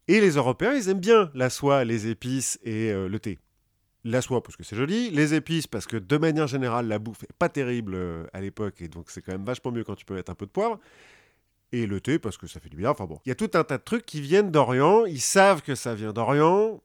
Et 0.07 0.21
les 0.21 0.31
Européens, 0.31 0.73
ils 0.73 0.89
aiment 0.89 0.99
bien 0.99 1.29
la 1.33 1.49
soie, 1.49 1.83
les 1.83 2.07
épices 2.07 2.59
et 2.63 2.91
euh, 2.91 3.09
le 3.09 3.19
thé. 3.19 3.39
La 4.03 4.21
soie 4.21 4.41
parce 4.41 4.55
que 4.55 4.63
c'est 4.63 4.75
joli, 4.75 5.09
les 5.09 5.33
épices 5.33 5.67
parce 5.67 5.85
que 5.85 5.97
de 5.97 6.17
manière 6.17 6.47
générale, 6.47 6.87
la 6.87 6.97
bouffe 6.97 7.23
est 7.23 7.33
pas 7.37 7.49
terrible 7.49 7.93
euh, 7.95 8.25
à 8.31 8.39
l'époque, 8.39 8.81
et 8.81 8.87
donc 8.87 9.09
c'est 9.09 9.21
quand 9.21 9.33
même 9.33 9.43
vachement 9.43 9.71
mieux 9.71 9.83
quand 9.83 9.95
tu 9.95 10.05
peux 10.05 10.13
mettre 10.13 10.31
un 10.31 10.35
peu 10.35 10.45
de 10.45 10.51
poivre. 10.51 10.79
Et 11.73 11.85
le 11.85 11.99
thé 11.99 12.17
parce 12.17 12.37
que 12.37 12.47
ça 12.47 12.61
fait 12.61 12.69
du 12.69 12.77
bien. 12.77 12.91
Enfin 12.91 13.05
bon, 13.05 13.19
il 13.25 13.29
y 13.29 13.31
a 13.33 13.35
tout 13.35 13.51
un 13.53 13.65
tas 13.65 13.77
de 13.77 13.83
trucs 13.83 14.05
qui 14.05 14.21
viennent 14.21 14.51
d'Orient. 14.51 15.05
Ils 15.05 15.19
savent 15.19 15.61
que 15.61 15.75
ça 15.75 15.93
vient 15.93 16.13
d'Orient, 16.13 16.81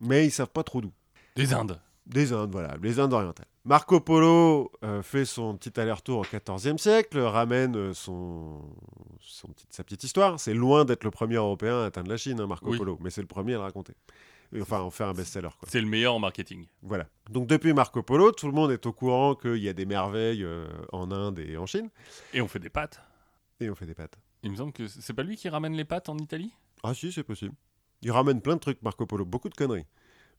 mais 0.00 0.26
ils 0.26 0.32
savent 0.32 0.50
pas 0.50 0.64
trop 0.64 0.80
d'où. 0.80 0.92
Des 1.36 1.54
Indes. 1.54 1.80
Des 2.06 2.32
Indes, 2.32 2.50
voilà, 2.50 2.76
les 2.82 2.98
Indes 2.98 3.12
orientales. 3.12 3.46
Marco 3.66 3.98
Polo 4.00 4.70
euh, 4.82 5.02
fait 5.02 5.24
son 5.24 5.56
petit 5.56 5.78
aller-retour 5.80 6.18
au 6.18 6.22
XIVe 6.56 6.76
siècle, 6.76 7.18
ramène 7.18 7.74
euh, 7.76 7.94
son, 7.94 8.60
son 9.20 9.48
petit- 9.48 9.66
sa 9.70 9.82
petite 9.84 10.04
histoire. 10.04 10.38
C'est 10.38 10.52
loin 10.52 10.84
d'être 10.84 11.02
le 11.04 11.10
premier 11.10 11.36
Européen 11.36 11.80
à 11.80 11.86
atteindre 11.86 12.10
la 12.10 12.18
Chine, 12.18 12.40
hein, 12.40 12.46
Marco 12.46 12.70
Oui. 12.70 12.76
Polo, 12.76 12.98
mais 13.00 13.08
c'est 13.08 13.22
le 13.22 13.26
premier 13.26 13.54
à 13.54 13.58
le 13.58 13.62
raconter. 13.62 13.94
Enfin, 14.60 14.80
en 14.80 14.90
faire 14.90 15.08
un 15.08 15.14
best-seller. 15.14 15.48
C'est 15.66 15.80
le 15.80 15.86
meilleur 15.88 16.14
en 16.14 16.18
marketing. 16.20 16.66
Voilà. 16.82 17.06
Donc 17.30 17.48
depuis 17.48 17.72
Marco 17.72 18.02
Polo, 18.02 18.30
tout 18.32 18.46
le 18.46 18.52
monde 18.52 18.70
est 18.70 18.84
au 18.86 18.92
courant 18.92 19.34
qu'il 19.34 19.56
y 19.56 19.68
a 19.68 19.72
des 19.72 19.86
merveilles 19.86 20.44
euh, 20.44 20.68
en 20.92 21.10
Inde 21.10 21.38
et 21.40 21.56
en 21.56 21.66
Chine, 21.66 21.88
Et 22.34 22.40
on 22.42 22.46
fait 22.46 22.60
des 22.60 22.68
pâtes. 22.70 23.00
et 23.60 23.68
on 23.70 23.74
fait 23.74 23.86
des 23.86 23.94
pâtes. 23.94 24.16
Il 24.44 24.50
me 24.52 24.56
semble 24.56 24.72
que 24.72 24.86
c'est 24.86 25.14
pas 25.14 25.22
lui 25.22 25.36
qui 25.36 25.48
ramène 25.48 25.72
les 25.72 25.86
pâtes 25.86 26.08
en 26.10 26.18
Italie? 26.18 26.52
Ah 26.84 26.92
si, 26.94 27.10
c'est 27.10 27.24
possible. 27.24 27.54
Il 28.02 28.12
ramène 28.12 28.42
plein 28.42 28.54
de 28.56 28.60
trucs, 28.60 28.80
Marco 28.82 29.06
Polo, 29.06 29.24
beaucoup 29.24 29.48
de 29.48 29.54
conneries. 29.54 29.86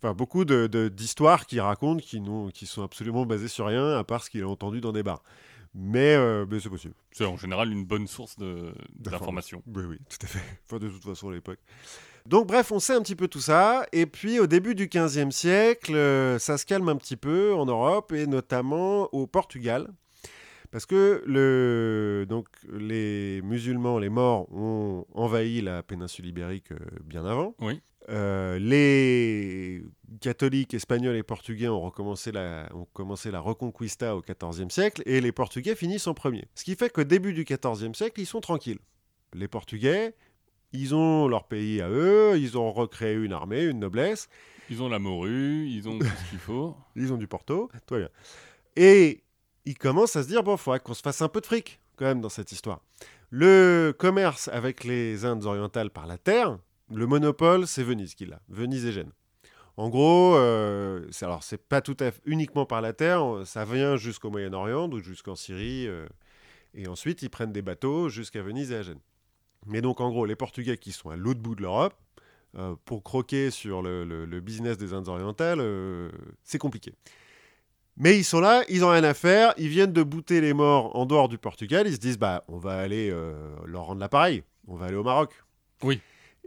Enfin, 0.01 0.13
beaucoup 0.13 0.45
de- 0.45 0.67
de- 0.67 0.87
d'histoires 0.89 1.45
qu'il 1.45 1.61
raconte 1.61 2.01
qui, 2.01 2.21
qui 2.53 2.65
sont 2.65 2.83
absolument 2.83 3.25
basées 3.25 3.47
sur 3.47 3.65
rien, 3.67 3.97
à 3.97 4.03
part 4.03 4.23
ce 4.23 4.29
qu'il 4.29 4.43
a 4.43 4.47
entendu 4.47 4.81
dans 4.81 4.91
des 4.91 5.03
bars. 5.03 5.23
Mais, 5.73 6.15
euh, 6.15 6.45
mais 6.49 6.59
c'est 6.59 6.69
possible. 6.69 6.93
C'est 7.11 7.25
en 7.25 7.35
général 7.37 7.71
une 7.71 7.83
bonne 7.85 8.07
source 8.07 8.37
de- 8.37 8.73
d'informations. 8.97 9.61
Oui, 9.67 9.83
oui, 9.85 9.97
tout 10.09 10.17
à 10.21 10.27
fait. 10.27 10.39
Enfin, 10.65 10.77
de 10.79 10.89
toute 10.89 11.03
façon, 11.03 11.29
à 11.29 11.33
l'époque. 11.33 11.59
Donc, 12.25 12.47
bref, 12.47 12.71
on 12.71 12.79
sait 12.79 12.93
un 12.93 13.01
petit 13.01 13.15
peu 13.15 13.27
tout 13.27 13.41
ça. 13.41 13.85
Et 13.91 14.05
puis, 14.05 14.39
au 14.39 14.47
début 14.47 14.73
du 14.73 14.87
XVe 14.87 15.31
siècle, 15.31 15.93
euh, 15.95 16.39
ça 16.39 16.57
se 16.57 16.65
calme 16.65 16.87
un 16.89 16.95
petit 16.95 17.17
peu 17.17 17.53
en 17.53 17.65
Europe, 17.65 18.13
et 18.13 18.25
notamment 18.25 19.13
au 19.13 19.27
Portugal. 19.27 19.89
Parce 20.71 20.85
que 20.85 21.21
le, 21.25 22.25
donc, 22.27 22.47
les 22.71 23.41
musulmans, 23.43 23.99
les 23.99 24.09
morts, 24.09 24.51
ont 24.53 25.05
envahi 25.13 25.61
la 25.61 25.83
péninsule 25.83 26.25
ibérique 26.25 26.71
euh, 26.71 26.77
bien 27.03 27.25
avant. 27.25 27.53
Oui. 27.59 27.81
Euh, 28.09 28.59
les 28.59 29.83
catholiques 30.21 30.75
espagnols 30.75 31.15
et 31.15 31.23
portugais 31.23 31.67
ont, 31.67 31.81
recommencé 31.81 32.31
la, 32.31 32.69
ont 32.73 32.85
commencé 32.93 33.31
la 33.31 33.39
reconquista 33.39 34.15
au 34.15 34.21
XIVe 34.21 34.69
siècle 34.69 35.01
et 35.05 35.21
les 35.21 35.31
portugais 35.31 35.75
finissent 35.75 36.07
en 36.07 36.13
premier. 36.13 36.47
Ce 36.53 36.63
qui 36.63 36.75
fait 36.75 36.91
qu'au 36.91 37.03
début 37.03 37.33
du 37.33 37.43
XIVe 37.43 37.93
siècle, 37.93 38.21
ils 38.21 38.27
sont 38.27 38.41
tranquilles. 38.41 38.79
Les 39.33 39.47
portugais, 39.47 40.13
ils 40.71 40.93
ont 40.93 41.27
leur 41.27 41.45
pays 41.47 41.81
à 41.81 41.89
eux, 41.89 42.37
ils 42.37 42.57
ont 42.57 42.71
recréé 42.71 43.15
une 43.15 43.33
armée, 43.33 43.63
une 43.63 43.79
noblesse, 43.79 44.29
Ils 44.69 44.83
ont 44.83 44.89
la 44.89 44.99
morue, 44.99 45.67
ils 45.67 45.87
ont 45.89 45.97
tout 45.97 46.05
ce 46.05 46.29
qu'il 46.29 46.39
faut. 46.39 46.75
ils 46.95 47.11
ont 47.11 47.17
du 47.17 47.27
Porto, 47.27 47.69
tout 47.87 47.95
va 47.95 47.99
bien. 48.01 48.09
Et 48.75 49.23
ils 49.65 49.77
commencent 49.77 50.15
à 50.15 50.23
se 50.23 50.27
dire, 50.27 50.43
bon, 50.43 50.55
il 50.55 50.59
faudrait 50.59 50.79
qu'on 50.79 50.93
se 50.93 51.01
fasse 51.01 51.21
un 51.21 51.29
peu 51.29 51.41
de 51.41 51.45
fric 51.45 51.79
quand 51.95 52.05
même 52.05 52.21
dans 52.21 52.29
cette 52.29 52.51
histoire. 52.51 52.81
Le 53.29 53.93
commerce 53.97 54.47
avec 54.49 54.83
les 54.83 55.25
Indes 55.25 55.45
orientales 55.45 55.89
par 55.89 56.07
la 56.07 56.17
terre, 56.17 56.57
le 56.93 57.07
monopole, 57.07 57.67
c'est 57.67 57.83
Venise 57.83 58.15
qui 58.15 58.25
l'a, 58.25 58.41
Venise 58.49 58.86
et 58.86 58.91
Gênes. 58.91 59.11
En 59.77 59.89
gros, 59.89 60.36
euh, 60.36 61.05
c'est, 61.11 61.25
alors 61.25 61.43
c'est 61.43 61.57
pas 61.57 61.81
tout 61.81 61.97
à 61.99 62.11
fait 62.11 62.21
uniquement 62.25 62.65
par 62.65 62.81
la 62.81 62.93
terre, 62.93 63.41
ça 63.45 63.65
vient 63.65 63.97
jusqu'au 63.97 64.29
Moyen-Orient, 64.29 64.88
donc 64.88 65.03
jusqu'en 65.03 65.36
Syrie, 65.36 65.88
euh, 65.88 66.07
et 66.73 66.88
ensuite 66.88 67.21
ils 67.23 67.29
prennent 67.29 67.51
des 67.51 67.61
bateaux 67.61 68.07
jusqu'à 68.07 68.41
Venise 68.41 68.71
et 68.71 68.75
à 68.75 68.81
Gênes. 68.83 69.01
Mais 69.65 69.81
donc 69.81 69.99
en 69.99 70.09
gros, 70.09 70.25
les 70.25 70.36
Portugais 70.36 70.77
qui 70.77 70.91
sont 70.91 71.09
à 71.09 71.17
l'autre 71.17 71.41
bout 71.41 71.55
de 71.55 71.61
l'Europe, 71.61 71.95
euh, 72.57 72.75
pour 72.86 73.03
croquer 73.03 73.51
sur 73.51 73.81
le, 73.81 74.39
business 74.39 74.77
des 74.77 74.93
Indes 74.93 75.09
orientales, 75.09 75.61
c'est 76.43 76.59
compliqué. 76.59 76.93
Mais 77.97 78.17
ils 78.17 78.23
sont 78.23 78.39
là, 78.39 78.63
ils 78.69 78.86
ont 78.86 78.89
rien 78.89 79.03
à 79.03 79.13
faire, 79.13 79.53
ils 79.57 79.69
viennent 79.69 79.93
de 79.93 80.03
bouter 80.03 80.39
les 80.39 80.53
morts 80.53 80.95
en 80.95 81.05
dehors 81.05 81.27
du 81.27 81.38
Portugal, 81.38 81.86
ils 81.88 81.93
se 81.95 81.99
disent 81.99 82.17
bah 82.17 82.45
on 82.47 82.59
va 82.59 82.77
aller 82.77 83.13
leur 83.65 83.83
rendre 83.83 83.99
l'appareil, 83.99 84.43
on 84.67 84.75
va 84.75 84.86
aller 84.86 84.95
au 84.95 85.03
Maroc. 85.03 85.31
Oui. 85.83 85.99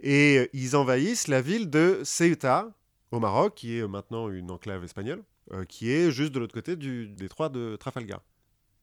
Et 0.02 0.38
euh, 0.38 0.46
ils 0.52 0.76
envahissent 0.76 1.28
la 1.28 1.40
ville 1.40 1.68
de 1.70 2.00
Ceuta 2.04 2.70
au 3.10 3.20
Maroc, 3.20 3.54
qui 3.56 3.78
est 3.78 3.86
maintenant 3.86 4.28
une 4.28 4.50
enclave 4.50 4.84
espagnole, 4.84 5.22
euh, 5.52 5.64
qui 5.64 5.90
est 5.90 6.10
juste 6.10 6.32
de 6.32 6.38
l'autre 6.38 6.54
côté 6.54 6.76
du 6.76 7.08
détroit 7.08 7.48
de 7.48 7.76
Trafalgar. 7.76 8.20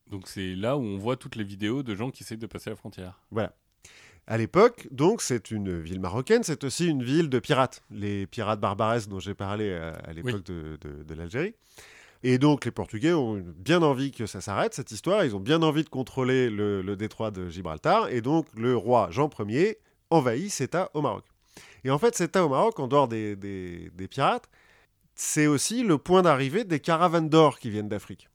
Donc 0.10 0.28
c'est 0.28 0.56
là 0.56 0.78
où 0.78 0.82
on 0.82 0.98
voit 0.98 1.16
toutes 1.16 1.36
les 1.36 1.44
vidéos 1.44 1.84
de 1.84 1.96
gens 1.96 2.12
qui 2.12 2.24
essayent 2.24 2.38
de 2.38 2.48
passer 2.48 2.70
la 2.70 2.76
frontière. 2.76 3.20
À 4.28 4.40
l'époque, 4.40 4.88
donc, 4.90 5.22
c'est 5.22 5.52
une 5.52 5.80
ville 5.80 6.00
marocaine, 6.00 6.42
c'est 6.42 6.64
aussi 6.64 6.88
une 6.88 7.04
ville 7.04 7.30
de 7.30 7.38
pirates, 7.38 7.84
les 7.92 8.26
pirates 8.26 8.60
barbaresques 8.60 9.08
dont 9.08 9.20
j'ai 9.20 9.36
parlé 9.36 9.72
à, 9.76 9.90
à 9.90 10.14
l'époque 10.14 10.44
de, 10.46 10.80
de- 10.82 11.04
de 11.04 11.14
l'Algérie. 11.14 11.54
Et 12.24 12.40
donc, 12.40 12.66
les 12.66 12.72
Portugais 12.72 13.14
ont 13.14 13.36
bien 13.56 13.84
envie 13.84 14.10
que 14.12 14.26
ça 14.26 14.42
s'arrête, 14.42 14.74
cette 14.74 14.90
histoire. 14.92 15.24
Ils 15.26 15.36
ont 15.36 15.40
bien 15.40 15.62
envie 15.62 15.84
de 15.84 15.90
contrôler 15.90 16.50
le, 16.50 16.82
le 16.82 16.96
détroit 16.96 17.30
de 17.30 17.50
Gibraltar. 17.50 18.10
Et 18.10 18.22
donc, 18.22 18.48
le 18.58 18.76
roi 18.76 19.10
Jean 19.12 19.30
Ier 19.48 19.78
envahit 20.16 20.52
Ceuta 20.52 20.90
au 20.94 21.02
Maroc. 21.02 21.24
Et 21.84 21.92
en 21.92 21.98
fait, 22.00 22.16
Ceuta 22.16 22.44
au 22.46 22.50
Maroc, 22.50 22.80
en 22.80 22.88
dehors 22.88 23.08
des, 23.08 23.36
des- 23.36 23.90
des 23.94 24.08
pirates, 24.08 24.50
c'est 25.16 25.48
aussi 25.48 25.84
le 25.84 25.98
point 25.98 26.22
d'arrivée 26.24 26.64
des 26.64 26.80
caravanes 26.80 27.30
d'or 27.30 27.60
qui 27.60 27.70
viennent 27.70 27.88
d'Afrique. 27.90 28.28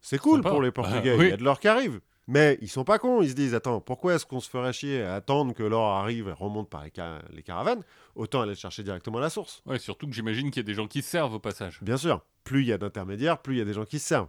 C'est 0.00 0.18
cool 0.18 0.42
pour 0.42 0.60
les 0.62 0.70
Bah, 0.70 0.82
Portugais, 0.82 1.14
oui. 1.16 1.26
il 1.26 1.30
y 1.30 1.32
a 1.32 1.36
de 1.36 1.44
l'or 1.44 1.60
qui 1.60 1.68
arrive. 1.68 2.00
Mais 2.26 2.56
ils 2.62 2.68
sont 2.70 2.84
pas 2.84 2.98
cons, 2.98 3.20
ils 3.20 3.28
se 3.30 3.34
disent 3.34 3.54
attends, 3.54 3.80
pourquoi 3.82 4.14
est-ce 4.14 4.24
qu'on 4.24 4.40
se 4.40 4.48
ferait 4.48 4.72
chier 4.72 5.02
à 5.02 5.14
attendre 5.16 5.52
que 5.52 5.62
l'or 5.62 5.92
arrive 5.92 6.28
et 6.28 6.32
remonte 6.32 6.70
par 6.70 6.82
les, 6.82 6.90
les 7.34 7.42
caravanes? 7.42 7.82
Autant 8.14 8.40
aller 8.40 8.52
le 8.52 8.56
chercher 8.56 8.82
directement 8.82 9.18
à 9.18 9.20
la 9.20 9.28
source. 9.30 9.62
Ouais, 9.66 9.78
surtout 9.78 10.06
que 10.06 10.14
j'imagine 10.14 10.50
qu'il 10.50 10.62
y 10.62 10.64
a 10.64 10.66
des 10.66 10.72
gens 10.74 10.86
qui 10.88 11.02
se 11.02 11.10
servent 11.10 11.34
au 11.34 11.38
passage. 11.38 11.78
Bien 11.82 11.98
sûr, 11.98 12.22
plus 12.42 12.62
il 12.62 12.68
y 12.68 12.72
a 12.72 12.78
d'intermédiaires, 12.78 13.38
plus 13.42 13.56
il 13.56 13.58
y 13.58 13.62
a 13.62 13.66
des 13.66 13.74
gens 13.74 13.84
qui 13.84 13.98
se 13.98 14.06
servent. 14.06 14.28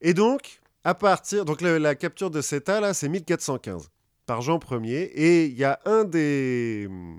Et 0.00 0.14
donc, 0.14 0.60
à 0.84 0.94
partir. 0.94 1.44
Donc, 1.44 1.60
le- 1.60 1.78
la 1.78 1.96
capture 1.96 2.30
de 2.30 2.40
CETA, 2.40 2.80
là, 2.80 2.94
c'est 2.94 3.08
1415, 3.08 3.90
par 4.28 4.42
Jean 4.42 4.60
Ier. 4.70 5.10
Et 5.14 5.46
il 5.46 5.56
y 5.56 5.64
a 5.64 5.80
un 5.86 6.04
des 6.04 6.86
hum, 6.88 7.18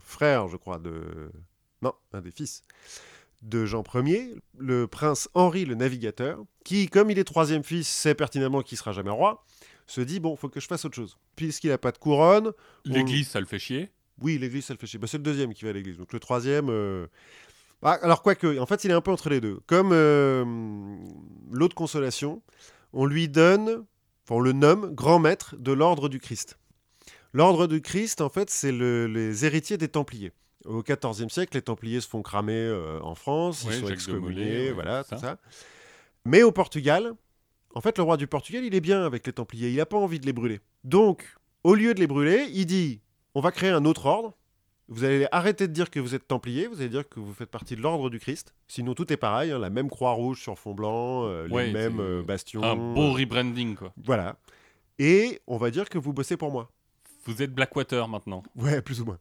frères, 0.00 0.48
je 0.48 0.56
crois, 0.56 0.78
de. 0.78 1.30
Non, 1.82 1.92
un 2.14 2.22
des 2.22 2.30
fils 2.30 2.62
de 3.42 3.66
Jean 3.66 3.82
Ier, 3.94 4.34
le 4.56 4.86
prince 4.86 5.28
Henri 5.34 5.66
le 5.66 5.74
Navigateur, 5.74 6.42
qui, 6.64 6.88
comme 6.88 7.10
il 7.10 7.18
est 7.18 7.24
troisième 7.24 7.62
fils, 7.64 7.86
sait 7.86 8.14
pertinemment 8.14 8.62
qu'il 8.62 8.78
sera 8.78 8.92
jamais 8.92 9.10
roi, 9.10 9.44
se 9.86 10.00
dit 10.00 10.20
bon, 10.20 10.34
faut 10.36 10.48
que 10.48 10.58
je 10.60 10.66
fasse 10.66 10.84
autre 10.86 10.94
chose. 10.96 11.18
Puisqu'il 11.36 11.68
n'a 11.70 11.78
pas 11.78 11.92
de 11.92 11.98
couronne, 11.98 12.52
L'église, 12.86 13.28
ça 13.28 13.40
le 13.40 13.46
fait 13.46 13.58
chier? 13.58 13.90
oui, 14.22 14.38
l'église, 14.38 14.64
ça 14.64 14.72
le 14.72 14.78
fait 14.78 14.86
chier. 14.86 14.98
Bah, 14.98 15.06
c'est 15.06 15.18
le 15.18 15.22
deuxième 15.22 15.52
qui 15.52 15.64
va 15.64 15.70
à 15.70 15.72
l'église. 15.74 15.98
Donc 15.98 16.12
le 16.12 16.18
troisième. 16.20 16.70
euh, 16.70 17.06
bah, 17.82 17.98
alors, 18.02 18.22
quoique, 18.22 18.58
en 18.58 18.66
fait, 18.66 18.84
il 18.84 18.90
est 18.90 18.94
un 18.94 19.02
peu 19.02 19.10
entre 19.10 19.28
les 19.28 19.40
deux. 19.40 19.60
Comme 19.66 19.90
euh, 19.92 20.44
l'autre 21.52 21.74
consolation, 21.74 22.40
on 22.94 23.04
lui 23.04 23.28
donne, 23.28 23.84
on 24.30 24.40
le 24.40 24.52
nomme 24.52 24.94
grand 24.94 25.18
maître 25.18 25.54
de 25.58 25.72
l'ordre 25.72 26.08
du 26.08 26.18
Christ. 26.18 26.58
L'ordre 27.32 27.66
du 27.66 27.80
Christ, 27.80 28.20
en 28.20 28.28
fait, 28.28 28.50
c'est 28.50 28.72
le- 28.72 29.06
les 29.06 29.44
héritiers 29.44 29.76
des 29.76 29.88
Templiers. 29.88 30.32
Au 30.64 30.82
XIVe 30.82 31.28
siècle, 31.28 31.56
les 31.56 31.62
Templiers 31.62 32.00
se 32.00 32.08
font 32.08 32.22
cramer 32.22 32.54
euh, 32.54 32.98
en 33.02 33.14
France, 33.14 33.64
Ouais, 33.64 33.74
ils 33.74 33.80
sont 33.80 33.86
Jacques 33.86 33.94
excommuniés, 33.96 34.72
voilà, 34.72 35.04
tout 35.04 35.18
ça. 35.18 35.38
Mais 36.24 36.42
au 36.42 36.50
Portugal, 36.50 37.12
en 37.74 37.80
fait, 37.80 37.98
le 37.98 38.04
roi 38.04 38.16
du 38.16 38.26
Portugal, 38.26 38.64
il 38.64 38.74
est 38.74 38.80
bien 38.80 39.04
avec 39.04 39.26
les 39.26 39.32
Templiers. 39.32 39.70
Il 39.70 39.76
n'a 39.76 39.86
pas 39.86 39.98
envie 39.98 40.18
de 40.18 40.26
les 40.26 40.32
brûler. 40.32 40.60
Donc, 40.82 41.24
au 41.62 41.74
lieu 41.74 41.94
de 41.94 42.00
les 42.00 42.06
brûler, 42.06 42.48
il 42.52 42.66
dit 42.66 43.00
on 43.34 43.40
va 43.40 43.52
créer 43.52 43.70
un 43.70 43.84
autre 43.84 44.06
ordre. 44.06 44.32
Vous 44.88 45.02
allez 45.02 45.26
arrêter 45.32 45.66
de 45.66 45.72
dire 45.72 45.90
que 45.90 45.98
vous 45.98 46.14
êtes 46.14 46.28
Templier, 46.28 46.68
vous 46.68 46.80
allez 46.80 46.88
dire 46.88 47.08
que 47.08 47.18
vous 47.18 47.34
faites 47.34 47.50
partie 47.50 47.74
de 47.74 47.80
l'ordre 47.82 48.08
du 48.08 48.20
Christ. 48.20 48.54
Sinon, 48.68 48.94
tout 48.94 49.12
est 49.12 49.16
pareil, 49.16 49.50
hein, 49.50 49.58
la 49.58 49.70
même 49.70 49.90
croix 49.90 50.12
rouge 50.12 50.40
sur 50.40 50.58
fond 50.58 50.74
blanc, 50.74 51.24
euh, 51.26 51.48
Ouais, 51.48 51.66
les 51.66 51.72
mêmes 51.72 51.98
euh, 51.98 52.22
bastions. 52.22 52.62
Un 52.62 52.76
beau 52.76 53.08
euh, 53.08 53.12
rebranding, 53.12 53.74
quoi. 53.74 53.92
Voilà. 54.04 54.36
Et 55.00 55.40
on 55.48 55.56
va 55.56 55.70
dire 55.70 55.88
que 55.88 55.98
vous 55.98 56.12
bossez 56.12 56.36
pour 56.36 56.52
moi. 56.52 56.70
Vous 57.24 57.42
êtes 57.42 57.52
Blackwater 57.52 58.06
maintenant. 58.06 58.44
Ouais, 58.54 58.80
plus 58.80 59.00
ou 59.00 59.06
moins. 59.06 59.18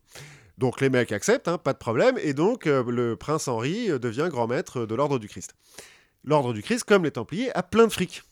Donc 0.60 0.80
les 0.82 0.90
mecs 0.90 1.12
acceptent, 1.12 1.48
hein, 1.48 1.58
pas 1.58 1.74
de 1.74 1.78
problème, 1.80 2.18
et 2.22 2.34
donc 2.34 2.66
euh, 2.68 2.84
le 2.90 3.16
prince 3.16 3.48
Henri 3.48 3.88
devient 4.00 4.28
grand 4.30 4.48
maître 4.48 4.86
de 4.86 4.96
l'ordre 4.96 5.20
du 5.20 5.28
Christ. 5.28 5.56
L'ordre 6.24 6.54
du 6.54 6.62
Christ, 6.62 6.86
comme 6.86 7.04
les 7.04 7.12
Templiers, 7.12 7.52
a 7.56 7.64
plein 7.64 7.88
de 7.88 7.92
fric. 7.92 8.24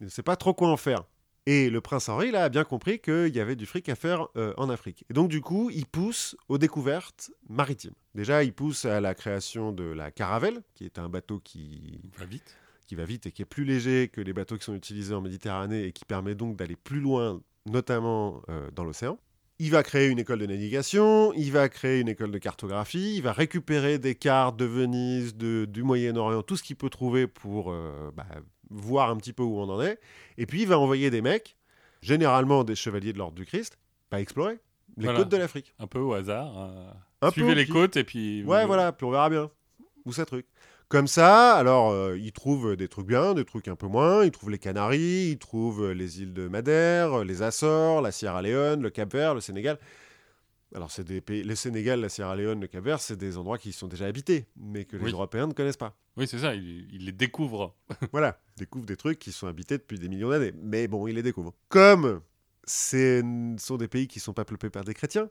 Il 0.00 0.04
ne 0.04 0.10
sait 0.10 0.22
pas 0.22 0.36
trop 0.36 0.52
quoi 0.54 0.68
en 0.68 0.76
faire. 0.76 1.04
Et 1.46 1.70
le 1.70 1.80
prince 1.80 2.08
Henri, 2.08 2.30
là, 2.30 2.44
a 2.44 2.48
bien 2.48 2.64
compris 2.64 3.00
qu'il 3.00 3.34
y 3.34 3.40
avait 3.40 3.56
du 3.56 3.66
fric 3.66 3.88
à 3.88 3.94
faire 3.94 4.28
euh, 4.36 4.52
en 4.56 4.68
Afrique. 4.68 5.04
Et 5.10 5.14
donc, 5.14 5.28
du 5.30 5.40
coup, 5.40 5.70
il 5.70 5.86
pousse 5.86 6.36
aux 6.48 6.58
découvertes 6.58 7.30
maritimes. 7.48 7.94
Déjà, 8.14 8.44
il 8.44 8.52
pousse 8.52 8.84
à 8.84 9.00
la 9.00 9.14
création 9.14 9.72
de 9.72 9.84
la 9.84 10.10
caravelle, 10.10 10.62
qui 10.74 10.84
est 10.84 10.98
un 10.98 11.08
bateau 11.08 11.40
qui, 11.40 12.00
Va 12.18 12.26
vite. 12.26 12.56
qui 12.86 12.94
va 12.94 13.04
vite 13.04 13.26
et 13.26 13.32
qui 13.32 13.42
est 13.42 13.46
plus 13.46 13.64
léger 13.64 14.08
que 14.08 14.20
les 14.20 14.32
bateaux 14.32 14.58
qui 14.58 14.64
sont 14.64 14.74
utilisés 14.74 15.14
en 15.14 15.22
Méditerranée 15.22 15.84
et 15.84 15.92
qui 15.92 16.04
permet 16.04 16.34
donc 16.34 16.56
d'aller 16.56 16.76
plus 16.76 17.00
loin, 17.00 17.40
notamment 17.66 18.42
euh, 18.50 18.70
dans 18.72 18.84
l'océan. 18.84 19.18
Il 19.58 19.70
va 19.70 19.82
créer 19.82 20.08
une 20.08 20.18
école 20.18 20.38
de 20.38 20.46
navigation, 20.46 21.34
il 21.34 21.52
va 21.52 21.68
créer 21.68 22.00
une 22.00 22.08
école 22.08 22.30
de 22.30 22.38
cartographie, 22.38 23.16
il 23.16 23.22
va 23.22 23.32
récupérer 23.32 23.98
des 23.98 24.14
cartes 24.14 24.56
de 24.56 24.64
Venise, 24.64 25.36
de, 25.36 25.66
du 25.66 25.82
Moyen-Orient, 25.82 26.42
tout 26.42 26.56
ce 26.56 26.62
qu'il 26.62 26.76
peut 26.76 26.88
trouver 26.88 27.26
pour 27.26 27.70
euh, 27.70 28.10
bah, 28.16 28.24
voir 28.70 29.10
un 29.10 29.16
petit 29.16 29.32
peu 29.32 29.42
où 29.42 29.58
on 29.58 29.68
en 29.68 29.80
est. 29.82 29.98
Et 30.38 30.46
puis 30.46 30.62
il 30.62 30.68
va 30.68 30.78
envoyer 30.78 31.10
des 31.10 31.22
mecs, 31.22 31.56
généralement 32.02 32.64
des 32.64 32.74
chevaliers 32.74 33.12
de 33.12 33.18
l'ordre 33.18 33.34
du 33.36 33.44
Christ, 33.46 33.78
pas 34.08 34.20
explorer 34.20 34.58
les 34.96 35.04
Voilà. 35.04 35.20
côtes 35.20 35.28
de 35.28 35.36
l'Afrique. 35.36 35.74
Un 35.78 35.86
peu 35.86 35.98
au 36.00 36.12
hasard. 36.14 36.52
euh, 36.58 36.90
Un 37.22 37.30
suivez 37.30 37.48
peu, 37.48 37.54
les 37.54 37.64
puis- 37.64 37.72
côtes 37.72 37.96
et 37.96 38.04
puis. 38.04 38.42
Ouais, 38.44 38.66
voilà, 38.66 38.92
puis 38.92 39.06
on 39.06 39.10
verra 39.10 39.30
bien 39.30 39.50
où 40.04 40.12
ça 40.12 40.24
truc. 40.24 40.46
Comme 40.88 41.06
ça, 41.06 41.54
alors, 41.54 41.92
euh, 41.92 42.18
ils 42.18 42.32
trouvent 42.32 42.74
des 42.74 42.88
trucs 42.88 43.06
bien, 43.06 43.34
des 43.34 43.44
trucs 43.44 43.68
un 43.68 43.76
peu 43.76 43.86
moins. 43.86 44.24
Ils 44.24 44.32
trouvent 44.32 44.50
les 44.50 44.58
Canaries, 44.58 45.28
ils 45.30 45.38
trouvent 45.38 45.92
les 45.92 46.20
îles 46.22 46.32
de 46.32 46.48
Madère, 46.48 47.22
les 47.22 47.42
Açores, 47.42 48.02
la 48.02 48.10
Sierra 48.10 48.42
Leone, 48.42 48.82
le 48.82 48.90
Cap-Vert, 48.90 49.34
le 49.34 49.40
Sénégal. 49.40 49.78
Alors, 50.74 50.90
c'est 50.90 51.02
des 51.04 51.20
pays... 51.20 51.42
Le 51.42 51.54
Sénégal, 51.56 52.00
la 52.00 52.08
Sierra 52.08 52.36
Leone, 52.36 52.60
le 52.60 52.66
Cap-Vert, 52.68 53.00
c'est 53.00 53.16
des 53.16 53.36
endroits 53.36 53.58
qui 53.58 53.72
sont 53.72 53.88
déjà 53.88 54.06
habités, 54.06 54.46
mais 54.56 54.84
que 54.84 54.96
les 54.96 55.04
Oui. 55.04 55.12
Européens 55.12 55.48
ne 55.48 55.52
connaissent 55.52 55.76
pas. 55.76 55.96
Oui, 56.16 56.28
c'est 56.28 56.38
ça, 56.38 56.54
il, 56.54 56.86
il 56.94 57.06
les 57.06 57.12
découvre. 57.12 57.74
voilà, 58.12 58.38
ils 58.56 58.60
découvrent 58.60 58.86
des 58.86 58.96
trucs 58.96 59.18
qui 59.18 59.32
sont 59.32 59.46
habités 59.48 59.78
depuis 59.78 59.98
des 59.98 60.08
millions 60.08 60.30
d'années. 60.30 60.52
Mais 60.62 60.86
bon, 60.86 61.06
ils 61.08 61.14
les 61.14 61.22
découvrent. 61.24 61.54
Comme 61.68 62.20
ce 62.64 63.54
sont 63.58 63.76
des 63.78 63.88
pays 63.88 64.06
qui 64.06 64.20
sont 64.20 64.32
pas 64.32 64.44
peuplés 64.44 64.70
par 64.70 64.84
des 64.84 64.94
chrétiens, 64.94 65.28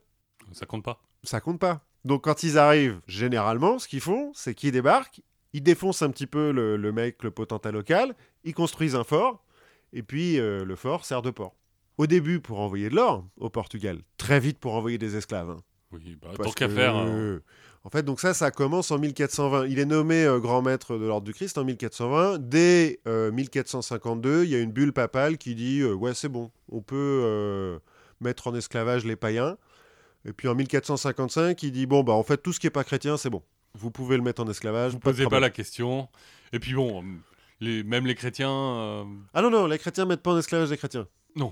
Ça 0.52 0.66
compte 0.66 0.84
pas. 0.84 1.02
ça 1.24 1.40
compte 1.40 1.60
pas. 1.60 1.86
Donc 2.06 2.24
quand 2.26 2.44
ils 2.44 2.58
arrivent, 2.58 3.00
généralement, 3.08 3.80
ce 3.80 3.88
qu'ils 3.88 4.02
font, 4.02 4.32
c'est 4.34 4.54
qu'ils 4.56 4.72
débarquent, 4.74 5.22
ils 5.54 5.64
défoncent 5.64 6.02
un 6.02 6.10
petit 6.12 6.28
peu 6.28 6.52
le, 6.52 6.76
le 6.78 6.92
mec, 6.92 7.24
le 7.24 7.32
potentat 7.32 7.72
local, 7.72 8.16
ils 8.44 8.54
construisent 8.54 8.96
un 8.96 9.04
fort, 9.04 9.46
et 9.94 10.04
puis 10.04 10.40
euh, 10.40 10.64
le 10.66 10.76
fort 10.76 11.06
sert 11.06 11.22
de 11.22 11.30
port. 11.32 11.56
Au 12.00 12.08
début, 12.08 12.40
pour 12.40 12.60
envoyer 12.62 12.90
de 12.90 12.96
l'or 12.96 13.26
au 13.38 13.50
Portugal, 13.50 14.00
très 14.18 14.40
vite 14.40 14.58
pour 14.58 14.74
envoyer 14.74 14.98
des 14.98 15.16
esclaves. 15.18 15.50
hein. 15.50 15.58
Oui, 15.92 16.18
bah, 16.22 16.30
Parce 16.38 16.50
tant 16.50 16.54
qu'à 16.54 16.68
que, 16.68 16.74
faire. 16.74 16.96
hein. 16.96 17.08
euh, 17.10 17.40
En 17.84 17.90
fait, 17.90 18.04
donc 18.04 18.20
ça, 18.22 18.34
ça 18.34 18.52
commence 18.52 18.90
en 18.92 18.98
1420. 19.00 19.66
Il 19.68 19.80
est 19.80 19.86
nommé 19.86 20.24
euh, 20.24 20.40
grand 20.40 20.62
maître 20.62 20.98
de 20.98 21.06
l'ordre 21.06 21.26
du 21.26 21.34
Christ 21.34 21.58
en 21.58 21.66
1420. 21.66 22.38
Dès 22.40 23.00
euh, 23.08 23.32
1452, 23.32 24.46
il 24.46 24.50
y 24.52 24.56
a 24.56 24.60
une 24.60 24.72
bulle 24.72 24.94
papale 24.94 25.38
qui 25.38 25.56
dit 25.56 25.82
euh, 25.82 25.94
ouais, 25.94 26.14
c'est 26.14 26.30
bon, 26.30 26.52
on 26.72 26.82
peut 26.82 26.96
euh, 27.26 27.80
mettre 28.22 28.48
en 28.48 28.56
esclavage 28.56 29.04
les 29.06 29.16
païens. 29.18 29.58
Et 30.26 30.32
puis 30.32 30.48
en 30.48 30.56
1455, 30.56 31.62
il 31.64 31.72
dit 31.72 31.86
bon 31.86 32.04
bah 32.04 32.14
en 32.14 32.24
fait 32.24 32.38
tout 32.38 32.54
ce 32.54 32.60
qui 32.62 32.68
est 32.68 32.72
pas 32.72 32.84
chrétien, 32.86 33.18
c'est 33.18 33.30
bon. 33.30 33.42
Vous 33.74 33.92
pouvez 33.92 34.16
le 34.18 34.24
mettre 34.24 34.42
en 34.42 34.48
esclavage. 34.50 34.94
Vous 34.94 35.00
pas 35.00 35.12
posez 35.12 35.26
pas 35.28 35.40
la 35.40 35.50
question. 35.50 36.08
Et 36.54 36.60
puis 36.60 36.74
bon, 36.76 37.04
les, 37.62 37.84
même 37.84 38.06
les 38.06 38.16
chrétiens, 38.16 38.52
euh, 38.52 39.04
Ah 39.34 39.42
non 39.42 39.50
non, 39.50 39.66
les 39.68 39.78
chrétiens 39.80 40.06
mettent 40.06 40.22
pas 40.24 40.32
en 40.32 40.38
esclavage 40.38 40.70
les 40.70 40.78
chrétiens. 40.78 41.08
non. 41.36 41.52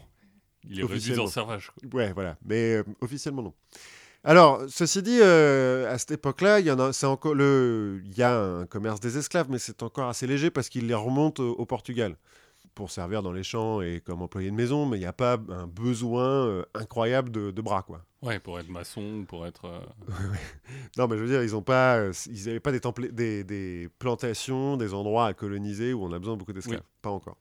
Il 0.70 0.80
est 0.80 0.84
Officiellement. 0.84 1.24
en 1.24 1.28
servage. 1.28 1.72
Ouais, 1.94 2.12
voilà. 2.14 2.38
Mais 2.46 2.76
euh, 2.78 2.84
officiellement, 3.02 3.44
non. 3.44 3.54
Alors, 4.24 4.64
ceci 4.68 5.02
dit, 5.02 5.20
euh, 5.22 5.92
à 5.94 5.98
cette 5.98 6.12
époque-là, 6.12 6.60
il 6.60 6.66
y 6.66 6.72
en 6.72 6.80
a, 6.80 6.92
c'est 6.92 7.06
encore 7.06 7.34
le, 7.36 8.02
il 8.06 8.18
y 8.18 8.24
a 8.24 8.38
un 8.38 8.66
commerce 8.66 9.00
des 9.00 9.18
esclaves, 9.18 9.48
mais 9.50 9.60
c'est 9.60 9.84
encore 9.84 10.10
assez 10.10 10.28
léger 10.28 10.50
parce 10.52 10.68
qu'il 10.70 10.88
les 10.88 10.94
remonte 10.94 11.40
au, 11.40 11.52
au 11.54 11.66
Portugal 11.66 12.18
pour 12.76 12.92
servir 12.92 13.24
dans 13.24 13.32
les 13.32 13.44
champs 13.44 13.82
et 13.82 14.02
comme 14.06 14.22
employé 14.22 14.52
de 14.52 14.56
maison, 14.56 14.86
mais 14.86 14.98
il 14.98 15.00
n'y 15.00 15.06
a 15.06 15.14
pas 15.14 15.38
un 15.50 15.66
besoin 15.68 16.28
euh, 16.48 16.64
incroyable 16.76 17.32
de, 17.32 17.52
de 17.52 17.62
bras, 17.62 17.84
quoi. 17.84 18.04
Ouais, 18.22 18.40
pour 18.40 18.60
être 18.60 18.70
maçon, 18.70 19.24
pour 19.28 19.46
être. 19.48 19.66
euh, 19.66 19.80
Non, 20.98 21.08
mais 21.08 21.18
je 21.18 21.22
veux 21.24 21.28
dire, 21.30 21.44
ils 21.44 21.56
ont 21.56 21.62
pas, 21.62 21.98
euh, 21.98 22.14
ils 22.30 22.46
n'avaient 22.46 22.60
pas 22.60 22.72
des, 22.72 22.80
templa- 22.80 23.12
des, 23.12 23.44
des 23.44 23.88
plantations, 24.00 24.76
des 24.78 24.94
endroits 24.94 25.28
à 25.28 25.34
coloniser 25.34 25.94
où 25.94 26.04
on 26.04 26.12
a 26.12 26.20
besoin 26.20 26.34
de 26.34 26.40
beaucoup 26.40 26.54
d'esclaves. 26.54 26.82
Pas 27.02 27.10
encore. 27.12 27.38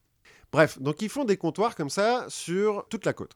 Bref, 0.56 0.80
donc 0.80 1.02
ils 1.02 1.10
font 1.10 1.26
des 1.26 1.36
comptoirs 1.36 1.74
comme 1.74 1.90
ça 1.90 2.24
sur 2.30 2.86
toute 2.88 3.04
la 3.04 3.12
côte. 3.12 3.32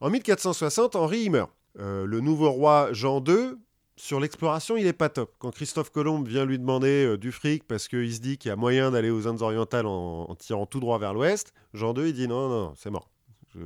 En 0.00 0.10
1460, 0.10 0.96
Henri 0.96 1.20
y 1.20 1.30
meurt. 1.30 1.52
Euh, 1.78 2.04
le 2.04 2.18
nouveau 2.18 2.50
roi 2.50 2.88
Jean 2.90 3.22
II, 3.24 3.54
sur 3.94 4.18
l'exploration, 4.18 4.76
il 4.76 4.84
est 4.84 4.92
pas 4.92 5.08
top. 5.08 5.32
Quand 5.38 5.52
Christophe 5.52 5.90
Colomb 5.90 6.20
vient 6.24 6.44
lui 6.44 6.58
demander 6.58 7.04
euh, 7.06 7.16
du 7.16 7.30
fric 7.30 7.62
parce 7.62 7.86
qu'il 7.86 8.12
se 8.12 8.18
dit 8.18 8.38
qu'il 8.38 8.48
y 8.48 8.52
a 8.52 8.56
moyen 8.56 8.90
d'aller 8.90 9.10
aux 9.10 9.28
Indes 9.28 9.40
orientales 9.40 9.86
en, 9.86 10.34
tirant 10.34 10.66
tout 10.66 10.80
droit 10.80 10.98
vers 10.98 11.14
l'ouest, 11.14 11.54
Jean 11.74 11.94
II, 11.94 12.08
il 12.08 12.12
dit 12.12 12.26
non, 12.26 12.48
non, 12.48 12.60
non, 12.64 12.72
c'est 12.76 12.90
mort. 12.90 13.08
Je- 13.54 13.60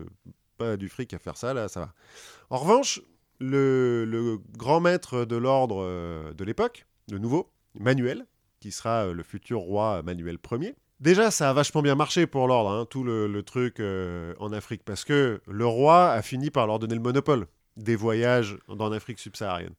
pas 0.59 0.76
du 0.76 0.90
fric 0.90 1.14
à 1.14 1.18
faire 1.18 1.38
ça, 1.38 1.55
là, 1.55 1.68
ça 1.68 1.80
va. 1.80 1.95
En 2.51 2.59
revanche, 2.59 3.01
le, 3.40 4.05
le 4.05 4.36
grand 4.59 4.80
maître 4.80 5.24
de 5.24 5.36
l'ordre 5.36 5.82
euh, 5.82 6.34
de 6.34 6.45
l'époque, 6.45 6.84
le 7.11 7.16
nouveau, 7.16 7.51
Manuel, 7.74 8.26
qui 8.61 8.70
sera 8.70 9.07
le 9.07 9.22
futur 9.22 9.61
roi 9.61 10.03
Manuel 10.03 10.36
Ier. 10.61 10.74
Déjà, 11.03 11.32
ça 11.32 11.50
a 11.50 11.53
vachement 11.53 11.82
bien 11.82 11.96
marché 11.96 12.28
pour 12.28 12.46
l'ordre, 12.46 12.70
hein, 12.70 12.86
tout 12.88 13.03
le, 13.03 13.26
le 13.26 13.42
truc 13.42 13.80
euh, 13.80 14.34
en 14.38 14.53
Afrique, 14.53 14.82
parce 14.84 15.05
que 15.05 15.40
le 15.48 15.66
roi 15.66 16.12
a 16.12 16.22
fini 16.22 16.50
par 16.50 16.66
leur 16.68 16.78
donner 16.78 16.94
le 16.94 17.00
monopole 17.00 17.48
des 17.76 17.96
voyages 17.96 18.57
en 18.68 18.92
Afrique 18.92 19.18
subsaharienne. 19.18 19.74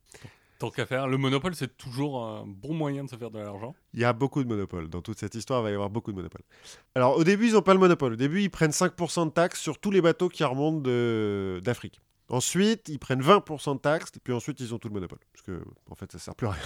Tant 0.59 0.69
qu'à 0.69 0.86
faire. 0.86 1.07
Le 1.07 1.17
monopole, 1.17 1.55
c'est 1.55 1.78
toujours 1.78 2.21
un 2.26 2.43
bon 2.45 2.74
moyen 2.74 3.05
de 3.05 3.09
se 3.09 3.15
faire 3.15 3.32
de 3.32 3.39
l'argent. 3.39 3.74
Il 3.93 4.01
y 4.01 4.03
a 4.03 4.11
beaucoup 4.11 4.43
de 4.43 4.49
monopoles. 4.49 4.89
Dans 4.89 5.01
toute 5.01 5.17
cette 5.17 5.34
histoire, 5.36 5.61
il 5.61 5.63
va 5.63 5.69
y 5.71 5.74
avoir 5.74 5.89
beaucoup 5.89 6.11
de 6.11 6.17
monopoles. 6.17 6.43
Alors, 6.93 7.17
au 7.17 7.24
début, 7.24 7.47
ils 7.47 7.53
n'ont 7.53 7.61
pas 7.61 7.74
le 7.74 7.80
monopole. 7.80 8.13
Au 8.13 8.17
début, 8.17 8.41
ils 8.41 8.49
prennent 8.49 8.71
5% 8.71 9.26
de 9.28 9.32
taxes 9.32 9.61
sur 9.61 9.80
tous 9.80 9.91
les 9.91 10.01
bateaux 10.01 10.28
qui 10.28 10.43
remontent 10.43 10.82
de- 10.82 11.61
d'Afrique. 11.63 12.01
Ensuite, 12.28 12.89
ils 12.89 12.99
prennent 12.99 13.21
20% 13.21 13.76
de 13.76 13.80
taxes, 13.80 14.11
et 14.15 14.19
puis 14.21 14.34
ensuite, 14.34 14.59
ils 14.59 14.74
ont 14.74 14.78
tout 14.78 14.89
le 14.89 14.93
monopole. 14.93 15.19
Parce 15.32 15.43
que, 15.45 15.63
en 15.89 15.95
fait, 15.95 16.11
ça 16.11 16.19
sert 16.19 16.36
plus 16.36 16.47
à 16.47 16.51
rien. 16.51 16.63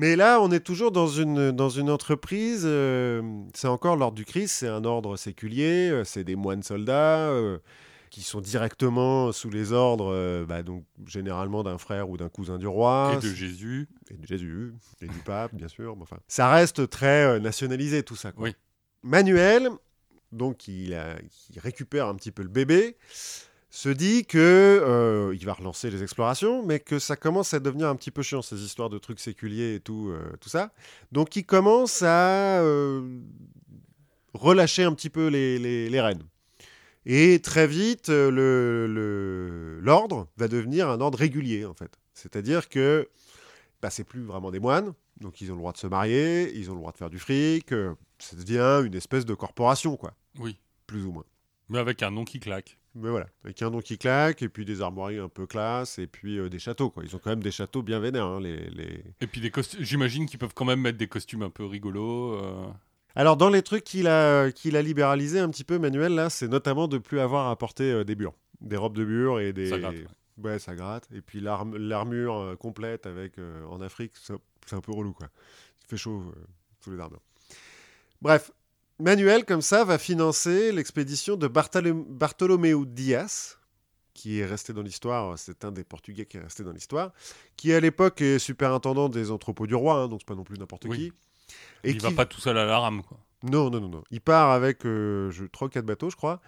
Mais 0.00 0.14
là, 0.14 0.40
on 0.40 0.52
est 0.52 0.60
toujours 0.60 0.92
dans 0.92 1.08
une, 1.08 1.50
dans 1.50 1.70
une 1.70 1.90
entreprise, 1.90 2.62
euh, 2.64 3.20
c'est 3.52 3.66
encore 3.66 3.96
l'ordre 3.96 4.14
du 4.14 4.24
Christ, 4.24 4.54
c'est 4.60 4.68
un 4.68 4.84
ordre 4.84 5.16
séculier, 5.16 5.90
euh, 5.90 6.04
c'est 6.04 6.22
des 6.22 6.36
moines 6.36 6.62
soldats 6.62 7.28
euh, 7.30 7.58
qui 8.08 8.22
sont 8.22 8.40
directement 8.40 9.32
sous 9.32 9.50
les 9.50 9.72
ordres, 9.72 10.44
bah, 10.46 10.62
donc 10.62 10.84
généralement 11.04 11.64
d'un 11.64 11.78
frère 11.78 12.08
ou 12.10 12.16
d'un 12.16 12.28
cousin 12.28 12.58
du 12.58 12.68
roi 12.68 13.14
et 13.16 13.20
de 13.20 13.34
Jésus. 13.34 13.88
et 14.08 14.14
de 14.14 14.24
Jésus, 14.24 14.72
et 15.02 15.08
du 15.08 15.18
pape, 15.18 15.52
bien 15.52 15.66
sûr. 15.66 15.96
mais 15.96 16.02
enfin, 16.02 16.18
ça 16.28 16.48
reste 16.48 16.88
très 16.88 17.40
nationalisé, 17.40 18.04
tout 18.04 18.16
ça. 18.16 18.30
quoi. 18.30 18.44
Oui. 18.44 18.54
Manuel, 19.02 19.68
donc, 20.30 20.68
il, 20.68 20.94
a- 20.94 21.16
récupère 21.56 22.06
un 22.06 22.14
petit 22.14 22.30
peu 22.30 22.42
le 22.42 22.48
bébé, 22.48 22.96
se 23.70 23.88
dit 23.90 24.24
que 24.24 24.38
euh, 24.38 25.34
il 25.38 25.44
va 25.44 25.52
relancer 25.52 25.90
les 25.90 26.02
explorations, 26.02 26.64
mais 26.64 26.80
que 26.80 26.98
ça 26.98 27.16
commence 27.16 27.52
à 27.52 27.60
devenir 27.60 27.88
un 27.88 27.96
petit 27.96 28.10
peu 28.10 28.22
chiant, 28.22 28.40
ces 28.42 28.62
histoires 28.62 28.88
de 28.88 28.96
trucs 28.98 29.20
séculiers 29.20 29.74
et 29.74 29.80
tout, 29.80 30.08
euh, 30.10 30.32
tout 30.40 30.48
ça. 30.48 30.72
Donc, 31.12 31.36
il 31.36 31.44
commence 31.44 32.02
à 32.02 32.60
euh, 32.62 33.02
relâcher 34.34 34.84
un 34.84 34.92
petit 34.94 35.10
peu 35.10 35.28
les, 35.28 35.58
les, 35.58 35.90
les 35.90 36.00
rênes. 36.00 36.22
Et 37.06 37.40
très 37.40 37.66
vite, 37.66 38.08
euh, 38.10 38.30
le- 38.30 38.86
le- 38.92 39.80
l'ordre 39.80 40.28
va 40.36 40.48
devenir 40.48 40.88
un 40.88 41.00
ordre 41.00 41.18
régulier, 41.18 41.64
en 41.64 41.74
fait. 41.74 41.92
C'est-à-dire 42.14 42.68
que 42.68 43.08
bah, 43.80 43.90
c'est 43.90 44.04
plus 44.04 44.22
vraiment 44.22 44.50
des 44.50 44.60
moines, 44.60 44.92
donc 45.20 45.40
ils 45.40 45.50
ont 45.50 45.54
le 45.54 45.60
droit 45.60 45.72
de 45.72 45.78
se 45.78 45.86
marier, 45.86 46.52
ils 46.56 46.70
ont 46.70 46.74
le 46.74 46.80
droit 46.80 46.92
de 46.92 46.96
faire 46.98 47.10
du 47.10 47.18
fric, 47.18 47.68
ça 48.18 48.36
devient 48.36 48.82
une 48.86 48.94
espèce 48.94 49.24
de 49.24 49.34
corporation, 49.34 49.96
quoi, 49.96 50.14
Oui. 50.38 50.58
plus 50.86 51.04
ou 51.04 51.12
moins. 51.12 51.24
Mais 51.68 51.78
avec 51.78 52.02
un 52.02 52.10
nom 52.10 52.24
qui 52.24 52.40
claque. 52.40 52.78
Mais 53.00 53.10
voilà, 53.10 53.26
avec 53.44 53.62
un 53.62 53.70
nom 53.70 53.80
qui 53.80 53.96
claque, 53.96 54.42
et 54.42 54.48
puis 54.48 54.64
des 54.64 54.82
armoiries 54.82 55.18
un 55.18 55.28
peu 55.28 55.46
classe, 55.46 55.98
et 55.98 56.06
puis 56.06 56.38
euh, 56.38 56.48
des 56.48 56.58
châteaux, 56.58 56.90
quoi. 56.90 57.04
Ils 57.04 57.14
ont 57.14 57.18
quand 57.18 57.30
même 57.30 57.42
des 57.42 57.50
châteaux 57.52 57.82
bien 57.82 58.00
vénères, 58.00 58.26
hein, 58.26 58.40
les, 58.40 58.68
les... 58.70 59.04
Et 59.20 59.26
puis 59.26 59.40
des 59.40 59.50
costumes. 59.50 59.82
J'imagine 59.82 60.26
qu'ils 60.26 60.38
peuvent 60.38 60.54
quand 60.54 60.64
même 60.64 60.80
mettre 60.80 60.98
des 60.98 61.08
costumes 61.08 61.42
un 61.42 61.50
peu 61.50 61.64
rigolos. 61.64 62.34
euh. 62.34 62.66
Alors, 63.14 63.36
dans 63.36 63.50
les 63.50 63.62
trucs 63.62 63.84
qu'il 63.84 64.08
a, 64.08 64.50
qu'il 64.50 64.76
a 64.76 64.82
libéralisé 64.82 65.38
un 65.38 65.48
petit 65.48 65.64
peu, 65.64 65.78
Manuel, 65.78 66.14
là, 66.14 66.28
c'est 66.30 66.48
notamment 66.48 66.88
de 66.88 66.98
plus 66.98 67.20
avoir 67.20 67.48
à 67.48 67.56
porter 67.56 67.90
euh, 67.90 68.04
des 68.04 68.14
bures, 68.14 68.34
des 68.60 68.76
robes 68.76 68.96
de 68.96 69.04
bure 69.04 69.40
et 69.40 69.52
des... 69.52 69.68
Ça 69.68 69.78
gratte, 69.78 69.94
ouais. 69.94 70.06
Ouais, 70.40 70.58
ça 70.60 70.76
gratte. 70.76 71.08
Et 71.12 71.20
puis 71.20 71.40
l'armure 71.40 72.36
euh, 72.36 72.54
complète 72.54 73.06
avec 73.06 73.38
euh, 73.38 73.64
en 73.66 73.80
Afrique, 73.80 74.12
c'est 74.16 74.76
un 74.76 74.80
peu 74.80 74.92
relou 74.92 75.12
quoi. 75.12 75.26
Il 75.82 75.88
fait 75.88 75.96
chaud 75.96 76.22
euh, 76.28 76.40
sous 76.80 76.92
les 76.92 77.00
armures. 77.00 77.22
Bref, 78.22 78.52
Manuel 79.00 79.44
comme 79.44 79.62
ça 79.62 79.84
va 79.84 79.96
financer 79.98 80.72
l'expédition 80.72 81.36
de 81.36 81.46
Bartolom- 81.46 82.04
Bartolomeu 82.08 82.84
Dias, 82.86 83.56
qui 84.14 84.40
est 84.40 84.46
resté 84.46 84.72
dans 84.72 84.82
l'histoire. 84.82 85.38
C'est 85.38 85.64
un 85.64 85.70
des 85.70 85.84
Portugais 85.84 86.26
qui 86.26 86.36
est 86.38 86.40
resté 86.40 86.64
dans 86.64 86.72
l'histoire, 86.72 87.12
qui 87.56 87.72
à 87.72 87.78
l'époque 87.80 88.20
est 88.20 88.38
superintendant 88.40 89.08
des 89.08 89.30
entrepôts 89.30 89.66
du 89.68 89.76
roi, 89.76 89.94
hein, 90.02 90.08
donc 90.08 90.20
c'est 90.22 90.26
pas 90.28 90.34
non 90.34 90.42
plus 90.44 90.58
n'importe 90.58 90.86
Oui. 90.88 90.96
qui. 90.98 91.12
il 91.84 91.98
qui- 91.98 92.04
va 92.04 92.10
pas 92.10 92.26
tout 92.26 92.40
seul 92.40 92.58
à 92.58 92.64
la 92.64 92.78
rame, 92.80 93.02
quoi. 93.04 93.18
non, 93.44 93.70
non, 93.70 93.80
non, 93.80 93.88
non. 93.88 94.04
Il 94.10 94.20
part 94.20 94.50
avec 94.50 94.84
euh, 94.84 95.30
je, 95.30 95.44
3 95.44 95.68
ou 95.68 95.70
4 95.70 95.86
bateaux, 95.86 96.10
je 96.10 96.16
crois. 96.16 96.40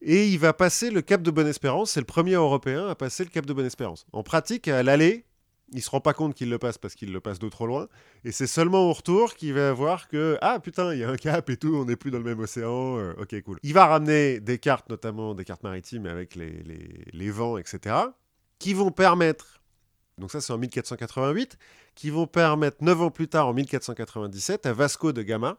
Et 0.00 0.28
il 0.28 0.38
va 0.38 0.54
passer 0.54 0.90
le 0.90 1.02
cap 1.02 1.20
de 1.20 1.30
Bonne-Espérance. 1.30 1.90
C'est 1.90 2.00
le 2.00 2.06
premier 2.06 2.32
Européen 2.34 2.88
à 2.88 2.94
passer 2.94 3.22
le 3.24 3.28
cap 3.30 3.44
de 3.44 3.52
Bonne-Espérance. 3.52 4.06
En 4.12 4.22
pratique, 4.22 4.66
à 4.68 4.82
l'aller, 4.82 5.26
il 5.72 5.82
se 5.82 5.90
rend 5.90 6.00
pas 6.00 6.14
compte 6.14 6.34
qu'il 6.34 6.50
le 6.50 6.58
passe 6.58 6.78
parce 6.78 6.94
qu'il 6.94 7.12
le 7.12 7.20
passe 7.20 7.38
de 7.38 7.48
trop 7.48 7.66
loin. 7.66 7.88
Et 8.24 8.32
c'est 8.32 8.46
seulement 8.46 8.88
au 8.88 8.92
retour 8.92 9.34
qu'il 9.34 9.52
va 9.54 9.72
voir 9.72 10.08
que 10.08 10.38
Ah 10.40 10.60
putain, 10.60 10.94
il 10.94 11.00
y 11.00 11.04
a 11.04 11.10
un 11.10 11.16
cap 11.16 11.48
et 11.50 11.56
tout, 11.56 11.74
on 11.76 11.84
n'est 11.84 11.96
plus 11.96 12.10
dans 12.10 12.18
le 12.18 12.24
même 12.24 12.40
océan. 12.40 12.98
euh, 12.98 13.12
ok, 13.18 13.40
cool. 13.42 13.58
Il 13.62 13.74
va 13.74 13.86
ramener 13.86 14.40
des 14.40 14.58
cartes, 14.58 14.88
notamment 14.88 15.34
des 15.34 15.44
cartes 15.44 15.62
maritimes 15.62 16.06
avec 16.06 16.34
les, 16.34 16.62
les, 16.62 17.04
les 17.12 17.30
vents, 17.30 17.58
etc., 17.58 17.94
qui 18.58 18.74
vont 18.74 18.90
permettre. 18.90 19.60
Donc, 20.16 20.32
ça, 20.32 20.40
c'est 20.40 20.52
en 20.52 20.58
1488, 20.58 21.58
qui 21.94 22.10
vont 22.10 22.26
permettre, 22.26 22.78
9 22.80 23.02
ans 23.02 23.10
plus 23.10 23.28
tard, 23.28 23.46
en 23.48 23.52
1497, 23.54 24.66
à 24.66 24.72
Vasco 24.72 25.12
de 25.12 25.22
Gama, 25.22 25.58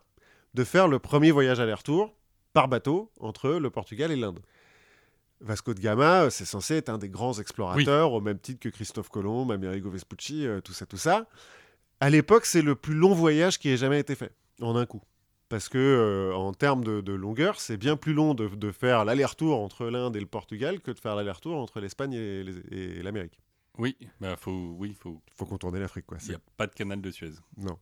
de 0.54 0.64
faire 0.64 0.88
le 0.88 1.00
premier 1.00 1.32
voyage 1.32 1.60
aller-retour 1.60 2.14
par 2.54 2.68
bateau 2.68 3.12
entre 3.20 3.52
le 3.52 3.70
Portugal 3.70 4.12
et 4.12 4.16
l'Inde. 4.16 4.40
Vasco 5.42 5.74
de 5.74 5.80
Gama, 5.80 6.24
euh, 6.26 6.30
c'est 6.30 6.46
censé 6.46 6.76
être 6.76 6.90
un 6.90 6.98
des 6.98 7.10
grands 7.10 7.40
explorateurs, 7.40 8.14
au 8.14 8.22
même 8.22 8.40
titre 8.40 8.60
que 8.60 8.70
Christophe 8.70 9.10
Colomb, 9.10 9.50
Amerigo 9.52 9.90
Vespucci, 9.90 10.46
euh, 10.46 10.60
tout 10.62 10.74
ça, 10.74 10.86
tout 10.86 10.98
ça. 10.98 11.28
À 12.00 12.10
l'époque, 12.10 12.46
c'est 12.46 12.62
le 12.62 12.76
plus 12.76 12.94
long 12.94 13.14
voyage 13.14 13.60
qui 13.60 13.70
ait 13.70 13.78
jamais 13.78 14.00
été 14.00 14.16
fait, 14.16 14.34
en 14.62 14.76
un 14.76 14.86
coup. 14.86 15.02
Parce 15.48 15.68
que, 15.68 15.78
euh, 15.78 16.36
en 16.36 16.54
termes 16.54 16.84
de, 16.84 17.02
de 17.02 17.14
longueur, 17.14 17.60
c'est 17.60 17.78
bien 17.78 17.96
plus 17.96 18.14
long 18.14 18.34
de, 18.34 18.48
de 18.48 18.72
faire 18.72 19.06
l'aller-retour 19.06 19.60
entre 19.60 19.86
l'Inde 19.86 20.16
et 20.16 20.20
le 20.20 20.26
Portugal 20.26 20.80
que 20.80 20.92
de 20.92 21.00
faire 21.00 21.16
l'aller-retour 21.16 21.56
entre 21.56 21.80
l'Espagne 21.80 22.14
et, 22.14 23.02
l'Amérique. 23.02 23.40
Oui, 23.78 23.96
bah 24.20 24.36
faut, 24.36 24.76
oui, 24.78 24.94
faut. 25.00 25.22
faut 25.36 25.46
contourner 25.46 25.80
l'Afrique, 25.80 26.06
quoi. 26.06 26.18
Il 26.22 26.30
n'y 26.30 26.36
a 26.36 26.42
pas 26.58 26.68
de 26.68 26.76
canal 26.76 27.02
de 27.02 27.12
Suez. 27.12 27.32
Non. 27.58 27.80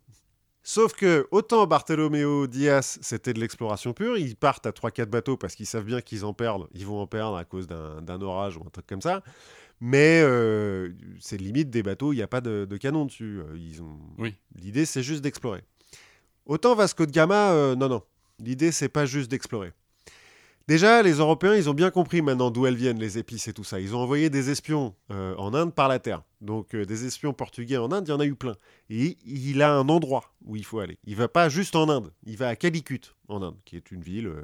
Sauf 0.69 0.91
que, 0.91 1.25
autant 1.31 1.65
Bartholoméo 1.65 2.45
Diaz, 2.45 2.99
c'était 3.01 3.31
de 3.31 3.39
l'exploration 3.39 3.93
pure, 3.93 4.17
ils 4.17 4.35
partent 4.35 4.65
à 4.65 4.71
3-4 4.71 5.05
bateaux 5.05 5.37
parce 5.37 5.55
qu'ils 5.55 5.65
savent 5.65 5.85
bien 5.85 6.01
qu'ils 6.01 6.25
en 6.25 6.33
perdent, 6.33 6.67
ils 6.73 6.85
vont 6.85 6.99
en 6.99 7.07
perdre 7.07 7.37
à 7.37 7.45
cause 7.45 7.67
d'un 7.67 8.21
orage 8.21 8.57
ou 8.57 8.63
un 8.67 8.69
truc 8.69 8.85
comme 8.85 9.01
ça. 9.01 9.23
Mais 9.79 10.19
euh, 10.21 10.89
c'est 11.21 11.37
limite 11.37 11.69
des 11.69 11.83
bateaux, 11.83 12.11
il 12.11 12.17
n'y 12.17 12.21
a 12.21 12.27
pas 12.27 12.41
de, 12.41 12.65
de 12.69 12.75
canon 12.75 13.05
dessus. 13.05 13.39
Euh, 13.39 13.57
Ils 13.57 13.81
ont... 13.81 13.97
Oui. 14.17 14.35
L'idée, 14.55 14.85
c'est 14.85 15.03
juste 15.03 15.21
d'explorer. 15.21 15.63
Autant 16.45 16.75
Vasco 16.75 17.05
de 17.05 17.11
Gama, 17.11 17.53
euh, 17.53 17.75
non, 17.75 17.87
non. 17.87 18.03
L'idée, 18.37 18.73
c'est 18.73 18.89
pas 18.89 19.05
juste 19.05 19.31
d'explorer. 19.31 19.71
Déjà, 20.67 21.01
les 21.01 21.13
Européens, 21.13 21.55
ils 21.55 21.69
ont 21.69 21.73
bien 21.73 21.91
compris 21.91 22.21
maintenant 22.21 22.51
d'où 22.51 22.65
elles 22.65 22.75
viennent, 22.75 22.99
les 22.99 23.17
épices 23.17 23.47
et 23.47 23.53
tout 23.53 23.63
ça. 23.63 23.79
Ils 23.79 23.95
ont 23.95 23.99
envoyé 23.99 24.29
des 24.29 24.49
espions 24.49 24.93
euh, 25.11 25.33
en 25.37 25.53
Inde 25.53 25.73
par 25.73 25.87
la 25.87 25.99
terre. 25.99 26.23
Donc, 26.41 26.75
euh, 26.75 26.85
des 26.85 27.05
espions 27.05 27.31
portugais 27.31 27.77
en 27.77 27.89
Inde, 27.93 28.05
il 28.07 28.11
y 28.11 28.13
en 28.13 28.19
a 28.19 28.25
eu 28.25 28.35
plein. 28.35 28.55
Et 28.89 29.17
il 29.25 29.61
a 29.61 29.73
un 29.73 29.87
endroit 29.87 30.33
où 30.43 30.57
il 30.57 30.65
faut 30.65 30.79
aller. 30.79 30.99
Il 31.05 31.15
va 31.15 31.29
pas 31.29 31.47
juste 31.47 31.77
en 31.77 31.87
Inde. 31.87 32.11
Il 32.25 32.35
va 32.35 32.49
à 32.49 32.57
Calicut, 32.57 33.15
en 33.29 33.41
Inde, 33.41 33.55
qui 33.63 33.77
est 33.77 33.91
une 33.91 34.01
ville 34.01 34.27
euh, 34.27 34.43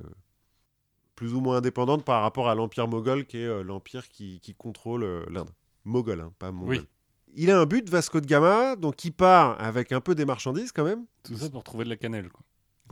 plus 1.15 1.33
ou 1.33 1.41
moins 1.41 1.57
indépendante 1.57 2.05
par 2.05 2.21
rapport 2.21 2.47
à 2.47 2.55
l'Empire 2.55 2.87
moghol, 2.87 3.25
qui 3.25 3.39
est 3.39 3.63
l'empire 3.63 4.07
qui, 4.07 4.39
qui 4.39 4.55
contrôle 4.55 5.25
l'Inde. 5.29 5.49
Moghol, 5.83 6.21
hein, 6.21 6.33
pas 6.39 6.53
mongol. 6.53 6.77
Oui. 6.77 6.87
Il 7.35 7.51
a 7.51 7.59
un 7.59 7.65
but, 7.65 7.89
Vasco 7.89 8.21
de 8.21 8.27
Gama, 8.27 8.75
donc 8.75 9.03
il 9.03 9.11
part 9.11 9.59
avec 9.61 9.91
un 9.91 9.99
peu 9.99 10.15
des 10.15 10.23
marchandises 10.23 10.71
quand 10.71 10.83
même. 10.83 11.05
Tout 11.23 11.35
ça 11.35 11.49
pour 11.49 11.63
trouver 11.63 11.83
de 11.83 11.89
la 11.89 11.97
cannelle. 11.97 12.29
Quoi. 12.29 12.43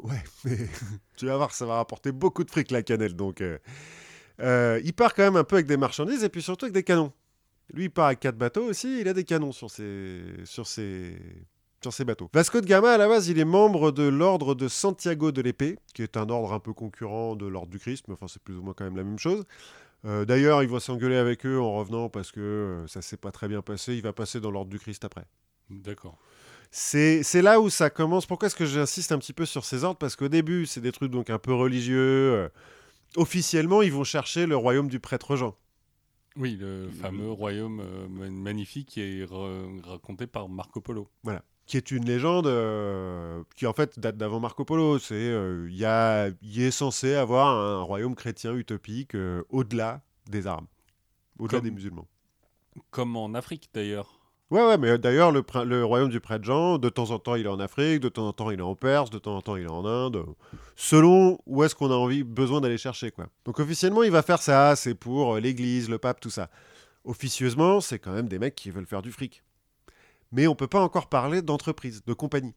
Ouais, 0.02 0.24
mais 0.44 0.58
tu 1.16 1.26
vas 1.28 1.38
voir, 1.38 1.54
ça 1.54 1.66
va 1.66 1.76
rapporter 1.76 2.12
beaucoup 2.12 2.44
de 2.44 2.52
fric 2.52 2.72
la 2.72 2.84
cannelle. 2.84 3.16
Donc, 3.16 3.42
euh, 3.42 3.58
euh, 4.40 4.82
il 4.84 4.94
part 4.94 5.14
quand 5.14 5.24
même 5.24 5.36
un 5.36 5.44
peu 5.44 5.56
avec 5.56 5.68
des 5.68 5.78
marchandises 5.78 6.24
et 6.24 6.30
puis 6.30 6.42
surtout 6.42 6.66
avec 6.66 6.74
des 6.74 6.84
canons. 6.84 7.12
Lui, 7.74 7.86
il 7.86 7.90
part 7.90 8.08
avec 8.08 8.20
quatre 8.20 8.38
bateaux 8.38 8.66
aussi. 8.66 9.00
Il 9.00 9.08
a 9.08 9.14
des 9.14 9.24
canons 9.24 9.52
sur 9.52 9.70
ses, 9.70 10.22
sur 10.44 10.68
ses, 10.68 11.16
sur 11.82 11.94
ses 11.94 12.04
bateaux. 12.04 12.30
Vasco 12.34 12.60
de 12.60 12.66
Gama, 12.66 12.92
à 12.92 12.98
la 12.98 13.08
base, 13.08 13.30
il 13.30 13.40
est 13.40 13.46
membre 13.46 13.92
de 13.92 14.04
l'ordre 14.04 14.56
de 14.56 14.68
Santiago 14.68 15.32
de 15.32 15.42
l'Épée, 15.42 15.78
qui 15.94 16.04
est 16.04 16.18
un 16.18 16.30
ordre 16.30 16.52
un 16.54 16.60
peu 16.60 16.74
concurrent 16.74 17.36
de 17.36 17.46
l'ordre 17.46 17.72
du 17.72 17.80
Christ, 17.80 18.06
mais 18.08 18.16
enfin, 18.16 18.28
c'est 18.28 18.42
plus 18.42 18.58
ou 18.58 18.62
moins 18.62 18.74
quand 18.74 18.84
même 18.84 18.98
la 18.98 19.04
même 19.04 19.20
chose. 19.20 19.46
Euh, 20.04 20.26
D'ailleurs, 20.26 20.64
il 20.64 20.70
va 20.70 20.80
s'engueuler 20.80 21.16
avec 21.16 21.46
eux 21.46 21.60
en 21.60 21.74
revenant 21.74 22.10
parce 22.10 22.32
que 22.32 22.84
ça 22.88 23.02
s'est 23.02 23.18
pas 23.18 23.32
très 23.32 23.48
bien 23.48 23.62
passé. 23.62 23.94
Il 23.96 24.02
va 24.02 24.14
passer 24.14 24.42
dans 24.42 24.52
l'ordre 24.52 24.72
du 24.72 24.80
Christ 24.80 25.06
après. 25.06 25.26
D'accord. 25.70 26.18
C'est 26.72 27.42
là 27.42 27.60
où 27.60 27.70
ça 27.70 27.90
commence. 27.90 28.26
Pourquoi 28.26 28.48
est-ce 28.48 28.56
que 28.56 28.66
j'insiste 28.66 29.12
un 29.12 29.18
petit 29.20 29.34
peu 29.34 29.46
sur 29.46 29.66
ces 29.66 29.84
ordres? 29.84 29.98
Parce 29.98 30.16
qu'au 30.16 30.30
début, 30.30 30.66
c'est 30.66 30.80
des 30.82 30.92
trucs 30.94 31.12
donc 31.12 31.30
un 31.30 31.38
peu 31.40 31.54
religieux. 31.54 32.00
euh, 32.00 32.50
officiellement, 33.18 33.82
ils 33.82 33.92
vont 33.92 34.06
chercher 34.06 34.46
le 34.46 34.56
royaume 34.56 34.88
du 34.88 35.00
prêtre 35.02 35.36
Jean. 35.36 35.56
Oui, 36.38 36.56
le 36.58 36.90
fameux 37.02 37.30
royaume 37.30 37.82
euh, 37.82 38.08
ma- 38.08 38.30
magnifique 38.30 38.88
qui 38.88 39.02
est 39.02 39.26
ra- 39.26 39.66
raconté 39.84 40.28
par 40.28 40.48
Marco 40.48 40.80
Polo. 40.80 41.10
Qui 41.66 41.76
est 41.78 41.92
une 41.92 42.06
légende 42.06 42.48
euh, 42.48 43.44
qui 43.58 43.68
en 43.68 43.74
fait 43.74 44.00
date 44.00 44.16
d'avant 44.16 44.40
Marco 44.40 44.64
Polo. 44.64 44.98
C'est 44.98 45.14
euh, 45.16 45.68
il 45.70 45.76
y 45.78 46.64
est 46.64 46.72
censé 46.72 47.16
avoir 47.16 47.50
un 47.50 47.82
royaume 47.82 48.16
chrétien 48.16 48.56
utopique 48.56 49.16
au-delà 49.50 50.02
des 50.30 50.48
Arabes, 50.48 50.66
au-delà 51.38 51.60
Comme- 51.60 51.66
des 51.70 51.72
musulmans. 51.76 52.08
Comme 52.92 53.18
en 53.18 53.34
Afrique 53.34 53.70
d'ailleurs. 53.74 54.21
Ouais, 54.52 54.62
ouais, 54.68 54.78
mais 54.78 54.98
d'ailleurs, 54.98 55.32
le, 55.32 55.44
le 55.64 55.86
royaume 55.86 56.10
du 56.10 56.20
prêtre 56.20 56.44
Jean, 56.44 56.78
de 56.78 56.90
temps 56.90 57.12
en 57.12 57.20
temps, 57.20 57.36
il 57.36 57.46
est 57.46 57.50
en 57.50 57.62
Afrique, 57.62 58.02
de 58.02 58.10
temps 58.10 58.28
en 58.28 58.34
temps, 58.34 58.52
il 58.52 58.60
est 58.60 58.64
en 58.64 58.76
Perse, 58.76 59.10
de 59.10 59.18
temps 59.18 59.38
en 59.38 59.42
temps, 59.42 59.56
il 59.56 59.64
est 59.64 59.72
en 59.72 59.86
Inde, 59.86 60.26
selon 60.76 61.40
où 61.46 61.64
est-ce 61.64 61.74
qu'on 61.74 61.90
a 61.90 61.96
envie, 61.96 62.24
besoin 62.24 62.60
d'aller 62.60 62.78
chercher, 62.78 63.12
quoi. 63.12 63.28
Donc, 63.46 63.60
officiellement, 63.60 64.04
il 64.04 64.12
va 64.12 64.22
faire 64.22 64.42
ça, 64.42 64.76
c'est 64.76 64.94
pour 64.94 65.36
euh, 65.36 65.40
l'église, 65.40 65.90
le 65.90 66.00
pape, 66.00 66.20
tout 66.20 66.30
ça. 66.30 66.50
Officieusement, 67.06 67.80
c'est 67.80 67.98
quand 67.98 68.12
même 68.12 68.28
des 68.28 68.40
mecs 68.40 68.56
qui 68.56 68.72
veulent 68.72 68.86
faire 68.86 69.02
du 69.02 69.14
fric. 69.14 69.42
Mais 70.34 70.48
on 70.48 70.56
peut 70.56 70.68
pas 70.68 70.82
encore 70.82 71.08
parler 71.08 71.42
d'entreprise, 71.42 72.04
de 72.06 72.14
compagnie. 72.14 72.54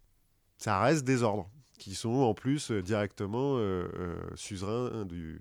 Ça 0.59 0.80
reste 0.80 1.05
des 1.05 1.22
ordres, 1.22 1.49
qui 1.78 1.95
sont 1.95 2.11
en 2.11 2.34
plus 2.34 2.72
euh, 2.72 2.82
directement 2.82 3.57
euh, 3.59 3.88
euh, 3.97 4.16
suzerains 4.34 5.05
du, 5.05 5.40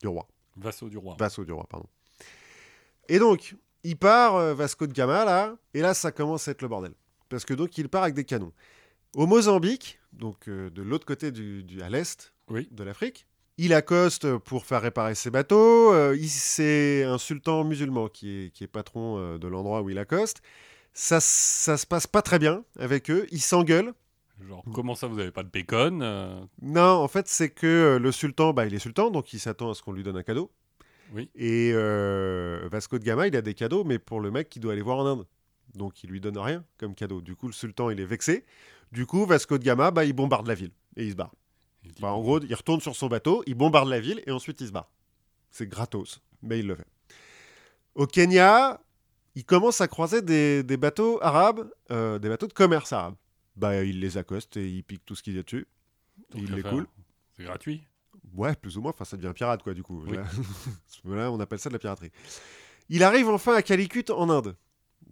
du 0.00 0.08
roi. 0.08 0.26
Vassaux 0.56 0.88
du 0.88 0.98
roi. 0.98 1.14
Vassaux 1.16 1.44
du 1.44 1.52
roi, 1.52 1.64
pardon. 1.68 1.86
Et 3.08 3.20
donc, 3.20 3.54
il 3.88 3.96
part, 3.96 4.36
euh, 4.36 4.54
Vasco 4.54 4.86
de 4.86 4.92
Gama, 4.92 5.24
là, 5.24 5.56
et 5.74 5.80
là, 5.80 5.94
ça 5.94 6.12
commence 6.12 6.48
à 6.48 6.50
être 6.52 6.62
le 6.62 6.68
bordel. 6.68 6.92
Parce 7.28 7.44
que 7.44 7.54
donc, 7.54 7.76
il 7.78 7.88
part 7.88 8.02
avec 8.02 8.14
des 8.14 8.24
canons. 8.24 8.52
Au 9.14 9.26
Mozambique, 9.26 9.98
donc 10.12 10.48
euh, 10.48 10.70
de 10.70 10.82
l'autre 10.82 11.06
côté 11.06 11.30
du, 11.30 11.62
du- 11.64 11.80
à 11.82 11.88
l'est 11.88 12.32
Oui. 12.48 12.68
de 12.70 12.84
l'Afrique, 12.84 13.26
il 13.58 13.72
accoste 13.72 14.36
pour 14.38 14.66
faire 14.66 14.82
réparer 14.82 15.14
ses 15.14 15.30
bateaux. 15.30 15.92
euh, 15.94 16.16
c'est 16.28 17.04
un 17.04 17.16
sultan 17.18 17.64
musulman 17.64 18.08
qui 18.08 18.44
est, 18.46 18.50
qui 18.50 18.64
est 18.64 18.68
patron 18.68 19.18
euh, 19.18 19.38
de 19.38 19.48
l'endroit 19.48 19.80
où 19.82 19.88
il 19.90 19.98
accoste. 19.98 20.42
Ça, 20.92 21.20
ça 21.20 21.76
se 21.78 21.86
passe 21.86 22.06
pas 22.06 22.22
très 22.22 22.38
bien 22.38 22.64
avec 22.78 23.10
eux. 23.10 23.26
Ils 23.30 23.40
s'engueulent. 23.40 23.92
Genre, 24.46 24.62
comment 24.74 24.94
ça, 24.94 25.06
vous 25.06 25.18
avez 25.18 25.30
pas 25.30 25.42
de 25.42 25.48
bacon 25.48 26.00
euh, 26.02 26.38
Non, 26.60 26.82
en 27.02 27.08
fait, 27.08 27.26
c'est 27.28 27.48
que 27.48 27.98
le 27.98 28.12
sultan, 28.12 28.52
bah, 28.52 28.66
il 28.66 28.74
est 28.74 28.78
sultan, 28.78 29.10
donc 29.10 29.32
il 29.32 29.38
s'attend 29.40 29.70
à 29.70 29.74
ce 29.74 29.82
qu'on 29.82 29.92
lui 29.92 30.02
donne 30.02 30.18
un 30.18 30.22
cadeau. 30.22 30.50
Oui. 31.12 31.30
Et 31.34 31.72
euh, 31.74 32.68
Vasco 32.70 32.98
de 32.98 33.04
Gama, 33.04 33.26
il 33.26 33.36
a 33.36 33.42
des 33.42 33.54
cadeaux, 33.54 33.84
mais 33.84 33.98
pour 33.98 34.20
le 34.20 34.30
mec 34.30 34.48
qui 34.48 34.60
doit 34.60 34.72
aller 34.72 34.82
voir 34.82 34.98
en 34.98 35.06
Inde. 35.06 35.26
Donc 35.74 36.02
il 36.02 36.10
lui 36.10 36.20
donne 36.20 36.38
rien 36.38 36.64
comme 36.78 36.94
cadeau. 36.94 37.20
Du 37.20 37.36
coup, 37.36 37.46
le 37.46 37.52
sultan, 37.52 37.90
il 37.90 38.00
est 38.00 38.06
vexé. 38.06 38.44
Du 38.92 39.06
coup, 39.06 39.26
Vasco 39.26 39.58
de 39.58 39.64
Gama, 39.64 39.90
bah, 39.90 40.04
il 40.04 40.12
bombarde 40.12 40.46
la 40.46 40.54
ville 40.54 40.72
et 40.96 41.04
il 41.04 41.10
se 41.10 41.16
barre. 41.16 41.34
il 41.84 41.92
Enfin, 41.92 42.08
en 42.08 42.20
gros, 42.20 42.40
il 42.40 42.54
retourne 42.54 42.80
sur 42.80 42.94
son 42.96 43.08
bateau, 43.08 43.42
il 43.46 43.54
bombarde 43.54 43.88
la 43.88 44.00
ville 44.00 44.22
et 44.26 44.30
ensuite 44.30 44.60
il 44.60 44.68
se 44.68 44.72
barre. 44.72 44.90
C'est 45.50 45.68
gratos, 45.68 46.20
mais 46.42 46.60
il 46.60 46.66
le 46.66 46.76
fait. 46.76 46.86
Au 47.94 48.06
Kenya, 48.06 48.80
il 49.34 49.44
commence 49.44 49.80
à 49.80 49.88
croiser 49.88 50.22
des, 50.22 50.62
des 50.62 50.76
bateaux 50.76 51.18
arabes, 51.22 51.70
euh, 51.90 52.18
des 52.18 52.28
bateaux 52.28 52.46
de 52.46 52.52
commerce 52.52 52.92
arabes. 52.92 53.16
Bah, 53.56 53.82
il 53.84 54.00
les 54.00 54.18
accoste 54.18 54.56
et 54.56 54.68
il 54.68 54.82
pique 54.82 55.04
tout 55.04 55.14
ce 55.14 55.22
qu'il 55.22 55.34
y 55.34 55.38
a 55.38 55.42
dessus. 55.42 55.66
il 56.34 56.52
les 56.54 56.62
coule. 56.62 56.86
C'est 57.36 57.44
gratuit. 57.44 57.82
Ouais, 58.36 58.54
plus 58.54 58.76
ou 58.76 58.80
moins. 58.82 58.90
Enfin, 58.90 59.04
ça 59.04 59.16
devient 59.16 59.32
pirate, 59.34 59.62
quoi, 59.62 59.74
du 59.74 59.82
coup. 59.82 60.04
Oui. 60.06 60.16
Là, 60.16 60.24
Là, 61.16 61.32
on 61.32 61.40
appelle 61.40 61.58
ça 61.58 61.68
de 61.70 61.74
la 61.74 61.78
piraterie. 61.78 62.10
Il 62.88 63.02
arrive 63.02 63.28
enfin 63.28 63.54
à 63.54 63.62
Calicut, 63.62 64.04
en 64.10 64.28
Inde. 64.30 64.56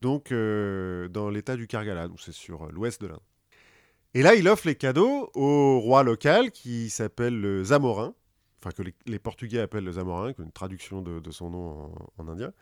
Donc, 0.00 0.32
euh, 0.32 1.08
dans 1.08 1.30
l'état 1.30 1.56
du 1.56 1.66
Kargala. 1.66 2.08
Donc, 2.08 2.20
c'est 2.20 2.32
sur 2.32 2.64
euh, 2.64 2.68
l'ouest 2.72 3.00
de 3.00 3.08
l'Inde. 3.08 3.20
Et 4.12 4.22
là, 4.22 4.34
il 4.34 4.46
offre 4.48 4.66
les 4.66 4.74
cadeaux 4.76 5.30
au 5.34 5.80
roi 5.80 6.02
local 6.02 6.50
qui 6.52 6.90
s'appelle 6.90 7.40
le 7.40 7.64
Zamorin. 7.64 8.14
Enfin, 8.60 8.70
que 8.70 8.82
les, 8.82 8.94
les 9.06 9.18
Portugais 9.18 9.60
appellent 9.60 9.84
le 9.84 9.92
Zamorin, 9.92 10.32
une 10.38 10.52
traduction 10.52 11.02
de, 11.02 11.20
de 11.20 11.30
son 11.30 11.50
nom 11.50 11.92
en, 12.18 12.24
en 12.24 12.28
indien. 12.28 12.52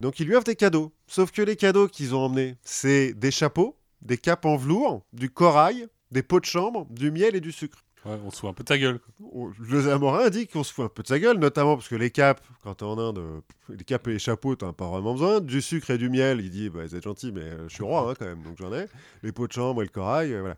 Donc, 0.00 0.20
il 0.20 0.26
lui 0.26 0.34
offre 0.34 0.44
des 0.44 0.56
cadeaux. 0.56 0.92
Sauf 1.06 1.30
que 1.30 1.42
les 1.42 1.56
cadeaux 1.56 1.88
qu'ils 1.88 2.14
ont 2.14 2.20
emmenés, 2.20 2.56
c'est 2.62 3.14
des 3.14 3.30
chapeaux, 3.30 3.76
des 4.00 4.18
capes 4.18 4.44
en 4.44 4.56
velours, 4.56 5.04
du 5.12 5.30
corail, 5.30 5.88
des 6.10 6.22
pots 6.22 6.40
de 6.40 6.44
chambre, 6.44 6.86
du 6.90 7.10
miel 7.10 7.34
et 7.34 7.40
du 7.40 7.52
sucre. 7.52 7.84
Ouais, 8.04 8.18
on 8.24 8.30
se 8.30 8.40
fout 8.40 8.50
un 8.50 8.52
peu 8.52 8.64
de 8.64 8.68
ta 8.68 8.78
gueule. 8.78 8.98
quoi. 8.98 9.52
Le 9.60 9.80
Zamorin 9.82 10.28
dit 10.28 10.48
qu'on 10.48 10.64
se 10.64 10.72
fout 10.72 10.84
un 10.84 10.88
peu 10.88 11.02
de 11.02 11.08
sa 11.08 11.20
gueule, 11.20 11.38
notamment 11.38 11.76
parce 11.76 11.88
que 11.88 11.94
les 11.94 12.10
capes, 12.10 12.44
quand 12.64 12.74
t'es 12.74 12.84
en 12.84 12.98
Inde, 12.98 13.18
euh, 13.18 13.40
les 13.68 13.84
capes 13.84 14.08
et 14.08 14.12
les 14.12 14.18
chapeaux, 14.18 14.56
t'en 14.56 14.70
as 14.70 14.72
pas 14.72 14.88
vraiment 14.88 15.12
besoin. 15.12 15.40
Du 15.40 15.62
sucre 15.62 15.90
et 15.90 15.98
du 15.98 16.10
miel, 16.10 16.40
il 16.40 16.50
dit, 16.50 16.68
bah, 16.68 16.84
vous 16.84 16.96
êtes 16.96 17.04
gentil, 17.04 17.30
mais 17.30 17.42
euh, 17.42 17.68
je 17.68 17.74
suis 17.74 17.84
roi 17.84 18.10
hein, 18.10 18.14
quand 18.18 18.26
même, 18.26 18.42
donc 18.42 18.56
j'en 18.58 18.72
ai. 18.74 18.86
Les 19.22 19.30
pots 19.30 19.46
de 19.46 19.52
chambre 19.52 19.82
et 19.82 19.84
le 19.84 19.90
corail, 19.90 20.32
euh, 20.32 20.40
voilà. 20.40 20.56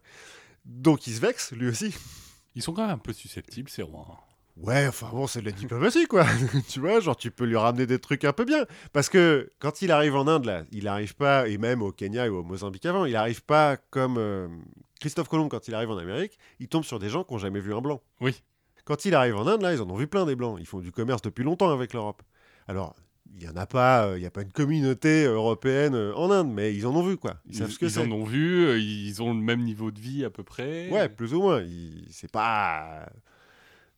Donc 0.64 1.06
il 1.06 1.14
se 1.14 1.20
vexe, 1.20 1.52
lui 1.52 1.68
aussi. 1.68 1.94
Ils 2.54 2.62
sont 2.62 2.72
quand 2.72 2.82
même 2.82 2.94
un 2.94 2.98
peu 2.98 3.12
susceptibles, 3.12 3.68
ces 3.68 3.82
rois. 3.82 4.23
Ouais, 4.56 4.86
enfin 4.86 5.08
bon, 5.12 5.26
c'est 5.26 5.40
de 5.40 5.46
la 5.46 5.52
diplomatie, 5.52 6.06
quoi. 6.06 6.24
tu 6.68 6.80
vois, 6.80 7.00
genre, 7.00 7.16
tu 7.16 7.30
peux 7.30 7.44
lui 7.44 7.56
ramener 7.56 7.86
des 7.86 7.98
trucs 7.98 8.24
un 8.24 8.32
peu 8.32 8.44
bien. 8.44 8.66
Parce 8.92 9.08
que 9.08 9.50
quand 9.58 9.82
il 9.82 9.90
arrive 9.90 10.14
en 10.14 10.28
Inde, 10.28 10.44
là, 10.44 10.64
il 10.70 10.86
arrive 10.86 11.16
pas, 11.16 11.48
et 11.48 11.58
même 11.58 11.82
au 11.82 11.90
Kenya 11.90 12.30
ou 12.30 12.36
au 12.36 12.42
Mozambique 12.42 12.86
avant, 12.86 13.04
il 13.04 13.16
arrive 13.16 13.42
pas 13.42 13.76
comme 13.90 14.16
euh, 14.16 14.48
Christophe 15.00 15.28
Colomb 15.28 15.48
quand 15.48 15.66
il 15.68 15.74
arrive 15.74 15.90
en 15.90 15.98
Amérique, 15.98 16.38
il 16.60 16.68
tombe 16.68 16.84
sur 16.84 16.98
des 16.98 17.08
gens 17.08 17.24
qui 17.24 17.32
n'ont 17.32 17.38
jamais 17.38 17.60
vu 17.60 17.74
un 17.74 17.80
blanc. 17.80 18.00
Oui. 18.20 18.42
Quand 18.84 19.04
il 19.04 19.14
arrive 19.14 19.36
en 19.36 19.46
Inde, 19.46 19.62
là, 19.62 19.74
ils 19.74 19.80
en 19.80 19.90
ont 19.90 19.96
vu 19.96 20.06
plein 20.06 20.26
des 20.26 20.36
blancs. 20.36 20.58
Ils 20.60 20.66
font 20.66 20.80
du 20.80 20.92
commerce 20.92 21.22
depuis 21.22 21.42
longtemps 21.42 21.70
avec 21.70 21.92
l'Europe. 21.92 22.22
Alors, 22.68 22.94
il 23.36 23.42
y 23.42 23.48
en 23.48 23.56
a 23.56 23.66
pas, 23.66 24.06
euh, 24.06 24.18
il 24.18 24.22
y 24.22 24.26
a 24.26 24.30
pas 24.30 24.42
une 24.42 24.52
communauté 24.52 25.24
européenne 25.24 25.94
euh, 25.94 26.14
en 26.14 26.30
Inde, 26.30 26.52
mais 26.52 26.74
ils 26.74 26.86
en 26.86 26.94
ont 26.94 27.02
vu, 27.02 27.16
quoi. 27.16 27.36
Ils, 27.46 27.52
Ils, 27.52 27.58
savent 27.58 27.70
ce 27.70 27.78
que 27.78 27.86
ils 27.86 27.98
en 27.98 28.10
ont 28.10 28.24
vu, 28.24 28.66
euh, 28.66 28.78
ils 28.78 29.22
ont 29.22 29.34
le 29.34 29.40
même 29.40 29.62
niveau 29.62 29.90
de 29.90 29.98
vie 29.98 30.24
à 30.24 30.30
peu 30.30 30.42
près. 30.42 30.88
Ouais, 30.90 31.08
plus 31.08 31.34
ou 31.34 31.42
moins. 31.42 31.62
C'est 32.10 32.30
pas. 32.30 33.06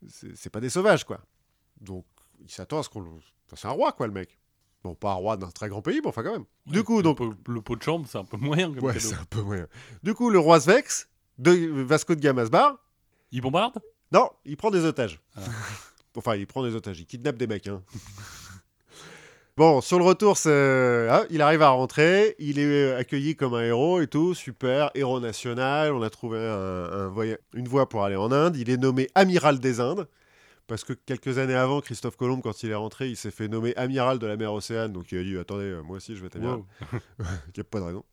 C'est 0.08 0.50
pas 0.50 0.60
des 0.60 0.70
sauvages, 0.70 1.04
quoi. 1.04 1.20
Donc, 1.80 2.04
il 2.40 2.50
s'attend 2.50 2.78
à 2.78 2.82
ce 2.82 2.88
qu'on. 2.88 3.00
le- 3.00 3.08
enfin, 3.10 3.56
c'est 3.56 3.68
un 3.68 3.72
roi, 3.72 3.92
quoi, 3.92 4.06
le 4.06 4.12
mec. 4.12 4.38
Bon, 4.84 4.94
pas 4.94 5.10
un 5.12 5.14
roi 5.14 5.36
d'un 5.36 5.50
très 5.50 5.68
grand 5.68 5.82
pays, 5.82 6.00
mais 6.02 6.08
enfin, 6.08 6.22
quand 6.22 6.32
même. 6.32 6.44
du 6.66 6.84
coup, 6.84 6.98
le 6.98 7.02
donc. 7.02 7.18
pot- 7.18 7.34
le 7.48 7.60
pot 7.60 7.76
de 7.76 7.82
chambre, 7.82 8.06
c'est 8.08 8.18
un 8.18 8.24
peu 8.24 8.36
moyen 8.36 8.72
comme 8.72 8.84
Ouais, 8.84 8.98
c'est 9.00 9.14
un 9.14 9.24
peu 9.24 9.42
moyen. 9.42 9.66
Du 10.02 10.14
coup, 10.14 10.30
le 10.30 10.38
roi 10.38 10.60
se 10.60 10.66
vexe, 10.70 11.08
de 11.38 11.52
Vasco 11.82 12.14
de 12.14 12.20
Gama 12.20 12.44
se 12.44 12.50
barre. 12.50 12.78
Il 13.32 13.40
bombarde? 13.40 13.80
Non, 14.12 14.30
il 14.44 14.56
prend 14.56 14.70
des 14.70 14.84
otages. 14.84 15.20
Ah. 15.34 15.40
enfin, 16.16 16.36
il 16.36 16.46
prend 16.46 16.62
des 16.62 16.74
otages, 16.74 17.00
il 17.00 17.06
kidnappe 17.06 17.36
des 17.36 17.46
mecs. 17.48 17.66
hein. 17.66 17.82
bon, 19.56 19.80
sur 19.80 19.98
le 19.98 20.04
retour, 20.04 20.36
ah, 20.46 21.24
il 21.30 21.42
arrive 21.42 21.62
à 21.62 21.68
rentrer, 21.70 22.34
il 22.38 22.58
est 22.58 22.92
accueilli 22.94 23.36
comme 23.36 23.54
un 23.54 23.62
héros 23.62 24.00
et 24.00 24.06
tout, 24.06 24.34
super, 24.34 24.90
héros 24.94 25.20
national, 25.20 25.92
on 25.92 26.02
a 26.02 26.10
trouvé 26.10 26.38
un- 26.38 26.90
un 26.92 27.08
voya- 27.08 27.38
une 27.54 27.68
voie 27.68 27.88
pour 27.88 28.04
aller 28.04 28.16
en 28.16 28.30
Inde, 28.32 28.56
il 28.56 28.70
est 28.70 28.76
nommé 28.76 29.08
amiral 29.14 29.58
des 29.58 29.80
Indes. 29.80 30.06
Parce 30.68 30.82
que 30.82 30.92
quelques 30.94 31.38
années 31.38 31.54
avant, 31.54 31.80
Christophe 31.80 32.16
Colomb, 32.16 32.40
quand 32.40 32.64
il 32.64 32.70
est 32.72 32.74
rentré, 32.74 33.08
il 33.08 33.16
s'est 33.16 33.30
fait 33.30 33.46
nommer 33.46 33.72
amiral 33.76 34.18
de 34.18 34.26
la 34.26 34.36
mer 34.36 34.52
Océane. 34.52 34.92
Donc 34.92 35.12
il 35.12 35.18
a 35.18 35.22
dit 35.22 35.38
Attendez, 35.38 35.62
euh, 35.66 35.80
moi 35.82 35.98
aussi 35.98 36.16
je 36.16 36.20
vais 36.20 36.26
être 36.26 36.34
amiral. 36.34 36.56
Wow. 36.56 36.66
Il 37.20 37.52
n'y 37.56 37.60
a 37.60 37.64
pas 37.64 37.78
de 37.78 37.84
raison. 37.84 38.04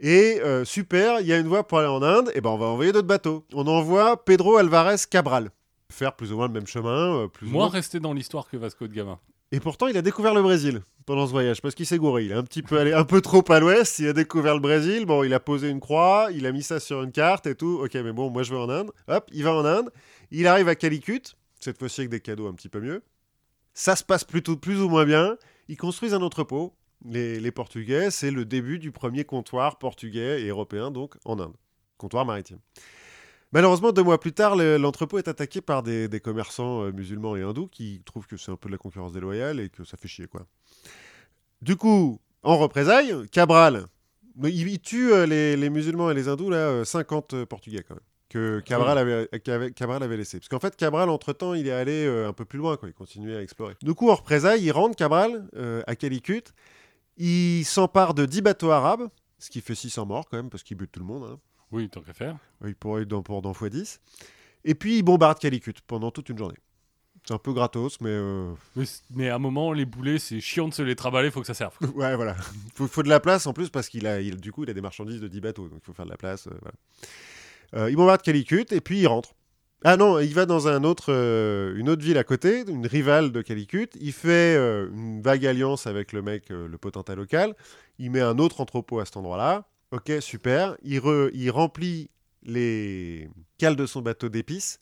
Et 0.00 0.40
euh, 0.42 0.64
super, 0.64 1.20
il 1.20 1.26
y 1.26 1.32
a 1.34 1.38
une 1.38 1.46
voie 1.48 1.66
pour 1.66 1.78
aller 1.80 1.88
en 1.88 2.02
Inde, 2.02 2.30
et 2.34 2.40
ben 2.40 2.48
on 2.50 2.56
va 2.56 2.64
envoyer 2.66 2.92
d'autres 2.92 3.06
bateaux. 3.06 3.44
On 3.52 3.66
envoie 3.66 4.24
Pedro 4.24 4.56
Alvarez 4.56 4.96
Cabral 5.10 5.50
faire 5.92 6.16
plus 6.16 6.32
ou 6.32 6.36
moins 6.36 6.46
le 6.46 6.54
même 6.54 6.66
chemin, 6.66 7.24
euh, 7.24 7.28
plus 7.28 7.46
ou 7.48 7.50
Moins 7.50 7.68
resté 7.68 8.00
dans 8.00 8.14
l'histoire 8.14 8.48
que 8.48 8.56
Vasco 8.56 8.86
de 8.86 8.94
Gama. 8.94 9.18
Et 9.50 9.60
pourtant, 9.60 9.86
il 9.86 9.96
a 9.96 10.02
découvert 10.02 10.34
le 10.34 10.42
Brésil 10.42 10.82
pendant 11.06 11.26
ce 11.26 11.32
voyage 11.32 11.62
parce 11.62 11.74
qu'il 11.74 11.86
s'est 11.86 11.96
gouré. 11.96 12.24
Il 12.24 12.32
est 12.32 12.34
un 12.34 12.42
petit 12.42 12.62
peu 12.62 12.78
allé 12.78 12.92
un 12.92 13.04
peu 13.04 13.22
trop 13.22 13.42
à 13.50 13.60
l'ouest. 13.60 13.98
Il 13.98 14.08
a 14.08 14.12
découvert 14.12 14.54
le 14.54 14.60
Brésil. 14.60 15.06
Bon, 15.06 15.24
il 15.24 15.32
a 15.32 15.40
posé 15.40 15.70
une 15.70 15.80
croix, 15.80 16.28
il 16.32 16.44
a 16.44 16.52
mis 16.52 16.62
ça 16.62 16.80
sur 16.80 17.02
une 17.02 17.12
carte 17.12 17.46
et 17.46 17.54
tout. 17.54 17.80
Ok, 17.82 17.94
mais 17.94 18.12
bon, 18.12 18.30
moi 18.30 18.42
je 18.42 18.52
vais 18.52 18.60
en 18.60 18.68
Inde. 18.68 18.90
Hop, 19.08 19.30
il 19.32 19.44
va 19.44 19.54
en 19.54 19.64
Inde. 19.64 19.90
Il 20.30 20.46
arrive 20.46 20.68
à 20.68 20.74
Calicut, 20.74 21.22
cette 21.60 21.78
fois-ci 21.78 22.02
avec 22.02 22.10
des 22.10 22.20
cadeaux 22.20 22.46
un 22.46 22.52
petit 22.52 22.68
peu 22.68 22.80
mieux. 22.80 23.02
Ça 23.72 23.96
se 23.96 24.04
passe 24.04 24.24
plutôt 24.24 24.56
plus 24.56 24.82
ou 24.82 24.90
moins 24.90 25.06
bien. 25.06 25.38
Ils 25.68 25.78
construisent 25.78 26.14
un 26.14 26.22
entrepôt. 26.22 26.74
Les, 27.04 27.40
les 27.40 27.52
Portugais, 27.52 28.10
c'est 28.10 28.32
le 28.32 28.44
début 28.44 28.78
du 28.78 28.90
premier 28.90 29.24
comptoir 29.24 29.78
portugais 29.78 30.42
et 30.42 30.48
européen, 30.48 30.90
donc 30.90 31.14
en 31.24 31.38
Inde. 31.38 31.54
Comptoir 31.96 32.26
maritime. 32.26 32.58
Malheureusement, 33.52 33.92
deux 33.92 34.02
mois 34.02 34.20
plus 34.20 34.32
tard, 34.32 34.56
le- 34.56 34.76
l'entrepôt 34.76 35.18
est 35.18 35.28
attaqué 35.28 35.60
par 35.60 35.82
des, 35.82 36.06
des 36.08 36.20
commerçants 36.20 36.82
euh, 36.84 36.92
musulmans 36.92 37.34
et 37.36 37.42
hindous 37.42 37.68
qui 37.68 38.02
trouvent 38.04 38.26
que 38.26 38.36
c'est 38.36 38.50
un 38.52 38.56
peu 38.56 38.68
de 38.68 38.72
la 38.72 38.78
concurrence 38.78 39.12
déloyale 39.12 39.58
et 39.60 39.70
que 39.70 39.84
ça 39.84 39.96
fait 39.96 40.08
chier, 40.08 40.26
quoi. 40.26 40.46
Du 41.62 41.76
coup, 41.76 42.20
en 42.42 42.58
représailles, 42.58 43.14
Cabral, 43.32 43.86
il, 44.44 44.68
il 44.68 44.78
tue 44.80 45.12
euh, 45.12 45.26
les, 45.26 45.56
les 45.56 45.70
musulmans 45.70 46.10
et 46.10 46.14
les 46.14 46.28
hindous, 46.28 46.50
là, 46.50 46.56
euh, 46.58 46.84
50 46.84 47.34
euh, 47.34 47.46
Portugais 47.46 47.82
quand 47.88 47.94
même, 47.94 48.04
que 48.28 48.60
Cabral 48.60 48.98
avait, 48.98 49.72
Cabral 49.72 50.02
avait 50.02 50.16
laissé. 50.18 50.38
Parce 50.38 50.48
qu'en 50.48 50.60
fait, 50.60 50.76
Cabral, 50.76 51.08
entre-temps, 51.08 51.54
il 51.54 51.66
est 51.66 51.72
allé 51.72 52.06
un 52.06 52.34
peu 52.34 52.44
plus 52.44 52.58
loin, 52.58 52.76
quoi. 52.76 52.88
il 52.88 52.94
continuait 52.94 53.36
à 53.36 53.42
explorer. 53.42 53.74
Du 53.82 53.94
coup, 53.94 54.10
en 54.10 54.14
représailles, 54.14 54.62
il 54.62 54.70
rentre, 54.72 54.94
Cabral, 54.94 55.48
euh, 55.56 55.82
à 55.86 55.96
Calicut, 55.96 56.44
il 57.16 57.64
s'empare 57.64 58.12
de 58.14 58.26
10 58.26 58.42
bateaux 58.42 58.70
arabes, 58.70 59.08
ce 59.38 59.48
qui 59.50 59.60
fait 59.62 59.74
600 59.74 60.04
morts 60.06 60.28
quand 60.30 60.36
même, 60.36 60.50
parce 60.50 60.62
qu'il 60.62 60.76
bute 60.76 60.92
tout 60.92 61.00
le 61.00 61.06
monde. 61.06 61.24
hein. 61.32 61.38
Oui, 61.72 61.88
tant 61.88 62.00
qu'à 62.00 62.12
faire. 62.12 62.36
Il 62.64 62.74
pourrait 62.74 63.02
être 63.02 63.08
dans, 63.08 63.22
pour 63.22 63.42
dans 63.42 63.52
x10. 63.52 63.98
Et 64.64 64.74
puis, 64.74 64.98
il 64.98 65.02
bombarde 65.02 65.38
Calicut 65.38 65.74
pendant 65.86 66.10
toute 66.10 66.28
une 66.28 66.38
journée. 66.38 66.56
C'est 67.26 67.34
un 67.34 67.38
peu 67.38 67.52
gratos, 67.52 68.00
mais 68.00 68.08
euh, 68.10 68.52
Mais, 69.10 69.28
à 69.28 69.34
un 69.34 69.38
moment, 69.38 69.72
les 69.72 69.84
boulets, 69.84 70.18
c'est 70.18 70.40
chiant 70.40 70.66
de 70.68 70.72
se 70.72 70.80
les 70.82 70.96
travailler, 70.96 71.30
faut 71.30 71.40
que 71.40 71.46
ça 71.46 71.52
serve. 71.54 71.74
ouais, 71.94 72.16
voilà. 72.16 72.34
faut, 72.74 72.86
faut 72.86 73.02
de 73.02 73.08
la 73.10 73.20
place 73.20 73.46
en 73.46 73.52
plus 73.52 73.68
parce 73.68 73.88
qu'il 73.88 74.06
a, 74.06 74.20
il- 74.20 74.36
du 74.40 74.50
coup, 74.50 74.64
il 74.64 74.70
a 74.70 74.72
des 74.74 74.80
marchandises 74.80 75.20
de 75.20 75.28
10 75.28 75.40
bateaux, 75.40 75.68
donc 75.68 75.80
il 75.82 75.84
faut 75.84 75.92
faire 75.92 76.06
de 76.06 76.10
la 76.10 76.16
place. 76.16 76.46
euh, 76.46 76.52
voilà. 76.62 77.84
Euh, 77.84 77.90
il 77.90 77.96
bombarde 77.96 78.22
Calicut 78.22 78.64
et 78.70 78.80
puis 78.80 79.00
il 79.00 79.06
rentre. 79.06 79.34
Ah 79.84 79.96
non, 79.96 80.18
il 80.18 80.32
va 80.34 80.46
dans 80.46 80.66
un 80.68 80.82
autre, 80.84 81.12
une 81.76 81.88
autre 81.88 82.02
ville 82.02 82.18
à 82.18 82.24
côté, 82.24 82.64
une 82.66 82.86
rivale 82.86 83.30
de 83.30 83.42
Calicut. 83.42 83.88
Il 84.00 84.12
fait 84.12 84.56
une 84.56 85.20
vague 85.22 85.46
alliance 85.46 85.86
avec 85.86 86.12
le 86.12 86.20
mec, 86.22 86.48
le 86.48 86.76
potentat 86.78 87.14
local. 87.14 87.54
Il 88.00 88.10
met 88.10 88.20
un 88.20 88.38
autre 88.38 88.60
entrepôt 88.60 88.98
à 88.98 89.04
cet 89.04 89.16
endroit-là. 89.18 89.68
Ok, 89.90 90.12
super. 90.20 90.76
Il, 90.82 91.00
re- 91.00 91.30
il 91.32 91.50
remplit 91.50 92.10
les 92.42 93.28
cales 93.58 93.76
de 93.76 93.86
son 93.86 94.02
bateau 94.02 94.28
d'épices 94.28 94.80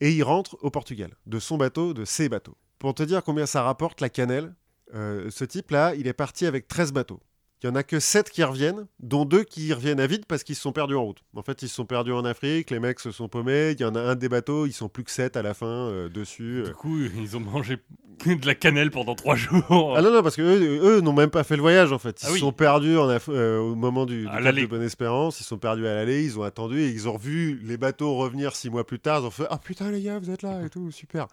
et 0.00 0.12
il 0.12 0.22
rentre 0.22 0.56
au 0.62 0.70
Portugal, 0.70 1.14
de 1.26 1.38
son 1.38 1.56
bateau, 1.56 1.94
de 1.94 2.04
ses 2.04 2.28
bateaux. 2.28 2.56
Pour 2.78 2.94
te 2.94 3.02
dire 3.02 3.22
combien 3.22 3.46
ça 3.46 3.62
rapporte 3.62 4.00
la 4.00 4.08
cannelle, 4.08 4.54
euh, 4.94 5.30
ce 5.30 5.44
type-là, 5.44 5.94
il 5.94 6.06
est 6.06 6.12
parti 6.12 6.46
avec 6.46 6.66
13 6.66 6.92
bateaux. 6.92 7.20
Il 7.62 7.66
n'y 7.68 7.72
en 7.72 7.76
a 7.76 7.82
que 7.82 8.00
7 8.00 8.30
qui 8.30 8.42
reviennent, 8.42 8.86
dont 9.00 9.26
2 9.26 9.44
qui 9.44 9.72
reviennent 9.74 10.00
à 10.00 10.06
vide 10.06 10.24
parce 10.26 10.44
qu'ils 10.44 10.54
se 10.56 10.62
sont 10.62 10.72
perdus 10.72 10.94
en 10.96 11.04
route. 11.04 11.18
En 11.36 11.42
fait, 11.42 11.60
ils 11.62 11.68
se 11.68 11.74
sont 11.74 11.84
perdus 11.84 12.12
en 12.12 12.24
Afrique, 12.24 12.70
les 12.70 12.80
mecs 12.80 13.00
se 13.00 13.10
sont 13.10 13.28
paumés, 13.28 13.72
il 13.72 13.80
y 13.80 13.84
en 13.84 13.94
a 13.94 14.00
un 14.00 14.14
des 14.14 14.30
bateaux, 14.30 14.64
ils 14.64 14.72
sont 14.72 14.88
plus 14.88 15.04
que 15.04 15.10
7 15.10 15.36
à 15.36 15.42
la 15.42 15.52
fin 15.52 15.66
euh, 15.66 16.08
dessus. 16.08 16.62
Du 16.64 16.72
coup, 16.72 16.98
ils 16.98 17.36
ont 17.36 17.40
mangé 17.40 17.76
de 18.26 18.46
la 18.46 18.54
cannelle 18.54 18.90
pendant 18.90 19.14
trois 19.14 19.34
jours. 19.36 19.94
Ah 19.94 20.00
non, 20.00 20.10
non, 20.10 20.22
parce 20.22 20.36
que 20.36 20.42
eux, 20.42 20.80
eux 20.96 21.00
n'ont 21.02 21.12
même 21.12 21.28
pas 21.28 21.44
fait 21.44 21.56
le 21.56 21.60
voyage 21.62 21.92
en 21.92 21.98
fait. 21.98 22.22
Ils 22.22 22.24
Ah 22.24 22.28
se 22.28 22.32
oui. 22.34 22.40
sont 22.40 22.52
perdus 22.52 22.96
en 22.96 23.08
Af- 23.10 23.28
euh, 23.28 23.58
au 23.58 23.74
moment 23.74 24.06
du, 24.06 24.26
du 24.26 24.26
de 24.26 24.66
Bonne-Espérance. 24.66 25.40
Ils 25.40 25.44
sont 25.44 25.58
perdus 25.58 25.86
à 25.86 25.94
l'aller, 25.94 26.24
ils 26.24 26.38
ont 26.38 26.42
attendu 26.42 26.80
et 26.80 26.88
ils 26.88 27.08
ont 27.10 27.12
revu 27.12 27.60
les 27.62 27.76
bateaux 27.76 28.14
revenir 28.16 28.56
6 28.56 28.70
mois 28.70 28.86
plus 28.86 29.00
tard. 29.00 29.20
Ils 29.22 29.26
ont 29.26 29.30
fait 29.30 29.46
Ah 29.50 29.58
putain, 29.58 29.90
les 29.90 30.00
gars, 30.00 30.18
vous 30.18 30.30
êtes 30.30 30.40
là 30.42 30.62
et 30.64 30.70
tout, 30.70 30.90
super. 30.90 31.28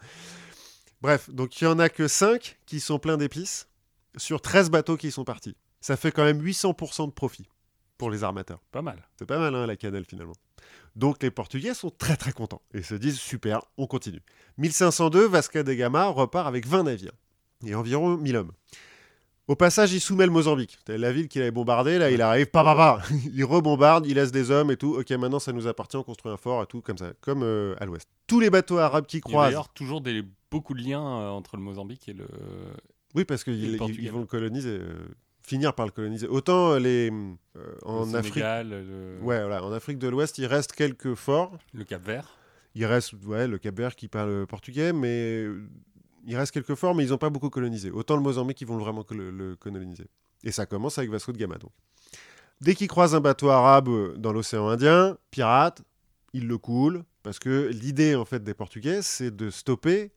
Bref, 1.01 1.29
donc 1.29 1.61
il 1.61 1.63
y 1.65 1.67
en 1.67 1.79
a 1.79 1.87
que 1.89 2.07
5 2.07 2.57
qui 2.65 2.79
sont 2.81 2.99
pleins 2.99 3.17
d'épices 3.17 3.67
sur 4.17 4.41
13 4.41 4.69
bateaux 4.71 4.97
qui 4.97 5.11
sont 5.11 5.23
partis. 5.23 5.55
Ça 5.87 5.95
fait 5.95 6.11
quand 6.11 6.25
même 6.25 6.43
800% 6.43 7.05
de 7.05 7.11
profit 7.13 7.47
pour 7.97 8.09
les 8.09 8.25
armateurs. 8.25 8.59
Pas 8.73 8.81
mal. 8.81 9.07
C'est 9.17 9.25
pas 9.25 9.39
mal, 9.39 9.55
hein, 9.55 9.65
la 9.65 9.77
cannelle, 9.77 10.03
finalement. 10.03 10.33
Donc 10.97 11.23
les 11.23 11.31
Portugais 11.31 11.73
sont 11.73 11.89
très 11.89 12.17
très 12.17 12.33
contents 12.33 12.61
et 12.73 12.83
se 12.83 12.93
disent 12.93 13.17
super, 13.17 13.61
on 13.77 13.87
continue. 13.87 14.21
1502, 14.57 15.29
Vasco 15.29 15.63
da 15.63 15.73
Gama 15.73 16.07
repart 16.07 16.45
avec 16.45 16.67
20 16.67 16.83
navires 16.83 17.13
et 17.65 17.73
environ 17.73 18.17
1000 18.17 18.35
hommes. 18.35 18.51
Au 19.47 19.55
passage, 19.55 19.93
il 19.93 20.01
soumet 20.01 20.25
le 20.25 20.31
Mozambique. 20.33 20.77
La 20.89 21.13
ville 21.13 21.29
qu'il 21.29 21.41
avait 21.41 21.51
bombardée, 21.51 21.97
là, 21.97 22.11
il 22.11 22.21
arrive, 22.21 22.47
pa, 22.47 22.65
pa, 22.65 22.75
pa. 22.75 23.01
il 23.33 23.45
rebombarde, 23.45 24.05
il 24.07 24.15
laisse 24.15 24.33
des 24.33 24.51
hommes 24.51 24.71
et 24.71 24.75
tout. 24.75 24.93
Ok, 24.99 25.09
maintenant 25.11 25.39
ça 25.39 25.53
nous 25.53 25.67
appartient, 25.67 25.95
on 25.95 26.03
construit 26.03 26.33
un 26.33 26.37
fort 26.37 26.63
et 26.63 26.67
tout, 26.67 26.81
comme 26.81 26.97
ça, 26.97 27.13
comme 27.21 27.43
euh, 27.43 27.75
à 27.79 27.85
l'ouest. 27.85 28.09
Tous 28.27 28.41
les 28.41 28.49
bateaux 28.49 28.77
arabes 28.77 29.05
qui 29.05 29.19
Il 29.19 29.19
y 29.19 29.21
a 29.21 29.29
croisent. 29.29 29.47
d'ailleurs 29.51 29.69
toujours 29.69 30.01
des, 30.01 30.21
beaucoup 30.51 30.73
de 30.73 30.81
liens 30.81 31.21
euh, 31.21 31.29
entre 31.29 31.55
le 31.55 31.61
Mozambique 31.61 32.09
et 32.09 32.13
le. 32.13 32.27
Oui, 33.15 33.23
parce 33.23 33.45
qu'ils 33.45 33.63
ils 33.63 34.11
vont 34.11 34.19
le 34.19 34.25
coloniser, 34.25 34.79
euh, 34.81 35.07
finir 35.47 35.73
par 35.73 35.85
le 35.85 35.91
coloniser. 35.91 36.27
Autant 36.27 36.75
les, 36.77 37.09
euh, 37.55 37.75
en 37.83 38.05
le 38.05 38.15
Afrique. 38.15 38.35
Le, 38.35 39.17
Ouais, 39.21 39.39
voilà, 39.39 39.63
en 39.63 39.71
Afrique 39.71 39.97
de 39.97 40.07
l'Ouest, 40.07 40.37
il 40.37 40.45
reste 40.45 40.73
quelques 40.73 41.15
forts. 41.15 41.57
le 41.73 41.83
Cap 41.85 42.03
Vert. 42.03 42.37
Il 42.75 42.85
reste 42.85 43.13
ouais, 43.25 43.47
le 43.47 43.57
Cap-Vert 43.57 43.95
qui 43.95 44.07
parle 44.07 44.45
portugais, 44.45 44.93
mais 44.93 45.45
euh, 45.45 45.67
il 46.27 46.37
reste 46.37 46.51
quelques 46.51 46.75
forts, 46.75 46.93
mais 46.93 47.05
ils 47.05 47.09
n'ont 47.09 47.17
pas 47.17 47.31
beaucoup 47.31 47.49
colonisé. 47.49 47.89
Autant 47.89 48.15
le 48.15 48.21
Mozambique, 48.21 48.61
ils 48.61 48.67
vont 48.67 48.77
vraiment 48.77 49.03
le 49.09 49.55
coloniser. 49.55 50.05
Et 50.43 50.51
ça 50.51 50.67
commence 50.67 50.99
avec 50.99 51.09
Vasco 51.09 51.31
de 51.31 51.37
Gama, 51.37 51.57
donc. 51.57 51.71
Dès 52.61 52.75
qu'il 52.75 52.87
croise 52.87 53.15
un 53.15 53.19
bateau 53.19 53.49
arabe 53.49 54.17
dans 54.17 54.33
l'océan 54.33 54.67
Indien, 54.67 55.17
pirate, 55.31 55.81
il 56.33 56.47
le 56.47 56.57
coule, 56.57 57.03
parce 57.23 57.39
que 57.39 57.69
l'idée, 57.71 58.15
en 58.15 58.25
fait, 58.25 58.43
des 58.43 58.53
Portugais, 58.53 59.01
c'est 59.01 59.35
de 59.35 59.49
stopper 59.49 60.11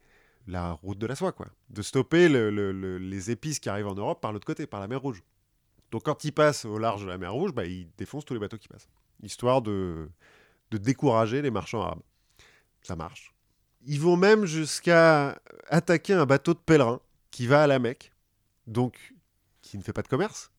la 0.51 0.73
route 0.73 0.99
de 0.99 1.07
la 1.07 1.15
soie, 1.15 1.33
quoi. 1.33 1.47
De 1.69 1.83
stopper 1.83 2.29
le- 2.29 2.51
le- 2.51 2.73
le- 2.73 2.99
les 2.99 3.31
épices 3.31 3.59
qui 3.61 3.69
arrivent 3.69 3.87
en 3.89 3.95
Europe 3.95 4.21
par 4.21 4.33
l'autre 4.33 4.47
côté, 4.47 4.67
par 4.67 4.81
la 4.81 4.89
mer 4.89 5.01
Rouge. 5.01 5.23
Donc 5.91 6.05
quand 6.05 6.25
ils 6.25 6.33
passent 6.33 6.65
au 6.65 6.79
large 6.79 7.03
de 7.03 7.09
la 7.09 7.19
mer 7.19 7.33
Rouge, 7.33 7.53
bah, 7.53 7.65
ils 7.65 7.89
défoncent 7.97 8.25
tous 8.25 8.35
les 8.35 8.41
bateaux 8.41 8.59
qui 8.59 8.69
passent. 8.69 8.89
Histoire 9.23 9.63
de, 9.63 10.09
de 10.71 10.79
décourager 10.79 11.43
les 11.43 11.51
marchands 11.51 11.83
arabes. 11.83 12.03
Ça 12.83 12.97
marche. 12.97 13.35
Ils 13.87 14.01
vont 14.01 14.17
même 14.17 14.45
jusqu'à 14.45 15.41
attaquer 15.69 16.13
un 16.15 16.27
bateau 16.27 16.55
de 16.55 16.59
pèlerins 16.59 17.01
qui 17.31 17.47
va 17.47 17.63
à 17.63 17.67
la 17.67 17.79
Mecque, 17.79 18.13
donc 18.67 19.15
qui 19.63 19.79
ne 19.79 19.83
fait 19.83 19.93
pas 19.93 20.03
de 20.03 20.09
commerce, 20.09 20.51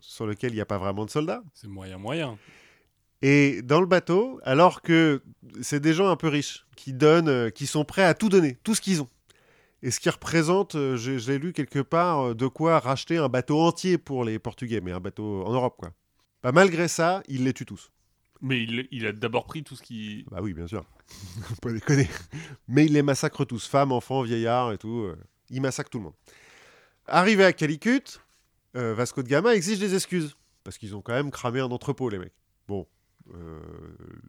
sur 0.00 0.26
lequel 0.26 0.52
il 0.52 0.54
n'y 0.54 0.60
a 0.60 0.66
pas 0.66 0.78
vraiment 0.78 1.04
de 1.04 1.10
soldats. 1.10 1.42
C'est 1.54 1.68
moyen, 1.68 1.98
moyen. 1.98 2.38
Et 3.22 3.62
dans 3.62 3.80
le 3.80 3.86
bateau, 3.86 4.40
alors 4.42 4.82
que 4.82 5.22
c'est 5.60 5.80
des 5.80 5.94
gens 5.94 6.08
un 6.08 6.16
peu 6.16 6.28
riches, 6.28 6.66
qui 6.76 6.92
donnent, 6.92 7.28
euh, 7.28 7.50
qui 7.50 7.66
sont 7.66 7.84
prêts 7.84 8.04
à 8.04 8.14
tout 8.14 8.28
donner, 8.28 8.58
tout 8.64 8.74
ce 8.74 8.80
qu'ils 8.80 9.00
ont. 9.00 9.08
Et 9.82 9.90
ce 9.90 10.00
qui 10.00 10.10
représente, 10.10 10.74
euh, 10.74 10.96
j'ai 10.96 11.18
j'ai 11.18 11.38
lu 11.38 11.52
quelque 11.52 11.78
part, 11.78 12.28
euh, 12.28 12.34
de 12.34 12.46
quoi 12.46 12.78
racheter 12.78 13.18
un 13.18 13.28
bateau 13.28 13.60
entier 13.60 13.98
pour 13.98 14.24
les 14.24 14.38
Portugais, 14.38 14.80
mais 14.80 14.92
un 14.92 15.00
bateau 15.00 15.44
en 15.44 15.52
Europe, 15.52 15.76
quoi. 15.78 15.92
Bah, 16.42 16.52
malgré 16.52 16.88
ça, 16.88 17.22
ils 17.28 17.44
les 17.44 17.52
tuent 17.52 17.66
tous. 17.66 17.90
Mais 18.40 18.60
il, 18.62 18.88
il 18.90 19.06
a 19.06 19.12
d'abord 19.12 19.46
pris 19.46 19.62
tout 19.62 19.76
ce 19.76 19.82
qui. 19.82 20.24
Bah 20.30 20.38
oui, 20.42 20.52
bien 20.52 20.66
sûr. 20.66 20.84
Pas 21.62 21.72
déconner. 21.72 22.08
Mais 22.66 22.86
il 22.86 22.92
les 22.92 23.02
massacre 23.02 23.44
tous, 23.44 23.68
femmes, 23.68 23.92
enfants, 23.92 24.22
vieillards 24.22 24.72
et 24.72 24.78
tout. 24.78 25.08
il 25.50 25.60
massacre 25.62 25.90
tout 25.90 25.98
le 25.98 26.04
monde. 26.04 26.14
Arrivé 27.06 27.44
à 27.44 27.52
Calicut, 27.52 28.20
euh, 28.76 28.94
Vasco 28.94 29.22
de 29.22 29.28
Gama 29.28 29.54
exige 29.54 29.78
des 29.78 29.94
excuses. 29.94 30.36
Parce 30.64 30.78
qu'ils 30.78 30.94
ont 30.94 31.02
quand 31.02 31.12
même 31.12 31.30
cramé 31.30 31.60
un 31.60 31.70
entrepôt, 31.70 32.08
les 32.08 32.18
mecs. 32.18 32.34
Bon. 32.68 32.86
Euh, 33.34 33.60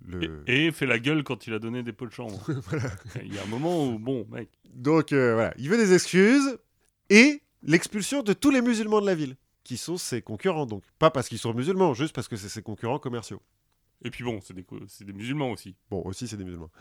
le... 0.06 0.44
Et, 0.48 0.68
et 0.68 0.72
fait 0.72 0.86
la 0.86 1.00
gueule 1.00 1.24
quand 1.24 1.48
il 1.48 1.54
a 1.54 1.60
donné 1.60 1.84
des 1.84 1.94
pots 1.94 2.06
de 2.06 2.12
chambre. 2.12 2.39
Il 3.24 3.34
y 3.34 3.39
a 3.39 3.44
un 3.44 3.48
moment 3.48 3.86
où, 3.86 4.00
bon, 4.00 4.26
mec. 4.32 4.50
Donc 4.74 5.12
euh, 5.12 5.34
voilà, 5.34 5.54
il 5.58 5.70
veut 5.70 5.78
des 5.78 5.94
excuses 5.94 6.58
et 7.10 7.41
l'expulsion 7.62 8.24
de 8.24 8.34
tous 8.34 8.50
les 8.50 8.62
musulmans 8.62 9.02
de 9.02 9.06
la 9.06 9.16
ville, 9.16 9.36
qui 9.64 9.78
sont 9.78 9.98
ses 9.98 10.22
concurrents 10.22 10.66
donc. 10.66 10.84
Pas 11.00 11.12
parce 11.12 11.30
qu'ils 11.30 11.38
sont 11.38 11.54
musulmans, 11.54 11.94
juste 11.94 12.14
parce 12.16 12.28
que 12.28 12.36
c'est 12.36 12.50
ses 12.50 12.62
concurrents 12.62 13.00
commerciaux. 13.00 13.41
Et 14.04 14.10
puis 14.10 14.24
bon, 14.24 14.39
c'est 14.41 14.54
des, 14.54 14.66
des 15.02 15.14
musulmans 15.14 15.52
aussi. 15.52 15.76
Bon, 15.89 16.02
aussi 16.06 16.28
c'est 16.28 16.38
des 16.38 16.44
musulmans. 16.44 16.72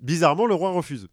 Bizarrement, 0.00 0.46
le 0.46 0.54
roi 0.54 0.70
refuse. 0.70 1.08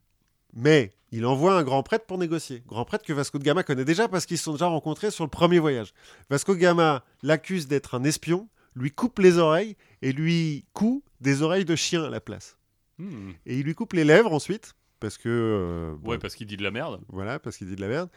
Mais 0.54 0.94
il 1.12 1.26
envoie 1.26 1.58
un 1.58 1.64
grand 1.64 1.84
prêtre 1.84 2.06
pour 2.06 2.18
négocier. 2.18 2.64
Grand 2.68 2.86
prêtre 2.86 3.06
que 3.06 3.14
Vasco 3.14 3.38
de 3.38 3.44
Gama 3.44 3.64
connaît 3.64 3.86
déjà 3.86 4.08
parce 4.08 4.26
qu'ils 4.26 4.38
se 4.38 4.46
sont 4.46 4.54
déjà 4.54 4.68
rencontrés 4.68 5.12
sur 5.12 5.24
le 5.24 5.30
premier 5.30 5.60
voyage. 5.60 5.94
Vasco 6.30 6.54
de 6.54 6.60
Gama 6.60 7.04
l'accuse 7.24 7.68
d'être 7.68 7.96
un 7.96 8.04
espion, 8.04 8.48
lui 8.76 8.92
coupe 8.92 9.20
les 9.20 9.38
oreilles 9.38 9.76
et 10.02 10.12
lui 10.12 10.66
coud 10.74 11.02
des 11.22 11.42
oreilles 11.42 11.66
de 11.66 11.76
chien 11.76 12.04
à 12.04 12.10
la 12.10 12.22
place. 12.22 12.58
Hmm. 12.98 13.32
Et 13.46 13.60
il 13.60 13.66
lui 13.66 13.74
coupe 13.76 13.94
les 13.94 14.04
lèvres 14.04 14.32
ensuite, 14.34 14.76
parce 15.00 15.18
que... 15.18 15.30
euh, 15.30 15.96
bon, 15.98 16.12
Ouais, 16.12 16.18
parce 16.18 16.36
qu'il 16.36 16.48
dit 16.48 16.58
de 16.58 16.64
la 16.64 16.72
merde. 16.72 17.02
Voilà, 17.10 17.40
parce 17.40 17.58
qu'il 17.58 17.68
dit 17.68 17.76
de 17.76 17.82
la 17.82 17.88
merde. 17.88 18.10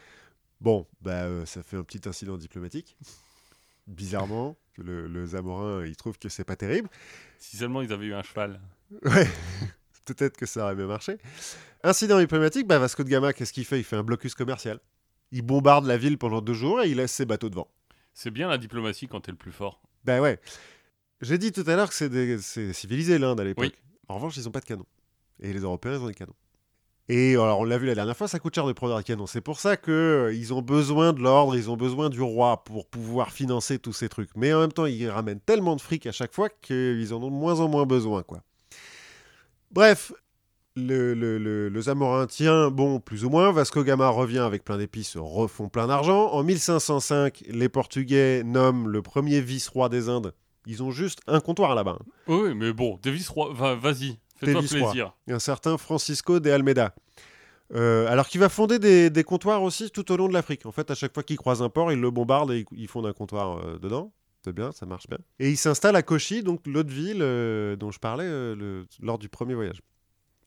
Bon, 0.61 0.85
bah, 1.01 1.23
euh, 1.23 1.45
ça 1.45 1.63
fait 1.63 1.77
un 1.77 1.83
petit 1.83 2.07
incident 2.07 2.37
diplomatique. 2.37 2.97
Bizarrement, 3.87 4.55
le, 4.77 5.07
le 5.07 5.25
Zamorin, 5.25 5.85
il 5.85 5.95
trouve 5.95 6.17
que 6.19 6.29
c'est 6.29 6.43
pas 6.43 6.55
terrible. 6.55 6.89
Si 7.39 7.57
seulement 7.57 7.81
ils 7.81 7.91
avaient 7.91 8.05
eu 8.07 8.13
un 8.13 8.21
cheval. 8.23 8.59
Ouais, 9.03 9.27
peut-être 10.05 10.37
que 10.37 10.45
ça 10.45 10.63
aurait 10.65 10.75
bien 10.75 10.87
marché. 10.87 11.17
Incident 11.83 12.19
diplomatique, 12.19 12.67
bah, 12.67 12.77
Vasco 12.77 13.03
de 13.03 13.09
Gama, 13.09 13.33
qu'est-ce 13.33 13.53
qu'il 13.53 13.65
fait? 13.65 13.79
Il 13.79 13.83
fait 13.83 13.95
un 13.95 14.03
blocus 14.03 14.35
commercial. 14.35 14.79
Il 15.31 15.41
bombarde 15.43 15.85
la 15.85 15.97
ville 15.97 16.17
pendant 16.17 16.41
deux 16.41 16.53
jours 16.53 16.81
et 16.81 16.89
il 16.89 16.97
laisse 16.97 17.13
ses 17.13 17.25
bateaux 17.25 17.49
devant. 17.49 17.67
C'est 18.13 18.31
bien 18.31 18.49
la 18.49 18.57
diplomatie 18.57 19.07
quand 19.07 19.21
t'es 19.21 19.31
le 19.31 19.37
plus 19.37 19.51
fort. 19.51 19.81
Ben 20.05 20.21
ouais. 20.21 20.39
J'ai 21.21 21.37
dit 21.37 21.51
tout 21.51 21.63
à 21.67 21.75
l'heure 21.75 21.89
que 21.89 21.95
c'est 21.95 22.09
des- 22.09 22.39
civilisé 22.73 23.17
l'Inde 23.17 23.39
à 23.39 23.43
l'époque. 23.43 23.65
En 24.07 24.15
revanche, 24.15 24.37
ils 24.37 24.43
n'ont 24.45 24.51
pas 24.51 24.61
de 24.61 24.65
canon. 24.65 24.85
Et 25.41 25.51
les 25.53 25.59
Européens, 25.59 25.93
ils 25.93 25.99
ont 26.01 26.07
des 26.07 26.13
canons. 26.13 26.35
Et 27.11 27.33
alors, 27.33 27.59
on 27.59 27.63
l'a 27.63 27.77
vu 27.79 27.87
la 27.87 27.95
dernière 27.95 28.15
fois, 28.15 28.27
ça 28.27 28.37
coûte 28.39 28.53
cher 28.53 28.65
de 28.67 28.71
produire 28.73 28.97
des 28.97 29.03
canons. 29.03 29.25
C'est 29.25 29.41
pour 29.41 29.59
ça 29.59 29.77
que 29.77 29.91
euh, 30.29 30.33
ils 30.33 30.53
ont 30.53 30.61
besoin 30.61 31.11
de 31.11 31.21
l'ordre, 31.21 31.55
ils 31.55 31.69
ont 31.69 31.75
besoin 31.75 32.09
du 32.09 32.21
roi 32.21 32.63
pour 32.63 32.85
pouvoir 32.87 33.31
financer 33.31 33.79
tous 33.79 33.93
ces 33.93 34.09
trucs. 34.09 34.29
Mais 34.35 34.53
en 34.53 34.59
même 34.59 34.71
temps, 34.71 34.85
ils 34.85 35.09
ramènent 35.09 35.39
tellement 35.39 35.75
de 35.75 35.81
fric 35.81 36.05
à 36.05 36.11
chaque 36.11 36.33
fois 36.33 36.49
qu'ils 36.49 37.13
en 37.13 37.17
ont 37.23 37.31
de 37.31 37.35
moins 37.35 37.59
en 37.61 37.67
moins 37.67 37.85
besoin, 37.87 38.21
quoi. 38.23 38.43
Bref, 39.71 40.11
le, 40.87 41.13
le, 41.13 41.37
le, 41.37 41.69
le 41.69 41.81
Zamorin 41.81 42.25
tient 42.27 42.69
bon, 42.71 42.99
plus 42.99 43.25
ou 43.25 43.29
moins. 43.29 43.51
Vasco 43.51 43.83
Gama 43.83 44.09
revient 44.09 44.39
avec 44.39 44.63
plein 44.63 44.77
d'épices, 44.77 45.15
refont 45.17 45.69
plein 45.69 45.87
d'argent. 45.87 46.31
En 46.31 46.43
1505, 46.43 47.43
les 47.49 47.69
Portugais 47.69 48.43
nomment 48.43 48.87
le 48.89 49.01
premier 49.01 49.41
vice-roi 49.41 49.89
des 49.89 50.09
Indes. 50.09 50.33
Ils 50.65 50.83
ont 50.83 50.91
juste 50.91 51.19
un 51.27 51.39
comptoir 51.39 51.73
là-bas. 51.75 51.97
hein. 51.99 52.05
Oui, 52.27 52.53
mais 52.55 52.73
bon, 52.73 52.99
Roy, 53.29 53.53
va- 53.53 53.75
vas-y, 53.75 54.19
fais-toi 54.37 54.61
plaisir. 54.61 55.13
un 55.29 55.39
certain 55.39 55.77
Francisco 55.77 56.39
de 56.39 56.49
Almeida. 56.51 56.93
Euh, 57.75 58.07
alors 58.07 58.27
qu'il 58.27 58.39
va 58.39 58.49
fonder 58.49 58.79
des, 58.79 59.09
des 59.11 59.23
comptoirs 59.23 59.61
aussi 59.61 59.91
tout 59.91 60.11
au 60.11 60.17
long 60.17 60.27
de 60.27 60.33
l'Afrique. 60.33 60.65
En 60.65 60.71
fait, 60.71 60.89
à 60.89 60.95
chaque 60.95 61.13
fois 61.13 61.21
qu'il 61.23 61.37
croise 61.37 61.61
un 61.61 61.69
port, 61.69 61.91
il 61.91 61.99
le 62.01 62.09
bombarde 62.11 62.51
et 62.51 62.65
il, 62.71 62.79
il 62.81 62.87
fonde 62.87 63.05
un 63.05 63.13
comptoir 63.13 63.59
euh, 63.59 63.77
dedans. 63.79 64.11
C'est 64.43 64.53
bien, 64.53 64.71
ça 64.71 64.85
marche 64.85 65.07
bien. 65.07 65.17
Et 65.39 65.49
il 65.51 65.57
s'installe 65.57 65.95
à 65.95 66.01
Kochi, 66.01 66.43
donc 66.43 66.61
l'autre 66.65 66.89
ville 66.91 67.19
euh, 67.21 67.75
dont 67.75 67.91
je 67.91 67.99
parlais 67.99 68.25
le- 68.25 68.85
lors 69.01 69.19
du 69.19 69.27
premier 69.29 69.53
voyage. 69.53 69.81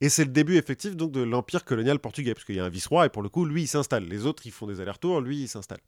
Et 0.03 0.09
c'est 0.09 0.25
le 0.25 0.31
début 0.31 0.57
effectif 0.57 0.95
donc 0.97 1.11
de 1.11 1.21
l'empire 1.21 1.63
colonial 1.63 1.97
portugais, 1.99 2.33
parce 2.33 2.43
qu'il 2.45 2.55
y 2.55 2.59
a 2.59 2.65
un 2.65 2.69
vice-roi 2.69 3.05
et 3.05 3.09
pour 3.09 3.21
le 3.23 3.29
coup, 3.29 3.45
lui, 3.45 3.61
il 3.63 3.67
s'installe. 3.67 4.03
Les 4.03 4.25
autres, 4.25 4.45
ils 4.45 4.51
font 4.51 4.67
des 4.67 4.81
allers-retours, 4.81 5.21
lui, 5.21 5.43
il 5.43 5.47
s'installe. 5.47 5.79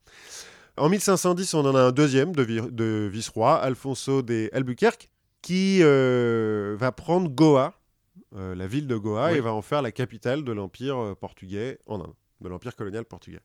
En 0.77 0.87
1510, 0.89 1.53
on 1.53 1.65
en 1.65 1.75
a 1.75 1.81
un 1.81 1.91
deuxième 1.91 2.33
de, 2.33 2.43
vi- 2.43 2.71
de 2.71 3.09
vice-roi, 3.11 3.55
Alfonso 3.61 4.21
de 4.21 4.49
Albuquerque, 4.53 5.09
qui 5.41 5.79
euh, 5.81 6.75
va 6.79 6.91
prendre 6.91 7.29
Goa, 7.29 7.79
euh, 8.35 8.55
la 8.55 8.67
ville 8.67 8.87
de 8.87 8.95
Goa, 8.95 9.31
Oui. 9.31 9.37
et 9.37 9.41
va 9.41 9.53
en 9.53 9.61
faire 9.61 9.81
la 9.81 9.91
capitale 9.91 10.43
de 10.43 10.51
l'empire 10.53 10.97
euh, 10.97 11.13
portugais 11.15 11.79
en 11.85 11.99
Inde, 12.01 12.13
de 12.41 12.49
l'empire 12.49 12.75
colonial 12.75 13.05
portugais. 13.05 13.41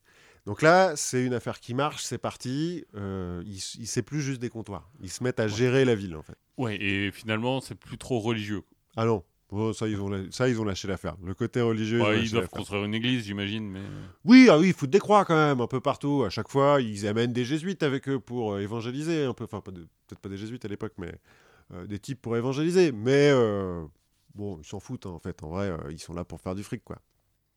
Donc 0.46 0.62
là, 0.62 0.94
c'est 0.96 1.22
une 1.24 1.34
affaire 1.34 1.60
qui 1.60 1.74
marche, 1.74 2.02
c'est 2.02 2.18
parti. 2.18 2.84
Euh, 2.94 3.42
il, 3.44 3.56
il 3.78 3.86
c'est 3.86 4.02
plus 4.02 4.22
juste 4.22 4.40
des 4.40 4.48
comptoirs. 4.48 4.88
Ils 5.02 5.10
se 5.10 5.22
mettent 5.22 5.38
à 5.40 5.48
gérer 5.48 5.84
la 5.84 5.94
ville, 5.94 6.16
en 6.16 6.22
fait. 6.22 6.36
Ouais, 6.56 6.76
et 6.80 7.10
finalement, 7.12 7.60
c'est 7.60 7.74
plus 7.74 7.98
trop 7.98 8.20
religieux. 8.20 8.62
Ah 8.96 9.04
non, 9.04 9.22
Bon, 9.52 9.72
ça, 9.72 9.88
ils 9.88 10.00
ont, 10.00 10.08
la- 10.08 10.30
ça, 10.30 10.48
ils 10.48 10.60
ont 10.60 10.64
lâché 10.64 10.86
l'affaire. 10.86 11.16
Le 11.24 11.34
côté 11.34 11.60
religieux, 11.60 11.98
ils 11.98 12.02
Ouais, 12.02 12.22
ils 12.22 12.30
doivent 12.30 12.48
construire 12.48 12.84
une 12.84 12.94
église, 12.94 13.24
j'imagine, 13.24 13.68
mais. 13.68 13.80
Oui, 14.24 14.46
ah 14.50 14.58
oui, 14.58 14.68
ils 14.68 14.74
foutent 14.74 14.90
des 14.90 15.00
croix 15.00 15.24
quand 15.24 15.34
même, 15.34 15.60
un 15.60 15.66
peu 15.66 15.80
partout. 15.80 16.22
À 16.24 16.30
chaque 16.30 16.48
fois, 16.48 16.80
ils 16.80 17.06
amènent 17.06 17.32
des 17.32 17.44
jésuites 17.44 17.82
avec 17.82 18.08
eux 18.08 18.20
pour 18.20 18.52
euh, 18.54 18.60
évangéliser 18.60 19.24
un 19.24 19.34
peu. 19.34 19.44
Enfin, 19.50 19.60
de- 19.72 19.80
peut-être 20.06 20.20
pas 20.20 20.28
des 20.28 20.36
jésuites 20.36 20.64
à 20.64 20.68
l'époque, 20.68 20.92
mais 20.98 21.12
euh, 21.74 21.86
des 21.86 21.98
types 21.98 22.20
pour 22.22 22.36
évangéliser. 22.36 22.92
Mais 22.92 23.30
euh, 23.32 23.84
bon, 24.34 24.58
ils 24.60 24.64
s'en 24.66 24.78
foutent 24.78 25.06
hein, 25.06 25.10
en 25.10 25.18
fait. 25.18 25.42
En 25.42 25.48
vrai, 25.48 25.70
euh, 25.70 25.90
ils 25.90 25.98
sont 25.98 26.14
là 26.14 26.24
pour 26.24 26.40
faire 26.40 26.54
du 26.54 26.62
fric, 26.62 26.84
quoi. 26.84 26.98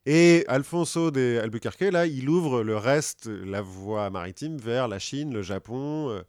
Et 0.06 0.44
Alfonso 0.48 1.10
de 1.10 1.40
Albuquerque, 1.42 1.80
là, 1.92 2.06
il 2.06 2.28
ouvre 2.28 2.62
le 2.62 2.76
reste, 2.76 3.26
la 3.26 3.62
voie 3.62 4.10
maritime, 4.10 4.58
vers 4.58 4.86
la 4.88 4.98
Chine, 4.98 5.32
le 5.32 5.40
Japon, 5.42 6.10
euh, 6.10 6.22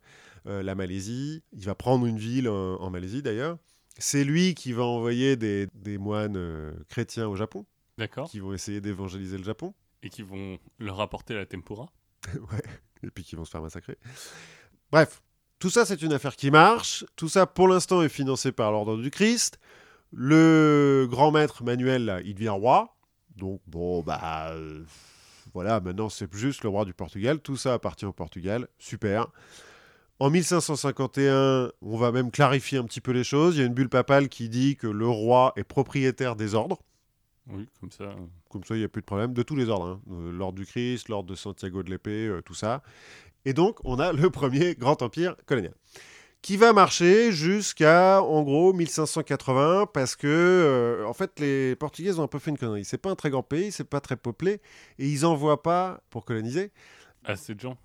euh, 0.48 0.64
la 0.64 0.76
Malaisie. 0.76 1.44
Il 1.54 1.66
va 1.66 1.76
prendre 1.76 2.06
une 2.06 2.18
ville 2.18 2.48
en 2.48 2.90
Malaisie 2.90 3.22
d'ailleurs. 3.22 3.58
C'est 3.98 4.24
lui 4.24 4.56
qui 4.56 4.74
va 4.74 4.84
envoyer 4.84 5.36
des, 5.36 5.68
des 5.74 5.98
moines 5.98 6.36
euh, 6.38 6.74
chrétiens 6.90 7.28
au 7.28 7.36
Japon, 7.36 7.66
D'accord. 7.98 8.30
qui 8.30 8.40
vont 8.40 8.54
essayer 8.54 8.82
d'évangéliser 8.82 9.38
le 9.38 9.44
Japon. 9.44 9.74
Et 10.04 10.10
qui 10.10 10.22
vont 10.22 10.60
leur 10.80 11.00
apporter 11.00 11.34
la 11.34 11.46
tempura. 11.46 11.88
ouais, 12.34 12.64
et 13.04 13.10
puis 13.10 13.24
qui 13.24 13.36
vont 13.36 13.46
se 13.46 13.52
faire 13.52 13.62
massacrer. 13.62 13.98
Bref, 14.92 15.22
tout 15.60 15.70
ça, 15.70 15.86
c'est 15.86 16.02
une 16.02 16.14
affaire 16.14 16.36
qui 16.36 16.52
marche. 16.52 17.06
Tout 17.16 17.30
ça, 17.30 17.46
pour 17.46 17.68
l'instant, 17.68 18.02
est 18.02 18.10
financé 18.10 18.52
par 18.52 18.72
l'ordre 18.72 18.98
du 18.98 19.10
Christ. 19.10 19.60
Le 20.12 21.08
grand 21.10 21.32
maître 21.32 21.64
Manuel, 21.64 22.06
là, 22.06 22.22
il 22.22 22.36
devient 22.36 22.50
roi. 22.50 22.96
Donc, 23.36 23.62
bon, 23.66 24.02
bah. 24.02 24.50
euh, 24.52 24.84
voilà, 25.54 25.80
maintenant, 25.80 26.10
c'est 26.10 26.32
juste 26.36 26.64
le 26.64 26.70
roi 26.70 26.86
du 26.86 26.94
Portugal. 26.94 27.40
Tout 27.40 27.56
ça 27.56 27.74
appartient 27.74 28.06
au 28.06 28.14
Portugal. 28.14 28.68
Super. 28.78 29.28
En 30.20 30.30
1551, 30.30 31.72
on 31.82 31.98
va 31.98 32.12
même 32.12 32.32
clarifier 32.32 32.78
un 32.78 32.84
petit 32.86 33.02
peu 33.02 33.12
les 33.12 33.24
choses. 33.26 33.56
Il 33.58 33.60
y 33.60 33.64
a 33.64 33.66
une 33.66 33.74
bulle 33.74 33.90
papale 33.90 34.30
qui 34.30 34.48
dit 34.48 34.78
que 34.78 34.88
le 34.88 35.08
roi 35.08 35.52
est 35.58 35.64
propriétaire 35.66 36.36
des 36.38 36.56
ordres. 36.56 36.80
Oui, 37.48 37.68
comme 37.80 37.92
ça. 37.92 38.16
Comme 38.50 38.64
ça, 38.64 38.76
il 38.76 38.80
n'y 38.80 38.86
a 38.86 38.90
plus 38.90 39.02
de 39.02 39.06
problème. 39.06 39.34
De 39.34 39.44
tous 39.44 39.56
les 39.56 39.68
ordres. 39.70 39.86
hein. 39.88 40.02
Euh, 40.12 40.32
L'ordre 40.32 40.58
du 40.58 40.66
Christ, 40.66 41.10
l'ordre 41.10 41.30
de 41.30 41.36
Santiago 41.36 41.84
de 41.84 41.90
l'épée, 41.90 42.28
euh, 42.28 42.42
tout 42.42 42.54
ça. 42.54 42.82
Et 43.44 43.54
donc, 43.54 43.78
on 43.84 44.00
a 44.00 44.14
le 44.14 44.30
premier 44.30 44.76
grand 44.76 45.02
empire 45.02 45.36
colonial. 45.46 45.74
Qui 46.42 46.58
va 46.58 46.74
marcher 46.74 47.32
jusqu'à, 47.32 48.22
en 48.22 48.44
gros, 48.44 48.72
1580, 48.72 49.88
parce 49.94 50.16
que, 50.16 50.28
euh, 50.28 51.06
en 51.06 51.14
fait, 51.14 51.40
les 51.40 51.76
Portugais 51.76 52.20
ont 52.20 52.24
un 52.24 52.28
peu 52.28 52.40
fait 52.40 52.52
une 52.52 52.58
connerie. 52.58 52.86
C'est 52.86 53.00
pas 53.00 53.10
un 53.10 53.16
très 53.16 53.32
grand 53.32 53.44
pays, 53.44 53.72
c'est 53.72 53.84
pas 53.90 54.00
très 54.00 54.16
peuplé, 54.16 54.62
et 55.00 55.10
ils 55.10 55.26
envoient 55.26 55.62
pas, 55.64 56.02
pour 56.10 56.24
coloniser, 56.24 56.72
Assez 57.24 57.56
de 57.56 57.60
gens. 57.60 57.76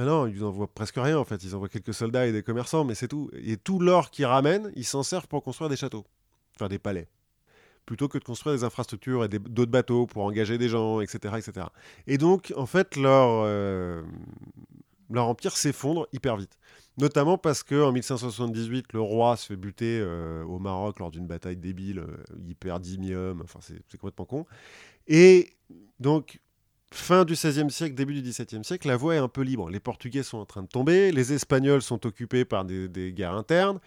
Mais 0.00 0.06
non, 0.06 0.26
ils 0.26 0.42
envoient 0.42 0.66
presque 0.66 0.96
rien, 0.96 1.18
en 1.18 1.26
fait. 1.26 1.44
Ils 1.44 1.54
envoient 1.54 1.68
quelques 1.68 1.92
soldats 1.92 2.26
et 2.26 2.32
des 2.32 2.42
commerçants, 2.42 2.84
mais 2.84 2.94
c'est 2.94 3.08
tout. 3.08 3.30
Et 3.34 3.58
tout 3.58 3.78
l'or 3.78 4.10
qu'ils 4.10 4.24
ramènent, 4.24 4.72
ils 4.74 4.86
s'en 4.86 5.02
servent 5.02 5.28
pour 5.28 5.42
construire 5.42 5.68
des 5.68 5.76
châteaux, 5.76 6.06
enfin 6.56 6.68
des 6.68 6.78
palais 6.78 7.06
plutôt 7.86 8.08
que 8.08 8.18
de 8.18 8.24
construire 8.24 8.54
des 8.54 8.62
infrastructures 8.62 9.24
et 9.24 9.28
d'autres 9.28 9.70
bateaux 9.70 10.06
pour 10.06 10.22
engager 10.22 10.58
des 10.58 10.68
gens, 10.68 11.00
etc. 11.00 11.34
etc. 11.38 11.66
Et 12.06 12.18
donc, 12.18 12.52
en 12.56 12.66
fait, 12.66 12.94
leur, 12.94 13.42
euh, 13.44 14.02
leur 15.10 15.26
empire 15.26 15.56
s'effondre 15.56 16.06
hyper 16.12 16.36
vite. 16.36 16.56
Notamment 16.98 17.36
parce 17.36 17.64
qu'en 17.64 17.90
1578, 17.90 18.92
le 18.92 19.00
roi 19.00 19.36
se 19.36 19.46
fait 19.46 19.56
buter 19.56 19.98
euh, 20.00 20.44
au 20.44 20.60
Maroc 20.60 21.00
lors 21.00 21.10
d'une 21.10 21.26
bataille 21.26 21.56
débile, 21.56 21.98
euh, 21.98 22.78
10 22.78 22.98
milliums, 22.98 23.40
enfin 23.42 23.58
c'est 23.60 23.98
complètement 23.98 24.24
con. 24.24 24.46
Et 25.08 25.50
donc, 25.98 26.38
fin 26.92 27.24
du 27.24 27.34
XVIe 27.34 27.70
siècle, 27.70 27.94
début 27.94 28.14
du 28.20 28.22
XVIIe 28.28 28.64
siècle, 28.64 28.88
la 28.88 28.96
voie 28.96 29.14
est 29.14 29.18
un 29.18 29.28
peu 29.28 29.42
libre. 29.42 29.70
Les 29.70 29.80
Portugais 29.80 30.22
sont 30.22 30.38
en 30.38 30.46
train 30.46 30.62
de 30.62 30.68
tomber, 30.68 31.12
les 31.12 31.32
Espagnols 31.32 31.82
sont 31.82 32.04
occupés 32.06 32.44
par 32.44 32.64
des, 32.64 32.88
des 32.88 33.12
guerres 33.12 33.34
internes. 33.34 33.78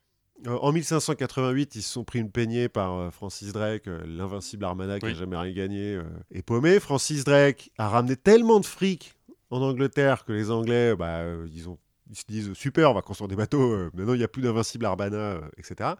Euh, 0.47 0.57
en 0.61 0.71
1588, 0.71 1.75
ils 1.75 1.81
se 1.81 1.91
sont 1.91 2.03
pris 2.03 2.19
une 2.19 2.31
peignée 2.31 2.67
par 2.69 2.93
euh, 2.95 3.11
Francis 3.11 3.51
Drake, 3.53 3.87
euh, 3.87 4.03
l'invincible 4.05 4.65
Armada 4.65 4.99
qui 4.99 5.05
n'a 5.05 5.11
Oui. 5.11 5.17
jamais 5.17 5.37
rien 5.37 5.53
gagné, 5.53 5.99
est 6.31 6.41
paumé. 6.41 6.79
Francis 6.79 7.23
Drake 7.23 7.71
a 7.77 7.87
ramené 7.89 8.15
tellement 8.15 8.59
de 8.59 8.65
fric 8.65 9.15
en 9.49 9.61
Angleterre 9.61 10.25
que 10.25 10.33
les 10.33 10.49
Anglais, 10.49 10.95
bah, 10.95 11.23
ils, 11.53 11.69
ont, 11.69 11.77
ils 12.09 12.15
se 12.17 12.23
disent 12.27 12.53
super, 12.53 12.89
on 12.91 12.93
va 12.93 13.01
construire 13.01 13.27
des 13.27 13.35
bateaux, 13.35 13.77
maintenant 13.93 14.13
il 14.13 14.17
n'y 14.17 14.23
a 14.23 14.27
plus 14.27 14.41
d'invincible 14.41 14.85
Armada, 14.85 15.41
etc. 15.57 15.91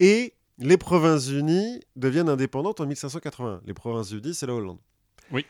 Et 0.00 0.34
les 0.58 0.76
Provinces-Unies 0.76 1.80
deviennent 1.96 2.28
indépendantes 2.30 2.80
en 2.80 2.86
1580. 2.86 3.60
Les 3.66 3.74
Provinces-Unies, 3.74 4.34
c'est 4.34 4.46
la 4.46 4.54
Hollande. 4.54 4.78
Oui. 5.30 5.44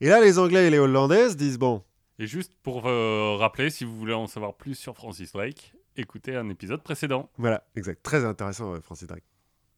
Et 0.00 0.08
là, 0.08 0.20
les 0.20 0.38
Anglais 0.38 0.68
et 0.68 0.70
les 0.70 0.78
Hollandaises 0.78 1.36
disent 1.36 1.58
bon, 1.58 1.82
Et 2.18 2.26
juste 2.26 2.52
pour 2.62 2.86
euh, 2.86 3.36
rappeler, 3.36 3.70
si 3.70 3.84
vous 3.84 3.96
voulez 3.96 4.14
en 4.14 4.26
savoir 4.26 4.54
plus 4.54 4.76
sur 4.76 4.94
Francis 4.94 5.32
Drake, 5.32 5.74
écoutez 5.96 6.36
un 6.36 6.48
épisode 6.48 6.82
précédent. 6.82 7.30
Voilà, 7.36 7.64
exact. 7.74 8.02
Très 8.02 8.24
intéressant, 8.24 8.74
euh, 8.74 8.80
Francis 8.80 9.08
Drake. 9.08 9.24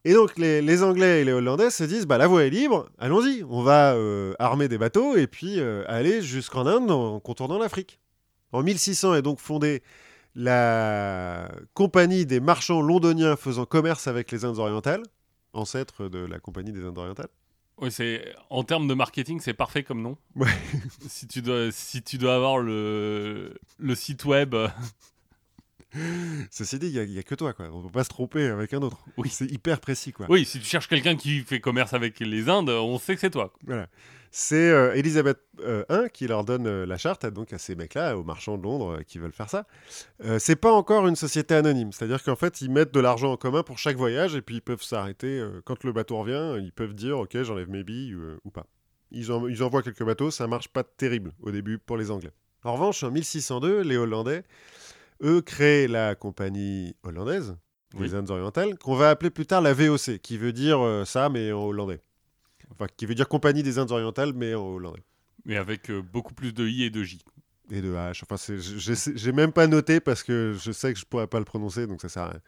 Et 0.05 0.15
donc, 0.15 0.39
les, 0.39 0.63
les 0.63 0.83
Anglais 0.83 1.21
et 1.21 1.25
les 1.25 1.33
Hollandais 1.33 1.71
se 1.71 1.85
disent 1.85 2.07
bah, 2.07 2.19
la 2.19 2.27
voie 2.27 2.45
est 2.45 2.51
libre, 2.51 2.89
allons-y, 2.99 3.45
on 3.45 3.63
va 3.63 3.95
euh, 3.95 4.35
armer 4.39 4.69
des 4.69 4.79
bateaux 4.79 5.17
et 5.17 5.27
puis 5.27 5.61
euh, 5.61 5.85
aller 5.89 6.23
jusqu'en 6.23 6.67
Inde 6.67 6.91
en 6.91 7.21
contournant 7.21 7.59
l'Afrique. 7.59 8.01
En 8.53 8.63
1600 8.63 9.15
est 9.15 9.23
donc 9.23 9.41
fondée 9.41 9.83
la 10.35 11.51
Compagnie 11.75 12.25
des 12.25 12.41
marchands 12.41 12.81
londoniens 12.81 13.37
faisant 13.37 13.67
commerce 13.67 14.07
avec 14.07 14.31
les 14.31 14.45
Indes 14.45 14.59
orientales, 14.59 15.03
ancêtre 15.53 16.09
de 16.09 16.19
la 16.19 16.39
Compagnie 16.39 16.73
des 16.73 16.85
Indes 16.85 16.99
orientales. 16.99 17.29
Oui, 17.81 17.91
c'est 17.91 18.35
en 18.51 18.63
termes 18.63 18.87
de 18.89 18.95
marketing, 18.95 19.41
c'est 19.41 19.55
parfait 19.55 19.83
comme 19.83 20.03
nom. 20.03 20.17
Ouais. 20.37 20.49
si 21.09 21.27
tu 21.27 21.43
dois, 21.43 21.73
si 21.73 22.03
tu 22.03 22.19
dois 22.19 22.35
avoir 22.35 22.59
le 22.59 23.55
le 23.79 23.95
site 23.95 24.25
web, 24.25 24.55
euh, 24.55 24.69
Ceci 26.51 26.79
dit, 26.79 26.89
il 26.89 27.11
n'y 27.11 27.19
a, 27.19 27.23
que 27.23 27.35
toi, 27.35 27.53
quoi. 27.53 27.67
On 27.73 27.83
peut 27.83 27.91
pas 27.91 28.05
se 28.05 28.09
tromper 28.09 28.47
avec 28.47 28.73
un 28.75 28.83
autre. 28.83 28.99
Oui. 29.17 29.29
C'est 29.29 29.51
hyper 29.51 29.81
précis, 29.81 30.13
quoi. 30.13 30.27
Oui, 30.29 30.45
si 30.45 30.61
tu 30.61 30.65
cherches 30.65 30.87
quelqu'un 30.89 31.17
qui 31.17 31.41
fait 31.41 31.61
commerce 31.61 31.95
avec 31.95 32.21
les 32.21 32.49
Indes, 32.49 32.71
on 32.71 32.99
sait 32.99 33.15
que 33.15 33.21
c'est 33.21 33.31
toi. 33.31 33.53
Voilà. 33.67 33.89
C'est 34.33 34.71
euh, 34.71 34.95
Elisabeth 34.95 35.39
euh, 35.61 35.83
I 35.91 36.09
qui 36.13 36.29
leur 36.29 36.45
donne 36.45 36.67
euh, 36.69 36.87
la 36.87 36.97
charte, 36.99 37.27
donc 37.27 37.53
à 37.53 37.59
ces 37.59 37.75
mecs-là, 37.75 38.17
aux 38.17 38.23
marchands 38.23 38.57
de 38.57 38.63
Londres 38.63 38.99
euh, 38.99 39.03
qui 39.03 39.19
veulent 39.19 39.33
faire 39.33 39.51
ça. 39.51 39.67
Euh, 40.25 40.39
c'est 40.39 40.55
pas 40.57 40.71
encore 40.73 41.09
une 41.09 41.17
société 41.17 41.55
anonyme, 41.55 41.91
c'est-à-dire 41.93 42.23
qu'en 42.23 42.37
fait, 42.37 42.61
ils 42.61 42.71
mettent 42.71 42.95
de 42.95 43.01
l'argent 43.01 43.33
en 43.33 43.37
commun 43.37 43.65
pour 43.65 43.79
chaque 43.79 43.97
voyage 43.97 44.37
et 44.37 44.41
puis 44.43 44.57
ils 44.57 44.63
peuvent 44.63 44.83
s'arrêter. 44.83 45.41
euh, 45.41 45.61
quand 45.65 45.83
le 45.83 45.93
bateau 45.93 46.19
revient, 46.19 46.63
ils 46.65 46.73
peuvent 46.73 46.95
dire 46.95 47.19
Ok, 47.19 47.43
j'enlève 47.43 47.69
mes 47.69 47.83
billes 47.83 48.15
euh, 48.15 48.39
ou 48.45 48.51
pas. 48.51 48.67
Ils, 49.11 49.33
en- 49.33 49.49
ils 49.49 49.63
envoient 49.65 49.83
quelques 49.83 50.05
bateaux, 50.05 50.31
ça 50.31 50.47
marche 50.47 50.69
pas 50.69 50.85
terrible 50.85 51.33
au 51.43 51.51
début 51.51 51.79
pour 51.79 51.97
les 51.97 52.13
Anglais. 52.13 52.31
En 52.63 52.75
revanche, 52.75 53.03
en 53.03 53.11
1602, 53.11 53.81
les 53.81 53.97
Hollandais, 53.97 54.45
eux, 55.25 55.41
créent 55.43 55.89
la 55.89 56.15
compagnie 56.15 56.95
hollandaise 57.03 57.57
Oui. 57.97 58.15
Indes 58.15 58.31
orientales, 58.31 58.79
qu'on 58.79 58.95
va 58.95 59.11
appeler 59.11 59.31
plus 59.31 59.47
tard 59.47 59.61
la 59.61 59.73
VOC, 59.75 60.19
qui 60.23 60.39
veut 60.39 60.53
dire 60.53 60.79
euh, 60.81 61.05
ça, 61.05 61.29
mais 61.29 61.51
en 61.51 61.65
hollandais. 61.65 62.01
Enfin, 62.71 62.87
qui 62.97 63.07
veut 63.07 63.15
dire 63.15 63.29
compagnie 63.29 63.63
des 63.63 63.79
Indes 63.79 63.91
orientales, 63.91 64.33
mais 64.35 64.55
en 64.55 64.67
hollandais. 64.67 65.03
Mais 65.45 65.57
avec 65.57 65.91
euh, 65.91 66.03
beaucoup 66.03 66.35
plus 66.35 66.53
de 66.53 66.67
I 66.67 66.85
et 66.85 66.91
de 66.91 67.03
J. 67.03 67.21
Et 67.71 67.81
de 67.81 67.93
H. 67.95 68.23
Enfin, 68.29 68.37
j'ai 69.15 69.33
même 69.33 69.53
pas 69.53 69.67
noté 69.67 70.01
parce 70.01 70.23
que 70.23 70.57
je 70.61 70.73
sais 70.73 70.93
que 70.93 70.99
je 70.99 71.05
pourrais 71.05 71.27
pas 71.27 71.39
le 71.39 71.45
prononcer, 71.45 71.87
donc 71.87 72.01
ça 72.01 72.09
sert 72.09 72.23
à 72.25 72.31
rien. 72.31 72.41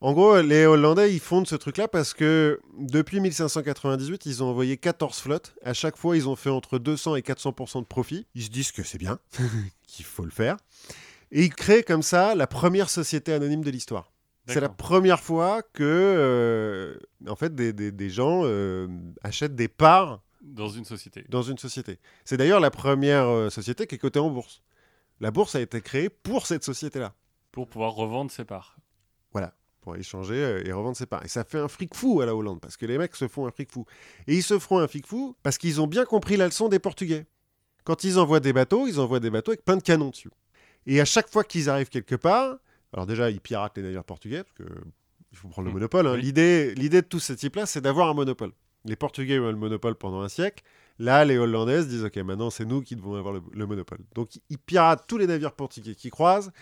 En 0.00 0.12
gros, 0.12 0.40
les 0.42 0.66
Hollandais, 0.66 1.14
ils 1.14 1.20
fondent 1.20 1.46
ce 1.46 1.56
truc-là 1.56 1.88
parce 1.88 2.12
que 2.12 2.60
depuis 2.78 3.20
1598, 3.20 4.26
ils 4.26 4.42
ont 4.42 4.48
envoyé 4.48 4.76
14 4.76 5.18
flottes. 5.18 5.54
À 5.64 5.72
chaque 5.72 5.96
fois, 5.96 6.16
ils 6.16 6.28
ont 6.28 6.36
fait 6.36 6.50
entre 6.50 6.78
200 6.78 7.16
et 7.16 7.20
400% 7.22 7.80
de 7.80 7.86
profit. 7.86 8.26
Ils 8.34 8.44
se 8.44 8.50
disent 8.50 8.72
que 8.72 8.82
c'est 8.82 8.98
bien, 8.98 9.18
qu'il 9.86 10.04
faut 10.04 10.24
le 10.24 10.30
faire. 10.30 10.58
Et 11.32 11.44
ils 11.44 11.54
créent 11.54 11.82
comme 11.82 12.02
ça 12.02 12.34
la 12.34 12.46
première 12.46 12.90
société 12.90 13.32
anonyme 13.32 13.64
de 13.64 13.70
l'histoire. 13.70 14.12
C'est 14.48 14.60
la 14.60 14.68
première 14.68 15.20
fois 15.20 15.62
que, 15.62 15.82
euh, 15.82 16.98
en 17.28 17.36
fait, 17.36 17.54
des, 17.54 17.72
des- 17.72 17.92
des 17.92 18.10
gens 18.10 18.42
euh, 18.44 18.86
achètent 19.22 19.56
des 19.56 19.68
parts 19.68 20.22
Dans 20.42 20.68
une 20.68 20.84
société. 20.84 21.24
dans 21.28 21.42
une 21.42 21.58
société. 21.58 21.98
C'est 22.24 22.36
d'ailleurs 22.36 22.60
la 22.60 22.70
première 22.70 23.24
euh, 23.26 23.50
société 23.50 23.86
qui 23.86 23.96
est 23.96 23.98
cotée 23.98 24.20
en 24.20 24.30
bourse. 24.30 24.62
La 25.20 25.30
bourse 25.30 25.54
a 25.56 25.60
été 25.60 25.80
créée 25.80 26.08
pour 26.10 26.46
cette 26.46 26.62
société-là, 26.64 27.14
Pour 27.50 27.66
pouvoir 27.68 27.92
revendre 27.94 28.30
ses 28.30 28.44
parts. 28.44 28.76
pour 29.80 29.94
échanger 29.94 30.34
euh, 30.34 30.64
et 30.66 30.72
revendre 30.72 30.96
ses 30.96 31.06
parts. 31.06 31.24
Et 31.24 31.28
ça 31.28 31.44
fait 31.44 31.60
un 31.60 31.68
fric 31.68 31.94
fou 31.94 32.20
à 32.20 32.26
la 32.26 32.34
Hollande, 32.34 32.60
parce 32.60 32.76
que 32.76 32.86
les 32.86 32.98
mecs 32.98 33.14
se 33.14 33.28
font 33.28 33.46
un 33.46 33.52
fric 33.52 33.70
fou. 33.70 33.84
Et 34.26 34.34
ils 34.34 34.42
se 34.42 34.58
feront 34.58 34.80
un 34.80 34.88
fric 34.88 35.06
fou 35.06 35.36
parce 35.44 35.58
qu'ils 35.58 35.80
ont 35.80 35.86
bien 35.86 36.04
compris 36.04 36.36
la 36.36 36.46
leçon 36.46 36.68
des 36.68 36.80
Portugais. 36.80 37.24
Quand 37.84 38.02
ils 38.02 38.18
envoient 38.18 38.40
des 38.40 38.52
bateaux, 38.52 38.88
ils 38.88 38.98
envoient 38.98 39.20
des 39.20 39.30
bateaux 39.30 39.52
avec 39.52 39.64
plein 39.64 39.76
de 39.76 39.82
canons 39.82 40.10
dessus. 40.10 40.30
Et 40.86 41.00
à 41.00 41.04
chaque 41.04 41.28
fois 41.28 41.44
qu'ils 41.44 41.70
arrivent 41.70 41.88
quelque 41.88 42.16
part, 42.16 42.56
alors 42.96 43.06
déjà, 43.06 43.30
ils 43.30 43.40
piratent 43.40 43.76
les 43.76 43.82
navires 43.84 44.04
portugais, 44.04 44.42
parce 44.42 44.54
que 44.54 44.64
il 45.32 45.38
faut 45.38 45.48
prendre 45.48 45.66
le 45.66 45.70
Mm. 45.72 45.74
monopole. 45.74 46.06
hein. 46.06 46.14
Oui. 46.14 46.22
L'idée, 46.22 46.74
l'idée 46.74 47.02
de 47.02 47.06
tout 47.06 47.20
ce 47.20 47.32
type-là, 47.34 47.66
c'est 47.66 47.80
d'avoir 47.82 48.08
un 48.08 48.14
monopole. 48.14 48.52
Les 48.84 48.96
Portugais 48.96 49.38
ont 49.38 49.48
eu 49.48 49.52
le 49.52 49.56
monopole 49.58 49.94
pendant 49.96 50.22
un 50.22 50.28
siècle. 50.28 50.64
Là, 50.98 51.24
les 51.24 51.36
Hollandaises 51.36 51.88
disent 51.88 52.04
Ok, 52.04 52.16
maintenant 52.18 52.48
c'est 52.50 52.64
nous 52.64 52.80
qui 52.80 52.96
devons 52.96 53.16
avoir 53.16 53.34
le, 53.34 53.42
le 53.52 53.66
monopole. 53.66 53.98
Donc, 54.14 54.30
ils 54.48 54.58
piratent 54.58 55.06
tous 55.06 55.18
les 55.18 55.26
navires 55.26 55.52
portugais 55.52 55.94
qui 55.94 56.08
croisent. 56.10 56.52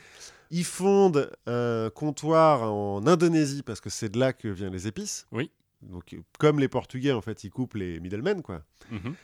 Ils 0.51 0.65
fondent 0.65 1.31
un 1.47 1.91
comptoir 1.95 2.63
en 2.73 3.07
Indonésie 3.07 3.63
parce 3.63 3.81
que 3.81 3.91
c'est 3.91 4.09
de 4.09 4.19
là 4.19 4.33
que 4.33 4.49
viennent 4.49 4.73
les 4.73 4.87
épices. 4.89 5.27
Oui. 5.33 5.51
Donc, 5.83 6.17
comme 6.39 6.59
les 6.59 6.69
Portugais, 6.69 7.13
en 7.13 7.21
fait, 7.21 7.45
ils 7.45 7.51
coupent 7.51 7.75
les 7.75 8.01
middlemen, 8.01 8.43
quoi. 8.43 8.63
Mhm. 8.91 9.15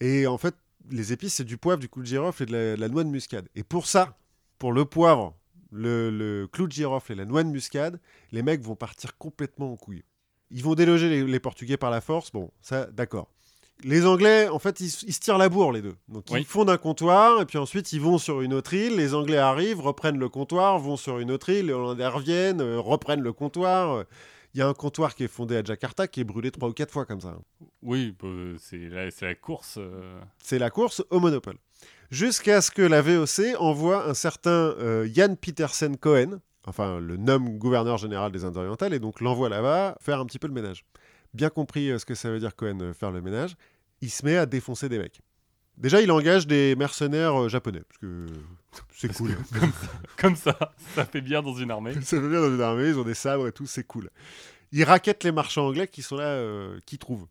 Et 0.00 0.26
en 0.26 0.36
fait, 0.38 0.54
les 0.90 1.12
épices, 1.12 1.34
c'est 1.34 1.44
du 1.44 1.56
poivre, 1.56 1.80
du 1.80 1.88
clou 1.88 2.02
de 2.02 2.06
girofle 2.06 2.42
et 2.42 2.46
de 2.46 2.52
la, 2.52 2.76
de 2.76 2.80
la 2.80 2.88
noix 2.88 3.04
de 3.04 3.08
muscade. 3.08 3.48
Et 3.56 3.62
pour 3.64 3.86
ça, 3.86 4.16
pour 4.58 4.72
le 4.72 4.84
poivre, 4.84 5.34
le, 5.70 6.10
le 6.10 6.46
clou 6.46 6.66
de 6.66 6.72
girofle 6.72 7.12
et 7.12 7.14
la 7.14 7.24
noix 7.24 7.42
de 7.44 7.48
muscade, 7.48 8.00
les 8.32 8.42
mecs 8.42 8.62
vont 8.62 8.76
partir 8.76 9.16
complètement 9.18 9.72
en 9.72 9.76
couille. 9.76 10.04
Ils 10.50 10.62
vont 10.62 10.74
déloger 10.74 11.08
les, 11.08 11.24
les 11.24 11.40
Portugais 11.40 11.76
par 11.76 11.90
la 11.90 12.00
force. 12.00 12.32
Bon, 12.32 12.50
ça, 12.60 12.86
d'accord. 12.86 13.28
Les 13.82 14.04
Anglais, 14.04 14.46
en 14.48 14.58
fait, 14.58 14.80
ils, 14.80 14.90
se 14.90 15.20
tirent 15.20 15.38
la 15.38 15.48
bourre, 15.48 15.72
les 15.72 15.80
deux. 15.80 15.94
Donc, 16.08 16.24
Oui. 16.30 16.40
ils 16.40 16.44
fondent 16.46 16.68
un 16.68 16.76
comptoir, 16.76 17.40
et 17.40 17.46
puis 17.46 17.56
ensuite, 17.56 17.92
ils 17.94 18.00
vont 18.00 18.18
sur 18.18 18.42
une 18.42 18.52
autre 18.52 18.74
île. 18.74 18.96
Les 18.96 19.14
Anglais 19.14 19.38
arrivent, 19.38 19.80
reprennent 19.80 20.18
le 20.18 20.28
comptoir, 20.28 20.78
vont 20.78 20.96
sur 20.98 21.18
une 21.18 21.30
autre 21.30 21.48
île. 21.48 21.66
Les 21.66 21.72
Hollandais 21.72 22.06
reviennent, 22.06 22.60
euh, 22.60 22.78
reprennent 22.78 23.22
le 23.22 23.32
comptoir. 23.32 24.04
Il 24.52 24.58
y 24.58 24.62
a 24.62 24.68
un 24.68 24.74
comptoir 24.74 25.14
qui 25.14 25.24
est 25.24 25.28
fondé 25.28 25.56
à 25.56 25.62
Jakarta, 25.64 26.08
qui 26.08 26.20
est 26.20 26.24
brûlé 26.24 26.50
trois 26.50 26.68
ou 26.68 26.72
quatre 26.72 26.90
fois 26.92 27.06
comme 27.06 27.20
ça. 27.22 27.38
Oui, 27.82 28.14
bah, 28.20 28.28
c'est 28.58 28.88
la, 28.90 29.06
la 29.22 29.34
course. 29.36 29.76
euh, 29.78 30.20
C'est 30.42 30.58
la 30.58 30.68
course 30.68 31.02
au 31.08 31.20
monopole. 31.20 31.56
Jusqu'à 32.10 32.60
ce 32.60 32.70
que 32.70 32.82
la 32.82 33.02
VOC 33.02 33.54
envoie 33.58 34.08
un 34.08 34.14
certain 34.14 34.50
euh, 34.50 35.08
Jan 35.12 35.36
Petersen 35.36 35.96
Cohen, 35.96 36.40
enfin 36.66 36.98
le 36.98 37.16
nomme 37.16 37.58
gouverneur 37.58 37.98
général 37.98 38.32
des 38.32 38.44
Indes 38.44 38.56
orientales, 38.56 38.94
et 38.94 38.98
donc 38.98 39.20
l'envoie 39.20 39.48
là-bas 39.48 39.96
faire 40.00 40.18
un 40.18 40.26
petit 40.26 40.38
peu 40.38 40.48
le 40.48 40.54
ménage. 40.54 40.84
Bien 41.34 41.50
compris 41.50 41.90
euh, 41.90 41.98
ce 41.98 42.04
que 42.04 42.14
ça 42.14 42.30
veut 42.30 42.40
dire 42.40 42.56
Cohen 42.56 42.78
euh, 42.80 42.92
faire 42.92 43.10
le 43.10 43.20
ménage, 43.20 43.54
il 44.00 44.10
se 44.10 44.24
met 44.24 44.36
à 44.36 44.46
défoncer 44.46 44.88
des 44.88 44.98
mecs. 44.98 45.20
Déjà, 45.76 46.00
il 46.00 46.10
engage 46.10 46.46
des 46.46 46.74
mercenaires 46.76 47.42
euh, 47.42 47.48
japonais, 47.48 47.82
parce 47.88 47.98
que 47.98 48.26
c'est 48.94 49.12
cool. 49.14 49.36
Comme 50.18 50.36
ça, 50.36 50.58
ça 50.94 51.04
fait 51.04 51.20
bien 51.20 51.42
dans 51.42 51.54
une 51.54 51.70
armée. 51.70 51.94
ça 52.02 52.18
veut 52.18 52.28
bien 52.28 52.40
dans 52.40 52.52
une 52.52 52.60
armée, 52.60 52.88
ils 52.88 52.98
ont 52.98 53.04
des 53.04 53.14
sabres 53.14 53.46
et 53.46 53.52
tout, 53.52 53.66
c'est 53.66 53.84
cool. 53.84 54.10
Il 54.72 54.84
raquette 54.84 55.24
les 55.24 55.32
marchands 55.32 55.68
anglais 55.68 55.88
qui 55.88 56.02
sont 56.02 56.16
là, 56.16 56.40
qui 56.86 56.98
trouvent. 56.98 57.26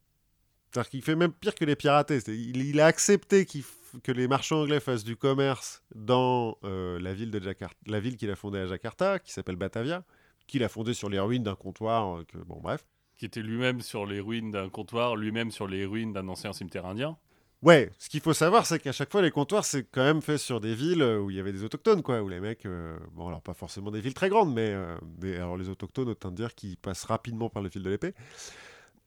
C'est-à-dire 0.71 0.89
qu'il 0.89 1.01
fait 1.01 1.15
même 1.15 1.31
pire 1.31 1.55
que 1.55 1.63
les 1.63 1.75
piratés. 1.75 2.19
Il, 2.27 2.57
il 2.57 2.81
a 2.81 2.85
accepté 2.85 3.45
qu'il 3.45 3.63
que 4.03 4.11
les 4.11 4.27
marchands 4.27 4.61
anglais 4.61 4.79
fassent 4.79 5.03
du 5.03 5.15
commerce 5.15 5.83
dans 5.95 6.57
euh, 6.63 6.99
la 6.99 7.13
ville 7.13 7.31
de 7.31 7.41
Jakarta, 7.41 7.77
la 7.85 7.99
ville 7.99 8.17
qu'il 8.17 8.29
a 8.29 8.35
fondée 8.35 8.59
à 8.59 8.67
Jakarta, 8.67 9.19
qui 9.19 9.31
s'appelle 9.31 9.55
Batavia, 9.55 10.03
qu'il 10.47 10.63
a 10.63 10.69
fondée 10.69 10.93
sur 10.93 11.09
les 11.09 11.19
ruines 11.19 11.43
d'un 11.43 11.55
comptoir. 11.55 12.17
euh, 12.17 12.23
que, 12.25 12.37
bon, 12.37 12.59
bref. 12.61 12.85
Qui 13.17 13.25
était 13.25 13.41
lui-même 13.41 13.81
sur 13.81 14.05
les 14.05 14.19
ruines 14.19 14.51
d'un 14.51 14.69
comptoir, 14.69 15.15
lui-même 15.15 15.51
sur 15.51 15.67
les 15.67 15.85
ruines 15.85 16.13
d'un 16.13 16.27
ancien 16.27 16.53
cimetière 16.53 16.85
indien. 16.85 17.17
Ouais, 17.61 17.91
ce 17.99 18.07
qu'il 18.07 18.21
faut 18.21 18.33
savoir, 18.33 18.65
c'est 18.65 18.79
qu'à 18.79 18.93
chaque 18.93 19.11
fois, 19.11 19.21
les 19.21 19.31
comptoirs, 19.31 19.65
c'est 19.65 19.83
quand 19.83 20.03
même 20.03 20.21
fait 20.21 20.37
sur 20.37 20.61
des 20.61 20.73
villes 20.73 21.01
euh, 21.01 21.19
où 21.19 21.29
il 21.29 21.35
y 21.35 21.41
avait 21.41 21.51
des 21.51 21.65
autochtones, 21.65 22.01
quoi, 22.01 22.21
où 22.21 22.29
les 22.29 22.39
mecs, 22.39 22.65
euh, 22.65 22.97
bon, 23.11 23.27
alors 23.27 23.41
pas 23.41 23.53
forcément 23.53 23.91
des 23.91 23.99
villes 23.99 24.13
très 24.13 24.29
grandes, 24.29 24.53
mais, 24.53 24.69
euh, 24.69 24.95
mais 25.21 25.35
alors 25.35 25.57
les 25.57 25.67
autochtones, 25.67 26.07
autant 26.07 26.31
dire 26.31 26.55
qu'ils 26.55 26.77
passent 26.77 27.03
rapidement 27.03 27.49
par 27.49 27.61
le 27.61 27.69
fil 27.69 27.83
de 27.83 27.89
l'épée. 27.89 28.13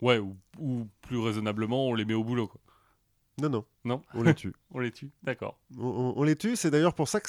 Ouais, 0.03 0.19
ou, 0.19 0.37
ou 0.59 0.87
plus 1.01 1.17
raisonnablement, 1.17 1.87
on 1.89 1.95
les 1.95 2.05
met 2.05 2.13
au 2.13 2.25
boulot. 2.25 2.49
Quoi. 2.49 2.61
Non, 3.43 3.51
non, 3.51 3.65
Non 3.85 4.03
on 4.15 4.23
les 4.23 4.35
tue. 4.35 4.53
On 4.75 4.79
les 4.79 4.91
tue, 4.91 5.11
d'accord. 5.23 5.59
On, 5.79 5.85
on- 5.87 6.15
on 6.17 6.23
les 6.23 6.37
tue, 6.37 6.57
c'est 6.57 6.71
d'ailleurs 6.71 6.95
pour 6.95 7.09
ça 7.09 7.21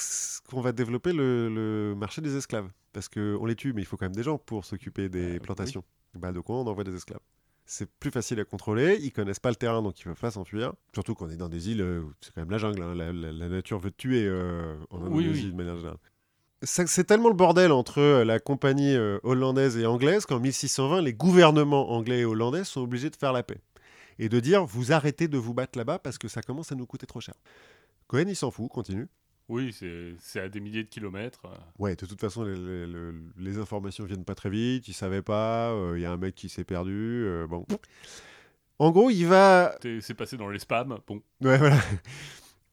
qu'on 0.48 0.60
va 0.60 0.72
développer 0.72 1.12
le, 1.12 1.48
le 1.48 1.94
marché 1.94 2.20
des 2.22 2.36
esclaves. 2.36 2.68
Parce 2.92 3.08
qu'on 3.08 3.44
les 3.44 3.56
tue, 3.56 3.72
mais 3.72 3.82
il 3.82 3.84
faut 3.84 3.96
quand 3.96 4.06
même 4.06 4.14
des 4.14 4.22
gens 4.22 4.38
pour 4.38 4.64
s'occuper 4.64 5.08
des 5.08 5.36
Euh, 5.36 5.40
plantations. 5.40 5.82
Bah, 6.14 6.30
de 6.32 6.40
quoi 6.40 6.56
on 6.56 6.66
envoie 6.66 6.84
des 6.84 6.94
esclaves 6.94 7.18
C'est 7.66 7.90
plus 7.90 8.10
facile 8.12 8.38
à 8.40 8.44
contrôler, 8.44 8.98
ils 9.02 9.10
connaissent 9.12 9.40
pas 9.40 9.50
le 9.50 9.56
terrain, 9.56 9.82
donc 9.82 9.98
ils 10.00 10.04
peuvent 10.04 10.14
pas 10.20 10.30
s'enfuir. 10.30 10.72
Surtout 10.94 11.14
qu'on 11.14 11.28
est 11.28 11.36
dans 11.36 11.48
des 11.48 11.70
îles, 11.70 11.80
euh, 11.80 12.00
où 12.02 12.12
c'est 12.20 12.32
quand 12.32 12.40
même 12.42 12.50
la 12.52 12.58
jungle, 12.58 12.80
hein. 12.82 12.94
la, 12.94 13.12
la- 13.12 13.32
la 13.32 13.48
nature 13.48 13.78
veut 13.80 13.90
tuer 13.90 14.24
euh, 14.26 14.76
en 14.90 15.00
Oui, 15.08 15.24
Indonésie 15.24 15.46
oui. 15.46 15.50
de 15.52 15.56
manière 15.56 15.76
générale. 15.76 15.98
C'est 16.62 17.04
tellement 17.04 17.28
le 17.28 17.34
bordel 17.34 17.72
entre 17.72 17.98
euh, 18.00 18.24
la 18.24 18.38
compagnie 18.38 18.96
hollandaise 19.22 19.76
et 19.76 19.84
anglaise 19.86 20.24
qu'en 20.24 20.38
1620, 20.40 21.02
les 21.02 21.12
gouvernements 21.12 21.90
anglais 21.90 22.20
et 22.20 22.24
hollandais 22.24 22.64
sont 22.64 22.80
obligés 22.80 23.10
de 23.10 23.16
faire 23.16 23.32
la 23.32 23.42
paix. 23.42 23.60
Et 24.18 24.28
de 24.28 24.40
dire, 24.40 24.64
vous 24.64 24.92
arrêtez 24.92 25.28
de 25.28 25.38
vous 25.38 25.54
battre 25.54 25.78
là-bas 25.78 25.98
parce 25.98 26.18
que 26.18 26.28
ça 26.28 26.42
commence 26.42 26.70
à 26.72 26.74
nous 26.74 26.86
coûter 26.86 27.06
trop 27.06 27.20
cher. 27.20 27.34
Cohen, 28.06 28.24
il 28.28 28.36
s'en 28.36 28.50
fout, 28.50 28.68
continue. 28.70 29.08
Oui, 29.48 29.76
c'est 30.20 30.40
à 30.40 30.48
des 30.48 30.60
milliers 30.60 30.84
de 30.84 30.88
kilomètres. 30.88 31.42
euh. 31.46 31.56
Ouais, 31.78 31.96
de 31.96 32.06
toute 32.06 32.20
façon, 32.20 32.44
les, 32.44 32.54
les- 32.56 33.12
les- 33.36 33.58
informations 33.58 34.04
viennent 34.04 34.24
pas 34.24 34.34
très 34.34 34.48
vite, 34.48 34.88
il 34.88 34.94
savait 34.94 35.20
pas, 35.20 35.74
il 35.94 36.00
y 36.00 36.06
a 36.06 36.12
un 36.12 36.16
mec 36.16 36.34
qui 36.34 36.48
s'est 36.48 36.64
perdu, 36.64 36.92
euh, 37.26 37.46
bon. 37.46 37.66
En 38.78 38.90
gros, 38.90 39.10
il 39.10 39.24
va... 39.26 39.76
C'est 40.00 40.14
passé 40.14 40.36
dans 40.36 40.48
les 40.48 40.58
spams. 40.58 40.98
Bon, 41.06 41.20
Ouais, 41.42 41.58
voilà. 41.58 41.78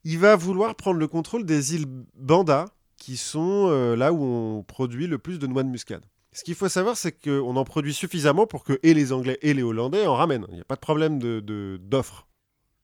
Il 0.04 0.18
va 0.18 0.36
vouloir 0.36 0.76
prendre 0.76 0.98
le 1.00 1.08
contrôle 1.08 1.46
des 1.46 1.76
îles 1.76 1.86
Banda, 2.16 2.66
qui 2.98 3.18
sont 3.18 3.68
euh, 3.70 3.96
là 3.96 4.14
où 4.14 4.24
on 4.24 4.64
produit 4.64 5.08
le 5.08 5.18
plus 5.18 5.40
de 5.40 5.48
noix 5.48 5.64
de 5.64 5.70
muscade. 5.70 6.06
Ce 6.34 6.44
qu'il 6.44 6.56
faut 6.56 6.70
savoir, 6.70 6.96
c'est 6.96 7.12
qu'on 7.12 7.56
en 7.56 7.64
produit 7.66 7.94
suffisamment 7.94 8.48
pour 8.48 8.64
que 8.64 8.80
et 8.84 8.94
les 8.94 9.12
Anglais 9.12 9.38
et 9.42 9.54
les 9.54 9.64
Hollandais 9.64 10.08
en 10.08 10.16
ramènent. 10.16 10.46
Il 10.50 10.56
n'y 10.56 10.62
a 10.62 10.66
pas 10.66 10.76
de 10.76 10.82
problème 10.82 11.20
d'offre. 11.20 11.42
De, 11.46 11.80
d'offre. 11.82 12.28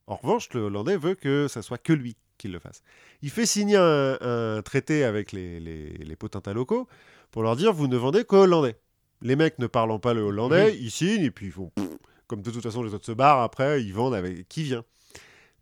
en 0.07 0.15
revanche, 0.15 0.49
le 0.53 0.61
Hollandais 0.61 0.97
veut 0.97 1.15
que 1.15 1.47
ça 1.47 1.61
soit 1.61 1.77
que 1.77 1.93
lui 1.93 2.17
qui 2.37 2.49
le 2.49 2.59
fasse. 2.59 2.81
Il 3.21 3.29
fait 3.29 3.45
signer 3.45 3.77
un, 3.77 4.17
un 4.21 4.61
traité 4.61 5.03
avec 5.03 5.31
les, 5.31 5.59
les, 5.59 5.89
les 5.89 6.15
potentats 6.15 6.53
locaux 6.53 6.87
pour 7.31 7.41
leur 7.41 7.55
dire 7.55 7.73
vous 7.73 7.87
ne 7.87 7.97
vendez 7.97 8.25
qu'aux 8.25 8.43
Hollandais. 8.43 8.77
Les 9.21 9.35
mecs 9.35 9.57
ne 9.59 9.67
parlant 9.67 9.97
pas 9.97 10.13
le 10.13 10.21
Hollandais, 10.21 10.77
ils 10.77 10.91
signent 10.91 11.23
et 11.23 11.31
puis 11.31 11.47
ils 11.47 11.51
font 11.51 11.71
pff, 11.75 11.87
comme 12.27 12.41
de 12.41 12.51
toute 12.51 12.61
façon 12.61 12.83
les 12.83 12.93
autres 12.93 13.05
se 13.05 13.11
barrent 13.13 13.41
après, 13.41 13.81
ils 13.81 13.93
vendent 13.93 14.13
avec 14.13 14.47
qui 14.47 14.63
vient. 14.63 14.83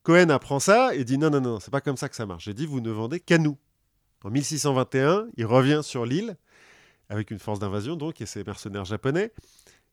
Cohen 0.05 0.29
apprend 0.29 0.59
ça 0.59 0.93
et 0.93 1.03
dit 1.03 1.17
non, 1.17 1.31
non, 1.31 1.41
non, 1.41 1.59
c'est 1.59 1.71
pas 1.71 1.81
comme 1.81 1.97
ça 1.97 2.09
que 2.09 2.15
ça 2.15 2.25
marche. 2.25 2.45
J'ai 2.45 2.53
dit, 2.53 2.67
vous 2.67 2.79
ne 2.79 2.91
vendez 2.91 3.19
qu'à 3.19 3.39
nous. 3.39 3.57
En 4.23 4.29
1621, 4.29 5.27
il 5.35 5.45
revient 5.45 5.81
sur 5.83 6.05
l'île 6.05 6.37
avec 7.09 7.31
une 7.31 7.39
force 7.39 7.59
d'invasion, 7.59 7.95
donc, 7.95 8.21
et 8.21 8.25
ses 8.25 8.43
mercenaires 8.43 8.85
japonais. 8.85 9.31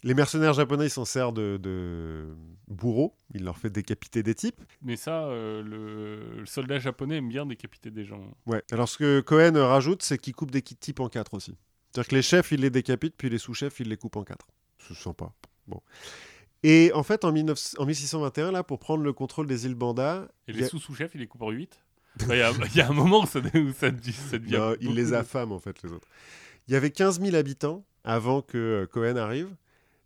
Les 0.05 0.15
mercenaires 0.15 0.53
japonais, 0.55 0.87
ils 0.87 0.91
s'en 0.91 1.05
servent 1.05 1.35
de, 1.35 1.59
de 1.63 2.35
bourreaux. 2.67 3.15
Il 3.35 3.45
leur 3.45 3.57
fait 3.57 3.71
décapiter 3.71 4.25
des 4.25 4.35
types. 4.35 4.61
mais 4.83 4.97
ça, 4.97 5.27
euh, 5.27 5.63
le... 5.63 6.41
le 6.41 6.47
soldat 6.47 6.81
japonais 6.81 7.19
aime 7.19 7.29
bien 7.29 7.47
décapiter 7.47 7.91
des 7.93 8.05
gens. 8.05 8.21
Ouais. 8.47 8.63
Alors, 8.73 8.89
ce 8.89 8.99
que 8.99 9.21
Cohen 9.21 9.53
rajoute, 9.55 10.03
c'est 10.03 10.19
qu'il 10.19 10.35
coupe 10.35 10.51
des 10.51 10.63
types 10.63 10.99
en 10.99 11.09
quatre 11.09 11.35
aussi. 11.35 11.55
C'est-à-dire 11.93 12.09
que 12.09 12.15
les 12.17 12.23
chefs, 12.23 12.51
ils 12.51 12.61
les 12.61 12.71
décapitent, 12.71 13.15
puis 13.17 13.29
les 13.31 13.39
sous-chefs, 13.39 13.79
ils 13.79 13.89
les 13.89 13.97
coupent 13.97 14.17
en 14.17 14.25
quatre. 14.25 14.49
C'est 14.79 14.95
sympa. 14.95 15.31
Bon. 15.69 15.81
Et 16.65 16.91
en 16.95 17.03
fait, 17.05 17.25
en, 17.25 17.31
19 17.33 17.75
en 17.79 17.87
1621, 17.87 18.51
là, 18.51 18.63
pour 18.65 18.79
prendre 18.81 19.05
le 19.05 19.13
contrôle 19.13 19.47
des 19.47 19.67
îles 19.67 19.75
Banda, 19.77 20.29
Et 20.49 20.53
il 20.53 20.57
les 20.59 20.65
a- 20.65 20.69
sous-sous-chefs, 20.69 21.15
il 21.15 21.21
les 21.21 21.27
coupe 21.29 21.43
en 21.43 21.51
8 21.51 21.79
Il 22.21 22.27
y, 22.37 22.43
a- 22.43 22.51
il 22.73 22.77
y 22.77 22.81
a 22.81 22.89
un 22.89 22.93
moment 22.93 23.23
où 23.23 23.27
ça, 23.27 23.39
où 23.41 23.73
ça, 23.73 23.91
devient- 23.91 24.13
ça 24.13 24.39
devient. 24.39 24.57
Non, 24.57 24.75
il 24.81 24.95
les 24.95 25.13
affame 25.13 25.53
en 25.53 25.59
fait, 25.61 25.81
les 25.83 25.93
autres. 25.93 26.09
Il 26.69 26.75
y 26.75 26.77
avait 26.77 26.91
15 26.91 27.21
000 27.21 27.35
habitants 27.35 27.85
avant 28.05 28.43
que 28.43 28.59
euh, 28.59 28.87
Cohen 28.87 29.17
arrive. 29.17 29.55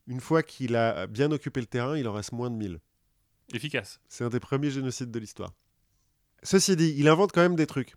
Une 0.06 0.20
fois 0.20 0.42
qu'il 0.42 0.76
a 0.76 1.06
bien 1.06 1.32
occupé 1.32 1.60
le 1.60 1.66
terrain, 1.66 1.98
il 1.98 2.06
en 2.06 2.12
reste 2.12 2.32
moins 2.32 2.50
de 2.50 2.56
1000. 2.56 2.80
Efficace. 3.52 4.00
C'est 4.08 4.24
un 4.24 4.28
des 4.28 4.40
premiers 4.40 4.70
génocides 4.70 5.10
de 5.10 5.18
l'histoire. 5.18 5.52
Ceci 6.42 6.76
dit, 6.76 6.94
il 6.96 7.08
invente 7.08 7.32
quand 7.32 7.40
même 7.40 7.56
des 7.56 7.66
trucs. 7.66 7.96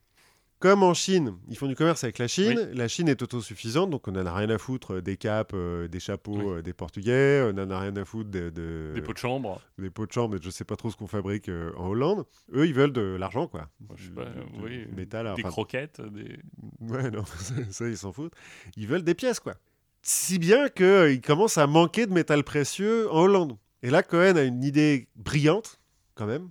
Comme 0.59 0.83
en 0.83 0.93
Chine, 0.93 1.35
ils 1.47 1.55
font 1.57 1.67
du 1.67 1.75
commerce 1.75 2.03
avec 2.03 2.17
la 2.17 2.27
Chine. 2.27 2.69
La 2.73 2.89
Chine 2.89 3.07
est 3.07 3.21
autosuffisante, 3.21 3.89
donc 3.91 4.09
on 4.09 4.11
n'en 4.11 4.25
a 4.25 4.35
rien 4.35 4.49
à 4.49 4.57
foutre 4.57 4.95
euh, 4.95 5.01
des 5.01 5.15
capes, 5.15 5.53
euh, 5.53 5.87
des 5.87 6.01
chapeaux 6.01 6.35
Oui. 6.37 6.57
euh, 6.57 6.61
des 6.61 6.73
Portugais, 6.73 7.47
on 7.49 7.53
n'en 7.53 7.69
a 7.69 7.79
rien 7.79 7.95
à 7.95 8.03
foutre 8.03 8.29
de- 8.29 8.49
de- 8.49 8.91
Des 8.93 9.01
pots 9.01 9.13
de 9.13 9.17
chambre. 9.17 9.61
des 9.77 9.89
pots 9.89 10.05
de 10.05 10.11
chambre, 10.11 10.37
je 10.41 10.49
sais 10.49 10.65
pas 10.65 10.75
trop 10.75 10.91
ce 10.91 10.97
qu'on 10.97 11.07
fabrique 11.07 11.47
euh, 11.47 11.71
en 11.77 11.87
Hollande. 11.87 12.25
Eux, 12.53 12.67
ils 12.67 12.73
veulent 12.73 12.91
de 12.91 13.15
l'argent, 13.17 13.47
quoi. 13.47 13.69
Moi, 13.79 13.95
je 13.97 14.07
sais 14.07 14.11
pas, 14.11 14.25
Du- 14.25 14.57
du 14.57 14.63
oui, 14.63 14.85
métal, 14.95 15.27
des 15.35 15.43
enfin, 15.43 15.49
croquettes. 15.49 16.01
Des... 16.01 16.39
Ouais, 16.81 17.09
non, 17.09 17.23
ça, 17.39 17.53
ça, 17.71 17.87
ils 17.87 17.97
s'en 17.97 18.11
foutent. 18.11 18.33
Ils 18.75 18.85
veulent 18.87 19.03
des 19.03 19.15
pièces, 19.15 19.39
quoi. 19.39 19.55
Si 20.01 20.39
bien 20.39 20.67
qu'ils 20.67 21.21
commencent 21.21 21.57
à 21.57 21.67
manquer 21.67 22.05
de 22.05 22.11
métal 22.13 22.43
précieux 22.43 23.09
en 23.13 23.21
Hollande. 23.21 23.57
Et 23.81 23.89
là, 23.89 24.03
Cohen 24.03 24.35
a 24.35 24.43
une 24.43 24.61
idée 24.65 25.07
brillante, 25.15 25.79
quand 26.15 26.25
même. 26.25 26.49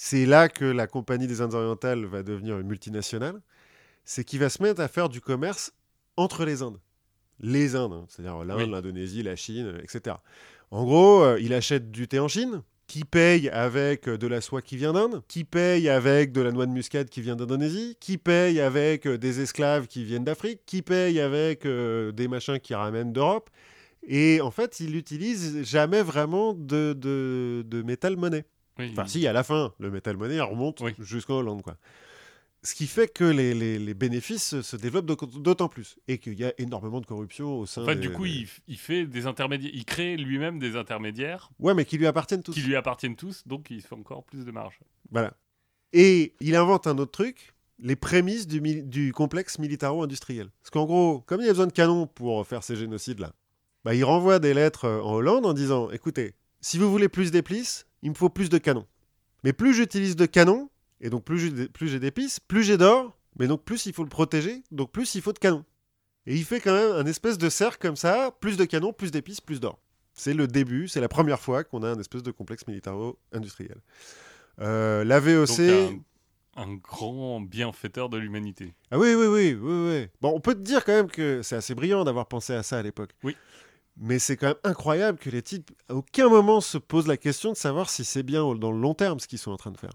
C'est 0.00 0.26
là 0.26 0.48
que 0.48 0.64
la 0.64 0.86
Compagnie 0.86 1.26
des 1.26 1.40
Indes 1.40 1.54
orientales 1.54 2.04
va 2.04 2.22
devenir 2.22 2.56
une 2.60 2.68
multinationale. 2.68 3.42
C'est 4.04 4.22
qu'il 4.22 4.38
va 4.38 4.48
se 4.48 4.62
mettre 4.62 4.80
à 4.80 4.86
faire 4.86 5.08
du 5.08 5.20
commerce 5.20 5.72
entre 6.16 6.44
les 6.44 6.62
Indes. 6.62 6.78
Les 7.40 7.74
Indes, 7.74 7.94
hein, 7.94 8.06
c'est-à-dire 8.08 8.44
l'Inde, 8.44 8.58
Oui. 8.60 8.70
l'Indonésie, 8.70 9.24
la 9.24 9.34
Chine, 9.34 9.76
etc. 9.82 10.14
En 10.70 10.84
gros, 10.84 11.24
euh, 11.24 11.40
il 11.40 11.52
achète 11.52 11.90
du 11.90 12.06
thé 12.06 12.20
en 12.20 12.28
Chine, 12.28 12.62
qui 12.86 13.02
paye 13.02 13.48
avec 13.48 14.06
euh, 14.08 14.16
de 14.16 14.28
la 14.28 14.40
soie 14.40 14.62
qui 14.62 14.76
vient 14.76 14.92
d'Inde, 14.92 15.20
qui 15.26 15.42
paye 15.42 15.88
avec 15.88 16.30
de 16.30 16.42
la 16.42 16.52
noix 16.52 16.66
de 16.66 16.70
muscade 16.70 17.08
qui 17.08 17.20
vient 17.20 17.34
d'Indonésie, 17.34 17.96
qui 17.98 18.18
paye 18.18 18.60
avec 18.60 19.04
euh, 19.04 19.18
des 19.18 19.40
esclaves 19.40 19.88
qui 19.88 20.04
viennent 20.04 20.22
d'Afrique, 20.24 20.60
qui 20.64 20.80
paye 20.82 21.18
avec 21.18 21.66
euh, 21.66 22.12
des 22.12 22.28
machins 22.28 22.60
qui 22.60 22.72
ramènent 22.76 23.12
d'Europe. 23.12 23.50
Et 24.06 24.40
en 24.42 24.52
fait, 24.52 24.78
il 24.78 24.92
n'utilise 24.92 25.64
jamais 25.64 26.02
vraiment 26.02 26.54
de, 26.54 26.92
de, 26.92 27.64
de 27.66 27.82
métal 27.82 28.16
monnaie. 28.16 28.44
Oui, 28.78 28.88
Enfin, 28.92 29.06
si, 29.06 29.26
à 29.26 29.32
la 29.32 29.42
fin, 29.42 29.72
le 29.78 29.90
métal 29.90 30.16
monnaie 30.16 30.36
il 30.36 30.40
remonte 30.42 30.80
Oui. 30.80 30.92
jusqu'en 31.00 31.38
Hollande. 31.38 31.62
Quoi. 31.62 31.76
Ce 32.62 32.74
qui 32.74 32.86
fait 32.86 33.06
que 33.12 33.24
les, 33.24 33.54
les- 33.54 33.78
les 33.78 33.94
bénéfices 33.94 34.60
se- 34.60 34.76
développent 34.76 35.06
d'aut- 35.06 35.16
d'autant 35.40 35.68
plus. 35.68 35.96
Et 36.08 36.18
qu'il 36.18 36.34
y 36.38 36.44
a 36.44 36.52
énormément 36.58 37.00
de 37.00 37.06
corruption 37.06 37.58
au 37.58 37.66
sein 37.66 37.82
En 37.82 37.86
fait, 37.86 37.94
des- 37.96 38.00
du 38.00 38.10
coup, 38.12 38.24
des- 38.24 38.46
il, 38.66 38.76
fait 38.78 39.06
des 39.06 39.26
intermédiaires. 39.26 39.70
Il 39.74 39.84
crée 39.84 40.16
lui-même 40.16 40.58
des 40.58 40.76
intermédiaires 40.76 41.50
Ouais, 41.60 41.74
mais 41.74 41.84
qui 41.84 41.98
lui 41.98 42.06
appartiennent 42.06 42.42
tous. 42.42 42.52
qui 42.52 42.62
lui 42.62 42.74
appartiennent 42.76 43.16
tous, 43.16 43.46
donc 43.46 43.66
il 43.70 43.80
fait 43.80 43.94
encore 43.94 44.24
plus 44.24 44.44
de 44.44 44.50
marge. 44.50 44.78
Voilà. 45.10 45.34
Et 45.92 46.34
il 46.40 46.54
invente 46.56 46.86
un 46.86 46.98
autre 46.98 47.12
truc, 47.12 47.54
les 47.78 47.96
prémices 47.96 48.46
du, 48.48 49.12
complexe 49.12 49.58
militaro-industriel. 49.58 50.50
Parce 50.60 50.70
qu'en 50.70 50.84
gros, 50.84 51.20
comme 51.20 51.40
il 51.40 51.44
y 51.46 51.48
a 51.48 51.52
besoin 51.52 51.68
de 51.68 51.72
canons 51.72 52.06
pour 52.08 52.44
faire 52.46 52.62
ces 52.64 52.74
génocides-là, 52.76 53.32
bah, 53.84 53.94
il 53.94 54.04
renvoie 54.04 54.40
des 54.40 54.52
lettres 54.52 54.84
euh, 54.86 55.00
en 55.00 55.14
Hollande 55.14 55.46
en 55.46 55.52
disant 55.54 55.90
écoutez, 55.90 56.34
si 56.60 56.76
vous 56.76 56.90
voulez 56.90 57.08
plus 57.08 57.30
d'épices, 57.30 57.86
il 58.02 58.10
me 58.10 58.14
faut 58.14 58.28
plus 58.28 58.48
de 58.48 58.58
canons. 58.58 58.86
Mais 59.44 59.52
plus 59.52 59.74
j'utilise 59.74 60.16
de 60.16 60.26
canons, 60.26 60.68
et 61.00 61.10
donc 61.10 61.24
plus 61.24 61.38
j'ai 61.38 61.98
d'épices, 62.00 62.40
plus 62.40 62.62
j'ai 62.62 62.76
d'or, 62.76 63.16
mais 63.38 63.46
donc 63.46 63.64
plus 63.64 63.86
il 63.86 63.92
faut 63.92 64.02
le 64.02 64.08
protéger, 64.08 64.62
donc 64.70 64.90
plus 64.90 65.14
il 65.14 65.22
faut 65.22 65.32
de 65.32 65.38
canons. 65.38 65.64
Et 66.26 66.34
il 66.34 66.44
fait 66.44 66.60
quand 66.60 66.74
même 66.74 66.92
un 66.92 67.06
espèce 67.06 67.38
de 67.38 67.48
cercle 67.48 67.78
comme 67.80 67.96
ça 67.96 68.36
plus 68.40 68.56
de 68.56 68.64
canons, 68.64 68.92
plus 68.92 69.10
d'épices, 69.10 69.40
plus 69.40 69.60
d'or. 69.60 69.78
C'est 70.12 70.34
le 70.34 70.48
début, 70.48 70.88
c'est 70.88 71.00
la 71.00 71.08
première 71.08 71.40
fois 71.40 71.62
qu'on 71.64 71.82
a 71.82 71.90
un 71.90 71.98
espèce 71.98 72.22
de 72.22 72.32
complexe 72.32 72.66
militaro-industriel. 72.66 73.78
Euh, 74.60 75.04
la 75.04 75.20
VOC. 75.20 75.56
Donc, 75.56 76.04
un, 76.56 76.62
un 76.62 76.74
grand 76.74 77.40
bienfaiteur 77.40 78.08
de 78.08 78.18
l'humanité. 78.18 78.74
Ah 78.90 78.98
oui, 78.98 79.14
oui, 79.14 79.26
oui, 79.26 79.54
oui, 79.54 79.88
oui. 79.88 80.08
Bon, 80.20 80.32
on 80.34 80.40
peut 80.40 80.54
te 80.54 80.60
dire 80.60 80.84
quand 80.84 80.92
même 80.92 81.08
que 81.08 81.40
c'est 81.42 81.54
assez 81.54 81.74
brillant 81.74 82.02
d'avoir 82.02 82.26
pensé 82.26 82.52
à 82.52 82.64
ça 82.64 82.78
à 82.78 82.82
l'époque. 82.82 83.12
Oui. 83.22 83.36
Mais 84.00 84.18
c'est 84.18 84.36
quand 84.36 84.48
même 84.48 84.56
incroyable 84.64 85.18
que 85.18 85.30
les 85.30 85.42
types, 85.42 85.70
à 85.88 85.94
aucun 85.94 86.28
moment, 86.28 86.60
se 86.60 86.78
posent 86.78 87.08
la 87.08 87.16
question 87.16 87.52
de 87.52 87.56
savoir 87.56 87.90
si 87.90 88.04
c'est 88.04 88.22
bien 88.22 88.42
dans 88.54 88.70
le 88.70 88.78
long 88.78 88.94
terme 88.94 89.18
ce 89.18 89.26
qu'ils 89.26 89.38
sont 89.38 89.50
en 89.50 89.56
train 89.56 89.72
de 89.72 89.78
faire. 89.78 89.92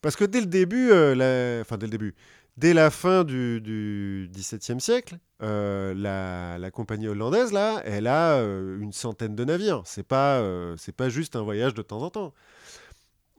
Parce 0.00 0.16
que 0.16 0.24
dès 0.24 0.40
le 0.40 0.46
début, 0.46 0.90
euh, 0.90 1.60
enfin 1.60 1.76
dès 1.78 1.86
le 1.86 1.92
début, 1.92 2.14
dès 2.56 2.74
la 2.74 2.90
fin 2.90 3.24
du, 3.24 3.60
du 3.60 4.28
XVIIe 4.32 4.80
siècle, 4.80 5.18
euh, 5.42 5.94
la, 5.94 6.70
compagnie 6.70 7.08
hollandaise, 7.08 7.52
là, 7.52 7.80
elle 7.84 8.06
a 8.06 8.38
euh, 8.38 8.80
une 8.80 8.92
centaine 8.92 9.36
de 9.36 9.44
navires. 9.44 9.82
C'est 9.84 10.06
pas, 10.06 10.42
c'est 10.76 10.94
pas 10.94 11.08
juste 11.08 11.36
un 11.36 11.42
voyage 11.42 11.74
de 11.74 11.82
temps 11.82 12.02
en 12.02 12.10
temps. 12.10 12.34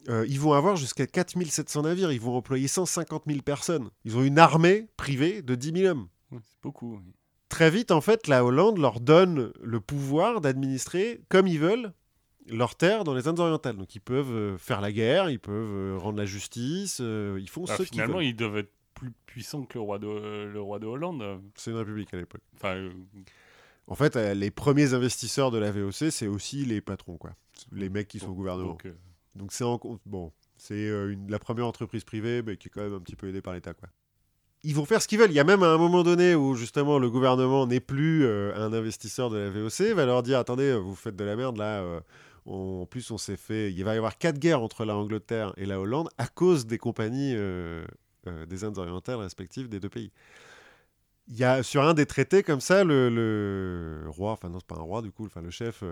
Ils 0.07 0.39
vont 0.39 0.53
avoir 0.53 0.75
jusqu'à 0.75 1.07
4700 1.07 1.83
navires. 1.83 2.11
Ils 2.11 2.21
vont 2.21 2.35
employer 2.35 2.67
150 2.67 3.23
000 3.25 3.41
personnes. 3.41 3.89
Ils 4.05 4.17
ont 4.17 4.23
une 4.23 4.37
armée 4.37 4.87
privée 4.97 5.41
de 5.41 5.55
10 5.55 5.81
000 5.81 5.91
hommes. 5.91 6.07
C'est 6.31 6.61
beaucoup. 6.61 6.97
oui. 6.97 7.13
Très 7.53 7.69
vite, 7.69 7.91
en 7.91 8.01
fait, 8.01 8.27
la 8.27 8.43
Hollande 8.43 8.79
leur 8.79 8.99
donne 8.99 9.53
le 9.61 9.79
pouvoir 9.79 10.41
d'administrer 10.41 11.21
comme 11.29 11.45
ils 11.45 11.59
veulent 11.59 11.93
leurs 12.49 12.75
terres 12.75 13.03
dans 13.03 13.13
les 13.13 13.27
Indes 13.27 13.39
orientales. 13.39 13.77
Donc 13.77 13.93
ils 13.93 13.99
peuvent 14.01 14.31
euh, 14.33 14.57
faire 14.57 14.81
la 14.81 14.91
guerre, 14.91 15.29
ils 15.29 15.39
peuvent 15.39 15.53
euh, 15.55 15.97
rendre 15.99 16.17
la 16.17 16.25
justice, 16.25 16.97
euh, 16.99 17.37
ils 17.39 17.47
font 17.49 17.65
Ah, 17.67 17.73
ce 17.77 17.83
qu'ils 17.83 17.89
finalement, 17.89 18.15
veulent. 18.15 18.25
ils 18.25 18.35
doivent 18.35 18.57
être 18.57 18.71
plus 18.95 19.11
puissants 19.27 19.65
que 19.65 19.75
le 19.75 19.81
roi 19.81 19.99
de, 19.99 20.07
le 20.51 20.59
roi 20.61 20.79
de 20.79 20.87
Hollande. 20.87 21.23
C'est 21.55 21.69
une 21.69 21.77
république 21.77 22.11
à 22.13 22.17
l'époque. 22.17 22.41
Enfin, 22.55 22.73
euh, 22.75 22.91
En 23.87 23.93
fait, 23.95 24.15
les 24.15 24.49
premiers 24.49 24.95
investisseurs 24.95 25.51
de 25.51 25.59
la 25.59 25.71
VOC, 25.71 26.09
c'est 26.09 26.27
aussi 26.27 26.65
les 26.65 26.81
patrons, 26.81 27.17
quoi. 27.17 27.35
Les 27.71 27.89
mecs 27.89 28.07
qui 28.07 28.17
sont 28.17 28.29
au 28.31 28.33
gouvernement. 28.33 28.69
donc, 28.69 28.85
euh, 28.87 28.93
c'est 29.51 29.63
en- 29.63 29.79
bon, 30.07 30.31
c'est 30.57 30.87
une- 30.87 31.29
la 31.29 31.37
première 31.37 31.67
entreprise 31.67 32.03
privée, 32.03 32.41
mais 32.41 32.57
qui 32.57 32.69
est 32.69 32.71
quand 32.71 32.81
même 32.81 32.93
un 32.95 32.99
petit 32.99 33.15
peu 33.15 33.27
aidée 33.29 33.41
par 33.43 33.53
l'État, 33.53 33.75
quoi. 33.75 33.89
Ils 34.65 34.75
vont 34.75 34.85
faire 34.85 35.01
ce 35.01 35.07
qu'ils 35.09 35.19
veulent. 35.19 35.31
Il 35.31 35.35
y 35.35 35.41
a 35.41 35.43
même 35.43 35.61
à 35.61 35.67
un 35.67 35.77
moment 35.77 36.03
donné 36.03 36.35
où 36.35 36.55
justement 36.55 36.97
le 36.97 37.09
gouvernement 37.09 37.67
n'est 37.67 37.81
plus 37.81 38.23
euh, 38.23 38.55
un 38.55 38.71
investisseur 38.71 39.29
de 39.29 39.37
la 39.37 39.49
VOC, 39.49 39.93
va 39.93 40.05
leur 40.05 40.23
dire 40.23 40.39
attendez, 40.39 40.73
vous 40.73 40.95
faites 40.95 41.17
de 41.17 41.23
la 41.23 41.35
merde 41.35 41.57
là. 41.57 41.81
euh, 41.81 41.99
en 42.45 42.85
plus, 42.85 43.09
on 43.11 43.17
s'est 43.17 43.37
fait. 43.37 43.71
Il 43.71 43.83
va 43.85 43.93
y 43.93 43.97
avoir 43.97 44.17
quatre 44.17 44.37
guerres 44.37 44.61
entre 44.61 44.83
la 44.83 44.95
Angleterre 44.97 45.53
et 45.55 45.65
la 45.65 45.79
Hollande 45.79 46.09
à 46.17 46.27
cause 46.27 46.65
des 46.65 46.77
compagnies 46.77 47.33
euh, 47.35 47.85
des 48.25 48.65
Indes 48.65 48.77
orientales 48.77 49.15
respectives 49.15 49.69
des 49.69 49.79
deux 49.79 49.89
pays. 49.89 50.11
Il 51.29 51.37
y 51.37 51.45
a 51.45 51.63
sur 51.63 51.83
un 51.83 51.93
des 51.93 52.05
traités 52.05 52.43
comme 52.43 52.59
ça, 52.59 52.83
le, 52.83 54.03
roi, 54.07 54.33
enfin 54.33 54.49
non, 54.49 54.59
pas 54.59 54.75
un 54.75 54.81
roi 54.81 55.01
du 55.01 55.11
coup, 55.11 55.25
enfin 55.25 55.41
le 55.41 55.51
chef 55.51 55.83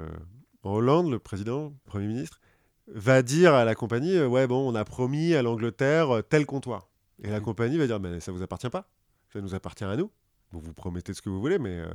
en 0.64 0.74
Hollande, 0.74 1.10
le 1.10 1.20
président, 1.20 1.74
premier 1.86 2.08
ministre, 2.08 2.42
va 2.88 3.22
dire 3.22 3.54
à 3.54 3.64
la 3.64 3.74
compagnie 3.74 4.20
ouais 4.20 4.46
bon, 4.46 4.70
on 4.70 4.76
a 4.76 4.84
promis 4.84 5.34
à 5.34 5.42
l'Angleterre 5.42 6.22
tel 6.30 6.46
comptoir. 6.46 6.91
Et 7.22 7.30
la 7.30 7.40
Mhm. 7.40 7.46
compagnie 7.46 7.78
va 7.78 7.88
dire 7.88 8.00
mais 8.00 8.20
ça 8.20 8.32
vous 8.32 8.42
appartient 8.42 8.70
pas, 8.70 8.88
ça 9.32 9.42
nous 9.42 9.54
appartient 9.56 9.84
à 9.84 9.96
nous. 9.96 10.10
Bon, 10.52 10.60
vous 10.60 10.74
promettez 10.74 11.14
ce 11.14 11.22
que 11.22 11.30
vous 11.30 11.40
voulez, 11.40 11.60
mais 11.60 11.80
euh, 11.80 11.88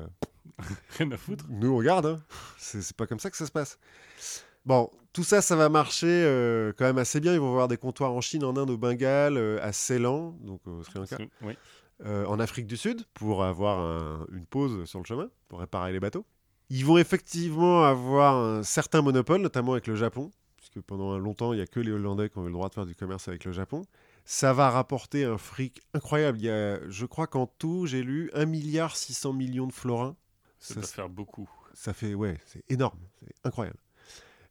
rien 0.98 1.10
à 1.12 1.16
foutre. 1.16 1.44
nous 1.48 1.72
on 1.72 1.76
regarde. 1.76 2.06
Hein. 2.06 2.22
C'est 2.58 2.96
pas 2.96 3.06
comme 3.06 3.18
ça 3.20 3.30
que 3.30 3.36
ça 3.36 3.46
se 3.46 3.52
passe. 3.52 3.78
Bon, 4.64 4.90
tout 5.12 5.22
ça, 5.24 5.42
ça 5.42 5.54
va 5.56 5.68
marcher 5.68 6.06
euh, 6.08 6.72
quand 6.76 6.84
même 6.84 6.98
assez 6.98 7.20
bien. 7.20 7.32
Ils 7.34 7.40
vont 7.40 7.50
avoir 7.50 7.68
des 7.68 7.76
comptoirs 7.76 8.12
en 8.12 8.20
Chine, 8.20 8.44
en 8.44 8.56
Inde, 8.56 8.70
au 8.70 8.76
Bengale, 8.78 9.36
euh, 9.36 9.58
à 9.62 9.72
Ceylan, 9.72 10.36
donc 10.42 10.66
au 10.66 10.82
Sri 10.82 10.98
Lanka 10.98 11.18
Oui. 11.42 11.54
en 12.04 12.38
Afrique 12.40 12.66
du 12.66 12.76
Sud 12.76 13.02
pour 13.14 13.44
avoir 13.44 13.78
un- 13.78 14.26
une 14.32 14.44
pause 14.46 14.84
sur 14.86 14.98
le 14.98 15.04
chemin, 15.04 15.28
pour 15.48 15.60
réparer 15.60 15.92
les 15.92 16.00
bateaux. 16.00 16.24
Ils 16.68 16.84
vont 16.84 16.98
effectivement 16.98 17.84
avoir 17.84 18.36
un 18.36 18.62
certain 18.64 19.02
monopole, 19.02 19.40
notamment 19.40 19.72
avec 19.72 19.86
le 19.86 19.94
Japon, 19.94 20.30
puisque 20.56 20.80
pendant 20.80 21.16
longtemps, 21.16 21.52
il 21.52 21.56
n'y 21.56 21.62
a 21.62 21.66
que 21.66 21.78
les 21.80 21.92
Hollandais 21.92 22.28
qui 22.28 22.38
ont 22.38 22.42
eu 22.42 22.46
le 22.48 22.52
droit 22.52 22.68
de 22.68 22.74
faire 22.74 22.86
du 22.86 22.96
commerce 22.96 23.28
avec 23.28 23.44
le 23.44 23.52
Japon. 23.52 23.82
Ça 24.28 24.52
va 24.52 24.70
rapporter 24.70 25.24
un 25.24 25.38
fric 25.38 25.80
incroyable. 25.94 26.38
Il 26.38 26.44
y 26.44 26.50
a, 26.50 26.80
je 26.88 27.06
crois 27.06 27.26
qu'en 27.28 27.46
tout, 27.46 27.86
j'ai 27.86 28.02
lu 28.02 28.28
1 28.34 28.44
milliard 28.44 28.96
600 28.96 29.32
millions 29.32 29.66
de 29.68 29.72
florins. 29.72 30.16
Ça 30.58 30.74
Ça, 30.74 30.80
doit 30.80 30.88
faire 30.88 31.08
beaucoup. 31.08 31.48
ça 31.74 31.92
fait, 31.94 32.12
ouais, 32.14 32.38
c'est 32.44 32.62
énorme, 32.68 32.98
c'est 33.20 33.34
incroyable. 33.44 33.78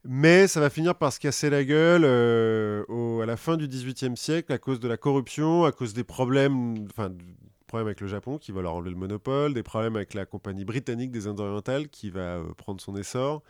Mais 0.08 0.48
ça 0.48 0.60
va 0.60 0.70
finir 0.70 0.96
par 0.96 1.12
se 1.12 1.20
casser 1.20 1.50
la 1.50 1.64
gueule 1.64 2.04
euh, 2.06 2.86
au- 2.88 3.22
à 3.22 3.26
la 3.26 3.38
fin 3.38 3.58
du 3.58 3.68
XVIIIe 3.68 4.16
siècle 4.16 4.54
à 4.54 4.60
cause 4.60 4.80
de 4.80 4.88
la 4.88 4.98
corruption, 4.98 5.66
à 5.66 5.72
cause 5.72 5.94
des 5.94 6.04
problèmes, 6.04 6.86
enfin, 6.92 7.10
du 7.10 7.26
problème 7.68 7.88
avec 7.88 8.00
le 8.02 8.08
Japon 8.08 8.38
qui 8.38 8.52
va 8.52 8.62
leur 8.62 8.76
enlever 8.76 8.92
le 8.92 8.96
monopole, 8.98 9.54
des 9.56 9.64
problèmes 9.64 9.96
avec 9.96 10.14
la 10.14 10.26
compagnie 10.28 10.64
britannique 10.64 11.12
des 11.12 11.26
Indes 11.28 11.40
orientales 11.40 11.90
qui 11.90 12.12
va 12.12 12.38
euh, 12.38 12.54
prendre 12.56 12.80
son 12.80 12.96
essor, 12.96 13.42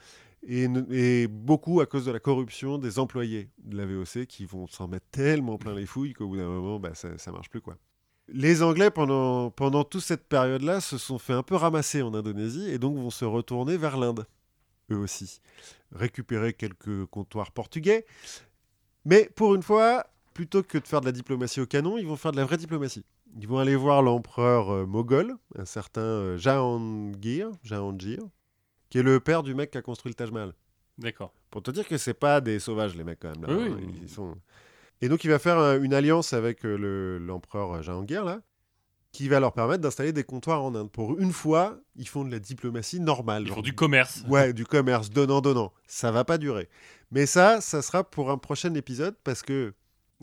et, 0.48 1.28
beaucoup 1.28 1.82
à 1.82 1.86
cause 1.86 2.06
de 2.06 2.12
la 2.12 2.20
corruption 2.20 2.78
des 2.78 3.00
employés 3.00 3.50
de 3.64 3.78
la 3.78 3.86
VOC 3.86 4.26
qui 4.28 4.46
vont 4.46 4.68
s'en 4.68 4.88
mettre 4.88 5.08
tellement 5.12 5.58
plein 5.58 5.74
les 5.74 5.86
fouilles 5.86 6.14
qu'au 6.14 6.28
bout 6.28 6.38
d'un 6.38 6.48
moment, 6.48 6.80
bah, 6.80 6.94
ça, 6.94 7.18
ça 7.18 7.32
marche 7.32 7.50
plus 7.50 7.62
quoi. 7.62 7.78
Les 8.28 8.64
Anglais, 8.64 8.90
pendant, 8.90 9.52
pendant 9.52 9.84
toute 9.84 10.02
cette 10.02 10.28
période-là, 10.28 10.82
se 10.82 10.98
sont 10.98 11.20
fait 11.20 11.34
un 11.34 11.44
peu 11.44 11.56
ramasser 11.56 12.02
en 12.02 12.14
Indonésie 12.14 12.70
et 12.70 12.80
donc 12.80 12.98
vont 12.98 13.12
se 13.12 13.26
retourner 13.26 13.78
vers 13.78 13.98
l'Inde, 13.98 14.26
eux 14.92 14.98
aussi. 14.98 15.42
Récupérer 15.92 16.54
quelques 16.54 17.06
comptoirs 17.06 17.52
portugais. 17.52 18.06
Mais 19.06 19.30
pour 19.36 19.54
une 19.54 19.62
fois, 19.62 20.08
plutôt 20.34 20.64
que 20.64 20.80
de 20.80 20.88
faire 20.88 21.02
de 21.02 21.06
la 21.06 21.12
diplomatie 21.12 21.62
au 21.62 21.68
canon, 21.68 21.98
ils 22.00 22.08
vont 22.08 22.16
faire 22.16 22.32
de 22.32 22.38
la 22.38 22.46
vraie 22.46 22.58
diplomatie. 22.58 23.06
Ils 23.40 23.48
vont 23.48 23.60
aller 23.60 23.76
voir 23.76 24.02
l'empereur 24.02 24.72
euh, 24.72 24.86
moghol, 24.86 25.36
un 25.56 25.66
certain 25.66 26.02
euh, 26.02 26.38
Jahangir, 26.38 27.52
Jahangir, 27.64 28.20
qui 28.90 29.00
est 29.00 29.04
le 29.04 29.20
père 29.20 29.44
du 29.44 29.54
mec 29.56 29.72
qui 29.72 29.78
a 29.78 29.82
construit 29.82 30.12
le 30.12 30.16
Taj 30.16 30.32
Mahal. 30.32 30.54
D'accord. 30.98 31.34
Pour 31.52 31.62
te 31.64 31.72
dire 31.72 31.88
que 31.88 31.98
c'est 31.98 32.14
pas 32.14 32.40
des 32.42 32.60
sauvages, 32.60 32.96
les 32.96 33.04
mecs, 33.04 33.20
quand 33.20 33.32
même. 33.38 33.46
Là, 33.50 33.56
Oui, 33.58 33.70
hein. 33.72 33.78
oui. 33.78 34.00
Ils 34.04 34.10
sont... 34.10 34.36
Et 35.02 35.10
donc, 35.10 35.24
il 35.26 35.30
va 35.30 35.40
faire 35.40 35.58
euh, 35.58 35.80
une 35.82 35.94
alliance 35.94 36.32
avec 36.34 36.66
euh, 36.66 36.78
le- 36.78 37.18
l'empereur 37.18 37.84
Jahangir, 37.84 38.24
là, 38.24 38.42
qui 39.12 39.28
va 39.28 39.40
leur 39.42 39.52
permettre 39.54 39.82
d'installer 39.82 40.14
des 40.14 40.24
comptoirs 40.24 40.64
en 40.64 40.74
Inde. 40.76 40.90
Pour 40.92 41.20
une 41.20 41.32
fois, 41.34 41.78
ils 41.96 42.08
font 42.08 42.24
de 42.24 42.32
la 42.32 42.40
diplomatie 42.40 43.00
normale. 43.02 43.44
Ils 43.44 43.48
genre 43.48 43.56
font 43.58 43.62
du 43.62 43.74
commerce. 43.76 44.24
Ouais, 44.30 44.54
du 44.54 44.66
commerce, 44.66 45.10
donnant-donnant. 45.10 45.74
Ça 45.88 46.12
va 46.12 46.24
pas 46.24 46.38
durer. 46.38 46.70
Mais 47.12 47.26
ça, 47.26 47.60
ça 47.62 47.82
sera 47.82 48.04
pour 48.04 48.32
un 48.32 48.38
prochain 48.38 48.74
épisode 48.74 49.16
parce 49.24 49.42
que 49.42 49.74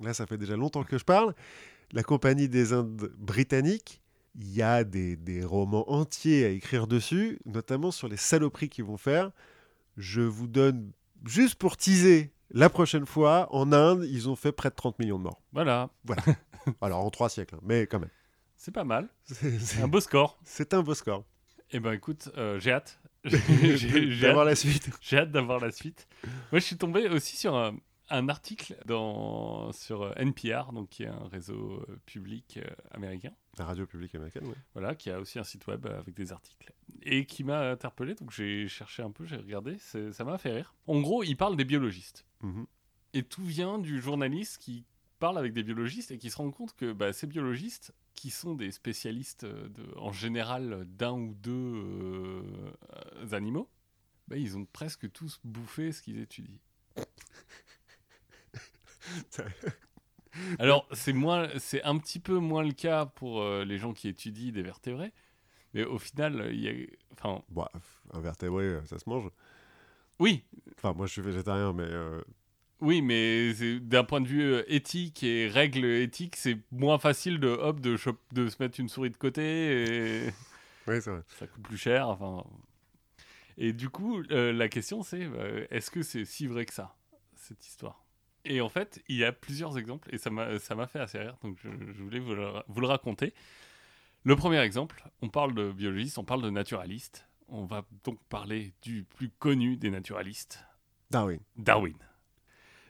là, 0.01 0.13
ça 0.15 0.27
fait 0.27 0.37
déjà 0.39 0.57
longtemps 0.57 0.85
que 0.85 0.99
je 0.99 1.05
parle. 1.05 1.35
La 1.93 2.03
Compagnie 2.03 2.49
des 2.49 2.73
Indes 2.73 3.11
britanniques, 3.19 4.02
il 4.41 4.51
y 4.55 4.63
a 4.63 4.85
des, 4.85 5.17
des 5.17 5.45
romans 5.45 5.91
entiers 5.91 6.45
à 6.45 6.49
écrire 6.49 6.87
dessus, 6.87 7.39
notamment 7.45 7.91
sur 7.91 8.09
les 8.09 8.17
saloperies 8.17 8.69
qu'ils 8.69 8.85
vont 8.85 8.97
faire. 8.97 9.31
Je 9.97 10.21
vous 10.23 10.47
donne, 10.49 10.93
juste 11.27 11.57
pour 11.57 11.77
teaser, 11.77 12.33
la 12.51 12.69
prochaine 12.71 13.07
fois, 13.07 13.49
en 13.55 13.73
Inde, 13.73 14.05
ils 14.09 14.29
ont 14.29 14.37
fait 14.37 14.53
près 14.53 14.71
de 14.71 14.75
30 14.75 14.99
millions 14.99 15.19
de 15.19 15.25
morts. 15.25 15.43
Voilà. 15.53 15.91
Alors, 16.81 17.05
en 17.05 17.11
trois 17.11 17.29
siècles, 17.29 17.57
hein, 17.57 17.61
mais 17.63 17.87
quand 17.87 17.99
même. 18.01 18.11
C'est 18.57 18.73
pas 18.73 18.85
mal. 18.85 19.09
C'est- 19.25 19.83
Un 19.83 19.89
beau 19.89 20.01
score. 20.01 20.39
c'est 20.45 20.73
un 20.75 20.83
beau 20.83 20.95
score. 20.95 21.25
Eh 21.71 21.81
ben 21.81 21.93
écoute, 21.93 22.31
euh, 22.37 22.61
j'ai 22.61 22.73
hâte. 22.73 23.01
J'ai- 23.25 24.11
J'ai 24.11 24.21
D'avoir 24.27 24.47
hâte, 24.47 24.51
la 24.51 24.57
suite. 24.57 24.91
j'ai 25.01 25.17
hâte 25.19 25.31
d'avoir 25.31 25.59
la 25.61 25.71
suite. 25.73 26.07
Moi, 26.53 26.59
je 26.61 26.65
suis 26.65 26.77
tombé 26.77 27.09
aussi 27.09 27.37
sur 27.37 27.55
un, 27.57 27.75
un 28.11 28.29
article 28.29 28.77
dans, 28.85 29.73
sur 29.73 30.03
euh, 30.03 30.13
NPR, 30.17 30.73
donc 30.73 30.89
qui 30.91 31.05
est 31.05 31.09
un 31.09 31.29
réseau 31.31 31.85
euh, 31.89 31.97
public 32.05 32.59
américain. 32.93 33.33
La 33.59 33.67
radio 33.67 33.87
publique 33.87 34.15
américaine, 34.15 34.47
ouais. 34.47 34.55
Voilà, 34.73 34.95
qui 34.95 35.11
a 35.11 35.21
aussi 35.21 35.39
un 35.39 35.45
site 35.45 35.67
web 35.67 35.85
euh, 35.85 35.99
avec 35.99 36.15
des 36.15 36.33
articles. 36.33 36.73
Et 37.03 37.27
qui 37.27 37.45
m'a 37.45 37.71
interpellé, 37.71 38.15
donc 38.15 38.31
j'ai 38.31 38.67
cherché 38.69 39.03
un 39.03 39.11
peu, 39.11 39.27
j'ai 39.27 39.37
regardé, 39.37 39.77
ça 39.79 40.25
m'a 40.25 40.39
fait 40.39 40.53
rire. 40.53 40.75
En 40.87 41.01
gros, 41.01 41.23
il 41.23 41.37
parle 41.37 41.57
des 41.57 41.65
biologistes. 41.65 42.25
Mhm. 42.41 42.67
Et 43.13 43.23
tout 43.23 43.45
vient 43.45 43.79
du 43.79 44.01
journaliste 44.01 44.59
qui 44.59 44.87
parle 45.19 45.37
avec 45.37 45.53
des 45.53 45.63
biologistes 45.63 46.11
et 46.11 46.19
qui 46.19 46.31
se 46.31 46.37
rend 46.37 46.51
compte 46.51 46.75
que 46.75 46.93
bah, 46.93 47.13
ces 47.13 47.27
biologistes, 47.27 47.93
qui 48.15 48.31
sont 48.31 48.55
des 48.55 48.71
spécialistes 48.71 49.45
euh, 49.45 49.69
de, 49.69 49.87
en 49.97 50.13
général 50.13 50.85
d'un 50.87 51.13
ou 51.13 51.35
deux 51.35 51.53
euh, 51.53 52.73
animaux, 53.33 53.69
bah, 54.29 54.37
ils 54.37 54.57
ont 54.57 54.65
presque 54.65 55.11
tous 55.13 55.41
bouffé 55.45 55.93
ce 55.93 56.03
qu'ils 56.03 56.21
étudient. 56.21 56.59
Alors, 60.59 60.87
c'est 60.93 61.13
moins, 61.13 61.49
c'est 61.59 61.83
un 61.83 61.99
petit 61.99 62.21
peu 62.21 62.39
moins 62.39 62.63
le 62.63 62.73
cas 62.73 63.07
pour 63.07 63.41
euh, 63.41 63.65
les 63.65 63.79
gens 63.79 63.93
qui 63.93 64.09
étudient 64.09 64.53
des 64.53 64.63
vertébrés, 64.63 65.13
mais 65.75 65.85
au 65.85 65.99
final, 65.99 66.49
il 66.53 66.61
y 66.61 66.69
a, 66.69 66.73
enfin, 67.13 67.43
Bon, 67.49 67.67
un 68.13 68.21
vertébré, 68.21 68.65
euh, 68.65 68.85
ça 68.87 68.99
se 68.99 69.09
mange. 69.09 69.29
oui, 70.19 70.45
Enfin, 70.77 70.93
moi, 70.95 71.07
je 71.07 71.13
suis 71.13 71.23
végétarien, 71.23 71.73
mais 71.73 71.85
euh, 71.85 72.23
oui, 72.81 73.01
mais 73.01 73.53
d'un 73.81 74.03
point 74.03 74.21
de 74.21 74.27
vue 74.27 74.57
éthique 74.67 75.23
et 75.23 75.47
règles 75.47 75.85
éthiques, 75.85 76.35
c'est 76.35 76.59
moins 76.73 76.99
facile 76.99 77.39
de 77.39 77.47
hop 77.49 77.79
de, 77.81 77.97
se 77.97 78.11
mettre 78.61 78.81
une 78.81 78.89
souris 78.89 79.11
de 79.11 79.17
côté 79.17 80.25
et 80.25 80.31
oui, 80.89 81.01
c'est 81.01 81.11
vrai. 81.11 81.23
ça 81.39 81.47
coûte 81.47 81.63
plus 81.63 81.77
cher. 81.77 82.09
Enfin, 82.09 82.45
et 83.57 83.73
du 83.73 83.89
coup, 83.89 84.23
euh, 84.33 84.53
la 84.53 84.69
question 84.69 85.03
c'est 85.05 85.29
est-ce 85.71 85.93
que 85.93 86.03
c'est 86.03 86.25
si 86.25 86.49
vrai 86.49 86.67
que 86.67 86.75
ça 86.75 86.97
cette 87.37 87.65
histoire? 87.65 88.02
Et 88.45 88.61
en 88.61 88.69
fait, 88.69 89.03
il 89.09 89.17
y 89.17 89.25
a 89.25 89.33
plusieurs 89.33 89.79
exemples 89.79 90.13
et 90.13 90.19
ça 90.19 90.31
m'a 90.31 90.87
fait 90.87 90.99
assez 90.99 91.19
rire, 91.19 91.37
donc 91.43 91.57
je, 91.63 91.69
je 91.93 92.03
voulais 92.03 92.19
vous 92.19 92.35
le, 92.35 92.51
vous 92.67 92.81
le 92.81 92.87
raconter. 92.87 93.35
Le 94.25 94.37
premier 94.37 94.61
exemple, 94.61 95.05
on 95.21 95.29
parle 95.29 95.55
de 95.55 95.73
biologistes, 95.73 96.19
on 96.19 96.25
parle 96.25 96.43
de 96.43 96.51
naturalistes. 96.51 97.27
On 97.49 97.65
va 97.65 97.85
donc 98.05 98.19
parler 98.29 98.73
du 98.83 99.05
plus 99.05 99.29
connu 99.29 99.77
des 99.77 99.91
naturalistes, 99.91 100.65
Darwin. 101.11 101.41
Darwin. 101.57 101.99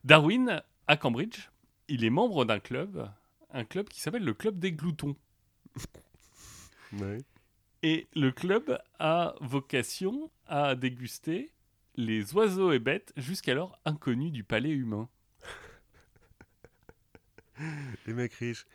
Darwin, 0.04 0.62
à 0.86 0.96
Cambridge, 0.96 1.50
il 1.88 2.04
est 2.04 2.10
membre 2.10 2.44
d'un 2.44 2.60
club, 2.60 3.10
un 3.50 3.64
club 3.64 3.88
qui 3.88 4.00
s'appelle 4.00 4.24
le 4.24 4.34
Club 4.34 4.58
des 4.58 4.72
Gloutons. 4.72 5.16
Oui. 6.94 7.24
Et 7.82 8.06
le 8.14 8.30
club 8.32 8.78
a 8.98 9.34
vocation 9.40 10.30
à 10.46 10.74
déguster 10.74 11.50
les 11.96 12.34
oiseaux 12.34 12.70
et 12.70 12.78
bêtes 12.78 13.14
jusqu'alors 13.16 13.78
inconnus 13.86 14.30
du 14.30 14.44
palais 14.44 14.68
humain. 14.68 15.08
Les 18.06 18.14
mecs 18.14 18.34
riches. 18.34 18.66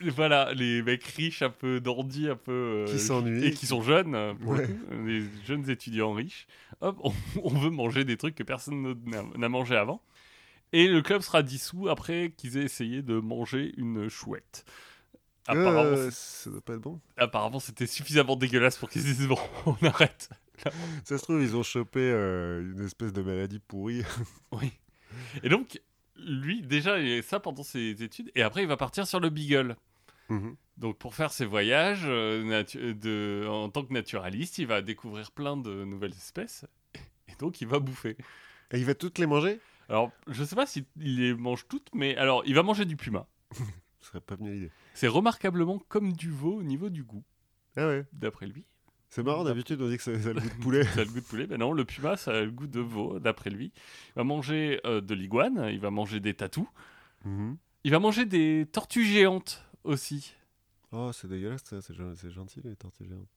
Voilà, 0.00 0.52
les 0.52 0.82
mecs 0.82 1.04
riches, 1.04 1.42
un 1.42 1.50
peu 1.50 1.80
dandys, 1.80 2.28
un 2.28 2.34
peu... 2.36 2.52
euh, 2.52 2.86
Qui 2.86 2.98
s'ennuient. 2.98 3.44
Et 3.46 3.52
qui 3.52 3.66
sont 3.66 3.82
jeunes, 3.82 4.36
pour 4.40 4.52
Ouais. 4.52 4.66
le 4.66 4.74
coup, 4.74 5.06
les 5.06 5.22
jeunes 5.46 5.70
étudiants 5.70 6.12
riches. 6.12 6.48
Hop, 6.80 6.98
on, 7.04 7.12
on 7.44 7.50
veut 7.56 7.70
manger 7.70 8.04
des 8.04 8.16
trucs 8.16 8.34
que 8.34 8.42
personne 8.42 8.82
ne- 8.82 9.38
n'a 9.38 9.48
mangé 9.48 9.76
avant. 9.76 10.02
Et 10.72 10.88
le 10.88 11.02
club 11.02 11.20
sera 11.22 11.42
dissous 11.44 11.88
après 11.88 12.32
qu'ils 12.36 12.56
aient 12.56 12.64
essayé 12.64 13.02
de 13.02 13.20
manger 13.20 13.72
une 13.76 14.08
chouette. 14.08 14.64
Apparemment, 15.46 15.82
Euh, 15.82 16.10
ça 16.10 16.50
doit 16.50 16.60
pas 16.62 16.74
être 16.74 16.80
bon. 16.80 17.00
apparemment, 17.16 17.60
c'était 17.60 17.86
suffisamment 17.86 18.36
dégueulasse 18.36 18.78
pour 18.78 18.88
qu'ils 18.88 19.02
se 19.02 19.06
disent 19.08 19.28
bon, 19.28 19.38
on 19.66 19.76
arrête. 19.86 20.30
Ça 21.04 21.18
se 21.18 21.22
trouve, 21.22 21.42
ils 21.42 21.54
ont 21.56 21.62
chopé 21.62 22.00
euh, 22.00 22.62
une 22.76 22.84
espèce 22.84 23.12
de 23.12 23.22
maladie 23.22 23.58
pourrie. 23.60 24.02
Oui. 24.52 24.72
Et 25.42 25.48
donc, 25.48 25.80
lui, 26.26 26.62
déjà, 26.62 26.98
il 26.98 27.18
a 27.18 27.22
ça 27.22 27.40
pendant 27.40 27.62
ses 27.62 28.02
études, 28.02 28.30
et 28.34 28.42
après, 28.42 28.62
il 28.62 28.68
va 28.68 28.76
partir 28.76 29.06
sur 29.06 29.20
le 29.20 29.28
Beagle. 29.30 29.76
Mhm. 30.28 30.56
Donc, 30.78 30.98
pour 30.98 31.14
faire 31.14 31.32
ses 31.32 31.44
voyages 31.44 32.04
euh, 32.06 32.64
de, 32.94 33.46
en 33.48 33.68
tant 33.68 33.84
que 33.84 33.92
naturaliste, 33.92 34.58
il 34.58 34.66
va 34.66 34.80
découvrir 34.82 35.30
plein 35.32 35.56
de 35.56 35.84
nouvelles 35.84 36.12
espèces, 36.12 36.64
et 37.28 37.34
donc, 37.38 37.60
il 37.60 37.68
va 37.68 37.78
bouffer. 37.78 38.16
Et 38.72 38.78
il 38.78 38.84
va 38.84 38.94
toutes 38.94 39.18
les 39.18 39.26
manger? 39.26 39.60
Alors, 39.88 40.10
je 40.28 40.42
sais 40.44 40.56
pas 40.56 40.64
s'il 40.66 40.86
les 40.96 41.34
mange 41.34 41.66
toutes, 41.68 41.88
mais 41.94 42.16
alors, 42.16 42.42
il 42.46 42.54
va 42.54 42.62
manger 42.62 42.84
du 42.84 42.96
puma. 42.96 43.26
Ce 44.00 44.08
serait 44.08 44.20
pas 44.20 44.34
venu 44.34 44.52
l'idée. 44.52 44.70
C'est 44.94 45.08
remarquablement 45.08 45.78
comme 45.88 46.12
du 46.14 46.30
veau 46.30 46.54
au 46.56 46.62
niveau 46.62 46.88
du 46.88 47.04
goût, 47.04 47.24
Ah 47.76 47.86
ouais. 47.86 48.06
d'après 48.12 48.46
lui. 48.46 48.64
C'est 49.14 49.22
marrant, 49.22 49.44
d'habitude, 49.44 49.78
on 49.82 49.88
dit 49.90 49.98
que 49.98 50.02
ça, 50.02 50.18
ça 50.18 50.30
a 50.30 50.32
le 50.32 50.40
goût 50.40 50.48
de 50.48 50.62
poulet. 50.62 50.84
Ça 50.84 51.00
a 51.02 51.04
le 51.04 51.10
goût 51.10 51.20
de 51.20 51.24
poulet. 51.26 51.46
Ben 51.46 51.58
non, 51.58 51.72
le 51.74 51.84
puma, 51.84 52.16
ça 52.16 52.30
a 52.30 52.40
le 52.40 52.50
goût 52.50 52.66
de 52.66 52.80
veau, 52.80 53.18
d'après 53.18 53.50
lui. 53.50 53.70
Il 53.76 54.12
va 54.16 54.24
manger 54.24 54.80
euh, 54.86 55.02
de 55.02 55.14
l'iguane, 55.14 55.68
il 55.70 55.80
va 55.80 55.90
manger 55.90 56.18
des 56.18 56.32
tatous, 56.32 56.66
Mhm. 57.26 57.58
il 57.84 57.90
va 57.90 57.98
manger 57.98 58.24
des 58.24 58.66
tortues 58.72 59.04
géantes 59.04 59.62
aussi. 59.84 60.32
Oh, 60.92 61.10
c'est 61.12 61.28
dégueulasse. 61.28 61.62
C'est 61.64 61.92
gen- 61.94 62.14
c'est 62.16 62.30
gentil, 62.30 62.60
les 62.64 62.74
tortues 62.74 63.04
géantes. 63.06 63.28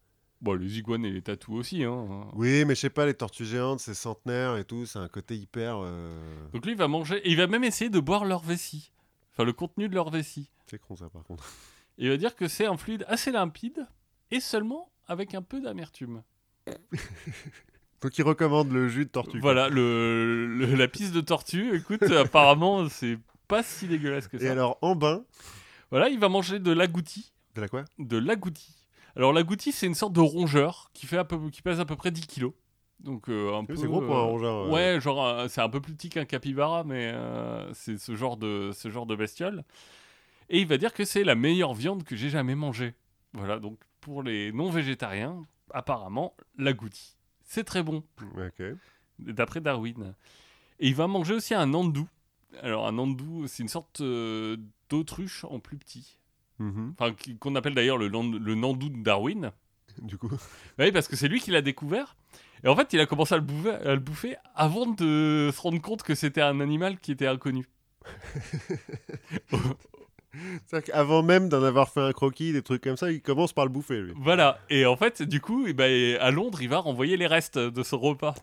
Bon, 0.41 0.53
les 0.53 0.77
iguanes 0.77 1.03
et 1.03 1.11
les 1.11 1.21
tatous 1.21 1.55
aussi. 1.55 1.83
Hein. 1.83 2.27
Oui, 2.35 2.63
mais 2.65 2.73
je 2.75 2.79
sais 2.79 2.89
pas, 2.89 3.05
les 3.05 3.13
tortues 3.13 3.45
géantes, 3.45 3.81
c'est 3.81 3.93
centenaire 3.93 4.55
et 4.57 4.63
tout. 4.63 4.85
C'est 4.85 4.99
un 4.99 5.07
côté 5.09 5.35
hyper. 5.35 5.79
euh, 5.83 6.47
Donc 6.53 6.65
lui, 6.65 6.71
il 6.71 6.77
va 6.77 6.87
manger, 6.87 7.17
et 7.17 7.31
il 7.31 7.37
va 7.37 7.47
même 7.47 7.63
essayer 7.65 7.89
de 7.89 7.99
boire 7.99 8.23
leur 8.23 8.41
vessie. 8.43 8.91
Enfin, 9.33 9.43
le 9.43 9.51
contenu 9.53 9.89
de 9.89 9.93
leur 9.95 10.09
vessie. 10.09 10.49
C'est 10.67 10.79
con, 10.79 10.95
ça, 10.95 11.09
par 11.09 11.23
contre. 11.25 11.45
Et 11.97 12.05
il 12.05 12.09
va 12.09 12.15
dire 12.17 12.33
que 12.35 12.47
c'est 12.47 12.65
un 12.65 12.77
fluide 12.77 13.03
assez 13.09 13.31
limpide, 13.31 13.85
et 14.31 14.39
seulement 14.39 14.89
avec 15.07 15.33
un 15.35 15.41
peu 15.41 15.59
d'amertume. 15.61 16.23
Donc, 18.01 18.17
il 18.17 18.23
recommande 18.23 18.71
le 18.71 18.87
jus 18.87 19.05
de 19.05 19.09
tortue. 19.09 19.39
Voilà, 19.39 19.69
le, 19.69 20.45
le- 20.47 20.75
la 20.75 20.87
piste 20.87 21.13
de 21.13 21.21
tortue, 21.21 21.75
écoute, 21.75 22.03
apparemment, 22.11 22.87
c'est 22.89 23.17
pas 23.47 23.63
si 23.63 23.87
dégueulasse 23.87 24.27
que 24.27 24.37
Et 24.37 24.41
ça. 24.41 24.51
alors, 24.51 24.77
en 24.81 24.95
bain, 24.95 25.23
Voilà, 25.91 26.09
il 26.09 26.19
va 26.19 26.29
manger 26.29 26.59
de 26.59 26.71
l'agouti. 26.71 27.31
de 27.55 27.61
la 27.61 27.67
quoi 27.67 27.85
De 27.97 28.17
l'agouti. 28.17 28.75
Alors, 29.15 29.31
l'agouti, 29.33 29.71
c'est 29.71 29.87
une 29.87 29.95
sorte 29.95 30.13
de 30.13 30.19
rongeur 30.19 30.89
qui, 30.93 31.05
fait 31.07 31.17
à 31.17 31.23
peu, 31.23 31.49
qui 31.49 31.61
pèse 31.61 31.79
à 31.79 31.85
peu 31.85 31.95
près 31.95 32.11
10 32.11 32.27
kilos. 32.27 32.53
Donc, 32.99 33.29
euh, 33.29 33.55
un 33.55 33.65
peu. 33.65 33.75
C'est 33.75 33.87
gros 33.87 34.01
pour 34.01 34.15
un 34.15 34.21
euh, 34.21 34.23
rongeur. 34.23 34.55
euh. 34.65 34.69
Ouais, 34.69 34.99
genre, 35.01 35.49
c'est 35.49 35.61
un 35.61 35.69
peu 35.69 35.79
plus 35.81 35.93
petit 35.93 36.09
qu'un 36.09 36.25
capybara, 36.25 36.83
mais 36.83 37.11
euh, 37.13 37.71
c'est 37.73 37.97
ce 37.97 38.15
genre, 38.15 38.37
de, 38.37 38.71
ce 38.73 38.89
genre 38.89 39.05
de 39.05 39.15
bestiole. 39.15 39.63
Et 40.49 40.59
il 40.59 40.67
va 40.67 40.77
dire 40.77 40.93
que 40.93 41.05
c'est 41.05 41.23
la 41.23 41.35
meilleure 41.35 41.73
viande 41.73 42.03
que 42.03 42.15
j'ai 42.15 42.29
jamais 42.29 42.55
mangée. 42.55 42.93
Voilà, 43.33 43.59
donc 43.59 43.79
pour 44.05 44.21
les 44.21 44.51
non-végétariens, 44.51 45.41
apparemment, 45.73 46.35
l'agouti. 46.59 47.15
C'est 47.43 47.63
très 47.63 47.81
bon, 47.81 48.03
d'après 49.17 49.61
Darwin. 49.61 50.13
Et 50.79 50.89
il 50.89 50.93
va 50.95 51.07
manger 51.07 51.33
aussi 51.33 51.55
un 51.55 51.73
andou. 51.73 52.07
Alors, 52.61 52.85
un 52.87 52.99
andou, 52.99 53.47
c'est 53.47 53.63
une 53.63 53.67
sorte 53.69 54.01
euh, 54.01 54.57
d'autruche 54.91 55.43
en 55.45 55.59
plus 55.59 55.77
petit. 55.77 56.19
Enfin, 56.59 57.13
qui- 57.15 57.35
qu'on 57.39 57.55
appelle 57.55 57.73
d'ailleurs 57.73 57.97
le, 57.97 58.07
le 58.09 58.55
nandou 58.55 58.89
de 58.89 59.01
Darwin. 59.01 59.51
Du 60.03 60.19
coup. 60.19 60.29
Oui, 60.77 60.91
parce 60.91 61.07
que 61.07 61.15
c'est 61.15 61.27
lui 61.27 61.39
qui 61.41 61.49
l'a 61.49 61.63
découvert. 61.63 62.15
Et 62.63 62.67
en 62.67 62.75
fait, 62.75 62.93
il 62.93 62.99
a 62.99 63.07
commencé 63.07 63.33
à 63.33 63.37
le 63.37 63.43
bouffer, 63.43 63.71
à 63.71 63.93
le 63.95 63.99
bouffer 63.99 64.35
avant 64.53 64.85
de 64.85 65.49
se 65.51 65.61
rendre 65.61 65.81
compte 65.81 66.03
que 66.03 66.13
c'était 66.13 66.41
un 66.41 66.59
animal 66.59 66.99
qui 66.99 67.11
était 67.11 67.25
inconnu. 67.27 67.67
qu'avant 70.85 71.23
même 71.23 71.49
d'en 71.49 71.63
avoir 71.63 71.89
fait 71.89 72.01
un 72.01 72.11
croquis, 72.11 72.51
des 72.53 72.61
trucs 72.61 72.83
comme 72.83 72.97
ça, 72.97 73.11
il 73.11 73.21
commence 73.21 73.53
par 73.53 73.65
le 73.65 73.71
bouffer, 73.71 74.01
lui. 74.01 74.13
Voilà. 74.17 74.59
Et 74.69 74.85
en 74.85 74.95
fait, 74.97 75.21
du 75.21 75.41
coup, 75.41 75.65
eh 75.67 75.73
ben, 75.73 76.17
à 76.19 76.31
Londres, 76.31 76.59
il 76.61 76.69
va 76.69 76.77
renvoyer 76.79 77.17
les 77.17 77.27
restes 77.27 77.57
de 77.57 77.83
ce 77.83 77.95
repas. 77.95 78.35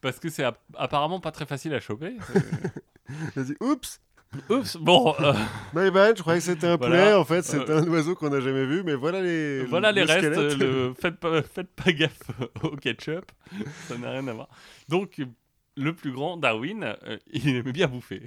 Parce 0.00 0.18
que 0.18 0.28
c'est 0.30 0.44
app- 0.44 0.60
apparemment 0.76 1.20
pas 1.20 1.32
très 1.32 1.46
facile 1.46 1.74
à 1.74 1.80
choper. 1.80 2.14
Il 3.36 3.44
dit 3.44 3.56
Oups 3.60 4.00
Oups, 4.48 4.76
bon, 4.76 5.12
euh, 5.20 5.32
My 5.74 5.90
bad, 5.90 6.16
je 6.16 6.22
croyais 6.22 6.38
que 6.38 6.44
c'était 6.46 6.68
un 6.68 6.76
Voilà. 6.76 6.96
poulet, 7.06 7.14
en 7.14 7.24
fait 7.24 7.42
c'était 7.42 7.72
un 7.72 7.84
oiseau 7.88 8.14
qu'on 8.14 8.30
n'a 8.30 8.40
jamais 8.40 8.64
vu, 8.64 8.84
mais 8.84 8.94
voilà 8.94 9.20
les, 9.20 9.64
voilà 9.64 9.90
les 9.90 10.04
le 10.04 10.06
restes. 10.06 10.56
le- 10.60 10.94
faites, 10.94 11.16
pas, 11.16 11.42
faites 11.42 11.66
pas 11.74 11.90
gaffe 11.90 12.30
au 12.62 12.76
ketchup, 12.76 13.24
ça 13.88 13.98
n'a 13.98 14.12
rien 14.12 14.28
à 14.28 14.32
voir. 14.32 14.48
Donc, 14.88 15.20
le 15.76 15.92
plus 15.96 16.12
grand, 16.12 16.36
Darwin, 16.36 16.84
euh, 17.08 17.18
il 17.32 17.48
aimait 17.56 17.72
bien 17.72 17.88
bouffer. 17.88 18.22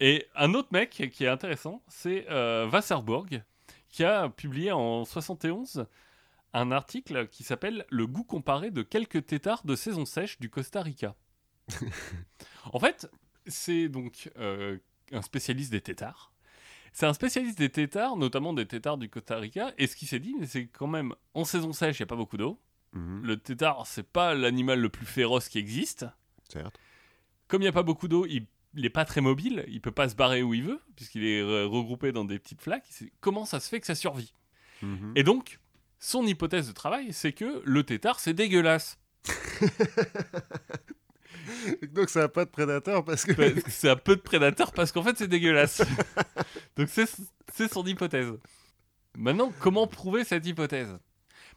Et 0.00 0.26
un 0.34 0.54
autre 0.54 0.68
mec 0.70 0.90
qui 1.12 1.24
est 1.24 1.28
intéressant, 1.28 1.82
c'est 1.88 2.26
euh, 2.30 2.68
Wasserburg, 2.70 3.42
qui 3.88 4.04
a 4.04 4.28
publié 4.28 4.70
en 4.72 5.04
71 5.04 5.86
un 6.54 6.72
article 6.72 7.28
qui 7.28 7.42
s'appelle 7.42 7.84
Le 7.90 8.06
goût 8.06 8.24
comparé 8.24 8.70
de 8.70 8.82
quelques 8.82 9.26
têtards 9.26 9.64
de 9.64 9.74
saison 9.74 10.04
sèche 10.04 10.38
du 10.38 10.50
Costa 10.50 10.82
Rica. 10.82 11.14
en 12.72 12.78
fait, 12.78 13.10
c'est 13.46 13.88
donc 13.88 14.30
euh, 14.38 14.78
un 15.12 15.22
spécialiste 15.22 15.70
des 15.72 15.80
têtards. 15.80 16.32
C'est 16.92 17.06
un 17.06 17.12
spécialiste 17.12 17.58
des 17.58 17.68
têtards, 17.68 18.16
notamment 18.16 18.52
des 18.54 18.66
têtards 18.66 18.98
du 18.98 19.08
Costa 19.10 19.36
Rica. 19.36 19.72
Et 19.78 19.86
ce 19.86 19.94
qui 19.94 20.06
s'est 20.06 20.20
dit, 20.20 20.34
c'est 20.46 20.66
quand 20.66 20.86
même 20.86 21.14
en 21.34 21.44
saison 21.44 21.72
sèche, 21.72 21.98
il 21.98 22.02
n'y 22.02 22.04
a 22.04 22.08
pas 22.08 22.16
beaucoup 22.16 22.36
d'eau. 22.38 22.58
Mhm, 22.92 23.22
Le 23.24 23.36
tétard, 23.36 23.86
c'est 23.86 24.06
pas 24.06 24.34
l'animal 24.34 24.80
le 24.80 24.88
plus 24.88 25.06
féroce 25.06 25.48
qui 25.48 25.58
existe. 25.58 26.06
certes. 26.48 26.78
Comme 27.46 27.62
il 27.62 27.64
n'y 27.66 27.70
a 27.70 27.72
pas 27.72 27.82
beaucoup 27.82 28.08
d'eau, 28.08 28.26
il 28.26 28.46
n'est 28.82 28.90
pas 28.90 29.04
très 29.04 29.20
mobile, 29.20 29.64
il 29.68 29.80
peut 29.80 29.90
pas 29.92 30.08
se 30.08 30.14
barrer 30.14 30.42
où 30.42 30.54
il 30.54 30.62
veut, 30.62 30.80
puisqu'il 30.96 31.24
est 31.24 31.42
re- 31.42 31.64
regroupé 31.66 32.12
dans 32.12 32.24
des 32.24 32.38
petites 32.38 32.60
flaques. 32.62 32.88
Comment 33.20 33.44
ça 33.44 33.60
se 33.60 33.68
fait 33.68 33.80
que 33.80 33.86
ça 33.86 33.94
survit? 33.94 34.34
Mhm. 34.82 35.12
Et 35.16 35.22
donc, 35.22 35.58
son 35.98 36.24
hypothèse 36.26 36.68
de 36.68 36.72
travail, 36.72 37.12
c'est 37.12 37.32
que 37.32 37.62
le 37.64 37.82
tétard, 37.82 38.20
c'est 38.20 38.34
dégueulasse. 38.34 38.98
Donc 41.92 42.10
ça 42.10 42.20
n'a 42.20 42.28
pas 42.28 42.44
de 42.44 42.50
prédateur 42.50 43.04
parce 43.04 43.24
que... 43.24 43.32
C'est 43.68 43.88
un 43.88 43.96
peu 43.96 44.16
de 44.16 44.20
prédateur, 44.20 44.72
parce 44.72 44.92
qu'en 44.92 45.02
fait, 45.02 45.16
c'est 45.16 45.28
dégueulasse. 45.28 45.82
donc, 46.76 46.88
c'est 46.88 47.08
c'est 47.52 47.72
son 47.72 47.84
hypothèse. 47.84 48.32
Maintenant, 49.16 49.52
comment 49.60 49.86
prouver 49.86 50.24
cette 50.24 50.46
hypothèse? 50.46 50.98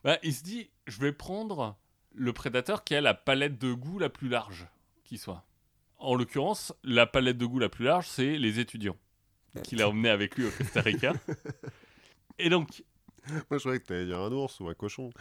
Bah, 0.03 0.17
Il 0.23 0.33
se 0.33 0.43
dit, 0.43 0.69
je 0.87 0.99
vais 0.99 1.11
prendre 1.11 1.77
le 2.13 2.33
prédateur 2.33 2.83
qui 2.83 2.95
a 2.95 3.01
la 3.01 3.13
palette 3.13 3.57
de 3.57 3.73
goût 3.73 3.99
la 3.99 4.09
plus 4.09 4.29
large 4.29 4.67
qui 5.03 5.17
soit. 5.17 5.43
En 6.01 6.15
l'occurrence, 6.15 6.73
la 6.83 7.05
palette 7.05 7.37
de 7.37 7.45
goût 7.45 7.59
la 7.59 7.69
plus 7.69 7.85
large, 7.85 8.07
c'est 8.07 8.37
les 8.37 8.59
étudiants 8.59 8.97
qu'il 9.63 9.81
a 9.81 9.89
emmené 9.89 10.09
avec 10.09 10.35
lui 10.35 10.45
au 10.45 10.49
Costa 10.49 10.81
Rica. 10.81 11.13
Et 12.39 12.49
donc, 12.49 12.83
Moi 13.27 13.43
je 13.51 13.57
croyais 13.57 13.79
que 13.79 13.85
t'allais 13.85 14.05
dire 14.05 14.19
un 14.19 14.31
ours 14.31 14.59
ou 14.59 14.67
un 14.67 14.73
cochon. 14.73 15.11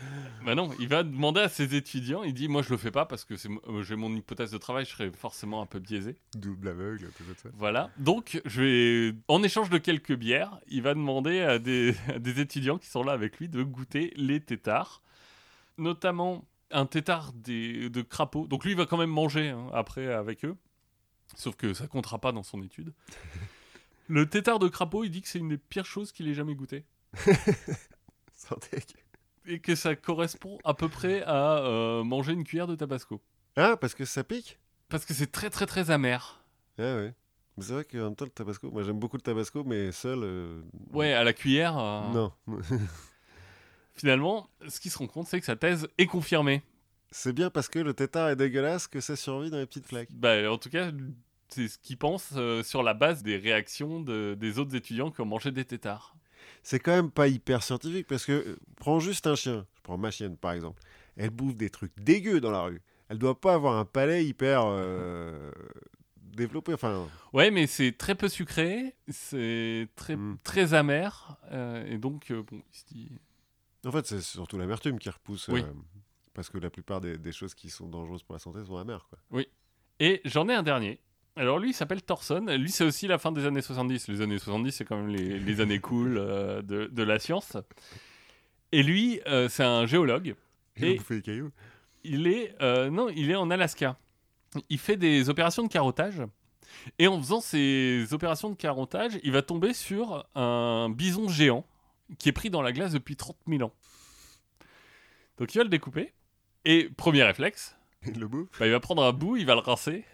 bah 0.45 0.55
non, 0.55 0.71
il 0.81 0.89
va 0.89 1.03
demander 1.03 1.41
à 1.43 1.49
ses 1.51 1.75
étudiants, 1.75 2.23
il 2.23 2.33
dit, 2.33 2.49
moi 2.49 2.63
je 2.63 2.71
le 2.71 2.79
fais 2.79 2.91
pas 2.91 3.05
parce 3.05 3.27
que 3.27 3.35
euh, 3.35 3.83
j'ai 3.83 3.95
mon 3.95 4.15
hypothèse 4.15 4.51
de 4.51 4.57
travail, 4.59 4.87
je 4.87 4.91
serais 4.93 5.11
forcément 5.11 5.61
un 5.61 5.67
peu 5.67 5.81
biaisé. 5.81 6.17
Double 6.35 6.69
aveugle, 6.69 7.11
tout 7.17 7.25
ça. 7.43 7.51
Voilà. 7.59 7.91
Donc, 7.99 8.41
je 8.47 8.63
vais, 8.63 9.17
en 9.29 9.43
échange 9.43 9.69
de 9.69 9.77
quelques 9.77 10.15
bières, 10.15 10.61
il 10.69 10.81
va 10.81 10.95
demander 10.95 11.41
à 11.41 11.59
des, 11.59 11.95
à 12.09 12.19
des 12.19 12.41
étudiants 12.41 12.79
qui 12.79 12.89
sont 12.89 13.03
là 13.03 13.13
avec 13.13 13.39
lui 13.39 13.49
de 13.49 13.63
goûter 13.63 14.15
les 14.17 14.41
têtards, 14.41 15.03
notamment 15.77 16.47
un 16.71 16.87
tétard 16.87 17.33
des, 17.35 17.91
de 17.91 18.01
crapaud. 18.01 18.47
Donc 18.47 18.65
lui, 18.65 18.71
il 18.73 18.77
va 18.77 18.87
quand 18.87 18.97
même 18.97 19.11
manger 19.11 19.51
hein, 19.51 19.67
après 19.75 20.07
avec 20.13 20.45
eux, 20.45 20.57
sauf 21.37 21.57
que 21.57 21.73
ça 21.75 21.87
comptera 21.87 22.19
pas 22.19 22.33
dans 22.33 22.43
son 22.43 22.63
étude. 22.63 22.93
Le 24.09 24.29
tétard 24.29 24.59
de 24.59 24.69
crapaud, 24.69 25.05
il 25.05 25.11
dit 25.11 25.23
que 25.23 25.29
c'est 25.29 25.39
une 25.39 25.49
des 25.51 25.59
pires 25.59 25.87
choses 25.87 26.11
qu'il 26.13 26.27
ait 26.29 26.35
jamais 26.35 26.55
goûté. 26.57 26.85
Et 29.47 29.61
que 29.61 29.75
ça 29.75 29.97
correspond 29.97 30.59
à 30.65 30.75
peu 30.75 30.89
près 30.89 31.23
à 31.23 31.59
euh, 31.59 32.05
manger 32.05 32.33
une 32.33 32.45
cuillère 32.45 32.67
de 32.67 32.75
tabasco. 32.75 33.21
Ah, 33.57 33.77
parce 33.77 33.95
que 33.95 34.05
ça 34.05 34.23
pique? 34.25 34.59
Parce 34.89 35.05
que 35.05 35.15
c'est 35.15 35.31
très 35.31 35.51
très 35.51 35.67
très 35.67 35.91
amer. 35.91 36.43
Ah 36.79 36.97
ouais. 36.97 37.15
Mais 37.57 37.65
c'est 37.65 37.73
vrai 37.73 37.85
qu'en 37.85 37.99
même 37.99 38.17
temps, 38.17 38.25
le 38.25 38.31
tabasco, 38.31 38.71
moi 38.71 38.83
j'aime 38.83 38.99
beaucoup 38.99 39.17
le 39.17 39.23
tabasco, 39.23 39.65
mais 39.65 39.93
seul. 39.93 40.21
euh, 40.23 40.63
Ouais, 40.93 41.13
à 41.13 41.25
la 41.25 41.33
cuillère. 41.33 41.79
euh, 41.79 42.13
Non. 42.13 42.33
Finalement, 43.95 44.49
ce 44.69 44.81
qui 44.81 44.89
se 44.91 44.99
rend 44.99 45.07
compte, 45.07 45.27
c'est 45.27 45.41
que 45.41 45.47
sa 45.47 45.57
thèse 45.57 45.89
est 45.99 46.07
confirmée. 46.07 46.63
C'est 47.11 47.33
bien 47.33 47.51
parce 47.51 47.69
que 47.69 47.79
le 47.79 47.95
tétard 47.95 48.29
est 48.31 48.37
dégueulasse 48.37 48.87
que 48.87 49.01
ça 49.01 49.17
survit 49.17 49.51
dans 49.51 49.59
les 49.59 49.67
petites 49.67 49.87
flaques. 49.87 50.09
Bah, 50.13 50.51
en 50.51 50.59
tout 50.59 50.71
cas, 50.71 50.91
c'est 51.49 51.69
ce 51.69 51.79
qu'il 51.79 51.97
pense 51.99 52.31
euh, 52.37 52.63
sur 52.63 52.83
la 52.83 52.95
base 52.95 53.23
des 53.23 53.37
réactions 53.37 54.01
de- 54.01 54.37
des 54.39 54.59
autres 54.59 54.75
étudiants 54.77 55.11
qui 55.11 55.21
ont 55.21 55.27
mangé 55.27 55.51
des 55.51 55.65
têtards. 55.65 56.15
C'est 56.63 56.79
quand 56.79 56.93
même 56.93 57.11
pas 57.11 57.27
hyper 57.29 57.63
scientifique 57.63 58.07
parce 58.07 58.25
que 58.25 58.33
euh, 58.33 58.57
prends 58.77 59.01
juste 59.01 59.27
un 59.27 59.35
chien. 59.35 59.67
Je 59.77 59.81
prends 59.83 59.99
ma 59.99 60.11
chienne 60.11 60.37
par 60.37 60.53
exemple. 60.53 60.81
Elle 61.17 61.31
bouffe 61.31 61.57
des 61.57 61.71
trucs 61.71 61.93
dégueux 61.99 62.41
dans 62.41 62.51
la 62.51 62.63
rue. 62.63 62.81
Elle 63.09 63.19
doit 63.19 63.39
pas 63.41 63.55
avoir 63.55 63.77
un 63.77 63.85
palais 63.85 64.25
hyper 64.25 64.63
euh, 64.67 65.51
développé. 66.17 66.73
Enfin, 66.75 67.09
Ouais, 67.33 67.51
mais 67.51 67.67
c'est 67.67 67.93
très 67.93 68.15
peu 68.15 68.29
sucré, 68.29 68.95
c'est 69.09 69.89
très, 69.97 70.15
Mm. 70.17 70.39
très 70.45 70.75
amer, 70.75 71.37
et 71.89 71.99
donc, 71.99 72.31
bon, 72.33 72.63
il 72.73 72.77
se 72.79 72.85
dit... 72.87 73.11
en 73.85 73.91
fait, 73.91 74.07
c'est 74.07 74.21
surtout 74.21 74.57
l'amertume 74.59 74.99
qui 75.01 75.11
repousse. 75.11 75.49
Oui. 75.49 75.65
Parce 76.41 76.49
que 76.49 76.57
la 76.57 76.71
plupart 76.71 77.03
des, 77.03 77.19
des 77.19 77.33
choses 77.33 77.53
qui 77.53 77.69
sont 77.69 77.87
dangereuses 77.87 78.23
pour 78.23 78.33
la 78.35 78.39
santé 78.39 78.65
sont 78.65 78.79
amères. 78.79 79.07
Quoi. 79.11 79.43
Et 79.99 80.23
j'en 80.25 80.49
ai 80.49 80.55
un 80.55 80.63
dernier. 80.63 80.99
Alors 81.37 81.59
lui, 81.59 81.71
il 81.71 81.75
s'appelle 81.75 82.01
Thorson. 82.03 82.47
Lui, 82.59 82.71
c'est 82.71 82.83
aussi 82.85 83.07
la 83.07 83.19
fin 83.19 83.31
des 83.31 83.45
années 83.45 83.61
70. 83.61 84.09
Les 84.09 84.23
années 84.23 84.39
70, 84.39 84.73
c'est 84.73 84.85
quand 84.87 84.97
même 84.97 85.09
les, 85.09 85.39
les 85.39 85.61
années 85.61 85.81
cool 85.81 86.17
euh, 86.17 86.63
de, 86.63 86.87
de 86.87 87.03
la 87.03 87.19
science. 87.19 87.59
Et 88.73 88.83
lui, 88.83 89.21
euh, 89.27 89.51
c'est 89.51 89.65
un 89.65 89.85
géologue. 89.85 90.35
Il 90.79 90.85
Et- 90.87 90.95
a 90.95 90.97
bouffé 90.97 91.17
les 91.17 91.23
cailloux. 91.23 91.51
Il 92.05 92.27
est, 92.27 92.55
euh, 92.63 92.89
non, 92.89 93.11
il 93.11 93.31
est 93.31 93.37
en 93.37 93.51
Alaska. 93.51 93.99
Il 94.71 94.79
fait 94.79 94.97
des 94.97 95.29
opérations 95.29 95.63
de 95.63 95.69
carottage. 95.69 96.23
Et 96.99 97.07
en 97.07 97.19
faisant 97.21 97.43
ces 97.43 98.07
opérations 98.13 98.49
de 98.49 98.55
carottage, 98.57 99.19
il 99.25 99.33
va 99.33 99.43
tomber 99.43 99.75
sur 99.75 100.27
un 100.35 100.89
bison 100.89 101.29
géant 101.29 101.67
qui 102.19 102.31
est 102.31 102.33
pris 102.33 102.49
dans 102.49 102.63
la 102.63 102.73
glace 102.73 102.93
depuis 102.93 103.17
30 103.17 103.37
000 103.47 103.63
ans. 103.63 103.75
Donc 105.37 105.55
il 105.55 105.59
va 105.59 105.65
le 105.65 105.71
découper. 105.71 106.13
Et 106.65 106.89
premier 106.97 107.23
réflexe, 107.23 107.77
Il 108.07 108.19
le 108.21 108.29
bouffe. 108.29 108.49
bah, 108.59 108.67
il 108.67 108.73
va 108.73 108.81
prendre 108.81 109.03
un 109.03 109.13
bout, 109.13 109.37
il 109.37 109.47
va 109.47 109.55
le 109.55 109.61
rincer. 109.61 110.05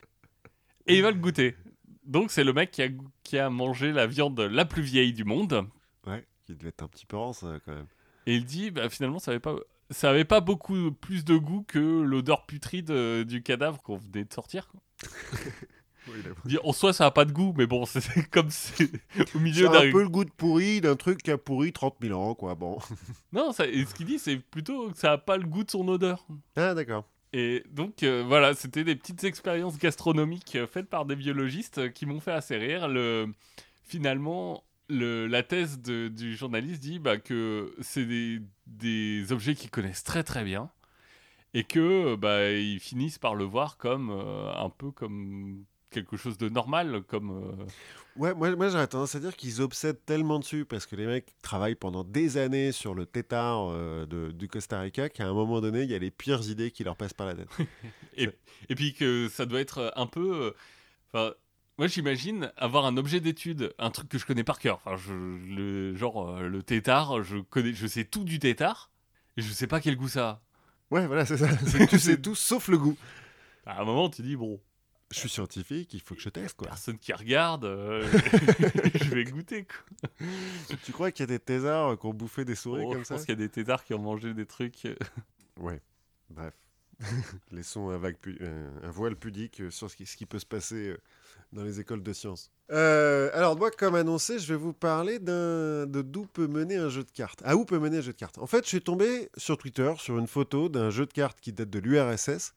Et 0.86 0.96
il 0.96 1.02
va 1.02 1.10
le 1.10 1.18
goûter. 1.18 1.56
Donc 2.04 2.30
c'est 2.30 2.44
le 2.44 2.52
mec 2.52 2.70
qui 2.70 2.82
a, 2.82 2.88
qui 3.24 3.38
a 3.38 3.50
mangé 3.50 3.92
la 3.92 4.06
viande 4.06 4.38
la 4.40 4.64
plus 4.64 4.82
vieille 4.82 5.12
du 5.12 5.24
monde. 5.24 5.66
Ouais, 6.06 6.24
qui 6.46 6.54
devait 6.54 6.68
être 6.68 6.82
un 6.82 6.88
petit 6.88 7.06
peu 7.06 7.16
rance 7.16 7.42
euh, 7.42 7.58
quand 7.64 7.74
même. 7.74 7.86
Et 8.26 8.36
il 8.36 8.44
dit, 8.44 8.70
bah, 8.70 8.88
finalement, 8.88 9.18
ça 9.18 9.32
avait 9.32 9.40
pas, 9.40 9.56
ça 9.90 10.10
avait 10.10 10.24
pas 10.24 10.40
beaucoup 10.40 10.92
plus 10.92 11.24
de 11.24 11.36
goût 11.36 11.64
que 11.66 11.78
l'odeur 11.78 12.46
putride 12.46 12.90
euh, 12.90 13.24
du 13.24 13.42
cadavre 13.42 13.82
qu'on 13.82 13.96
venait 13.96 14.24
de 14.24 14.32
sortir. 14.32 14.70
dit, 16.44 16.58
en 16.64 16.72
soi, 16.72 16.92
ça 16.92 17.06
a 17.06 17.10
pas 17.10 17.24
de 17.24 17.32
goût, 17.32 17.54
mais 17.56 17.66
bon, 17.66 17.84
c'est 17.86 18.28
comme 18.30 18.50
c'est 18.50 18.90
au 19.34 19.38
milieu 19.38 19.68
un 19.68 19.72
d'un. 19.72 19.90
peu 19.92 20.02
le 20.02 20.08
goût 20.08 20.24
de 20.24 20.30
pourri 20.30 20.80
d'un 20.80 20.96
truc 20.96 21.22
qui 21.22 21.30
a 21.30 21.38
pourri 21.38 21.72
30 21.72 21.96
000 22.00 22.20
ans, 22.20 22.34
quoi. 22.34 22.54
Bon. 22.54 22.78
Non, 23.32 23.52
ça, 23.52 23.66
et 23.66 23.84
ce 23.84 23.94
qu'il 23.94 24.06
dit, 24.06 24.18
c'est 24.18 24.36
plutôt 24.36 24.90
que 24.90 24.98
ça 24.98 25.12
a 25.12 25.18
pas 25.18 25.36
le 25.36 25.44
goût 25.44 25.64
de 25.64 25.70
son 25.70 25.86
odeur. 25.88 26.26
Ah, 26.56 26.74
d'accord. 26.74 27.04
Et 27.32 27.64
donc, 27.70 28.02
euh, 28.02 28.24
voilà, 28.26 28.54
c'était 28.54 28.84
des 28.84 28.96
petites 28.96 29.24
expériences 29.24 29.78
gastronomiques 29.78 30.56
euh, 30.56 30.66
faites 30.66 30.88
par 30.88 31.04
des 31.04 31.16
biologistes 31.16 31.78
euh, 31.78 31.88
qui 31.88 32.06
m'ont 32.06 32.20
fait 32.20 32.32
assez 32.32 32.56
rire. 32.56 32.88
Le, 32.88 33.28
finalement, 33.84 34.64
le, 34.88 35.26
la 35.26 35.42
thèse 35.42 35.80
de- 35.80 36.08
du 36.08 36.34
journaliste 36.36 36.80
dit 36.80 36.98
bah, 36.98 37.18
que 37.18 37.74
c'est 37.82 38.06
des, 38.06 38.40
des 38.66 39.32
objets 39.32 39.54
qu'ils 39.54 39.70
connaissent 39.70 40.04
très 40.04 40.22
très 40.22 40.44
bien 40.44 40.70
et 41.52 41.64
que 41.64 42.14
bah, 42.16 42.50
ils 42.52 42.80
finissent 42.80 43.18
par 43.18 43.34
le 43.34 43.44
voir 43.44 43.76
comme 43.76 44.10
euh, 44.10 44.52
un 44.54 44.70
peu 44.70 44.90
comme 44.90 45.64
quelque 45.90 46.16
chose 46.16 46.36
de 46.38 46.48
normal, 46.48 47.02
comme 47.06 47.30
euh, 47.30 47.64
Ouais, 48.16 48.34
moi, 48.34 48.54
moi 48.56 48.68
j'aurais 48.68 48.86
tendance 48.86 49.14
à 49.14 49.20
dire 49.20 49.36
qu'ils 49.36 49.60
obsèdent 49.60 50.04
tellement 50.06 50.38
dessus 50.38 50.64
parce 50.64 50.86
que 50.86 50.96
les 50.96 51.06
mecs 51.06 51.34
travaillent 51.42 51.74
pendant 51.74 52.02
des 52.04 52.38
années 52.38 52.72
sur 52.72 52.94
le 52.94 53.04
tétard 53.06 53.68
euh, 53.70 54.06
de- 54.06 54.32
du 54.32 54.48
Costa 54.48 54.80
Rica 54.80 55.08
qu'à 55.08 55.26
un 55.26 55.32
moment 55.34 55.60
donné, 55.60 55.82
il 55.82 55.90
y 55.90 55.94
a 55.94 55.98
les 55.98 56.10
pires 56.10 56.48
idées 56.48 56.70
qui 56.70 56.82
leur 56.84 56.96
passent 56.96 57.12
par 57.14 57.26
la 57.26 57.34
tête. 57.34 57.48
Et 58.16 58.74
puis 58.74 58.94
que 58.94 59.28
ça 59.28 59.44
doit 59.46 59.60
être 59.60 59.92
un 59.96 60.06
peu. 60.06 60.54
euh, 61.14 61.32
moi 61.78 61.86
j'imagine 61.86 62.50
avoir 62.56 62.86
un 62.86 62.96
objet 62.96 63.20
d'étude, 63.20 63.74
un 63.78 63.90
truc 63.90 64.08
que 64.08 64.18
je 64.18 64.24
connais 64.26 64.44
par 64.44 64.58
cœur. 64.58 64.80
Enfin, 64.84 64.96
je, 64.96 65.12
le 65.12 65.94
genre 65.94 66.30
euh, 66.30 66.48
le 66.48 66.62
tétard, 66.62 67.22
je 67.22 67.38
connais, 67.38 67.74
je 67.74 67.86
sais 67.86 68.04
tout 68.04 68.24
du 68.24 68.38
tétard, 68.38 68.90
et 69.36 69.42
je 69.42 69.52
sais 69.52 69.66
pas 69.66 69.80
quel 69.80 69.96
goût 69.96 70.08
ça. 70.08 70.42
Ouais, 70.90 71.06
voilà, 71.06 71.26
c'est 71.26 71.36
ça. 71.36 71.48
Tu 71.90 71.98
sais 71.98 72.20
tout 72.20 72.34
sauf 72.34 72.68
le 72.68 72.78
goût. 72.78 72.96
a. 73.66 73.72
À 73.72 73.82
un 73.82 73.84
moment, 73.84 74.08
tu 74.08 74.22
dis 74.22 74.36
bon, 74.36 74.58
Je 75.16 75.20
suis 75.20 75.28
scientifique, 75.30 75.94
il 75.94 76.00
faut 76.02 76.14
que 76.14 76.20
je 76.20 76.28
teste, 76.28 76.56
quoi. 76.58 76.68
personne 76.68 76.98
qui 76.98 77.10
regarde, 77.14 77.64
euh, 77.64 78.06
je 78.94 79.14
vais 79.14 79.24
goûter. 79.24 79.64
Quoi. 79.64 80.10
Tu 80.84 80.92
crois 80.92 81.10
qu'il 81.10 81.22
y 81.22 81.24
a 81.24 81.26
des 81.26 81.38
thésards 81.38 81.98
qui 81.98 82.04
ont 82.06 82.12
bouffé 82.12 82.44
des 82.44 82.54
souris 82.54 82.82
Oh, 82.84 82.90
comme 82.92 82.98
je 83.00 83.04
ça 83.04 83.14
pense 83.14 83.24
qu'il 83.24 83.32
y 83.32 83.42
a 83.42 83.46
des 83.46 83.48
tétards 83.48 83.82
qui 83.82 83.94
ont 83.94 83.98
mangé 83.98 84.34
des 84.34 84.44
trucs. 84.44 84.84
euh, 84.84 84.94
Ouais, 85.58 85.80
bref. 86.28 86.52
Laissons 87.50 87.88
un, 87.88 87.96
vague 87.96 88.16
pu- 88.18 88.36
euh, 88.42 88.68
un 88.82 88.90
voile 88.90 89.16
pudique 89.16 89.60
euh, 89.62 89.70
sur 89.70 89.90
ce 89.90 89.96
qui, 89.96 90.04
ce 90.04 90.16
qui 90.18 90.26
peut 90.26 90.38
se 90.38 90.44
passer 90.46 90.88
euh, 90.90 90.98
dans 91.52 91.62
les 91.64 91.80
écoles 91.80 92.02
de 92.02 92.12
sciences. 92.12 92.50
Euh, 92.70 93.30
alors 93.32 93.56
moi, 93.56 93.70
comme 93.70 93.94
annoncé, 93.94 94.38
je 94.38 94.52
vais 94.52 94.58
vous 94.58 94.72
parler 94.74 95.18
de 95.18 95.86
d'où 95.88 96.26
peut 96.26 96.46
mener 96.46 96.76
un 96.76 96.90
jeu 96.90 97.04
de 97.04 97.10
cartes. 97.10 97.40
À 97.44 97.56
où 97.56 97.64
peut 97.64 97.78
mener 97.78 97.98
un 97.98 98.02
jeu 98.02 98.12
de 98.12 98.18
cartes? 98.18 98.36
En 98.38 98.46
fait, 98.46 98.64
je 98.64 98.68
suis 98.68 98.82
tombé 98.82 99.30
sur 99.38 99.56
Twitter 99.56 99.92
sur 99.98 100.18
une 100.18 100.26
photo 100.26 100.68
d'un 100.68 100.90
jeu 100.90 101.06
de 101.06 101.12
cartes 101.12 101.40
qui 101.40 101.52
date 101.54 101.70
de 101.70 101.78
l'URSS 101.78 102.52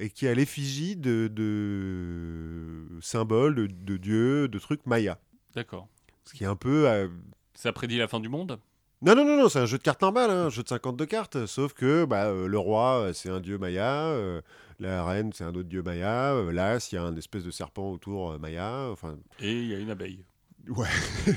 et 0.00 0.10
qui 0.10 0.26
a 0.26 0.34
l'effigie 0.34 0.96
de, 0.96 1.28
de 1.32 2.86
symboles, 3.00 3.54
de, 3.54 3.66
de 3.66 3.96
dieux, 3.96 4.48
de 4.48 4.58
trucs 4.58 4.84
mayas. 4.86 5.18
D'accord. 5.54 5.88
Ce 6.24 6.32
qui 6.32 6.44
est 6.44 6.48
un 6.48 6.56
peu. 6.56 6.88
euh, 6.88 7.08
Ça 7.54 7.72
prédit 7.72 7.98
la 7.98 8.08
fin 8.08 8.18
du 8.20 8.28
monde? 8.28 8.58
Non, 9.02 9.14
non, 9.14 9.24
non, 9.24 9.36
non, 9.38 9.48
c'est 9.48 9.60
un 9.60 9.66
jeu 9.66 9.78
de 9.78 9.82
cartes 9.82 10.02
normal, 10.02 10.30
hein, 10.30 10.46
un 10.46 10.50
jeu 10.50 10.62
de 10.62 10.68
52 10.68 11.06
cartes, 11.06 11.46
sauf 11.46 11.72
que 11.72 12.04
bah, 12.04 12.26
euh, 12.26 12.46
le 12.46 12.58
roi, 12.58 13.00
euh, 13.00 13.12
c'est 13.14 13.30
un 13.30 13.40
dieu 13.40 13.56
maya, 13.56 14.04
euh, 14.08 14.42
la 14.78 15.04
reine, 15.04 15.32
c'est 15.32 15.44
un 15.44 15.54
autre 15.54 15.68
dieu 15.70 15.82
maya, 15.82 16.34
euh, 16.34 16.52
l'as, 16.52 16.92
il 16.92 16.96
y 16.96 16.98
a 16.98 17.02
un 17.04 17.16
espèce 17.16 17.42
de 17.44 17.50
serpent 17.50 17.90
autour 17.90 18.38
maya, 18.38 18.88
enfin, 18.90 19.16
et 19.38 19.52
il 19.52 19.68
y 19.68 19.74
a 19.74 19.78
une 19.78 19.90
abeille. 19.90 20.24
ouais. 20.68 20.88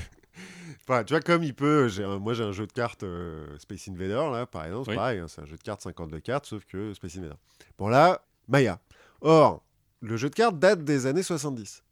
Enfin, 0.82 1.04
tu 1.04 1.14
vois, 1.14 1.20
comme 1.20 1.42
il 1.44 1.54
peut, 1.54 1.88
un- 2.00 2.18
moi 2.18 2.34
j'ai 2.34 2.42
un 2.42 2.50
jeu 2.52 2.66
de 2.66 2.72
cartes 2.72 3.04
Space 3.58 3.88
Invader, 3.88 4.28
là, 4.32 4.44
par 4.46 4.64
exemple, 4.66 4.84
c'est 4.86 4.90
Oui. 4.90 4.96
pareil, 4.96 5.18
hein, 5.20 5.26
c'est 5.28 5.40
un 5.40 5.46
jeu 5.46 5.56
de 5.56 5.62
cartes 5.62 5.80
52 5.80 6.20
cartes, 6.20 6.44
sauf 6.46 6.64
que 6.66 6.92
Space 6.92 7.16
Invader. 7.16 7.36
Bon, 7.78 7.88
là, 7.88 8.20
Maya. 8.48 8.80
Or, 9.20 9.64
le 10.00 10.16
jeu 10.16 10.28
de 10.30 10.34
cartes 10.34 10.58
date 10.58 10.84
des 10.84 11.06
années 11.06 11.22
70. 11.22 11.82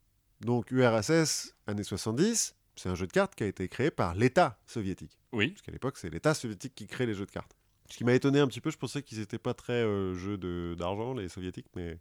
Donc, 0.41 0.71
URSS, 0.71 1.55
années 1.67 1.83
70, 1.83 2.55
c'est 2.75 2.89
un 2.89 2.95
jeu 2.95 3.07
de 3.07 3.11
cartes 3.11 3.35
qui 3.35 3.43
a 3.43 3.47
été 3.47 3.67
créé 3.67 3.91
par 3.91 4.13
l'État 4.15 4.59
soviétique. 4.67 5.17
Oui. 5.31 5.49
Parce 5.51 5.61
qu'à 5.61 5.71
l'époque, 5.71 5.97
c'est 5.97 6.09
l'État 6.09 6.33
soviétique 6.33 6.75
qui 6.75 6.87
crée 6.87 7.05
les 7.05 7.13
jeux 7.15 7.25
de 7.25 7.31
cartes. 7.31 7.55
Ce 7.89 7.97
qui 7.97 8.03
m'a 8.03 8.13
étonné 8.13 8.39
un 8.39 8.47
petit 8.47 8.61
peu, 8.61 8.71
je 8.71 8.77
pensais 8.77 9.03
qu'ils 9.03 9.19
n'étaient 9.19 9.37
pas 9.39 9.53
très 9.53 9.83
euh, 9.83 10.13
jeux 10.15 10.37
d'argent, 10.75 11.13
les 11.13 11.27
soviétiques, 11.29 11.67
mais 11.75 11.99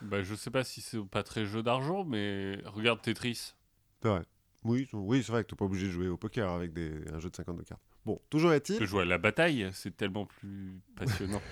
Bah, 0.00 0.22
je 0.22 0.34
sais 0.34 0.50
pas 0.50 0.62
si 0.64 0.80
c'est 0.80 1.02
pas 1.04 1.22
très 1.22 1.46
jeu 1.46 1.62
d'argent, 1.62 2.04
mais 2.04 2.58
regarde 2.66 3.00
Tetris. 3.02 3.54
c'est 4.02 4.08
vrai. 4.08 4.22
Oui, 4.64 4.88
oui 4.92 5.22
c'est 5.24 5.32
vrai 5.32 5.42
que 5.42 5.48
tu 5.48 5.54
n'es 5.54 5.58
pas 5.58 5.64
obligé 5.64 5.86
de 5.86 5.92
jouer 5.92 6.08
au 6.08 6.16
poker 6.16 6.48
avec 6.50 6.72
des, 6.72 6.92
un 7.12 7.18
jeu 7.18 7.30
de 7.30 7.34
52 7.36 7.64
cartes. 7.64 7.82
Bon, 8.06 8.20
toujours 8.30 8.50
Tu 8.50 8.56
est-il, 8.56 8.78
peux 8.78 8.86
jouer 8.86 9.02
à 9.02 9.06
la 9.06 9.18
bataille, 9.18 9.68
c'est 9.72 9.96
tellement 9.96 10.26
plus 10.26 10.80
passionnant. 10.96 11.42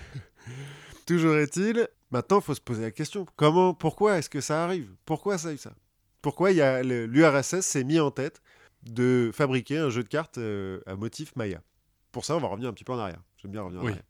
toujours 1.05 1.35
est-il, 1.37 1.87
maintenant, 2.11 2.39
il 2.39 2.43
faut 2.43 2.53
se 2.55 2.61
poser 2.61 2.81
la 2.83 2.91
question. 2.91 3.25
Comment, 3.35 3.73
pourquoi 3.73 4.17
est-ce 4.17 4.29
que 4.29 4.41
ça 4.41 4.63
arrive? 4.63 4.91
Pourquoi 5.05 5.37
ça 5.37 5.49
a 5.49 5.53
eu 5.53 5.57
ça 5.57 5.73
Pourquoi 6.21 6.51
l'URSS 6.51 7.61
s'est 7.61 7.83
mis 7.83 7.99
en 7.99 8.11
tête 8.11 8.41
de 8.83 9.31
fabriquer 9.33 9.77
un 9.77 9.89
jeu 9.89 10.03
de 10.03 10.07
cartes 10.09 10.37
euh, 10.37 10.79
à 10.85 10.95
motif 10.95 11.35
Maya? 11.35 11.61
Pour 12.11 12.25
ça, 12.25 12.35
on 12.35 12.39
va 12.39 12.47
revenir 12.47 12.69
un 12.69 12.73
petit 12.73 12.83
peu 12.83 12.93
en 12.93 12.99
arrière. 12.99 13.21
J'aime 13.37 13.51
bien 13.51 13.61
revenir 13.61 13.81
en 13.81 13.85
Oui. 13.85 13.91
arrière. 13.91 14.03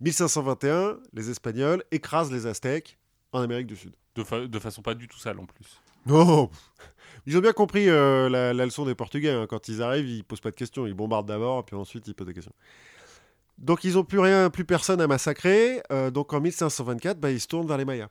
1521, 0.00 0.98
les 1.12 1.30
Espagnols 1.30 1.82
écrasent 1.90 2.32
les 2.32 2.46
Aztèques 2.46 2.98
en 3.32 3.40
Amérique 3.40 3.66
du 3.68 3.76
Sud. 3.76 3.92
de, 4.16 4.24
fa- 4.24 4.46
de 4.46 4.58
façon 4.58 4.82
pas 4.82 4.94
du 4.94 5.06
tout 5.08 5.18
sale 5.18 5.38
en 5.38 5.46
plus. 5.46 5.80
Non 6.06 6.50
Ils 7.26 7.36
ont 7.36 7.40
bien 7.40 7.52
compris 7.52 7.88
euh, 7.88 8.28
la, 8.28 8.52
la 8.52 8.64
leçon 8.64 8.84
des 8.84 8.96
Portugais. 8.96 9.30
hein. 9.30 9.46
Quand 9.48 9.68
ils 9.68 9.80
arrivent, 9.80 10.08
ils 10.08 10.24
posent 10.24 10.40
pas 10.40 10.50
de 10.50 10.56
questions. 10.56 10.86
Ils 10.88 10.94
bombardent 10.94 11.28
d'abord, 11.28 11.64
puis 11.64 11.76
ensuite 11.76 12.06
ils 12.08 12.14
posent 12.14 12.26
des 12.26 12.34
questions. 12.34 12.52
Donc 13.62 13.84
ils 13.84 13.96
ont 13.96 14.04
plus 14.04 14.18
rien, 14.18 14.50
plus 14.50 14.64
personne 14.64 15.00
à 15.00 15.06
massacrer. 15.06 15.80
euh, 15.92 16.10
donc 16.10 16.32
en 16.32 16.40
1524, 16.40 17.18
bah, 17.20 17.30
ils 17.30 17.40
se 17.40 17.46
tournent 17.46 17.66
vers 17.66 17.78
les 17.78 17.84
Mayas. 17.84 18.08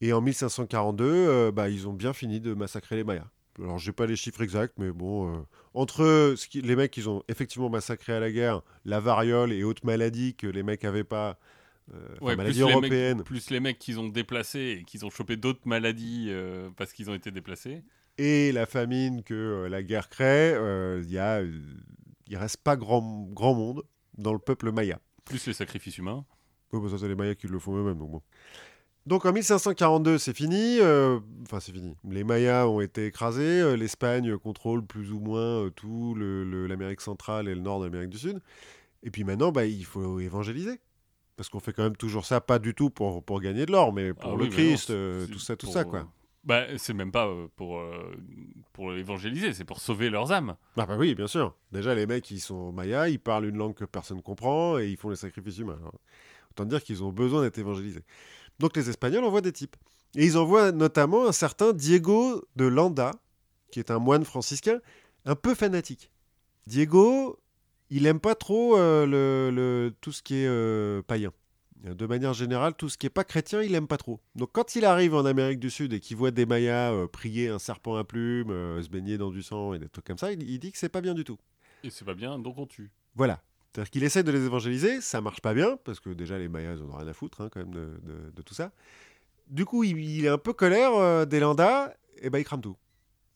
Et 0.00 0.12
en 0.12 0.20
1542, 0.20 1.04
euh, 1.06 1.50
bah, 1.52 1.70
ils 1.70 1.88
ont 1.88 1.92
bien 1.94 2.12
fini 2.12 2.40
de 2.40 2.52
massacrer 2.54 2.96
les 2.96 3.04
Mayas. 3.04 3.26
Alors 3.58 3.78
j'ai 3.78 3.92
pas 3.92 4.06
les 4.06 4.16
chiffres 4.16 4.42
exacts, 4.42 4.74
mais 4.78 4.90
bon, 4.90 5.32
euh, 5.32 5.38
entre 5.74 6.34
ce 6.36 6.48
qui- 6.48 6.60
les 6.60 6.74
mecs 6.76 6.90
qu'ils 6.90 7.08
ont 7.08 7.22
effectivement 7.28 7.70
massacré 7.70 8.12
à 8.12 8.20
la 8.20 8.30
guerre, 8.32 8.62
la 8.84 9.00
variole 9.00 9.52
et 9.52 9.62
autres 9.62 9.86
maladies 9.86 10.34
que 10.34 10.46
les 10.48 10.62
mecs 10.62 10.84
avaient 10.84 11.04
pas, 11.04 11.38
Ouais, 12.22 12.34
maladies 12.34 12.60
plus 12.60 12.66
les, 12.66 12.72
européennes. 12.72 13.16
mecs, 13.18 13.26
plus 13.26 13.50
les 13.50 13.60
mecs 13.60 13.78
qu'ils 13.78 14.00
ont 14.00 14.08
déplacés 14.08 14.78
et 14.80 14.84
qu'ils 14.84 15.04
ont 15.04 15.10
chopé 15.10 15.36
d'autres 15.36 15.60
maladies 15.66 16.32
parce 16.76 16.92
qu'ils 16.94 17.10
ont 17.10 17.14
été 17.14 17.30
déplacés. 17.30 17.82
et 18.18 18.52
la 18.52 18.64
famine 18.66 19.22
que 19.22 19.66
la 19.70 19.82
guerre 19.82 20.08
crée, 20.08 20.54
il 21.02 21.10
y 21.12 21.18
a, 21.18 21.42
il 21.42 22.36
reste 22.36 22.56
pas 22.64 22.76
grand, 22.76 23.28
grand 23.32 23.54
monde 23.54 23.82
dans 24.18 24.32
le 24.32 24.38
peuple 24.38 24.70
maya. 24.72 24.98
Plus 25.24 25.46
les 25.46 25.52
sacrifices 25.52 25.98
humains. 25.98 26.24
Oui, 26.72 26.80
bah 26.82 26.88
ça 26.90 26.98
c'est 26.98 27.08
les 27.08 27.14
Mayas 27.14 27.34
qui 27.36 27.46
le 27.46 27.58
font 27.58 27.76
eux-mêmes, 27.76 27.98
donc 27.98 28.10
bon. 28.10 28.22
Donc 29.06 29.26
en 29.26 29.32
1542, 29.32 30.18
c'est 30.18 30.34
fini. 30.34 30.78
euh, 30.80 31.20
Enfin, 31.42 31.60
c'est 31.60 31.72
fini. 31.72 31.94
Les 32.08 32.24
Mayas 32.24 32.66
ont 32.68 32.80
été 32.80 33.06
écrasés. 33.06 33.42
euh, 33.60 33.76
L'Espagne 33.76 34.36
contrôle 34.38 34.84
plus 34.84 35.12
ou 35.12 35.20
moins 35.20 35.64
euh, 35.66 35.70
tout 35.70 36.14
l'Amérique 36.16 37.00
centrale 37.02 37.48
et 37.48 37.54
le 37.54 37.60
nord 37.60 37.80
de 37.80 37.84
l'Amérique 37.84 38.10
du 38.10 38.18
Sud. 38.18 38.40
Et 39.02 39.10
puis 39.10 39.22
maintenant, 39.24 39.52
bah, 39.52 39.66
il 39.66 39.84
faut 39.84 40.20
évangéliser. 40.20 40.80
Parce 41.36 41.48
qu'on 41.48 41.60
fait 41.60 41.72
quand 41.72 41.82
même 41.82 41.96
toujours 41.96 42.24
ça, 42.24 42.40
pas 42.40 42.58
du 42.58 42.74
tout 42.74 42.90
pour, 42.90 43.22
pour 43.22 43.40
gagner 43.40 43.66
de 43.66 43.72
l'or, 43.72 43.92
mais 43.92 44.14
pour 44.14 44.30
Ah 44.32 44.36
le 44.36 44.44
oui, 44.44 44.50
mais 44.56 44.62
non, 44.64 44.68
Christ, 44.70 44.90
euh, 44.90 45.26
tout 45.26 45.38
ça, 45.40 45.56
tout 45.56 45.66
pour, 45.66 45.74
ça, 45.74 45.84
quoi. 45.84 46.08
Bah, 46.44 46.66
c'est 46.76 46.92
même 46.92 47.10
pas 47.10 47.26
euh, 47.26 47.48
pour, 47.56 47.78
euh, 47.78 48.98
évangéliser, 48.98 49.54
c'est 49.54 49.64
pour 49.64 49.80
sauver 49.80 50.10
leurs 50.10 50.30
âmes. 50.30 50.56
Ah 50.76 50.84
bah 50.84 50.96
oui, 50.98 51.14
bien 51.14 51.26
sûr. 51.26 51.54
Déjà, 51.72 51.94
les 51.94 52.06
mecs, 52.06 52.30
ils 52.30 52.40
sont 52.40 52.70
mayas, 52.70 53.08
ils 53.08 53.18
parlent 53.18 53.46
une 53.46 53.56
langue 53.56 53.74
que 53.74 53.86
personne 53.86 54.20
comprend 54.20 54.78
et 54.78 54.88
ils 54.88 54.96
font 54.96 55.08
les 55.08 55.16
sacrifices 55.16 55.58
humains. 55.58 55.78
Alors, 55.80 55.94
autant 56.50 56.66
dire 56.66 56.82
qu'ils 56.82 57.02
ont 57.02 57.12
besoin 57.12 57.42
d'être 57.42 57.58
évangélisés. 57.58 58.04
Donc 58.58 58.76
les 58.76 58.90
Espagnols 58.90 59.24
envoient 59.24 59.40
des 59.40 59.52
types. 59.52 59.76
Et 60.16 60.26
ils 60.26 60.36
envoient 60.36 60.70
notamment 60.70 61.26
un 61.26 61.32
certain 61.32 61.72
Diego 61.72 62.44
de 62.56 62.66
Landa, 62.66 63.12
qui 63.72 63.80
est 63.80 63.90
un 63.90 63.98
moine 63.98 64.24
franciscain, 64.24 64.80
un 65.24 65.34
peu 65.34 65.54
fanatique. 65.54 66.10
Diego, 66.66 67.38
il 67.90 68.06
aime 68.06 68.20
pas 68.20 68.34
trop 68.34 68.76
euh, 68.76 69.06
le, 69.06 69.92
tout 70.00 70.12
ce 70.12 70.22
qui 70.22 70.36
est 70.36 71.02
païen. 71.06 71.32
De 71.84 72.06
manière 72.06 72.32
générale, 72.32 72.74
tout 72.74 72.88
ce 72.88 72.96
qui 72.96 73.04
est 73.06 73.10
pas 73.10 73.24
chrétien, 73.24 73.60
il 73.62 73.74
aime 73.74 73.86
pas 73.86 73.98
trop. 73.98 74.18
Donc 74.36 74.50
quand 74.52 74.74
il 74.74 74.84
arrive 74.86 75.14
en 75.14 75.26
Amérique 75.26 75.60
du 75.60 75.68
Sud 75.68 75.92
et 75.92 76.00
qu'il 76.00 76.16
voit 76.16 76.30
des 76.30 76.46
Mayas 76.46 76.92
euh, 76.92 77.06
prier 77.06 77.48
un 77.50 77.58
serpent 77.58 77.96
à 77.96 78.04
plumes, 78.04 78.50
euh, 78.50 78.82
se 78.82 78.88
baigner 78.88 79.18
dans 79.18 79.30
du 79.30 79.42
sang 79.42 79.74
et 79.74 79.78
des 79.78 79.88
trucs 79.90 80.06
comme 80.06 80.16
ça, 80.16 80.32
il, 80.32 80.42
il 80.48 80.58
dit 80.58 80.72
que 80.72 80.78
c'est 80.78 80.88
pas 80.88 81.02
bien 81.02 81.12
du 81.12 81.24
tout. 81.24 81.36
Et 81.82 81.90
c'est 81.90 82.06
pas 82.06 82.14
bien, 82.14 82.38
donc 82.38 82.56
on 82.56 82.66
tue. 82.66 82.90
Voilà. 83.14 83.42
C'est-à-dire 83.72 83.90
qu'il 83.90 84.04
essaie 84.04 84.22
de 84.22 84.30
les 84.32 84.44
évangéliser, 84.46 85.00
ça 85.02 85.20
marche 85.20 85.40
pas 85.42 85.52
bien, 85.52 85.76
parce 85.84 86.00
que 86.00 86.08
déjà 86.10 86.38
les 86.38 86.48
Mayas, 86.48 86.76
ils 86.76 86.82
en 86.82 86.88
ont 86.90 86.96
rien 86.96 87.08
à 87.08 87.12
foutre 87.12 87.42
hein, 87.42 87.48
quand 87.52 87.60
même 87.60 87.74
de, 87.74 88.00
de- 88.02 88.30
de 88.34 88.42
tout 88.42 88.54
ça. 88.54 88.72
Du 89.48 89.66
coup, 89.66 89.84
il, 89.84 89.98
il 89.98 90.24
est 90.24 90.28
un 90.28 90.38
peu 90.38 90.54
colère 90.54 90.94
euh, 90.94 91.26
des 91.26 91.38
Landas, 91.40 91.92
et 92.22 92.30
ben 92.30 92.38
il 92.38 92.44
crame 92.44 92.62
tout. 92.62 92.76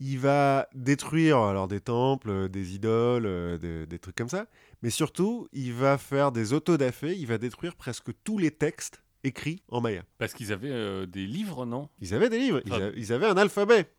Il 0.01 0.19
va 0.21 0.69
détruire 0.75 1.39
alors 1.39 1.67
des 1.67 1.81
temples, 1.81 2.31
euh, 2.31 2.49
des 2.49 2.75
idoles, 2.77 3.27
euh, 3.27 3.59
des, 3.59 3.85
des 3.87 3.99
trucs 3.99 4.15
comme 4.15 4.29
ça, 4.29 4.47
mais 4.83 4.91
surtout, 4.91 5.49
il 5.53 5.73
va 5.73 5.99
faire 5.99 6.31
des 6.31 6.53
autodafés, 6.53 7.17
il 7.17 7.27
va 7.27 7.37
détruire 7.39 7.75
presque 7.75 8.11
tous 8.23 8.39
les 8.39 8.53
textes 8.53 9.03
écrits 9.25 9.63
en 9.69 9.81
maya. 9.81 10.03
Parce 10.19 10.35
qu'ils 10.35 10.53
avaient 10.53 10.71
euh, 10.71 11.05
des 11.07 11.27
livres, 11.27 11.67
non? 11.67 11.89
Ils 12.01 12.15
avaient 12.15 12.29
des 12.29 12.39
livres, 12.39 12.61
ils, 12.65 12.73
a- 12.75 12.91
ils 12.97 13.13
avaient 13.13 13.27
un 13.27 13.37
alphabet. 13.37 13.91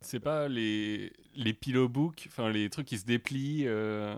C'est 0.00 0.20
pas 0.20 0.48
les, 0.48 1.12
les 1.34 1.52
pillow 1.54 1.88
books, 1.88 2.24
enfin 2.28 2.50
les 2.50 2.70
trucs 2.70 2.86
qui 2.86 2.98
se 2.98 3.04
déplient. 3.04 3.64
euh, 3.66 4.14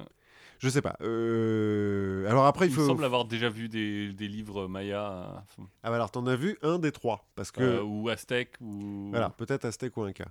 Je 0.59 0.69
sais 0.69 0.83
pas. 0.83 0.97
Euh, 1.01 2.27
Alors 2.29 2.45
après, 2.47 2.67
il 2.67 2.71
Il 2.71 2.75
faut. 2.75 2.83
me 2.83 2.87
semble 2.89 3.05
avoir 3.05 3.25
déjà 3.25 3.49
vu 3.49 3.69
des, 3.69 4.13
des 4.13 4.29
livres 4.29 4.67
Maya 4.67 5.45
Ah 5.83 5.89
bah 5.91 5.95
alors, 5.97 6.11
t'en 6.11 6.27
as 6.27 6.37
vu 6.37 6.59
un 6.63 6.79
des 6.79 6.93
trois, 6.93 7.27
parce 7.35 7.51
que. 7.51 7.63
euh, 7.63 7.83
ou 7.83 8.09
Aztèques 8.09 8.57
ou. 8.61 9.09
Voilà, 9.11 9.31
peut-être 9.31 9.65
Aztèque 9.65 9.97
ou 9.97 10.03
Inca. 10.03 10.27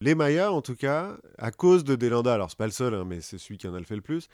Les 0.00 0.14
Mayas, 0.14 0.50
en 0.52 0.60
tout 0.62 0.76
cas, 0.76 1.16
à 1.38 1.50
cause 1.50 1.84
de 1.84 1.96
Delanda, 1.96 2.34
alors 2.34 2.50
c'est 2.50 2.58
pas 2.58 2.66
le 2.66 2.72
seul, 2.72 2.94
hein, 2.94 3.04
mais 3.06 3.20
c'est 3.20 3.38
celui 3.38 3.56
qui 3.58 3.66
en 3.66 3.74
a 3.74 3.78
le 3.78 3.84
fait 3.84 3.96
le 3.96 4.02
plus, 4.02 4.28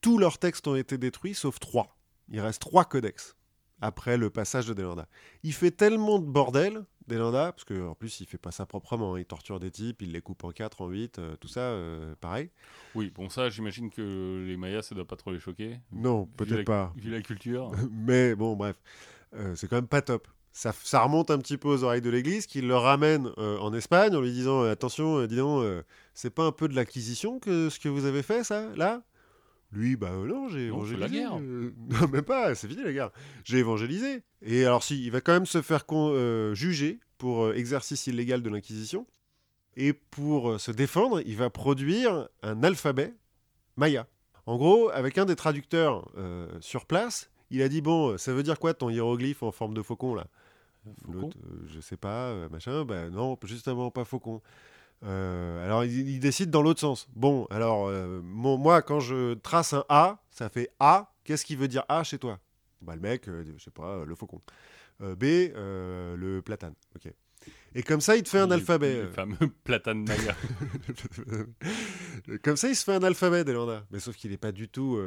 tous 0.00 0.18
leurs 0.18 0.38
textes 0.38 0.66
ont 0.66 0.74
été 0.74 0.98
détruits 0.98 1.34
sauf 1.34 1.58
trois. 1.60 1.96
Il 2.30 2.40
reste 2.40 2.60
trois 2.60 2.84
codex 2.84 3.36
après 3.80 4.16
le 4.16 4.28
passage 4.28 4.66
de 4.66 4.74
Delanda. 4.74 5.06
Il 5.44 5.52
fait 5.54 5.70
tellement 5.70 6.18
de 6.18 6.26
bordel, 6.26 6.84
Delanda, 7.06 7.52
parce 7.52 7.64
qu'en 7.64 7.94
plus 7.94 8.20
il 8.20 8.26
fait 8.26 8.38
pas 8.38 8.50
ça 8.50 8.66
proprement, 8.66 9.14
hein, 9.14 9.20
il 9.20 9.24
torture 9.24 9.60
des 9.60 9.70
types, 9.70 10.02
il 10.02 10.10
les 10.12 10.20
coupe 10.20 10.42
en 10.42 10.50
quatre, 10.50 10.80
en 10.82 10.88
huit, 10.88 11.18
euh, 11.20 11.36
tout 11.36 11.48
ça, 11.48 11.60
euh, 11.60 12.14
pareil. 12.20 12.50
Oui, 12.96 13.10
bon, 13.14 13.28
ça, 13.28 13.48
j'imagine 13.50 13.90
que 13.90 14.44
les 14.46 14.56
Mayas, 14.56 14.82
ça 14.82 14.94
doit 14.96 15.06
pas 15.06 15.16
trop 15.16 15.30
les 15.30 15.38
choquer. 15.38 15.78
Non, 15.92 16.26
peut-être 16.26 16.64
pas. 16.64 16.92
Vu 16.96 17.10
la 17.10 17.22
culture. 17.22 17.70
Mais 17.92 18.34
bon, 18.34 18.56
bref, 18.56 18.76
Euh, 19.34 19.54
c'est 19.54 19.68
quand 19.68 19.76
même 19.76 19.86
pas 19.86 20.00
top. 20.02 20.26
Ça, 20.58 20.74
ça 20.82 21.02
remonte 21.02 21.30
un 21.30 21.38
petit 21.38 21.56
peu 21.56 21.68
aux 21.68 21.84
oreilles 21.84 22.00
de 22.00 22.10
l'Église, 22.10 22.48
qui 22.48 22.62
le 22.62 22.74
ramène 22.74 23.30
euh, 23.38 23.58
en 23.58 23.72
Espagne 23.72 24.16
en 24.16 24.20
lui 24.20 24.32
disant 24.32 24.64
euh, 24.64 24.72
attention, 24.72 25.20
euh, 25.20 25.28
dis 25.28 25.36
donc, 25.36 25.62
euh, 25.62 25.84
c'est 26.14 26.34
pas 26.34 26.42
un 26.42 26.50
peu 26.50 26.66
de 26.66 26.74
l'acquisition 26.74 27.38
que 27.38 27.68
ce 27.70 27.78
que 27.78 27.88
vous 27.88 28.06
avez 28.06 28.24
fait, 28.24 28.42
ça, 28.42 28.66
là? 28.74 29.04
Lui, 29.70 29.94
bah 29.94 30.10
non, 30.10 30.48
j'ai 30.48 30.66
évangélisé. 30.66 31.00
la 31.00 31.08
guerre. 31.08 31.38
non, 31.38 32.08
même 32.10 32.22
pas, 32.22 32.56
c'est 32.56 32.66
fini 32.66 32.82
la 32.82 32.92
guerre. 32.92 33.12
J'ai 33.44 33.58
évangélisé. 33.58 34.24
Et 34.42 34.64
alors, 34.64 34.82
si, 34.82 35.00
il 35.00 35.12
va 35.12 35.20
quand 35.20 35.32
même 35.32 35.46
se 35.46 35.62
faire 35.62 35.84
juger 36.54 36.98
pour 37.18 37.52
exercice 37.52 38.08
illégal 38.08 38.42
de 38.42 38.50
l'Inquisition. 38.50 39.06
Et 39.76 39.92
pour 39.92 40.58
se 40.58 40.72
défendre, 40.72 41.20
il 41.24 41.36
va 41.36 41.50
produire 41.50 42.28
un 42.42 42.64
alphabet 42.64 43.14
maya. 43.76 44.08
En 44.44 44.56
gros, 44.56 44.90
avec 44.90 45.18
un 45.18 45.24
des 45.24 45.36
traducteurs 45.36 46.10
sur 46.58 46.84
place, 46.84 47.30
il 47.50 47.62
a 47.62 47.68
dit 47.68 47.80
bon, 47.80 48.18
ça 48.18 48.32
veut 48.32 48.42
dire 48.42 48.58
quoi 48.58 48.74
ton 48.74 48.90
hiéroglyphe 48.90 49.44
en 49.44 49.52
forme 49.52 49.74
de 49.74 49.82
faucon 49.82 50.16
là? 50.16 50.26
Faucon 51.04 51.30
euh, 51.44 51.62
je 51.66 51.80
sais 51.80 51.96
pas, 51.96 52.28
euh, 52.30 52.48
machin. 52.48 52.84
Bah 52.84 53.10
non, 53.10 53.36
justement 53.44 53.90
pas 53.90 54.04
faucon. 54.04 54.40
Euh, 55.04 55.64
alors 55.64 55.84
il, 55.84 56.08
il 56.08 56.20
décide 56.20 56.50
dans 56.50 56.62
l'autre 56.62 56.80
sens. 56.80 57.08
Bon, 57.14 57.46
alors 57.50 57.88
euh, 57.88 58.20
mon- 58.22 58.58
moi 58.58 58.82
quand 58.82 59.00
je 59.00 59.34
trace 59.34 59.72
un 59.72 59.84
A, 59.88 60.22
ça 60.30 60.48
fait 60.48 60.70
A. 60.80 61.12
Qu'est-ce 61.24 61.44
qui 61.44 61.56
veut 61.56 61.68
dire 61.68 61.84
A 61.88 62.02
chez 62.04 62.18
toi? 62.18 62.38
Bah 62.80 62.94
le 62.94 63.00
mec, 63.00 63.28
euh, 63.28 63.44
je 63.56 63.62
sais 63.62 63.70
pas, 63.70 64.04
le 64.04 64.14
faucon. 64.14 64.40
B, 65.00 65.22
le 65.54 66.40
platane. 66.44 66.74
Ok. 66.96 67.12
Et 67.74 67.82
comme 67.84 68.00
ça, 68.00 68.16
il 68.16 68.24
te 68.24 68.28
fait 68.28 68.40
un 68.40 68.48
Le- 68.48 68.54
alphabet. 68.54 69.02
Le 69.02 69.08
fameux 69.10 69.36
platane 69.64 70.04
Maya. 70.04 70.34
Comme 72.42 72.56
ça, 72.56 72.68
il 72.68 72.76
se 72.76 72.84
fait 72.84 72.94
un 72.94 73.02
alphabet, 73.02 73.44
Delanda. 73.44 73.84
Mais 73.90 74.00
sauf 74.00 74.16
qu'il 74.16 74.30
n'est 74.30 74.36
pas 74.38 74.52
du 74.52 74.68
tout 74.68 74.98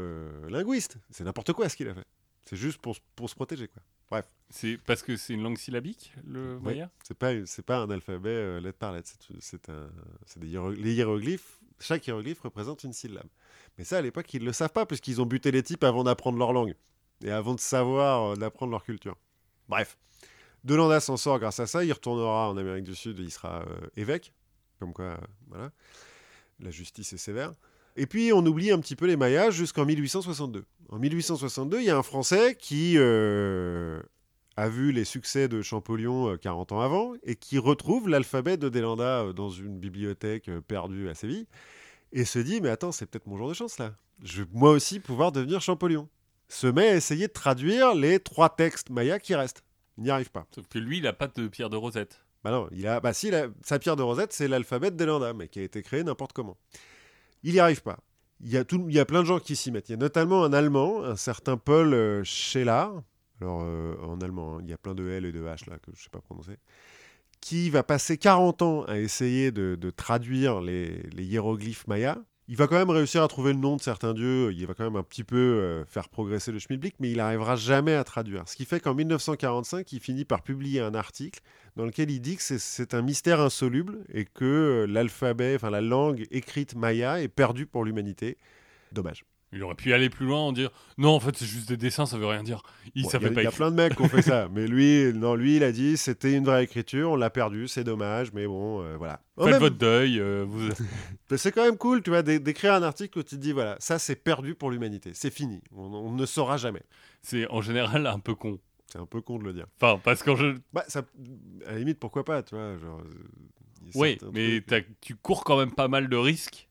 linguiste. 0.48 0.98
C'est 1.10 1.24
n'importe 1.24 1.54
quoi 1.54 1.70
ce 1.70 1.76
qu'il 1.76 1.88
a 1.90 1.94
fait. 1.94 2.06
C'est 2.46 2.56
juste 2.56 2.80
pour, 2.80 2.96
pour 3.16 3.30
se 3.30 3.36
protéger, 3.36 3.68
quoi. 3.68 3.82
Bref. 4.12 4.26
C'est 4.50 4.78
parce 4.86 5.02
que 5.02 5.16
c'est 5.16 5.34
une 5.34 5.42
langue 5.44 5.58
syllabique, 5.58 6.14
le 6.28 6.60
maya 6.60 6.90
C'est 7.04 7.18
pas, 7.18 7.32
c'est 7.46 7.66
pas 7.66 7.78
un 7.78 7.90
alphabet 7.90 8.30
euh, 8.30 8.60
lettre 8.60 8.78
par 8.78 8.92
lettre. 8.92 9.10
C'est, 9.40 9.70
un, 9.70 9.90
c'est 10.26 10.40
des 10.40 10.48
hiéro- 10.50 10.72
les 10.74 10.94
hiéroglyphes. 10.94 11.60
Chaque 11.80 12.06
hiéroglyphe 12.06 12.42
représente 12.42 12.84
une 12.84 12.92
syllabe. 12.94 13.28
Mais 13.78 13.86
ça, 13.86 13.98
à 14.00 14.02
l'époque, 14.02 14.32
ils 14.34 14.44
le 14.44 14.52
savent 14.52 14.74
pas 14.74 14.86
puisqu'ils 14.86 15.22
ont 15.22 15.26
buté 15.26 15.52
les 15.52 15.64
types 15.64 15.84
avant 15.86 16.04
d'apprendre 16.04 16.38
leur 16.38 16.52
langue 16.52 16.76
et 17.24 17.32
avant 17.32 17.56
de 17.56 17.62
savoir, 17.62 18.34
euh, 18.34 18.36
d'apprendre 18.36 18.72
leur 18.72 18.84
culture. 18.84 19.16
Bref, 19.70 19.98
Delanda 20.66 21.00
s'en 21.00 21.16
sort 21.16 21.40
grâce 21.40 21.62
à 21.62 21.66
ça. 21.66 21.86
Il 21.86 21.94
retournera 21.94 22.50
en 22.50 22.58
Amérique 22.58 22.84
du 22.84 22.94
Sud. 22.96 23.20
Il 23.20 23.32
sera 23.32 23.62
euh, 23.62 23.88
évêque, 23.96 24.34
comme 24.80 24.92
quoi, 24.92 25.06
euh, 25.06 25.18
voilà, 25.48 25.72
la 26.60 26.72
justice 26.72 27.14
est 27.14 27.18
sévère. 27.18 27.54
Et 27.96 28.06
puis, 28.06 28.32
on 28.34 28.46
oublie 28.46 28.72
un 28.72 28.80
petit 28.80 28.96
peu 28.96 29.06
les 29.06 29.16
Mayas 29.18 29.52
jusqu'en 29.52 29.86
1862. 29.86 30.66
En 30.90 31.00
1862, 31.00 31.80
il 31.80 31.86
y 31.86 31.90
a 31.90 31.98
un 31.98 32.04
Français 32.04 32.56
qui 32.60 32.96
a 34.58 34.70
vu 34.70 34.92
les 34.92 35.06
succès 35.06 35.48
de 35.48 35.62
Champollion 35.62 36.32
euh, 36.32 36.38
40 36.38 36.72
ans 36.74 36.82
avant 36.82 37.14
et 37.24 37.36
qui 37.36 37.58
retrouve 37.58 38.10
l'alphabet 38.10 38.58
de 38.58 38.70
Delanda 38.70 39.22
euh, 39.22 39.34
dans 39.34 39.50
une 39.50 39.80
bibliothèque 39.80 40.50
euh, 40.50 40.62
perdue 40.62 41.10
à 41.10 41.16
Séville 41.16 41.48
et 42.12 42.26
se 42.26 42.40
dit 42.40 42.62
mais 42.62 42.70
attends 42.70 42.92
c'est 42.92 43.06
peut-être 43.06 43.28
mon 43.28 43.38
jour 43.38 43.50
de 43.50 43.54
chance 43.54 43.78
là. 43.78 43.94
Je 44.24 44.44
vais 44.44 44.50
moi 44.54 44.72
aussi 44.72 45.00
pouvoir 45.00 45.32
devenir 45.32 45.62
Champollion. 45.62 46.10
Se 46.48 46.68
met 46.68 46.90
à 46.90 46.96
essayer 46.96 47.28
de 47.28 47.34
traduire 47.34 47.96
les 47.96 48.20
trois 48.20 48.50
textes 48.50 48.90
mayas 48.90 49.20
qui 49.20 49.36
restent. 49.36 49.64
Il 49.98 50.04
n'y 50.04 50.10
arrive 50.10 50.32
pas. 50.32 50.46
Sauf 50.54 50.68
que 50.68 50.80
lui, 50.80 50.98
il 50.98 51.08
a 51.08 51.14
pas 51.14 51.28
de 51.28 51.48
pierre 51.48 51.70
de 51.70 51.78
rosette. 51.78 52.22
bah 52.44 52.52
non 52.52 52.68
il 52.72 52.86
a 52.88 53.00
bah 53.00 53.14
si 53.14 53.32
sa 53.64 53.80
pierre 53.80 53.96
de 53.96 54.04
Rosette 54.04 54.34
c'est 54.34 54.48
l'alphabet 54.48 54.92
de 54.92 54.98
Delanda 54.98 55.34
mais 55.34 55.48
qui 55.48 55.60
a 55.60 55.64
été 55.64 55.82
créé 55.82 56.04
n'importe 56.04 56.34
comment. 56.34 56.58
Il 57.44 57.54
n'y 57.54 57.60
arrive 57.60 57.82
pas. 57.82 57.98
Il 58.44 58.50
y, 58.50 58.58
a 58.58 58.64
tout, 58.64 58.86
il 58.90 58.96
y 58.96 59.00
a 59.00 59.06
plein 59.06 59.22
de 59.22 59.28
gens 59.28 59.40
qui 59.40 59.56
s'y 59.56 59.72
mettent. 59.72 59.90
Il 59.90 59.92
y 59.92 59.96
a 59.96 59.98
notamment 59.98 60.44
un 60.44 60.52
Allemand, 60.52 61.04
un 61.04 61.16
certain 61.16 61.58
Paul 61.58 61.94
euh, 61.94 62.24
Scheller, 62.24 62.88
alors 63.42 63.62
euh, 63.64 63.96
en 64.04 64.20
allemand, 64.22 64.58
hein, 64.58 64.62
il 64.64 64.70
y 64.70 64.74
a 64.74 64.78
plein 64.78 64.94
de 64.96 65.08
L 65.10 65.26
et 65.26 65.32
de 65.32 65.42
H 65.42 65.70
là 65.70 65.78
que 65.78 65.92
je 65.94 66.00
ne 66.00 66.04
sais 66.04 66.10
pas 66.12 66.22
prononcer, 66.22 66.58
qui 67.40 67.70
va 67.70 67.84
passer 67.84 68.18
40 68.18 68.62
ans 68.62 68.84
à 68.84 69.00
essayer 69.00 69.52
de, 69.52 69.76
traduire 69.90 70.62
les, 70.62 71.02
hiéroglyphes 71.18 71.88
mayas. 71.88 72.18
Il 72.48 72.58
va 72.58 72.68
quand 72.68 72.76
même 72.76 72.90
réussir 72.90 73.24
à 73.24 73.28
trouver 73.28 73.54
le 73.54 73.60
nom 73.60 73.78
de 73.78 73.82
certains 73.82 74.14
dieux, 74.14 74.52
il 74.52 74.68
va 74.68 74.74
quand 74.74 74.84
même 74.84 74.98
un 74.98 75.04
petit 75.04 75.24
peu 75.24 75.38
euh, 75.38 75.86
faire 75.86 76.10
progresser 76.10 76.52
le 76.52 76.60
schmilblick, 76.60 76.96
mais 77.00 77.10
il 77.10 77.18
n'arrivera 77.18 77.56
jamais 77.56 77.94
à 77.96 78.04
traduire. 78.04 78.48
Ce 78.50 78.58
qui 78.58 78.66
fait 78.66 78.80
qu'en 78.82 78.94
1945, 78.94 79.90
il 79.94 80.00
finit 80.02 80.26
par 80.26 80.42
publier 80.42 80.82
un 80.82 80.94
article 80.94 81.40
dans 81.78 81.86
lequel 81.86 82.12
il 82.12 82.20
dit 82.20 82.36
que 82.36 82.44
c'est- 82.44 82.60
c'est 82.60 82.94
un 82.94 83.02
mystère 83.04 83.40
insoluble 83.40 84.00
et 84.12 84.26
que 84.26 84.44
euh, 84.44 84.86
l'alphabet, 84.86 85.56
enfin 85.56 85.70
la 85.70 85.82
langue 85.82 86.26
écrite 86.30 86.76
maya 86.76 87.22
est 87.22 87.30
perdue 87.30 87.68
pour 87.68 87.86
l'humanité. 87.86 88.38
Dommage. 88.92 89.24
Il 89.54 89.62
aurait 89.64 89.76
pu 89.76 89.94
aller 89.94 90.10
plus 90.10 90.26
loin 90.26 90.40
en 90.40 90.52
dire 90.54 90.70
non, 90.98 91.10
en 91.10 91.20
fait, 91.20 91.36
c'est 91.36 91.46
juste 91.46 91.68
des 91.68 91.76
dessins, 91.76 92.06
ça 92.06 92.18
veut 92.18 92.26
rien 92.26 92.42
dire. 92.42 92.64
Il 92.96 93.04
Bon, 93.04 93.10
savait 93.10 93.30
y 93.30 93.34
pas 93.34 93.44
y 93.44 93.48
a 93.48 93.52
plein 93.52 93.70
de 93.70 93.76
mecs 93.76 93.96
qui 93.96 94.02
ont 94.02 94.08
fait 94.08 94.22
ça, 94.22 94.48
mais 94.54 94.66
lui, 94.66 95.12
non, 95.14 95.36
lui, 95.36 95.58
il 95.58 95.64
a 95.64 95.72
dit 95.74 95.98
c'était 95.98 96.34
une 96.34 96.46
vraie 96.46 96.64
écriture, 96.64 97.12
on 97.12 97.16
l'a 97.18 97.30
perdu, 97.30 97.68
c'est 97.68 97.84
dommage, 97.84 98.32
mais 98.34 98.48
bon, 98.48 98.82
euh, 98.82 98.96
voilà. 98.98 99.20
Faites 99.38 99.48
même- 99.48 99.60
votre 99.60 99.78
deuil. 99.78 100.20
euh, 100.20 100.46
vous... 100.48 100.70
C'est 101.38 101.52
quand 101.52 101.64
même 101.66 101.78
cool, 101.78 102.02
tu 102.04 102.10
vois, 102.12 102.22
d'é- 102.24 102.40
d'écrire 102.40 102.74
un 102.74 102.84
article 102.84 103.20
où 103.20 103.24
tu 103.24 103.36
te 103.36 103.42
dis 103.42 103.52
voilà, 103.52 103.76
ça 103.80 104.00
c'est 104.00 104.16
perdu 104.16 104.56
pour 104.56 104.70
l'humanité, 104.72 105.12
c'est 105.14 105.34
fini, 105.34 105.62
on, 105.76 105.84
on 105.84 106.12
ne 106.12 106.26
saura 106.26 106.58
jamais. 106.58 106.84
c'est 107.22 107.48
en 107.50 107.62
général 107.62 108.06
un 108.08 108.20
peu 108.20 108.36
con. 108.36 108.60
C'est 108.88 109.00
un 109.00 109.06
peu 109.06 109.22
con 109.22 109.38
de 109.40 109.46
le 109.46 109.54
dire. 109.54 109.68
Enfin, 109.82 110.02
parce 110.04 110.22
qu'en 110.22 110.36
jeu. 110.36 110.60
Bah, 110.74 110.84
ça, 110.90 111.04
à 111.66 111.72
la 111.72 111.78
limite, 111.80 111.98
pourquoi 112.00 112.26
pas, 112.26 112.44
tu 112.44 112.56
vois, 112.56 112.78
genre. 112.78 113.00
euh, 113.00 113.90
Oui, 113.96 114.18
mais 114.34 114.60
trucs- 114.62 114.88
tu 115.00 115.16
cours 115.16 115.44
quand 115.46 115.58
même 115.58 115.72
pas 115.72 115.88
mal 115.88 116.10
de 116.10 116.18
risques 116.18 116.68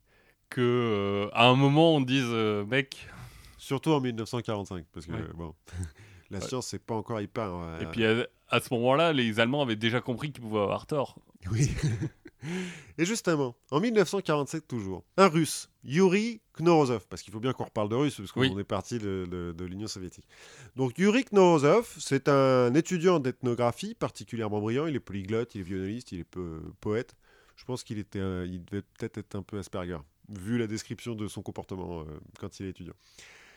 que 0.51 0.61
euh, 0.61 1.29
à 1.33 1.47
un 1.47 1.57
moment 1.57 1.95
on 1.97 2.01
dise 2.01 2.25
euh, 2.29 2.65
mec. 2.67 3.07
Surtout 3.57 3.91
en 3.93 4.01
1945, 4.01 4.85
parce 4.93 5.07
que 5.07 5.13
Ouais. 5.13 5.19
bon, 5.35 5.55
la 6.31 6.41
science 6.41 6.67
c'est 6.69 6.79
pas 6.85 6.95
encore 6.95 7.21
hyper. 7.21 7.51
euh, 7.55 7.81
Et 7.81 7.87
puis 7.87 8.05
à, 8.05 8.27
à 8.49 8.61
ce 8.61 8.73
moment-là, 8.75 9.13
les 9.13 9.39
Allemands 9.39 9.63
avaient 9.63 9.77
déjà 9.77 10.01
compris 10.01 10.33
qu'ils 10.33 10.43
pouvaient 10.43 10.61
avoir 10.63 10.87
tort. 10.87 11.17
Oui. 11.53 11.71
Et 12.97 13.05
justement, 13.05 13.55
en 13.71 13.81
1947 13.81 14.67
toujours, 14.67 15.05
un 15.19 15.29
russe, 15.29 15.69
Yuri 15.85 16.41
Knorozov, 16.59 17.07
parce 17.07 17.21
qu'il 17.21 17.33
faut 17.35 17.39
bien 17.41 17.53
qu'on 17.53 17.65
reparle 17.65 17.91
de 17.91 17.95
russe, 17.97 18.17
parce 18.17 18.33
qu'on 18.33 18.41
Oui. 18.41 18.55
est 18.59 18.65
parti 18.65 18.99
de, 18.99 19.27
de- 19.31 19.53
de 19.57 19.65
l'Union 19.67 19.87
soviétique. 19.87 20.27
Donc 20.75 20.97
Yuri 20.99 21.25
Knorozov, 21.31 21.95
c'est 21.99 22.29
un 22.31 22.73
étudiant 22.75 23.21
d'ethnographie 23.21 23.95
particulièrement 23.95 24.61
brillant, 24.63 24.87
il 24.87 24.97
est 24.97 25.01
polyglotte, 25.01 25.55
il 25.55 25.61
est 25.61 25.65
violoniste, 25.65 26.13
il 26.13 26.21
est 26.21 26.25
peu- 26.25 26.63
poète. 26.81 27.15
Je 27.57 27.65
pense 27.67 27.85
qu'il 27.85 27.99
était, 27.99 28.19
il 28.49 28.65
devait 28.65 28.83
peut-être 28.99 29.19
être 29.19 29.35
un 29.37 29.43
peu 29.43 29.59
Asperger, 29.59 29.99
vu 30.39 30.59
la 30.59 30.67
description 30.67 31.15
de 31.15 31.29
son 31.29 31.43
comportement 31.43 32.01
euh, 32.01 32.05
quand 32.39 32.61
il 32.61 32.67
est 32.67 32.71
étudiant. 32.71 32.95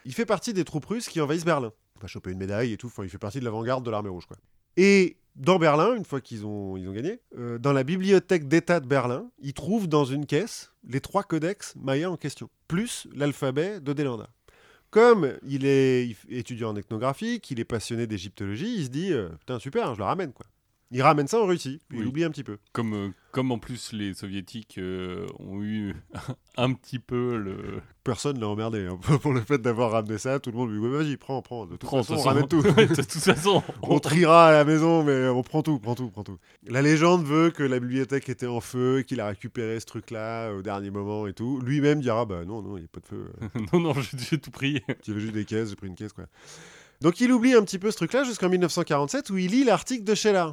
Il 0.06 0.14
fait 0.14 0.26
partie 0.26 0.54
des 0.54 0.66
troupes 0.66 0.86
russes 0.86 1.08
qui 1.08 1.22
envahissent 1.22 1.46
Berlin. 1.46 1.72
Il 1.98 2.02
va 2.02 2.08
choper 2.08 2.32
une 2.32 2.38
médaille 2.38 2.74
et 2.74 2.78
tout, 2.78 2.88
enfin, 2.88 3.04
il 3.04 3.10
fait 3.10 3.18
partie 3.18 3.40
de 3.40 3.46
l'avant-garde 3.46 3.86
de 3.86 3.92
l'armée 3.92 4.10
rouge. 4.10 4.26
Et 4.76 5.18
dans 5.36 5.60
Berlin, 5.60 5.96
une 5.96 6.06
fois 6.06 6.22
qu'ils 6.22 6.46
ont, 6.46 6.78
ils 6.78 6.88
ont 6.88 6.94
gagné, 6.94 7.20
euh, 7.38 7.58
dans 7.58 7.74
la 7.74 7.84
bibliothèque 7.84 8.48
d'État 8.48 8.80
de 8.80 8.88
Berlin, 8.88 9.30
ils 9.42 9.54
trouvent 9.54 9.88
dans 9.88 10.06
une 10.06 10.26
caisse 10.26 10.74
les 10.88 11.00
trois 11.00 11.24
codex 11.24 11.76
mayas 11.76 12.10
en 12.10 12.18
question, 12.18 12.50
plus 12.68 13.08
l'alphabet 13.14 13.80
de 13.80 13.94
Delanda. 13.94 14.30
Comme 14.90 15.34
il 15.48 15.66
est 15.66 16.08
il 16.08 16.38
étudiant 16.38 16.70
en 16.70 16.76
ethnographie, 16.76 17.40
qu'il 17.40 17.60
est 17.60 17.66
passionné 17.66 18.06
d'égyptologie, 18.06 18.76
il 18.78 18.86
se 18.86 18.90
dit 18.90 19.12
euh, 19.12 19.30
Putain, 19.40 19.58
super, 19.58 19.94
je 19.96 20.00
le 20.00 20.06
ramène. 20.06 20.34
quoi. 20.34 20.46
Il 20.92 21.02
ramène 21.02 21.28
ça 21.28 21.40
en 21.42 21.46
Russie, 21.48 21.80
puis 21.90 21.98
il 21.98 22.04
Oui. 22.04 22.08
oublie 22.10 22.24
un 22.24 22.30
petit 22.30 22.44
peu. 22.44 22.58
Comme, 22.72 22.94
euh, 22.94 23.10
comme 23.32 23.52
en 23.52 23.58
plus 23.58 23.94
les 23.94 24.14
soviétiques 24.14 24.78
euh, 24.78 25.26
ont 25.40 25.60
eu 25.64 25.96
un 26.58 26.72
petit 26.74 27.00
peu 27.00 27.36
le. 27.38 27.82
Personne 28.04 28.40
l'a 28.40 28.48
emmerdé 28.48 28.86
hein, 28.86 29.00
pour 29.22 29.34
le 29.34 29.42
fait 29.42 29.58
d'avoir 29.60 29.92
ramené 29.92 30.20
ça. 30.20 30.40
Tout 30.40 30.52
le 30.52 30.58
monde 30.58 30.70
lui 30.72 30.80
dit 30.80 30.86
Ouais, 30.86 31.04
Vas-y, 31.04 31.18
prends, 31.18 31.42
prends. 31.42 31.66
De 31.66 31.72
toute 31.72 31.80
Prends, 31.82 32.04
façon, 32.04 32.20
on 32.22 32.24
ramène 32.24 32.48
tout. 32.48 32.62
De 32.62 32.96
toute 32.96 33.10
façon, 33.10 33.64
On 33.82 33.98
triera 34.00 34.50
à 34.50 34.52
la 34.52 34.66
maison, 34.66 35.04
mais 35.04 35.28
on 35.30 35.42
prend 35.42 35.64
tout, 35.64 35.80
prend 35.80 35.96
tout, 35.96 36.12
prend 36.12 36.24
tout. 36.24 36.38
La 36.68 36.84
légende 36.84 37.24
veut 37.26 37.50
que 37.50 37.64
la 37.64 37.80
bibliothèque 37.80 38.30
était 38.30 38.46
en 38.46 38.62
feu, 38.62 39.02
qu'il 39.08 39.20
a 39.20 39.28
récupéré 39.28 39.80
ce 39.80 39.86
truc-là 39.88 40.52
au 40.52 40.62
dernier 40.62 40.92
moment 40.92 41.26
et 41.26 41.34
tout. 41.34 41.60
Lui-même 41.62 42.02
dira 42.02 42.26
bah 42.26 42.46
non, 42.46 42.62
non, 42.62 42.78
il 42.78 42.82
n'y 42.82 42.86
a 42.86 42.90
pas 42.90 43.00
de 43.00 43.08
feu. 43.08 43.32
euh, 43.42 43.60
non, 43.74 43.80
non, 43.80 43.94
j'ai 44.30 44.38
tout 44.38 44.52
pris. 44.52 44.82
Avait 45.08 45.20
juste 45.20 45.34
des 45.34 45.46
caisses, 45.46 45.70
j'ai 45.70 45.76
pris 45.76 45.88
une 45.88 45.96
caisse 45.96 46.14
quoi. 46.14 46.26
Donc 47.02 47.20
il 47.20 47.32
oublie 47.34 47.54
un 47.54 47.64
petit 47.64 47.80
peu 47.80 47.90
ce 47.92 47.98
truc-là 47.98 48.24
jusqu'en 48.24 48.48
1947 48.50 49.30
où 49.32 49.38
il 49.38 49.52
lit 49.52 49.64
l'article 49.64 50.04
de 50.04 50.14
Scheller. 50.16 50.46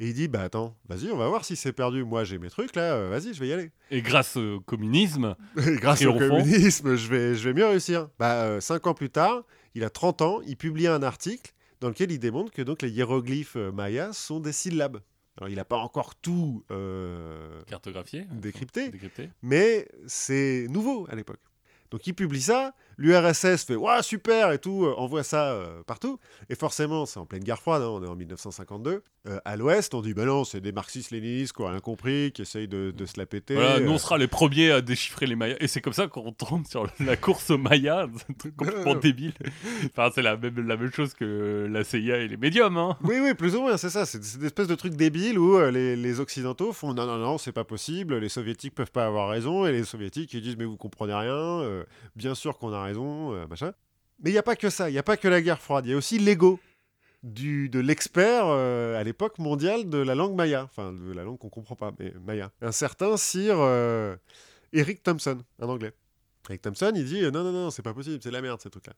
Et 0.00 0.08
il 0.08 0.14
dit 0.14 0.28
bah 0.28 0.42
attends, 0.42 0.74
vas-y, 0.88 1.10
on 1.12 1.16
va 1.16 1.28
voir 1.28 1.44
si 1.44 1.56
c'est 1.56 1.72
perdu. 1.72 2.04
Moi 2.04 2.24
j'ai 2.24 2.38
mes 2.38 2.50
trucs 2.50 2.74
là, 2.74 2.94
euh, 2.94 3.10
vas-y, 3.10 3.34
je 3.34 3.40
vais 3.40 3.48
y 3.48 3.52
aller. 3.52 3.70
Et 3.90 4.00
grâce 4.00 4.36
au 4.36 4.60
communisme, 4.60 5.36
Et 5.58 5.76
grâce 5.76 6.02
au 6.04 6.14
communisme, 6.14 6.96
je 6.96 7.08
vais, 7.08 7.34
je 7.34 7.48
vais 7.48 7.54
mieux 7.54 7.66
réussir. 7.66 8.08
Bah, 8.18 8.44
euh, 8.44 8.60
cinq 8.60 8.86
ans 8.86 8.94
plus 8.94 9.10
tard, 9.10 9.44
il 9.74 9.84
a 9.84 9.90
30 9.90 10.22
ans, 10.22 10.40
il 10.46 10.56
publie 10.56 10.86
un 10.86 11.02
article 11.02 11.52
dans 11.80 11.88
lequel 11.88 12.12
il 12.12 12.18
démontre 12.18 12.50
que 12.52 12.62
donc 12.62 12.82
les 12.82 12.90
hiéroglyphes 12.90 13.56
euh, 13.56 13.72
mayas 13.72 14.12
sont 14.12 14.40
des 14.40 14.52
syllabes. 14.52 15.00
Alors, 15.36 15.48
il 15.48 15.56
n'a 15.56 15.64
pas 15.64 15.78
encore 15.78 16.14
tout 16.16 16.64
euh, 16.70 17.62
cartographié, 17.66 18.26
décrypté, 18.32 18.90
décrypté. 18.90 19.30
mais 19.42 19.88
c'est 20.06 20.66
nouveau 20.68 21.06
à 21.08 21.14
l'époque. 21.14 21.40
Donc, 21.90 22.06
il 22.06 22.14
publie 22.14 22.42
ça, 22.42 22.74
l'URSS 23.00 23.64
fait 23.64 23.76
Ouah, 23.76 24.02
super 24.02 24.52
et 24.52 24.58
tout, 24.58 24.84
euh, 24.84 24.94
envoie 24.96 25.22
ça 25.24 25.52
euh, 25.52 25.82
partout. 25.86 26.20
Et 26.48 26.54
forcément, 26.54 27.06
c'est 27.06 27.18
en 27.18 27.26
pleine 27.26 27.42
guerre 27.42 27.58
froide, 27.58 27.82
hein, 27.82 27.88
on 27.90 28.04
est 28.04 28.08
en 28.08 28.14
1952. 28.14 29.02
Euh, 29.28 29.38
à 29.44 29.56
l'ouest, 29.56 29.92
on 29.94 30.00
dit 30.00 30.14
Bah 30.14 30.24
non, 30.24 30.44
c'est 30.44 30.60
des 30.60 30.72
marxistes-léninistes 30.72 31.52
qui 31.54 31.62
n'ont 31.62 31.68
rien 31.68 31.80
compris, 31.80 32.32
qui 32.32 32.42
essayent 32.42 32.68
de, 32.68 32.90
de 32.90 33.06
se 33.06 33.18
la 33.18 33.26
péter. 33.26 33.54
Voilà, 33.54 33.80
nous 33.80 33.92
on 33.92 33.98
sera 33.98 34.16
les 34.16 34.28
premiers 34.28 34.70
à 34.70 34.80
déchiffrer 34.80 35.26
les 35.26 35.36
Mayas. 35.36 35.56
Et 35.60 35.68
c'est 35.68 35.80
comme 35.80 35.92
ça 35.92 36.06
qu'on 36.06 36.32
tombe 36.32 36.66
sur 36.66 36.86
la 37.00 37.16
course 37.16 37.50
aux 37.50 37.58
Mayas, 37.58 38.06
c'est 38.16 38.30
un 38.30 38.34
truc 38.34 38.56
complètement 38.56 38.94
débile. 38.94 39.34
Enfin, 39.86 40.10
c'est 40.14 40.22
la 40.22 40.36
même, 40.36 40.66
la 40.66 40.76
même 40.76 40.92
chose 40.92 41.14
que 41.14 41.68
la 41.70 41.84
CIA 41.84 42.18
et 42.18 42.28
les 42.28 42.36
médiums. 42.36 42.76
Hein. 42.76 42.96
Oui, 43.02 43.18
oui, 43.20 43.34
plus 43.34 43.56
ou 43.56 43.62
moins, 43.62 43.76
c'est 43.76 43.90
ça. 43.90 44.06
C'est 44.06 44.18
une 44.36 44.44
espèce 44.44 44.68
de 44.68 44.74
truc 44.74 44.94
débile 44.94 45.38
où 45.38 45.58
les, 45.70 45.96
les 45.96 46.20
Occidentaux 46.20 46.72
font 46.72 46.94
non, 46.94 47.06
non, 47.06 47.18
non, 47.18 47.38
c'est 47.38 47.52
pas 47.52 47.64
possible, 47.64 48.18
les 48.18 48.28
Soviétiques 48.28 48.74
peuvent 48.74 48.90
pas 48.90 49.06
avoir 49.06 49.28
raison, 49.28 49.66
et 49.66 49.72
les 49.72 49.84
Soviétiques 49.84 50.32
ils 50.34 50.42
disent 50.42 50.56
mais 50.56 50.64
vous 50.64 50.76
comprenez 50.76 51.14
rien, 51.14 51.32
euh, 51.32 51.84
bien 52.16 52.34
sûr 52.34 52.58
qu'on 52.58 52.72
a 52.72 52.82
raison, 52.82 52.89
euh, 52.98 53.46
machin. 53.46 53.72
Mais 54.22 54.30
il 54.30 54.32
n'y 54.34 54.38
a 54.38 54.42
pas 54.42 54.56
que 54.56 54.68
ça, 54.70 54.90
il 54.90 54.92
n'y 54.92 54.98
a 54.98 55.02
pas 55.02 55.16
que 55.16 55.28
la 55.28 55.40
guerre 55.40 55.60
froide, 55.60 55.86
il 55.86 55.90
y 55.90 55.94
a 55.94 55.96
aussi 55.96 56.18
l'ego 56.18 56.60
du, 57.22 57.68
de 57.68 57.80
l'expert 57.80 58.44
euh, 58.46 58.98
à 58.98 59.04
l'époque 59.04 59.38
mondiale 59.38 59.88
de 59.88 59.98
la 59.98 60.14
langue 60.14 60.34
maya, 60.34 60.64
enfin 60.64 60.92
de 60.92 61.12
la 61.12 61.22
langue 61.24 61.38
qu'on 61.38 61.48
comprend 61.50 61.76
pas, 61.76 61.92
mais 61.98 62.12
maya. 62.24 62.50
Un 62.62 62.72
certain 62.72 63.16
Sir 63.16 63.56
euh, 63.58 64.16
Eric 64.72 65.02
Thompson, 65.02 65.38
un 65.58 65.68
anglais. 65.68 65.92
Eric 66.48 66.62
Thompson, 66.62 66.92
il 66.94 67.04
dit 67.04 67.22
euh, 67.24 67.30
non, 67.30 67.44
non, 67.44 67.52
non, 67.52 67.70
c'est 67.70 67.82
pas 67.82 67.94
possible, 67.94 68.18
c'est 68.22 68.30
la 68.30 68.40
merde 68.42 68.60
ces 68.60 68.70
trucs-là. 68.70 68.94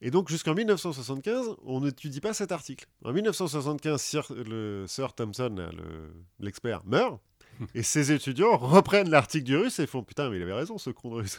Et 0.00 0.10
donc 0.10 0.28
jusqu'en 0.28 0.54
1975, 0.54 1.56
on 1.64 1.80
n'étudie 1.80 2.20
pas 2.20 2.34
cet 2.34 2.52
article. 2.52 2.86
En 3.04 3.12
1975, 3.12 4.00
Sir, 4.00 4.26
le 4.30 4.84
Sir 4.86 5.12
Thompson, 5.14 5.54
le- 5.56 6.12
l'expert, 6.40 6.82
meurt, 6.84 7.20
et 7.74 7.82
ses 7.82 8.12
étudiants 8.12 8.56
reprennent 8.56 9.08
l'article 9.10 9.44
du 9.44 9.56
russe 9.56 9.78
et 9.78 9.86
font 9.86 10.02
putain, 10.02 10.28
mais 10.30 10.36
il 10.36 10.42
avait 10.42 10.52
raison 10.52 10.76
ce 10.78 10.90
con 10.90 11.10
de 11.10 11.14
russe. 11.16 11.38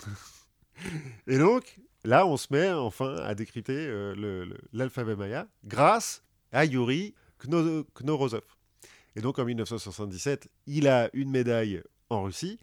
et 1.27 1.38
donc 1.38 1.80
là, 2.03 2.26
on 2.27 2.38
se 2.38 2.47
met 2.52 2.69
enfin 2.72 3.15
à 3.18 3.35
décrypter 3.35 3.76
euh, 3.88 4.45
l'alphabet 4.73 5.15
maya 5.15 5.47
grâce 5.64 6.23
à 6.52 6.65
Yuri 6.65 7.14
Kno- 7.39 7.85
Knorozov. 7.95 8.43
Et 9.15 9.22
donc 9.22 9.39
en 9.39 9.45
1977, 9.45 10.49
il 10.68 10.88
a 10.88 11.10
une 11.14 11.30
médaille 11.31 11.81
en 12.10 12.23
Russie 12.23 12.60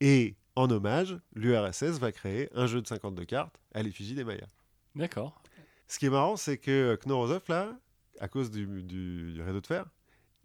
et 0.00 0.36
en 0.54 0.70
hommage, 0.70 1.18
l'URSS 1.34 1.98
va 1.98 2.12
créer 2.12 2.48
un 2.54 2.66
jeu 2.66 2.80
de 2.80 2.86
52 2.86 3.24
cartes 3.24 3.60
à 3.74 3.82
l'effigie 3.82 4.14
des 4.14 4.24
Mayas. 4.24 4.46
D'accord. 4.94 5.42
Ce 5.88 5.98
qui 5.98 6.06
est 6.06 6.10
marrant, 6.10 6.36
c'est 6.36 6.56
que 6.58 6.96
Knorozov, 7.04 7.42
là, 7.48 7.78
à 8.20 8.28
cause 8.28 8.50
du, 8.50 8.66
du- 8.82 9.32
du 9.34 9.42
réseau 9.42 9.60
de 9.60 9.66
fer, 9.66 9.84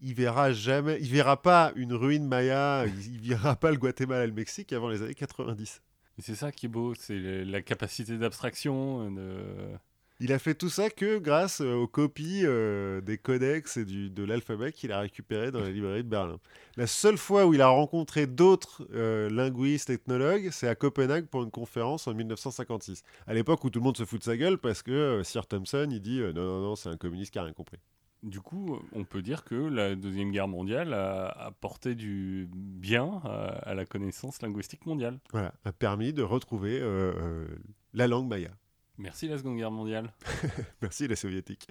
il 0.02 0.14
verra 0.15 0.52
jamais, 0.52 0.98
il 0.99 1.10
verra 1.10 1.41
pas 1.41 1.72
une 1.76 1.93
ruine 1.93 2.27
maya, 2.27 2.85
il, 2.88 3.15
il 3.23 3.30
verra 3.30 3.56
pas 3.56 3.72
le 3.72 3.77
Guatemala 3.77 4.23
et 4.23 4.27
le 4.27 4.34
Mexique 4.34 4.73
avant 4.73 4.89
les 4.89 5.02
années 5.02 5.14
90. 5.15 5.81
C'est 6.19 6.35
ça 6.35 6.51
qui 6.51 6.67
est 6.67 6.69
beau, 6.69 6.93
c'est 6.95 7.43
la 7.43 7.61
capacité 7.61 8.17
d'abstraction. 8.17 9.13
euh. 9.17 9.75
Il 10.19 10.31
a 10.33 10.38
fait 10.38 10.53
tout 10.53 10.69
ça 10.69 10.91
que 10.91 11.17
grâce 11.17 11.61
euh, 11.61 11.73
aux 11.73 11.88
copies 11.88 12.41
euh, 12.45 13.01
des 13.01 13.17
codex 13.17 13.77
et 13.77 13.85
du, 13.85 14.11
de 14.11 14.23
l'alphabet 14.23 14.71
qu'il 14.71 14.91
a 14.91 14.99
récupéré 14.99 15.49
dans 15.49 15.61
la 15.61 15.71
librairie 15.71 16.03
de 16.03 16.09
Berlin. 16.09 16.38
La 16.77 16.85
seule 16.85 17.17
fois 17.17 17.47
où 17.47 17.55
il 17.55 17.61
a 17.61 17.69
rencontré 17.69 18.27
d'autres 18.27 18.88
linguistes, 19.29 19.89
ethnologues, 19.89 20.49
c'est 20.51 20.67
à 20.67 20.75
Copenhague 20.75 21.25
pour 21.25 21.41
une 21.43 21.51
conférence 21.51 22.07
en 22.07 22.13
1956. 22.13 23.03
À 23.25 23.33
l'époque 23.33 23.63
où 23.63 23.71
tout 23.71 23.79
le 23.79 23.83
monde 23.83 23.97
se 23.97 24.05
fout 24.05 24.19
de 24.19 24.23
sa 24.23 24.38
gueule 24.38 24.59
parce 24.59 24.83
que 24.83 25.21
Sir 25.23 25.47
Thompson, 25.47 25.88
il 25.89 26.01
dit 26.01 26.19
non, 26.19 26.33
non, 26.33 26.61
non, 26.61 26.75
c'est 26.75 26.89
un 26.89 26.97
communiste 26.97 27.33
qui 27.33 27.39
a 27.39 27.43
rien 27.43 27.53
compris. 27.53 27.77
Du 28.23 28.39
coup, 28.39 28.80
on 28.93 29.03
peut 29.03 29.23
dire 29.23 29.43
que 29.43 29.56
la 29.56 29.95
Deuxième 29.95 30.31
Guerre 30.31 30.48
mondiale 30.48 30.93
a 30.93 31.27
apporté 31.48 31.95
du 31.95 32.48
bien 32.53 33.19
à, 33.23 33.48
à 33.69 33.73
la 33.73 33.85
connaissance 33.85 34.41
linguistique 34.43 34.85
mondiale. 34.85 35.19
Voilà, 35.31 35.53
a 35.65 35.72
permis 35.72 36.14
de 36.14 36.22
retrouver 36.22 36.80
euh, 36.80 37.14
euh, 37.18 37.48
la 37.93 38.07
langue 38.07 38.27
maya. 38.27 38.52
Merci 38.99 39.27
la 39.27 39.39
Seconde 39.39 39.57
Guerre 39.57 39.72
mondiale. 39.72 40.14
Merci 40.84 41.07
les 41.07 41.15
soviétiques. 41.15 41.68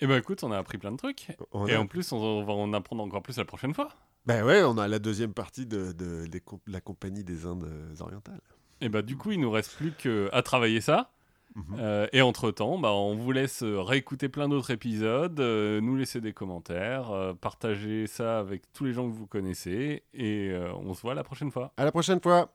Eh 0.00 0.06
ben 0.06 0.18
écoute, 0.18 0.42
on 0.44 0.52
a 0.52 0.58
appris 0.58 0.76
plein 0.76 0.92
de 0.92 0.96
trucs. 0.98 1.28
On 1.52 1.66
Et 1.66 1.74
a- 1.74 1.80
en 1.80 1.86
plus, 1.86 2.12
on 2.12 2.44
va 2.44 2.52
en 2.52 2.72
apprendre 2.74 3.02
encore 3.02 3.22
plus 3.22 3.38
la 3.38 3.46
prochaine 3.46 3.72
fois. 3.72 3.88
Ben 4.26 4.44
ouais, 4.44 4.62
on 4.62 4.76
a 4.76 4.86
la 4.86 4.98
deuxième 4.98 5.32
partie 5.32 5.64
de, 5.64 5.94
la 6.66 6.80
compagnie 6.82 7.24
des 7.24 7.46
Indes 7.46 7.64
euh, 7.64 7.94
orientales. 8.00 8.40
Et 8.82 8.88
bah 8.88 9.00
du 9.00 9.16
coup, 9.16 9.30
il 9.32 9.40
nous 9.40 9.50
reste 9.50 9.74
plus 9.76 9.92
qu'à 9.92 10.42
travailler 10.42 10.80
ça. 10.80 11.10
Mhm. 11.54 11.76
Euh, 11.78 12.06
et 12.12 12.22
entre-temps, 12.22 12.78
bah, 12.78 12.92
on 12.92 13.14
vous 13.14 13.32
laisse 13.32 13.62
euh, 13.62 13.80
réécouter 13.80 14.28
plein 14.28 14.48
d'autres 14.48 14.70
épisodes, 14.70 15.38
euh, 15.40 15.80
nous 15.80 15.96
laisser 15.96 16.20
des 16.20 16.32
commentaires, 16.32 17.10
euh, 17.10 17.34
partager 17.34 18.06
ça 18.06 18.38
avec 18.38 18.72
tous 18.72 18.84
les 18.84 18.92
gens 18.92 19.08
que 19.08 19.14
vous 19.14 19.26
connaissez, 19.26 20.04
et 20.14 20.52
on 20.76 20.94
se 20.94 21.02
voit 21.02 21.14
la 21.14 21.24
prochaine 21.24 21.50
fois. 21.50 21.72
À 21.76 21.84
la 21.84 21.92
prochaine 21.92 22.20
fois 22.20 22.52